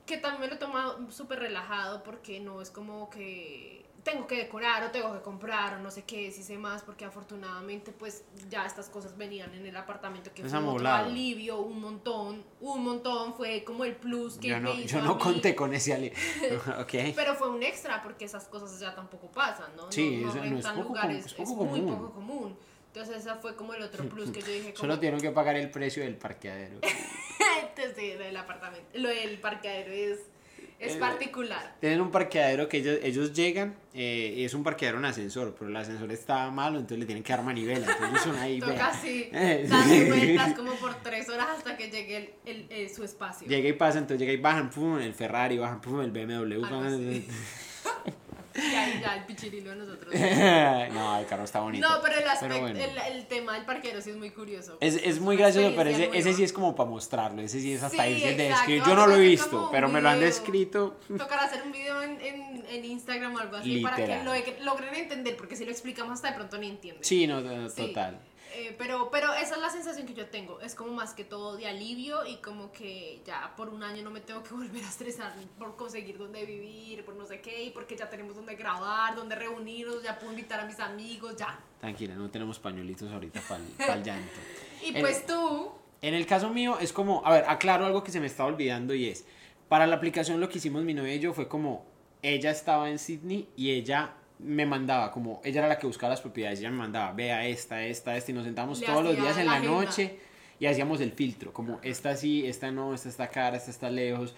que 0.05 0.17
también 0.17 0.41
me 0.41 0.47
lo 0.47 0.55
he 0.55 0.57
tomado 0.57 1.11
súper 1.11 1.39
relajado 1.39 2.03
porque 2.03 2.39
no 2.39 2.61
es 2.61 2.69
como 2.69 3.09
que 3.09 3.84
tengo 4.05 4.27
que 4.27 4.37
decorar 4.37 4.83
o 4.83 4.91
tengo 4.91 5.11
que 5.13 5.21
comprar 5.21 5.73
o 5.73 5.79
no 5.79 5.89
sé 5.89 6.03
qué, 6.03 6.31
si 6.31 6.43
sé 6.43 6.57
más, 6.59 6.83
porque 6.83 7.03
afortunadamente 7.05 7.91
pues 7.91 8.23
ya 8.49 8.63
estas 8.65 8.87
cosas 8.87 9.17
venían 9.17 9.51
en 9.55 9.65
el 9.65 9.75
apartamento 9.75 10.31
que 10.33 10.43
Es 10.43 10.49
fue 10.49 10.59
amoblado. 10.59 11.05
alivio, 11.07 11.57
un 11.59 11.81
montón, 11.81 12.43
un 12.61 12.83
montón, 12.83 13.33
fue 13.33 13.63
como 13.63 13.83
el 13.83 13.95
plus 13.95 14.37
que 14.37 14.49
Yo 14.49 14.59
no, 14.59 14.75
me 14.75 14.81
hizo 14.81 14.97
yo 14.99 15.03
a 15.03 15.07
no 15.07 15.15
mí. 15.15 15.21
conté 15.21 15.55
con 15.55 15.73
ese 15.73 15.93
ali. 15.95 16.13
ok. 16.79 16.93
Pero 17.15 17.33
fue 17.35 17.49
un 17.49 17.63
extra 17.63 18.03
porque 18.03 18.25
esas 18.25 18.45
cosas 18.47 18.79
ya 18.79 18.93
tampoco 18.93 19.27
pasan, 19.31 19.75
¿no? 19.75 19.91
Sí, 19.91 20.17
no, 20.21 20.29
eso 20.29 20.37
no 20.37 20.43
es 20.43 20.49
rentan 20.51 20.75
poco 20.75 20.87
lugares, 20.89 21.33
com- 21.33 21.43
es 21.43 21.49
poco 21.49 21.65
muy 21.65 21.81
poco 21.81 22.11
común. 22.13 22.57
Entonces 22.93 23.17
esa 23.17 23.35
fue 23.37 23.55
como 23.55 23.73
el 23.73 23.81
otro 23.81 24.05
plus 24.09 24.29
que 24.29 24.39
yo 24.41 24.47
dije 24.47 24.65
como 24.73 24.77
Solo 24.77 24.99
tienen 24.99 25.19
que 25.19 25.31
pagar 25.31 25.55
el 25.55 25.71
precio 25.71 26.03
del 26.03 26.15
parqueadero. 26.15 26.77
desde 27.75 28.29
el 28.29 28.37
apartamento. 28.37 28.87
Lo 28.93 29.09
del 29.09 29.39
parqueadero 29.39 29.91
es, 29.91 30.19
es 30.79 30.95
Eh, 30.95 30.99
particular. 30.99 31.75
Tienen 31.79 32.01
un 32.01 32.11
parqueadero 32.11 32.67
que 32.67 32.77
ellos, 32.77 32.99
ellos 33.01 33.33
llegan, 33.33 33.75
eh, 33.93 34.33
y 34.37 34.43
es 34.43 34.53
un 34.53 34.63
parqueadero 34.63 34.97
en 34.99 35.05
ascensor, 35.05 35.55
pero 35.57 35.69
el 35.69 35.75
ascensor 35.77 36.11
está 36.11 36.49
malo, 36.51 36.75
entonces 36.77 36.99
le 36.99 37.05
tienen 37.05 37.23
que 37.23 37.31
dar 37.33 37.43
manivela. 37.43 37.79
Entonces 37.79 38.09
ellos 38.09 38.21
son 38.23 38.35
ahí, 38.37 38.59
Toca 38.59 38.87
así, 38.87 39.29
Eh, 39.33 39.65
dando 39.69 40.15
vueltas 40.15 40.53
como 40.53 40.73
por 40.75 40.95
tres 41.01 41.29
horas 41.29 41.47
hasta 41.57 41.77
que 41.77 41.89
llegue 41.89 42.17
el, 42.17 42.29
el- 42.45 42.67
el- 42.71 42.89
su 42.89 43.03
espacio. 43.03 43.47
Llega 43.47 43.69
y 43.69 43.73
pasa, 43.73 43.99
entonces 43.99 44.19
llega 44.19 44.33
y 44.33 44.37
bajan, 44.41 44.69
pum, 44.69 44.99
el 44.99 45.13
Ferrari, 45.13 45.57
bajan, 45.57 45.81
pum, 45.81 46.01
el 46.01 46.11
BMW. 46.11 46.59
Bajan- 46.61 47.23
así. 48.55 48.67
Y 48.71 48.75
ahí 48.75 48.99
ya 49.01 49.15
el 49.15 49.25
pichirilo 49.25 49.71
de 49.71 49.75
nosotros. 49.77 50.13
no, 50.93 51.19
el 51.19 51.25
carro 51.25 51.43
está 51.43 51.59
bonito. 51.59 51.87
No, 51.87 52.01
pero 52.01 52.19
el 52.19 52.27
aspecto, 52.27 52.59
bueno. 52.59 52.79
el, 52.79 52.97
el 53.15 53.25
tema 53.27 53.53
del 53.53 53.65
parqueadero 53.65 54.01
sí 54.01 54.11
es 54.11 54.17
muy 54.17 54.29
curioso. 54.31 54.77
Es, 54.79 54.95
es 55.03 55.19
muy 55.19 55.37
gracioso, 55.37 55.73
pero 55.75 55.89
ese, 55.89 56.09
ese 56.13 56.33
sí 56.33 56.43
es 56.43 56.53
como 56.53 56.75
para 56.75 56.89
mostrarlo. 56.89 57.41
Ese 57.41 57.59
sí 57.59 57.73
es 57.73 57.83
hasta 57.83 58.03
Sí, 58.03 58.09
difícil 58.09 58.37
de 58.37 58.47
exacto, 58.47 58.71
describir. 58.71 58.83
Yo 58.87 58.95
no 58.95 59.07
lo 59.07 59.15
he 59.15 59.19
visto, 59.19 59.69
pero 59.71 59.89
me 59.89 60.01
lo 60.01 60.09
han 60.09 60.19
descrito. 60.19 60.97
Tocará 61.17 61.43
hacer 61.43 61.63
un 61.63 61.71
video 61.71 62.01
en, 62.01 62.19
en, 62.21 62.65
en 62.69 62.85
Instagram 62.85 63.35
o 63.35 63.39
algo 63.39 63.57
así 63.57 63.79
para 63.81 63.95
que 63.95 64.23
lo, 64.23 64.65
logren 64.65 64.95
entender, 64.95 65.35
porque 65.37 65.55
si 65.55 65.65
lo 65.65 65.71
explicamos 65.71 66.13
hasta 66.13 66.29
de 66.29 66.35
pronto 66.35 66.57
ni 66.57 66.69
entienden. 66.69 67.03
Sí, 67.03 67.27
no, 67.27 67.41
no, 67.41 67.69
Sí. 67.69 67.87
total. 67.87 68.19
Eh, 68.57 68.73
pero, 68.77 69.09
pero 69.11 69.33
esa 69.33 69.55
es 69.55 69.61
la 69.61 69.69
sensación 69.69 70.07
que 70.07 70.13
yo 70.13 70.27
tengo. 70.27 70.61
Es 70.61 70.75
como 70.75 70.93
más 70.93 71.13
que 71.13 71.25
todo 71.25 71.57
de 71.57 71.67
alivio 71.67 72.25
y 72.25 72.37
como 72.37 72.71
que 72.71 73.21
ya 73.25 73.53
por 73.57 73.67
un 73.67 73.83
año 73.83 74.01
no 74.01 74.11
me 74.11 74.21
tengo 74.21 74.43
que 74.43 74.49
volver 74.53 74.81
a 74.81 74.87
estresar 74.87 75.33
por 75.59 75.75
conseguir 75.75 76.17
dónde 76.17 76.45
vivir, 76.45 77.03
por 77.03 77.15
no 77.15 77.25
sé 77.25 77.41
qué, 77.41 77.65
y 77.65 77.71
porque 77.71 77.97
ya 77.97 78.09
tenemos 78.09 78.35
dónde 78.35 78.55
grabar, 78.55 79.13
dónde 79.13 79.35
reunirnos, 79.35 80.01
ya 80.03 80.17
puedo 80.17 80.31
invitar 80.31 80.61
a 80.61 80.65
mis 80.65 80.79
amigos, 80.79 81.35
ya. 81.35 81.59
Tranquila, 81.81 82.15
no 82.15 82.29
tenemos 82.29 82.57
pañuelitos 82.57 83.11
ahorita 83.11 83.41
para 83.41 83.95
el 83.95 84.03
llanto. 84.03 84.31
Y 84.83 84.91
pues 84.99 85.25
tú, 85.25 85.71
En 86.01 86.13
el 86.13 86.27
caso 86.27 86.51
mío 86.51 86.77
es 86.79 86.93
como, 86.93 87.25
a 87.25 87.31
ver, 87.31 87.45
aclaro 87.47 87.87
algo 87.87 88.03
que 88.03 88.11
se 88.11 88.19
me 88.19 88.27
estaba 88.27 88.47
olvidando 88.49 88.93
y 88.93 89.07
es, 89.09 89.25
para 89.67 89.87
la 89.87 89.95
aplicación 89.95 90.39
lo 90.39 90.47
que 90.47 90.59
hicimos 90.59 90.83
mi 90.83 90.93
novia 90.93 91.15
y 91.15 91.19
yo 91.19 91.33
fue 91.33 91.47
como, 91.47 91.85
ella 92.21 92.51
estaba 92.51 92.89
en 92.89 92.99
Sydney 92.99 93.49
y 93.55 93.71
ella 93.71 94.13
me 94.39 94.65
mandaba, 94.65 95.11
como, 95.11 95.41
ella 95.43 95.59
era 95.59 95.67
la 95.67 95.77
que 95.77 95.87
buscaba 95.87 96.11
las 96.11 96.21
propiedades, 96.21 96.59
ella 96.59 96.71
me 96.71 96.77
mandaba, 96.77 97.13
vea 97.13 97.47
esta, 97.47 97.83
esta, 97.85 98.15
esta, 98.17 98.31
y 98.31 98.33
nos 98.33 98.45
sentábamos 98.45 98.79
Le 98.79 98.85
todos 98.85 99.03
los 99.03 99.15
días 99.15 99.37
en 99.37 99.47
la 99.47 99.59
noche 99.59 100.19
y 100.59 100.65
hacíamos 100.65 101.01
el 101.01 101.11
filtro, 101.11 101.53
como, 101.53 101.79
esta 101.83 102.15
sí, 102.15 102.45
esta 102.45 102.71
no, 102.71 102.93
esta 102.93 103.09
está 103.09 103.29
cara, 103.29 103.57
esta 103.57 103.71
está 103.71 103.89
lejos. 103.89 104.35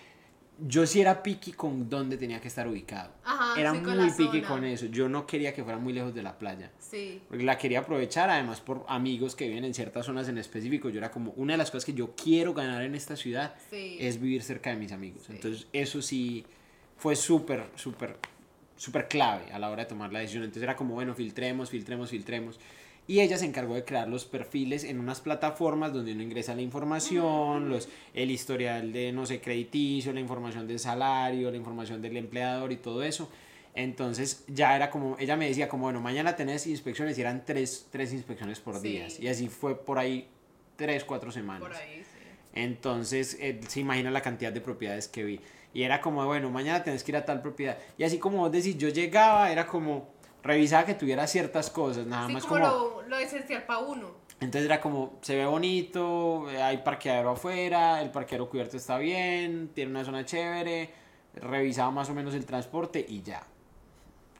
Yo 0.60 0.88
sí 0.88 1.00
era 1.00 1.22
picky 1.22 1.52
con 1.52 1.88
dónde 1.88 2.18
tenía 2.18 2.42
que 2.42 2.48
estar 2.48 2.68
ubicado. 2.68 3.12
Ajá, 3.24 3.62
era 3.62 3.74
sí, 3.74 3.80
muy 3.80 4.10
zona. 4.10 4.48
con 4.48 4.64
eso. 4.64 4.88
Yo 4.88 5.08
no 5.08 5.28
quería 5.28 5.54
que 5.54 5.64
fuera 5.64 5.78
muy 5.78 5.94
lejos 5.94 6.16
de 6.16 6.24
la 6.24 6.40
playa. 6.40 6.72
sí, 6.80 7.22
Porque 7.28 7.44
la 7.44 7.60
quería 7.60 7.82
aprovechar, 7.82 8.32
además 8.32 8.60
por 8.60 8.84
amigos 8.88 9.36
que 9.36 9.48
viven 9.48 9.66
en 9.66 9.76
ciertas 9.76 10.08
zonas 10.08 10.28
en 10.30 10.40
específico. 10.40 10.90
Yo 10.90 10.98
era 10.98 11.12
como, 11.12 11.32
una 11.34 11.54
de 11.54 11.58
las 11.58 11.70
cosas 11.70 11.86
que 11.86 11.94
yo 11.94 12.16
quiero 12.16 12.56
ganar 12.56 12.82
en 12.82 12.96
esta 12.96 13.16
ciudad 13.16 13.54
sí. 13.70 13.98
es 14.00 14.20
vivir 14.20 14.42
cerca 14.42 14.72
de 14.72 14.78
mis 14.78 14.92
amigos. 14.92 15.30
Entonces 15.30 15.68
eso 15.74 16.02
sí 16.02 16.44
fue 16.98 17.16
súper, 17.16 17.70
súper, 17.76 18.18
súper 18.78 19.08
clave 19.10 19.52
a 19.52 19.60
la 19.60 19.70
hora 19.70 19.84
de 19.84 19.90
tomar 19.90 20.14
la 20.14 20.20
decisión. 20.20 20.44
Entonces 20.44 20.64
era 20.64 20.76
como, 20.78 20.94
bueno, 20.94 21.14
filtremos, 21.14 21.70
filtremos, 21.70 22.10
filtremos. 22.10 22.60
Y 23.10 23.22
ella 23.22 23.38
se 23.38 23.46
encargó 23.46 23.76
de 23.76 23.86
crear 23.86 24.08
los 24.10 24.26
perfiles 24.26 24.84
en 24.84 25.00
unas 25.00 25.22
plataformas 25.22 25.94
donde 25.94 26.12
uno 26.12 26.24
ingresa 26.24 26.54
la 26.56 26.62
información, 26.62 27.70
los, 27.70 27.88
el 28.14 28.32
historial 28.32 28.92
de, 28.92 29.12
no 29.14 29.26
sé, 29.26 29.40
crediticio, 29.40 30.12
la 30.14 30.20
información 30.20 30.68
del 30.68 30.78
salario, 30.80 31.50
la 31.50 31.58
información 31.58 32.02
del 32.02 32.18
empleador 32.18 32.72
y 32.72 32.78
todo 32.78 33.04
eso. 33.04 33.30
Entonces 33.76 34.44
ya 34.48 34.76
era 34.76 34.90
como, 34.90 35.16
ella 35.20 35.38
me 35.38 35.48
decía 35.48 35.70
como, 35.70 35.84
bueno, 35.84 36.02
mañana 36.02 36.36
tenés 36.36 36.68
inspecciones 36.68 37.18
y 37.18 37.22
eran 37.22 37.46
tres, 37.46 37.88
tres 37.92 38.12
inspecciones 38.12 38.60
por 38.60 38.76
Sí. 38.80 38.90
día. 38.90 39.08
Y 39.20 39.28
así 39.28 39.48
fue 39.48 39.80
por 39.80 40.00
ahí 40.00 40.28
tres, 40.76 41.04
cuatro 41.06 41.32
semanas. 41.32 41.62
Por 41.62 41.76
ahí, 41.78 42.00
sí. 42.04 42.20
Entonces, 42.56 43.38
eh, 43.40 43.60
se 43.68 43.80
imagina 43.80 44.12
la 44.12 44.22
cantidad 44.22 44.52
de 44.52 44.62
propiedades 44.62 45.08
que 45.08 45.24
vi. 45.24 45.40
Y 45.74 45.84
era 45.84 46.02
como, 46.02 46.26
bueno, 46.26 46.50
mañana 46.50 46.84
tenés 46.84 47.04
que 47.04 47.12
ir 47.12 47.18
a 47.18 47.26
tal 47.26 47.42
propiedad. 47.42 47.78
Y 47.98 48.04
así 48.04 48.18
como 48.20 48.40
vos 48.40 48.52
decís, 48.52 48.78
yo 48.78 48.90
llegaba, 48.90 49.52
era 49.52 49.68
como, 49.68 50.10
revisaba 50.44 50.86
que 50.86 50.94
tuviera 50.94 51.28
ciertas 51.28 51.70
cosas, 51.70 52.06
nada 52.08 52.28
Sí, 52.28 52.34
más 52.34 52.46
como, 52.46 52.62
como... 52.62 53.02
Lo, 53.02 53.02
lo 53.04 53.18
esencial 53.18 53.64
para 53.64 53.80
uno. 53.80 54.12
Entonces 54.40 54.66
era 54.66 54.80
como, 54.80 55.18
se 55.22 55.36
ve 55.36 55.46
bonito, 55.46 56.50
eh, 56.52 56.62
hay 56.62 56.78
parqueadero 56.78 57.32
afuera, 57.32 58.02
el 58.02 58.12
parqueadero 58.12 58.50
cubierto 58.50 58.78
está 58.78 58.98
bien, 58.98 59.72
tiene 59.74 59.92
una 59.92 60.06
zona 60.06 60.26
chévere, 60.26 60.92
revisaba 61.36 61.90
más 61.92 62.10
o 62.10 62.14
menos 62.14 62.36
el 62.36 62.46
transporte 62.46 63.04
y 63.08 63.24
ya. 63.24 63.44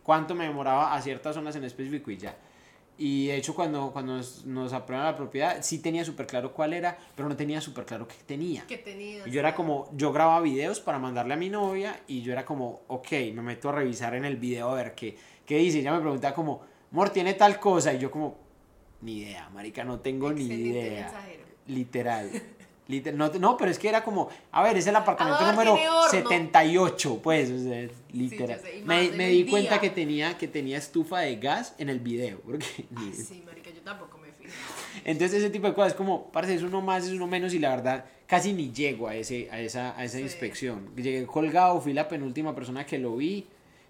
¿Cuánto 0.04 0.36
me 0.36 0.46
demoraba 0.46 0.94
a 0.94 1.02
ciertas 1.02 1.36
zonas 1.36 1.56
en 1.56 1.64
específico 1.64 2.12
y 2.12 2.18
ya? 2.18 2.36
Y 3.00 3.28
de 3.28 3.38
hecho 3.38 3.54
cuando, 3.54 3.92
cuando 3.92 4.18
nos, 4.18 4.46
nos 4.46 4.74
aprueban 4.74 5.06
la 5.06 5.16
propiedad, 5.16 5.58
sí 5.62 5.80
tenía 5.80 6.04
súper 6.04 6.26
claro 6.26 6.52
cuál 6.52 6.74
era, 6.74 6.98
pero 7.16 7.30
no 7.30 7.36
tenía 7.36 7.62
súper 7.62 7.86
claro 7.86 8.08
qué 8.08 8.16
tenía. 8.26 8.66
que 8.66 8.78
tenías. 8.78 9.28
Y 9.28 9.32
yo 9.32 9.40
era 9.40 9.54
como, 9.54 9.90
yo 9.94 10.12
grababa 10.12 10.42
videos 10.42 10.80
para 10.80 10.98
mandarle 10.98 11.36
a 11.36 11.38
mi 11.38 11.50
novia 11.50 12.02
y 12.08 12.22
yo 12.22 12.32
era 12.32 12.44
como, 12.44 12.82
ok, 12.88 13.12
me 13.34 13.42
meto 13.42 13.70
a 13.70 13.74
revisar 13.74 14.16
en 14.16 14.26
el 14.26 14.38
video 14.38 14.70
a 14.70 14.76
ver 14.76 14.96
qué, 14.96 15.16
qué 15.46 15.58
dice. 15.58 15.80
Ella 15.80 15.94
me 15.94 16.00
preguntaba 16.02 16.34
como, 16.34 16.62
amor, 16.92 17.12
tiene 17.12 17.36
tal 17.36 17.60
cosa. 17.60 17.94
Y 17.94 18.00
yo 18.00 18.10
como, 18.10 18.38
ni 19.02 19.20
idea, 19.20 19.50
marica, 19.50 19.84
no 19.84 20.00
tengo 20.00 20.32
ni 20.34 20.46
idea. 20.46 21.04
mensajero. 21.04 21.44
Literal. 21.68 22.32
Liter- 22.88 23.14
no, 23.14 23.30
no, 23.30 23.58
pero 23.58 23.70
es 23.70 23.78
que 23.80 23.90
era 23.90 24.04
como, 24.04 24.30
a 24.52 24.64
ver, 24.64 24.78
es 24.78 24.88
el 24.88 24.96
apartamento 24.96 25.40
Amor, 25.40 25.54
número 25.56 25.74
tiene 25.76 25.90
horno. 25.90 26.10
78, 26.10 27.20
pues, 27.22 27.50
o 27.52 27.60
sea, 27.60 27.88
literal. 28.14 28.60
sé, 28.62 28.82
me 28.86 29.10
me 29.10 29.28
di 29.28 29.44
día. 29.44 29.52
cuenta 29.52 29.82
que 29.82 29.90
tenía, 29.90 30.38
que 30.38 30.48
tenía 30.48 30.78
estufa 30.78 31.20
de 31.20 31.36
gas 31.36 31.76
en 31.78 31.90
el 31.90 32.00
video. 32.00 32.40
Porque, 32.42 32.66
Ay, 32.96 33.14
sí, 33.14 33.44
marica, 33.46 33.70
yo 33.72 33.82
tampoco 33.82 34.18
me 34.18 34.32
fijo. 34.32 34.54
entonces 35.04 35.40
ese 35.40 35.50
tipo 35.50 35.68
de 35.68 35.74
cosas, 35.74 35.94
como, 35.96 36.32
parece 36.32 36.56
es 36.56 36.64
uno 36.64 36.82
más, 36.82 37.06
es 37.06 37.12
uno 37.12 37.28
menos 37.28 37.54
y 37.54 37.60
la 37.60 37.70
verdad 37.76 38.06
casi 38.26 38.54
ni 38.54 38.72
llego 38.72 39.08
a, 39.08 39.16
ese, 39.16 39.50
a 39.52 39.60
esa, 39.60 39.98
a 39.98 40.04
esa 40.06 40.18
Sí. 40.18 40.24
inspección. 40.24 40.90
Llegué 40.96 41.26
colgado, 41.26 41.80
fui 41.82 41.94
la 41.94 42.08
penúltima 42.08 42.54
persona 42.56 42.86
que 42.86 42.98
lo 42.98 43.16
vi 43.18 43.46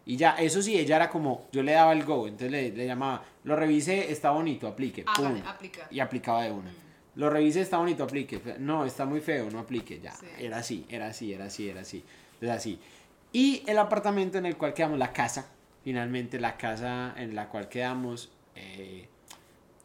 y 0.05 0.15
ya, 0.15 0.31
eso 0.39 0.61
sí, 0.61 0.77
ella 0.77 0.95
era 0.95 1.09
como, 1.09 1.47
yo 1.51 1.61
le 1.63 1.73
daba 1.73 1.91
el 1.93 2.03
go, 2.03 2.27
entonces 2.27 2.49
le, 2.51 2.71
le 2.71 2.85
llamaba, 2.87 3.23
lo 3.43 3.55
revisé, 3.55 4.11
está 4.11 4.31
bonito, 4.31 4.67
aplique, 4.67 5.03
pum, 5.03 5.25
Hágale, 5.25 5.43
aplica. 5.45 5.87
y 5.91 5.99
aplicaba 5.99 6.43
de 6.43 6.51
una. 6.51 6.71
Lo 7.17 7.29
revisé, 7.29 7.61
está 7.61 7.77
bonito, 7.79 8.03
aplique, 8.03 8.39
no, 8.59 8.85
está 8.85 9.05
muy 9.05 9.19
feo, 9.21 9.49
no 9.49 9.59
aplique, 9.59 9.99
ya. 9.99 10.13
Sí. 10.13 10.27
Era 10.39 10.57
así, 10.59 10.85
era 10.87 11.07
así, 11.07 11.33
era 11.33 11.45
así, 11.45 11.67
era 11.69 11.81
así. 11.81 12.03
Entonces 12.33 12.49
así. 12.57 12.79
Y 13.33 13.63
el 13.67 13.77
apartamento 13.79 14.37
en 14.37 14.45
el 14.45 14.55
cual 14.55 14.73
quedamos, 14.73 14.99
la 14.99 15.11
casa, 15.13 15.49
finalmente 15.83 16.39
la 16.39 16.57
casa 16.57 17.13
en 17.17 17.33
la 17.35 17.49
cual 17.49 17.69
quedamos, 17.69 18.29
eh, 18.55 19.07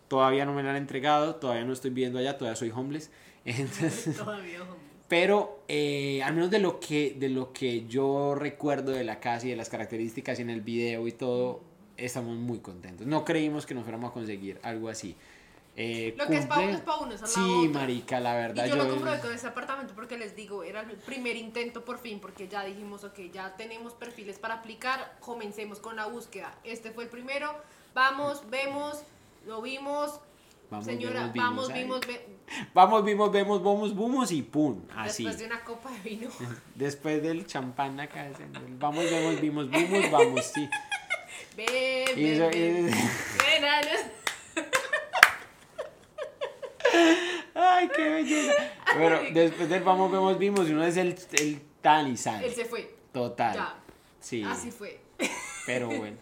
todavía 0.08 0.44
no 0.44 0.52
me 0.52 0.62
la 0.62 0.70
han 0.70 0.76
entregado, 0.76 1.36
todavía 1.36 1.64
no 1.64 1.72
estoy 1.72 1.90
viviendo 1.90 2.18
allá, 2.18 2.36
todavía 2.36 2.54
soy 2.56 2.70
homeless. 2.70 3.10
Entonces, 3.46 4.14
Todavía, 4.16 4.62
hombre. 4.62 4.76
pero 5.08 5.64
eh, 5.68 6.22
al 6.22 6.34
menos 6.34 6.50
de 6.50 6.58
lo, 6.58 6.80
que, 6.80 7.16
de 7.18 7.30
lo 7.30 7.52
que 7.52 7.86
yo 7.88 8.34
recuerdo 8.34 8.92
de 8.92 9.04
la 9.04 9.20
casa 9.20 9.46
y 9.46 9.50
de 9.50 9.56
las 9.56 9.70
características 9.70 10.38
y 10.38 10.42
en 10.42 10.50
el 10.50 10.60
video 10.60 11.08
y 11.08 11.12
todo, 11.12 11.62
estamos 11.96 12.36
muy 12.36 12.58
contentos. 12.58 13.06
No 13.06 13.24
creímos 13.24 13.64
que 13.64 13.74
nos 13.74 13.84
fuéramos 13.84 14.10
a 14.10 14.12
conseguir 14.12 14.60
algo 14.62 14.90
así. 14.90 15.16
Eh, 15.74 16.14
Lo 16.18 16.26
que 16.26 16.36
es 16.36 16.44
pa' 16.46 16.56
cumple- 16.56 16.68
uno 16.68 16.76
es 16.76 16.80
pa' 16.82 16.98
uno, 16.98 17.14
esa 17.14 17.24
es 17.24 17.36
la 17.36 17.42
Sí, 17.44 17.66
otra. 17.68 17.80
marica, 17.80 18.20
la 18.20 18.34
verdad. 18.34 18.66
Y 18.66 18.68
yo 18.68 18.76
lo 18.76 18.88
comprobé 18.90 19.20
con 19.20 19.32
ese 19.32 19.46
apartamento 19.46 19.94
porque 19.94 20.18
les 20.18 20.36
digo, 20.36 20.62
era 20.64 20.80
el 20.82 20.96
primer 20.98 21.34
intento 21.36 21.82
por 21.84 21.98
fin, 21.98 22.20
porque 22.20 22.46
ya 22.46 22.62
dijimos, 22.64 23.04
ok, 23.04 23.18
ya 23.32 23.56
tenemos 23.56 23.94
perfiles 23.94 24.38
para 24.38 24.54
aplicar, 24.56 25.16
comencemos 25.20 25.78
con 25.78 25.96
la 25.96 26.06
búsqueda. 26.06 26.54
Este 26.62 26.90
fue 26.90 27.04
el 27.04 27.10
primero, 27.10 27.54
vamos, 27.94 28.42
vemos, 28.50 29.02
lo 29.46 29.62
vimos, 29.62 30.20
Vamos, 30.70 30.84
señora, 30.86 31.28
vemos, 31.28 31.32
vimos, 31.32 31.48
vamos, 31.68 31.72
vimos, 31.74 32.00
ve- 32.06 32.26
Vamos, 32.74 33.04
vimos, 33.04 33.32
vemos, 33.32 33.62
vamos, 33.62 33.96
vamos 33.96 34.30
y 34.32 34.42
pum, 34.42 34.82
así. 34.94 35.24
después 35.24 35.38
de 35.38 35.46
una 35.46 35.64
copa 35.64 35.90
de 35.90 35.98
vino. 36.00 36.28
Después 36.74 37.22
del 37.22 37.46
champán 37.46 37.98
acá, 37.98 38.28
vamos, 38.78 39.04
vemos, 39.04 39.40
vimos, 39.40 39.70
vimos, 39.70 40.10
vamos, 40.10 40.44
sí. 40.54 40.68
Ven, 41.56 42.14
ven, 42.14 42.50
ven. 42.50 42.90
Ay, 47.54 47.88
qué 47.94 48.08
belleza. 48.08 48.52
Bueno, 48.98 49.20
después 49.32 49.68
del 49.70 49.82
vamos, 49.82 50.12
vemos, 50.12 50.38
vimos, 50.38 50.68
uno 50.68 50.84
es 50.84 50.96
el, 50.98 51.16
el 51.32 51.62
tan 51.80 52.08
y. 52.08 52.10
Él 52.10 52.54
se 52.54 52.64
fue. 52.66 52.94
Total. 53.12 53.54
Ya. 53.54 53.74
Sí. 54.20 54.44
Así 54.46 54.70
fue. 54.70 55.00
Pero 55.64 55.86
bueno. 55.88 56.18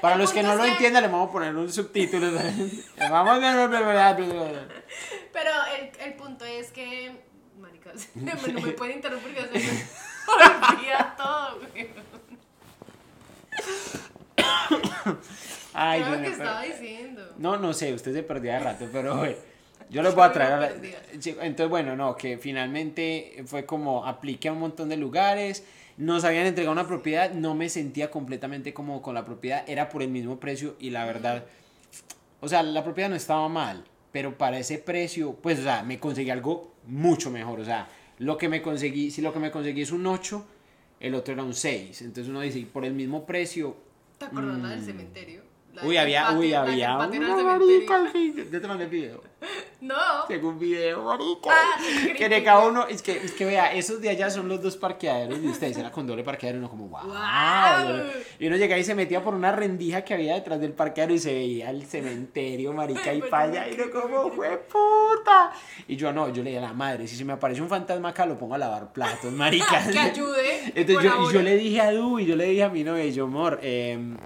Para 0.00 0.16
los 0.16 0.32
que 0.32 0.42
no 0.42 0.54
lo 0.54 0.62
que- 0.62 0.70
entiendan, 0.70 1.02
le 1.02 1.08
vamos 1.10 1.28
a 1.28 1.32
poner 1.32 1.54
un 1.54 1.70
subtítulo. 1.70 2.32
vamos 2.98 3.34
a 3.34 3.38
ver. 3.38 4.68
Pero 5.32 5.50
el, 5.78 5.90
el 6.08 6.14
punto 6.14 6.44
es 6.46 6.70
que. 6.72 7.12
Maricas, 7.58 8.08
no 8.14 8.32
me 8.62 8.72
pueden 8.72 8.96
interrumpir 8.96 9.34
porque 9.36 9.60
se 9.60 9.72
me 9.72 10.74
olvida 10.74 11.14
todo, 11.18 11.58
güey. 11.72 11.90
Ay, 15.74 16.00
¿Qué 16.00 16.06
era 16.08 16.08
Dios 16.08 16.10
lo 16.10 16.16
que 16.16 16.30
pero- 16.30 16.30
estaba 16.44 16.62
diciendo? 16.62 17.34
No, 17.38 17.56
no 17.58 17.72
sé, 17.74 17.92
usted 17.92 18.12
se 18.14 18.22
perdió 18.22 18.52
de 18.52 18.58
rato, 18.60 18.88
pero 18.92 19.16
bueno, 19.16 19.36
yo 19.90 20.02
les 20.02 20.14
voy 20.14 20.24
a 20.24 20.32
traer 20.32 20.80
Entonces, 21.12 21.68
bueno, 21.68 21.96
no, 21.96 22.16
que 22.16 22.38
finalmente 22.38 23.42
fue 23.46 23.64
como 23.64 24.04
apliqué 24.06 24.48
a 24.48 24.52
un 24.52 24.60
montón 24.60 24.88
de 24.88 24.96
lugares, 24.96 25.64
nos 25.96 26.24
habían 26.24 26.46
entregado 26.46 26.72
una 26.72 26.86
propiedad, 26.86 27.32
no 27.32 27.54
me 27.54 27.68
sentía 27.68 28.10
completamente 28.10 28.74
como 28.74 29.00
con 29.02 29.14
la 29.14 29.24
propiedad, 29.24 29.64
era 29.66 29.88
por 29.88 30.02
el 30.02 30.08
mismo 30.10 30.38
precio 30.38 30.76
y 30.78 30.90
la 30.90 31.04
verdad, 31.06 31.44
o 32.40 32.48
sea, 32.48 32.62
la 32.62 32.84
propiedad 32.84 33.08
no 33.08 33.16
estaba 33.16 33.48
mal, 33.48 33.84
pero 34.12 34.36
para 34.36 34.58
ese 34.58 34.78
precio, 34.78 35.32
pues, 35.42 35.58
o 35.60 35.62
sea, 35.62 35.82
me 35.82 35.98
conseguí 35.98 36.30
algo 36.30 36.74
mucho 36.86 37.30
mejor, 37.30 37.60
o 37.60 37.64
sea, 37.64 37.88
lo 38.18 38.36
que 38.36 38.48
me 38.48 38.62
conseguí, 38.62 39.10
si 39.10 39.22
lo 39.22 39.32
que 39.32 39.38
me 39.38 39.50
conseguí 39.50 39.82
es 39.82 39.92
un 39.92 40.06
8, 40.06 40.44
el 41.00 41.14
otro 41.14 41.34
era 41.34 41.42
un 41.42 41.54
6, 41.54 42.02
entonces 42.02 42.28
uno 42.30 42.40
dice, 42.40 42.66
por 42.72 42.84
el 42.84 42.92
mismo 42.92 43.24
precio, 43.26 43.76
¿Te 44.18 44.24
acuerdas 44.26 44.58
la 44.58 44.70
del 44.70 44.82
cementerio? 44.82 45.42
La 45.74 45.82
Mm. 45.82 45.86
uy, 45.88 45.96
había, 45.98 46.24
patio- 46.24 46.38
uy, 46.38 46.52
había 46.54 46.96
una 46.96 47.42
marica 47.42 48.12
yo 48.50 48.60
te 48.62 48.66
mandé 48.66 48.84
el 48.84 48.90
video. 48.90 49.22
No. 49.80 50.24
Tengo 50.26 50.48
un 50.48 50.58
video, 50.58 51.02
marica. 51.04 51.50
Ah, 51.50 51.78
que 52.16 52.28
de 52.28 52.42
cada 52.42 52.66
uno, 52.66 52.86
es 52.88 53.02
que, 53.02 53.12
es 53.18 53.32
que 53.32 53.44
vea, 53.44 53.72
esos 53.72 54.00
de 54.00 54.08
allá 54.08 54.30
son 54.30 54.48
los 54.48 54.60
dos 54.62 54.76
parqueaderos 54.76 55.40
de 55.40 55.48
ustedes, 55.48 55.76
era 55.76 55.92
con 55.92 56.06
doble 56.06 56.24
parqueadero, 56.24 56.58
y 56.58 56.60
uno 56.60 56.70
como, 56.70 56.88
wow. 56.88 57.06
Guau. 57.06 58.04
Y 58.38 58.46
uno 58.46 58.56
llegaba 58.56 58.80
y 58.80 58.84
se 58.84 58.94
metía 58.94 59.22
por 59.22 59.34
una 59.34 59.52
rendija 59.52 60.02
que 60.02 60.14
había 60.14 60.34
detrás 60.34 60.60
del 60.60 60.72
parqueadero 60.72 61.14
y 61.14 61.18
se 61.18 61.32
veía 61.32 61.70
el 61.70 61.84
cementerio, 61.86 62.72
marica, 62.72 63.12
y 63.12 63.20
para 63.30 63.44
allá, 63.44 63.68
y 63.68 63.74
uno 63.74 63.90
como, 63.92 64.30
fue 64.30 64.56
puta. 64.56 65.52
Y 65.86 65.96
yo 65.96 66.12
no, 66.12 66.32
yo 66.32 66.42
le 66.42 66.50
dije 66.50 66.58
a 66.58 66.68
la 66.68 66.72
madre, 66.72 67.06
si 67.06 67.14
se 67.14 67.24
me 67.24 67.34
aparece 67.34 67.60
un 67.60 67.68
fantasma 67.68 68.08
acá, 68.08 68.26
lo 68.26 68.38
pongo 68.38 68.54
a 68.54 68.58
lavar 68.58 68.92
platos, 68.92 69.32
marica. 69.32 69.84
Que 69.92 69.98
ayude. 69.98 70.72
Entonces 70.74 71.04
yo, 71.04 71.30
y 71.30 71.32
yo 71.32 71.42
le 71.42 71.56
dije 71.56 71.80
a 71.80 71.92
Du, 71.92 72.18
y 72.18 72.26
yo 72.26 72.34
le 72.34 72.46
dije 72.46 72.64
a 72.64 72.68
mi 72.68 72.82
novia, 72.82 73.06
yo, 73.06 73.24
amor, 73.24 73.60
em, 73.62 74.16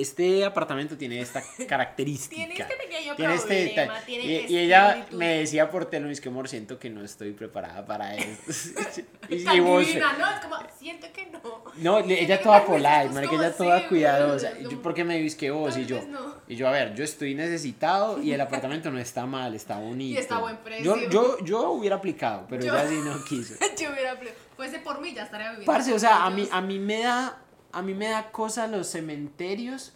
este 0.00 0.44
apartamento 0.44 0.96
tiene 0.96 1.20
esta 1.20 1.42
característica. 1.68 2.36
Tiene 2.36 2.54
este 2.54 2.76
pequeño 2.76 3.16
Tiene 3.16 3.34
este 3.34 3.46
problema, 3.66 3.82
detalle. 3.94 4.06
tiene 4.06 4.24
y, 4.24 4.34
este 4.36 4.52
y 4.52 4.58
ella 4.58 4.90
espíritu. 4.90 5.16
me 5.16 5.38
decía 5.38 5.70
por 5.70 5.86
teléfono, 5.86 6.12
es 6.12 6.20
que 6.20 6.28
amor, 6.28 6.48
siento 6.48 6.78
que 6.78 6.90
no 6.90 7.04
estoy 7.04 7.32
preparada 7.32 7.84
para 7.84 8.14
esto. 8.16 8.80
y, 9.28 9.36
y 9.48 9.60
vos, 9.60 9.86
divina, 9.86 10.16
¿no? 10.18 10.30
Es 10.30 10.40
como, 10.40 10.56
siento 10.78 11.06
que 11.12 11.26
no. 11.26 11.40
no, 11.76 11.98
ella 11.98 12.38
que 12.38 12.44
toda 12.44 12.58
esto 12.58 12.76
es 12.76 13.28
como 13.28 13.40
ella 13.40 13.56
toda 13.56 13.88
cuidadosa. 13.88 14.52
Y 14.60 14.64
yo, 14.64 14.82
¿por 14.82 14.94
qué 14.94 15.04
me 15.04 15.18
dices 15.18 15.38
que 15.38 15.50
vos? 15.50 15.76
Y 15.76 15.86
yo, 15.86 16.02
no. 16.08 16.34
y 16.46 16.56
yo, 16.56 16.68
a 16.68 16.70
ver, 16.72 16.94
yo 16.94 17.04
estoy 17.04 17.34
necesitado 17.34 18.22
y 18.22 18.32
el 18.32 18.40
apartamento 18.40 18.90
no 18.90 18.98
está 18.98 19.26
mal, 19.26 19.54
está 19.54 19.78
bonito. 19.78 20.20
está 20.20 20.36
a 20.36 20.40
buen 20.40 20.56
precio. 20.58 20.96
Yo, 20.96 21.08
yo, 21.10 21.38
yo 21.44 21.70
hubiera 21.72 21.96
aplicado, 21.96 22.46
pero 22.48 22.64
Yo- 22.64 22.74
ella 22.74 22.88
sí 22.88 22.96
no 23.04 23.24
quiso. 23.24 23.54
Yo 23.78 23.90
hubiera. 23.90 24.20
ple- 24.20 24.32
Fuese 24.56 24.78
por 24.78 25.00
mí, 25.00 25.12
ya 25.12 25.24
estaría 25.24 25.50
viviendo. 25.50 25.72
Parce, 25.72 25.92
o 25.92 25.98
sea, 25.98 26.24
a 26.24 26.30
mí, 26.30 26.48
a 26.52 26.60
mí 26.60 26.78
me 26.78 27.00
da, 27.02 27.42
a 27.74 27.82
mí 27.82 27.94
me 27.94 28.08
da 28.08 28.30
cosa 28.30 28.66
los 28.66 28.86
cementerios, 28.88 29.92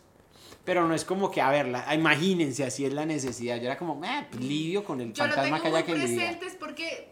pero 0.65 0.87
no 0.87 0.95
es 0.95 1.05
como 1.05 1.31
que, 1.31 1.41
a 1.41 1.51
ver, 1.51 1.69
la- 1.69 1.95
imagínense, 1.95 2.65
así 2.65 2.85
es 2.85 2.93
la 2.93 3.07
necesidad. 3.07 3.57
Yo 3.57 3.65
era 3.65 3.79
como, 3.79 4.05
eh, 4.05 4.27
pues, 4.31 4.43
lidio 4.43 4.85
con 4.85 5.01
el 5.01 5.13
Yo 5.13 5.25
fantasma 5.25 5.61
que 5.63 5.69
haya 5.69 5.85
que 5.85 5.93
presentes 5.95 6.57
porque 6.57 7.09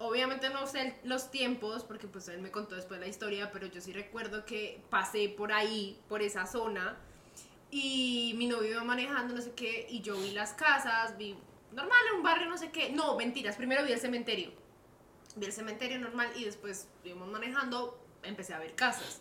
obviamente 0.00 0.48
no 0.50 0.66
sé 0.66 0.94
los 1.04 1.30
tiempos, 1.30 1.84
porque 1.84 2.06
pues 2.08 2.28
él 2.28 2.40
me 2.40 2.50
contó 2.50 2.74
después 2.76 3.00
la 3.00 3.06
historia, 3.06 3.50
pero 3.52 3.66
yo 3.66 3.80
sí 3.80 3.92
recuerdo 3.92 4.44
que 4.44 4.80
pasé 4.90 5.28
por 5.28 5.52
ahí, 5.52 5.98
por 6.08 6.22
esa 6.22 6.46
zona, 6.46 6.96
y 7.70 8.34
mi 8.36 8.46
novio 8.46 8.70
iba 8.72 8.84
manejando, 8.84 9.34
no 9.34 9.42
sé 9.42 9.52
qué, 9.52 9.86
y 9.90 10.00
yo 10.00 10.16
vi 10.16 10.30
las 10.30 10.52
casas, 10.54 11.18
vi 11.18 11.36
normal 11.72 11.98
en 12.10 12.16
un 12.18 12.22
barrio, 12.22 12.48
no 12.48 12.56
sé 12.56 12.70
qué, 12.70 12.90
no, 12.90 13.16
mentiras, 13.16 13.56
primero 13.56 13.84
vi 13.84 13.92
el 13.92 13.98
cementerio, 14.00 14.50
vi 15.36 15.46
el 15.46 15.52
cementerio 15.52 15.98
normal 15.98 16.30
y 16.36 16.44
después 16.44 16.88
íbamos 17.04 17.28
manejando, 17.28 17.98
empecé 18.22 18.54
a 18.54 18.58
ver 18.58 18.74
casas. 18.74 19.20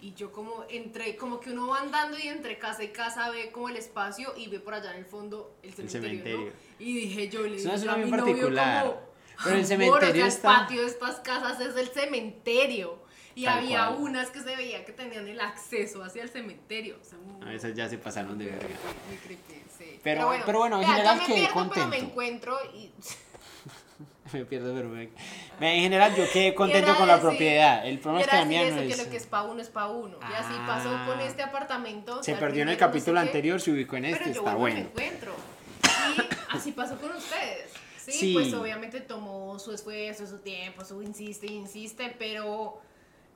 Y 0.00 0.14
yo 0.14 0.30
como 0.30 0.64
entre, 0.68 1.16
como 1.16 1.40
que 1.40 1.50
uno 1.50 1.66
va 1.68 1.80
andando 1.80 2.16
y 2.18 2.28
entre 2.28 2.56
casa 2.58 2.84
y 2.84 2.88
casa 2.88 3.30
ve 3.30 3.50
como 3.50 3.68
el 3.68 3.76
espacio 3.76 4.32
y 4.36 4.46
ve 4.48 4.60
por 4.60 4.74
allá 4.74 4.92
en 4.92 4.98
el 4.98 5.04
fondo 5.06 5.56
el 5.62 5.72
cementerio, 5.74 6.08
cementerio. 6.10 6.46
¿no? 6.46 6.52
Y 6.78 6.94
dije 6.94 7.28
yo, 7.28 7.42
le 7.42 7.56
Es 7.56 7.64
una 7.64 7.74
dije 7.76 7.88
a 7.88 7.96
mi 7.96 8.04
bien 8.04 8.10
novio 8.16 8.24
particular. 8.34 8.84
como, 8.86 9.00
Pero 9.44 9.50
el 9.50 9.54
"Amor, 9.56 9.66
cementerio 9.66 10.08
o 10.08 10.12
sea, 10.14 10.26
está- 10.28 10.50
El 10.52 10.56
patio 10.60 10.80
de 10.82 10.86
estas 10.86 11.20
casas 11.20 11.60
es 11.60 11.76
el 11.76 11.88
cementerio. 11.88 13.06
Y 13.34 13.44
Tal 13.44 13.58
había 13.58 13.86
cual. 13.88 14.00
unas 14.02 14.30
que 14.30 14.40
se 14.40 14.56
veía 14.56 14.84
que 14.84 14.92
tenían 14.92 15.28
el 15.28 15.40
acceso 15.40 16.02
hacia 16.02 16.22
el 16.24 16.28
cementerio. 16.28 16.96
O 17.00 17.04
sea, 17.04 17.18
muy- 17.18 17.42
A 17.46 17.50
veces 17.52 17.72
ya 17.74 17.88
se 17.88 17.96
pasaron 17.98 18.36
de 18.36 18.46
verga. 18.46 18.68
muy 19.08 19.16
creepy, 19.18 19.62
sí. 19.78 20.00
Pero- 20.02 20.32
pero 20.44 20.58
bueno, 20.58 20.80
en 20.80 20.88
general 20.88 21.18
me 21.18 21.26
quedé 21.26 21.34
pierdo, 21.36 21.54
pero 21.54 21.64
contento. 21.68 21.88
me 21.88 21.98
encuentro 21.98 22.58
y 22.74 22.90
Me 24.32 24.44
pierdo, 24.44 24.74
pero 24.74 24.88
me- 24.88 25.08
me- 25.58 25.76
En 25.76 25.82
general, 25.82 26.14
yo 26.14 26.24
quedé 26.32 26.54
contento 26.54 26.94
con 26.96 27.08
la 27.08 27.14
decir- 27.16 27.28
propiedad. 27.30 27.86
El 27.86 27.98
problema 27.98 28.24
es 28.24 28.30
que 28.30 28.36
la 28.36 28.44
mía 28.44 28.70
no 28.70 28.80
es. 28.82 28.96
que 28.96 29.02
lo 29.04 29.10
que 29.10 29.16
es 29.16 29.26
pa' 29.26 29.42
uno 29.42 29.60
es 29.60 29.68
pa' 29.70 29.88
uno. 29.88 30.18
Y 30.20 30.34
así 30.34 30.52
pasó 30.66 30.90
Ah. 30.94 31.06
con 31.06 31.20
este 31.20 31.42
apartamento. 31.42 32.22
Se 32.22 32.34
perdió 32.34 32.62
en 32.62 32.68
el 32.68 32.76
primero 32.76 32.86
no 32.88 32.92
sé 32.92 32.98
capítulo 32.98 33.20
anterior, 33.20 33.60
se 33.60 33.70
ubicó 33.72 33.96
en 33.96 34.04
este, 34.06 34.18
pero 34.24 34.34
yo 34.34 34.40
está 34.40 34.50
y 34.50 34.54
me 34.54 34.58
bueno. 34.60 34.78
encuentro. 34.80 35.32
Y 36.52 36.56
así 36.56 36.72
pasó 36.72 36.96
con 37.00 37.10
ustedes. 37.16 37.70
Sí, 37.96 38.12
Sí. 38.12 38.32
pues 38.34 38.52
obviamente 38.54 39.00
tomó 39.00 39.58
su 39.58 39.72
esfuerzo, 39.72 40.26
su 40.26 40.38
tiempo, 40.38 40.84
su 40.84 41.02
insiste 41.02 41.46
y 41.46 41.54
insiste, 41.56 42.14
pero 42.18 42.80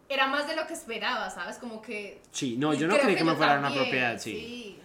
era 0.09 0.27
más 0.29 0.47
de 0.47 0.57
lo 0.57 0.67
que 0.67 0.73
esperaba, 0.75 1.29
¿sabes? 1.31 1.57
Como 1.59 1.83
que... 1.83 2.21
Sí, 2.31 2.57
no, 2.59 2.73
yo 2.75 2.87
no 2.87 2.97
creí 2.99 3.15
que 3.17 3.25
me 3.25 3.33
yo 3.33 3.37
fuera 3.37 3.59
una 3.59 3.73
propiedad, 3.73 4.19
sí. 4.19 4.79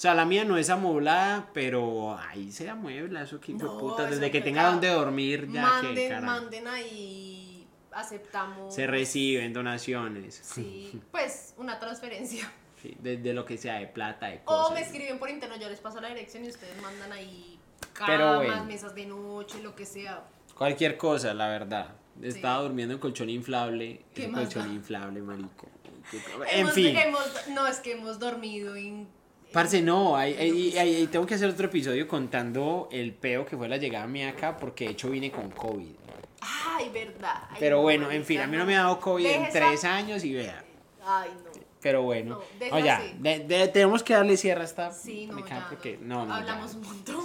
O 0.00 0.02
sea, 0.02 0.14
la 0.14 0.24
mía 0.24 0.46
no 0.46 0.56
es 0.56 0.70
amoblada, 0.70 1.50
pero 1.52 2.16
ahí 2.18 2.50
se 2.52 2.70
amuebla, 2.70 3.20
eso 3.24 3.38
que 3.38 3.52
No, 3.52 3.76
puta. 3.76 4.06
Desde 4.06 4.24
es 4.26 4.32
que 4.32 4.40
tenga 4.40 4.70
donde 4.70 4.88
dormir, 4.88 5.40
ya 5.52 5.60
que 5.82 5.86
Manden, 5.88 6.08
carajo. 6.08 6.24
manden 6.26 6.68
ahí, 6.68 7.68
aceptamos. 7.92 8.74
Se 8.74 8.86
reciben 8.86 9.52
donaciones. 9.52 10.40
Sí, 10.42 10.98
pues 11.10 11.52
una 11.58 11.78
transferencia. 11.78 12.50
Sí, 12.80 12.96
de, 12.98 13.18
de 13.18 13.34
lo 13.34 13.44
que 13.44 13.58
sea, 13.58 13.74
de 13.74 13.88
plata, 13.88 14.28
de 14.28 14.40
O 14.46 14.46
cosas. 14.46 14.72
me 14.72 14.80
escriben 14.80 15.18
por 15.18 15.28
internet, 15.28 15.58
yo 15.60 15.68
les 15.68 15.80
paso 15.80 16.00
la 16.00 16.08
dirección 16.08 16.46
y 16.46 16.48
ustedes 16.48 16.80
mandan 16.80 17.12
ahí 17.12 17.58
Pero 18.06 18.18
camas, 18.24 18.36
bueno. 18.46 18.64
mesas 18.64 18.94
de 18.94 19.04
noche, 19.04 19.62
lo 19.62 19.74
que 19.76 19.84
sea. 19.84 20.24
Cualquier 20.56 20.96
cosa, 20.96 21.34
la 21.34 21.48
verdad. 21.48 21.88
Estaba 22.22 22.62
durmiendo 22.62 22.94
en 22.94 23.00
colchón 23.00 23.28
inflable. 23.28 24.02
¿Qué 24.14 24.30
colchón 24.32 24.72
inflable, 24.72 25.20
marico. 25.20 25.68
En 26.50 26.60
Hemos- 26.60 26.72
fin. 26.72 26.96
hemos- 26.96 27.48
no, 27.50 27.66
es 27.66 27.80
que 27.80 27.92
hemos 27.92 28.18
dormido 28.18 28.74
en... 28.76 29.06
Parce, 29.52 29.82
no, 29.82 30.16
hay- 30.16 30.34
hay- 30.34 30.78
hay- 30.78 31.06
tengo 31.08 31.26
que 31.26 31.34
hacer 31.34 31.48
otro 31.50 31.66
episodio 31.66 32.06
contando 32.06 32.88
el 32.92 33.12
peo 33.14 33.44
que 33.44 33.56
fue 33.56 33.68
la 33.68 33.76
llegada 33.78 34.06
mía 34.06 34.28
acá, 34.30 34.56
porque 34.56 34.84
de 34.86 34.90
hecho 34.92 35.10
vine 35.10 35.30
con 35.30 35.50
COVID. 35.50 35.94
Ay, 36.40 36.88
verdad. 36.94 37.42
Ay, 37.50 37.56
Pero 37.58 37.76
no, 37.76 37.82
bueno, 37.82 38.10
en 38.10 38.24
fin, 38.24 38.40
a 38.40 38.46
mí 38.46 38.56
no 38.56 38.64
me 38.64 38.76
ha 38.76 38.82
dado 38.82 39.00
COVID 39.00 39.26
en 39.26 39.42
esa- 39.42 39.52
tres 39.52 39.84
años 39.84 40.24
y 40.24 40.34
vea. 40.34 40.64
Ay, 41.04 41.30
no. 41.44 41.50
Pero 41.82 42.02
bueno, 42.02 42.40
No, 42.60 42.76
de- 43.18 43.38
de- 43.40 43.68
tenemos 43.68 44.02
que 44.02 44.12
darle 44.12 44.36
cierre 44.36 44.60
a 44.60 44.64
esta 44.64 44.92
Sí, 44.92 45.26
no, 45.26 45.46
ya. 45.46 45.66
porque 45.68 45.98
no, 46.00 46.26
no, 46.26 46.34
Hablamos 46.34 46.72
ya. 46.72 46.78
un 46.78 46.84
montón. 46.84 47.24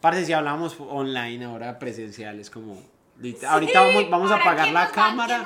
Parce, 0.00 0.24
si 0.24 0.32
hablamos 0.32 0.76
online 0.80 1.44
ahora 1.44 1.78
presencial, 1.78 2.40
es 2.40 2.48
como... 2.50 2.82
Ahorita 3.46 3.82
vamos, 3.82 4.08
vamos 4.10 4.30
a 4.30 4.36
apagar 4.36 4.62
¿quién 4.64 4.74
la 4.74 4.84
va- 4.86 4.90
cámara. 4.90 5.44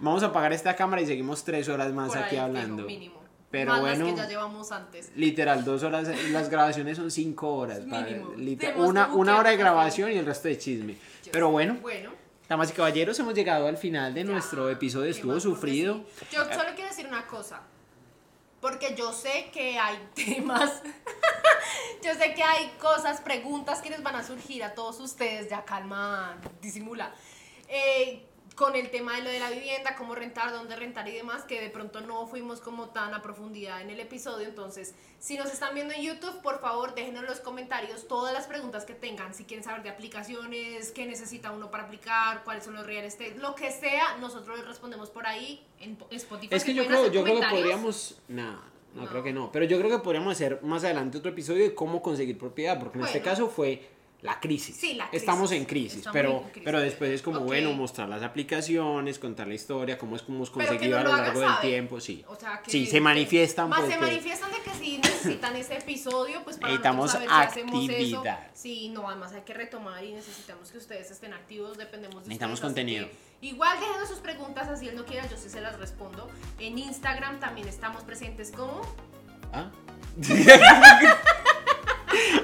Vamos 0.00 0.22
a 0.24 0.26
apagar 0.26 0.52
esta 0.52 0.74
cámara 0.74 1.00
y 1.02 1.06
seguimos 1.06 1.44
tres 1.44 1.68
horas 1.68 1.92
más 1.92 2.08
Por 2.08 2.18
aquí 2.18 2.34
ahí, 2.36 2.42
hablando. 2.42 2.84
mínimo. 2.84 3.19
Pero 3.50 3.72
Más 3.72 3.80
bueno, 3.80 4.04
las 4.04 4.14
que 4.14 4.20
ya 4.20 4.28
llevamos 4.28 4.70
antes. 4.70 5.10
literal, 5.16 5.64
dos 5.64 5.82
horas, 5.82 6.06
las 6.30 6.48
grabaciones 6.48 6.96
son 6.96 7.10
cinco 7.10 7.52
horas. 7.54 7.80
para- 7.80 8.06
Mínimo. 8.06 8.32
literal, 8.36 8.80
una, 8.80 9.06
una 9.12 9.38
hora 9.38 9.50
de 9.50 9.56
grabación 9.56 10.12
y 10.12 10.18
el 10.18 10.24
resto 10.26 10.46
de 10.48 10.56
chisme. 10.56 10.96
Pero 11.32 11.50
bueno, 11.50 11.76
Bueno. 11.82 12.12
damas 12.48 12.70
y 12.70 12.74
caballeros, 12.74 13.18
hemos 13.18 13.34
llegado 13.34 13.66
al 13.66 13.76
final 13.76 14.14
de 14.14 14.24
ya, 14.24 14.30
nuestro 14.30 14.70
episodio. 14.70 15.06
¿qué 15.06 15.10
Estuvo 15.10 15.40
sufrido. 15.40 16.04
sí. 16.20 16.26
Yo 16.36 16.44
solo 16.44 16.70
quiero 16.76 16.90
decir 16.90 17.06
una 17.08 17.26
cosa. 17.26 17.62
Porque 18.60 18.94
yo 18.96 19.12
sé 19.12 19.50
que 19.52 19.78
hay 19.78 19.98
temas. 20.14 20.82
yo 22.04 22.14
sé 22.14 22.34
que 22.34 22.42
hay 22.42 22.70
cosas, 22.80 23.20
preguntas 23.20 23.80
que 23.80 23.90
les 23.90 24.02
van 24.02 24.14
a 24.14 24.22
surgir 24.22 24.62
a 24.62 24.74
todos 24.74 25.00
ustedes. 25.00 25.48
Ya 25.50 25.64
calma, 25.64 26.36
disimula. 26.62 27.12
Eh, 27.68 28.26
con 28.60 28.76
el 28.76 28.90
tema 28.90 29.16
de 29.16 29.22
lo 29.22 29.30
de 29.30 29.40
la 29.40 29.48
vivienda, 29.48 29.94
cómo 29.96 30.14
rentar, 30.14 30.52
dónde 30.52 30.76
rentar 30.76 31.08
y 31.08 31.12
demás, 31.12 31.44
que 31.44 31.62
de 31.62 31.70
pronto 31.70 32.02
no 32.02 32.26
fuimos 32.26 32.60
como 32.60 32.90
tan 32.90 33.14
a 33.14 33.22
profundidad 33.22 33.80
en 33.80 33.88
el 33.88 33.98
episodio. 34.00 34.46
Entonces, 34.46 34.94
si 35.18 35.38
nos 35.38 35.50
están 35.50 35.74
viendo 35.74 35.94
en 35.94 36.02
YouTube, 36.02 36.42
por 36.42 36.60
favor, 36.60 36.94
déjenos 36.94 37.22
en 37.22 37.30
los 37.30 37.40
comentarios 37.40 38.06
todas 38.06 38.34
las 38.34 38.46
preguntas 38.46 38.84
que 38.84 38.92
tengan. 38.92 39.32
Si 39.32 39.44
quieren 39.44 39.64
saber 39.64 39.82
de 39.82 39.88
aplicaciones, 39.88 40.90
qué 40.90 41.06
necesita 41.06 41.52
uno 41.52 41.70
para 41.70 41.84
aplicar, 41.84 42.44
cuáles 42.44 42.62
son 42.62 42.74
los 42.74 42.84
real 42.84 43.06
estate, 43.06 43.34
lo 43.36 43.54
que 43.54 43.70
sea, 43.70 44.18
nosotros 44.18 44.58
les 44.58 44.68
respondemos 44.68 45.08
por 45.08 45.26
ahí 45.26 45.66
en 45.78 45.96
Spotify. 46.10 46.54
Es 46.54 46.62
que 46.62 46.74
yo 46.74 46.86
creo, 46.86 47.10
yo 47.10 47.22
creo 47.24 47.40
que 47.40 47.46
podríamos. 47.46 48.20
Nah, 48.28 48.60
no, 48.94 49.04
No. 49.04 49.08
creo 49.08 49.22
que 49.22 49.32
no. 49.32 49.50
Pero 49.52 49.64
yo 49.64 49.78
creo 49.78 49.90
que 49.90 50.04
podríamos 50.04 50.34
hacer 50.34 50.60
más 50.62 50.84
adelante 50.84 51.16
otro 51.16 51.30
episodio 51.30 51.62
de 51.64 51.74
cómo 51.74 52.02
conseguir 52.02 52.36
propiedad. 52.36 52.78
Porque 52.78 52.98
en 52.98 53.06
este 53.06 53.22
caso 53.22 53.48
fue 53.48 53.88
la 54.22 54.38
crisis. 54.38 54.76
Sí, 54.76 54.94
la 54.94 55.08
crisis. 55.08 55.22
Estamos 55.22 55.52
en 55.52 55.64
crisis, 55.64 55.98
Estamos 55.98 56.12
pero, 56.12 56.30
en 56.32 56.42
crisis. 56.44 56.62
pero 56.64 56.80
después 56.80 57.10
es 57.10 57.22
como, 57.22 57.40
bueno, 57.40 57.72
mostrar 57.72 58.08
las 58.08 58.22
aplicaciones, 58.22 59.18
contar 59.18 59.46
la 59.48 59.54
historia, 59.54 59.96
cómo 59.96 60.16
es 60.16 60.22
que 60.22 60.32
hemos 60.32 60.50
conseguido 60.50 60.90
no 60.90 60.96
a 60.98 61.04
lo 61.04 61.16
largo 61.16 61.40
del 61.40 61.60
tiempo, 61.60 62.00
sí. 62.00 62.24
O 62.28 62.36
sea, 62.36 62.60
que, 62.62 62.70
sí, 62.70 62.86
se 62.86 63.00
manifiestan. 63.00 63.68
Más 63.68 63.86
se 63.86 63.96
manifiestan 63.96 64.50
de 64.52 64.58
que 64.58 64.70
si 64.78 64.98
necesitan 64.98 65.56
ese 65.56 65.76
episodio, 65.78 66.42
pues 66.44 66.56
para 66.56 66.68
Necesitamos 66.68 67.12
saber 67.12 67.28
si 67.28 67.34
hacemos 67.34 67.88
actividad. 67.88 68.44
eso. 68.44 68.50
Sí, 68.54 68.88
no, 68.90 69.08
además 69.08 69.32
hay 69.32 69.42
que 69.42 69.54
retomar 69.54 70.04
y 70.04 70.12
necesitamos 70.12 70.70
que 70.70 70.78
ustedes 70.78 71.10
estén 71.10 71.32
activos, 71.32 71.78
dependemos 71.78 72.22
de 72.24 72.28
Necesitamos 72.28 72.54
ustedes, 72.54 72.68
contenido. 72.68 73.08
Igual 73.40 73.80
dejen 73.80 74.06
sus 74.06 74.18
preguntas, 74.18 74.68
así 74.68 74.88
él 74.88 74.96
no 74.96 75.06
quiera, 75.06 75.26
yo 75.28 75.36
sí 75.36 75.48
se 75.48 75.62
las 75.62 75.78
respondo. 75.78 76.28
En 76.58 76.78
Instagram 76.78 77.40
también 77.40 77.68
estamos 77.68 78.04
presentes 78.04 78.52
como... 78.52 78.82
¿Ah? 79.52 79.70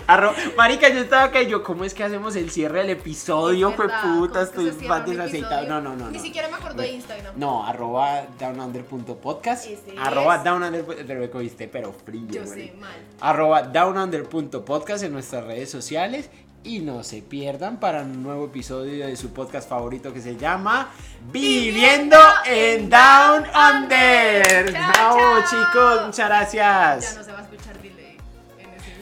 Arro- 0.06 0.34
Marica, 0.56 0.88
yo 0.88 1.00
estaba 1.00 1.24
acá 1.24 1.42
y 1.42 1.48
yo, 1.48 1.62
¿cómo 1.62 1.84
es 1.84 1.92
que 1.94 2.04
hacemos 2.04 2.36
el 2.36 2.50
cierre 2.50 2.80
del 2.80 2.90
episodio? 2.90 3.72
Fue 3.72 3.86
puta, 3.88 4.00
¿cómo 4.02 4.22
es 4.42 4.50
que 4.50 4.68
estoy 4.68 4.88
más 4.88 5.06
desaceitado. 5.06 5.66
No, 5.66 5.80
no, 5.80 5.96
no. 5.96 6.10
Ni 6.10 6.18
no. 6.18 6.22
siquiera 6.22 6.48
me 6.48 6.54
acuerdo 6.54 6.82
de 6.82 6.92
Instagram. 6.92 7.34
No, 7.36 7.66
arroba 7.66 8.22
downunder.podcast. 8.38 9.66
Arroba 9.98 10.38
downunder. 10.38 10.84
Te 11.06 11.14
lo 11.14 11.30
cogiste, 11.30 11.68
pero 11.68 11.92
frío. 11.92 12.26
Yo 12.30 12.46
sé, 12.46 12.74
mal. 12.78 12.94
Arroba 13.20 13.62
downunder.podcast 13.62 15.04
en 15.04 15.12
nuestras 15.12 15.44
redes 15.44 15.70
sociales. 15.70 16.30
Y 16.64 16.80
no 16.80 17.04
se 17.04 17.22
pierdan 17.22 17.78
para 17.78 18.02
un 18.02 18.24
nuevo 18.24 18.46
episodio 18.46 19.06
de 19.06 19.14
su 19.16 19.32
podcast 19.32 19.68
favorito 19.68 20.12
que 20.12 20.20
se 20.20 20.34
llama 20.36 20.90
Viviendo 21.30 22.16
en 22.44 22.90
Down 22.90 23.44
Under. 23.54 24.72
Chao, 24.72 24.92
chao. 25.16 25.42
chicos, 25.48 26.00
muchas 26.06 26.16
Ya 26.16 26.26
gracias. 26.26 27.16
no 27.18 27.22
se 27.22 27.30
va 27.32 27.38
a 27.38 27.42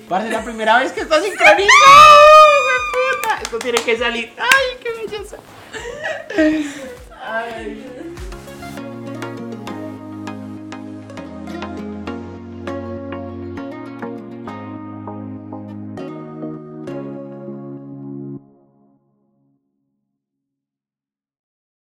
Parce, 0.09 0.31
la 0.31 0.43
primera 0.43 0.79
vez 0.79 0.93
que 0.93 1.01
está 1.01 1.21
sincronizado. 1.21 1.61
¡Hijo 1.61 2.65
de 2.67 3.19
puta! 3.21 3.39
Esto 3.43 3.59
tiene 3.59 3.83
que 3.83 3.99
salir. 3.99 4.33
¡Ay, 4.39 4.79
qué 4.83 4.91
belleza! 4.93 5.37
Ay. 7.23 8.14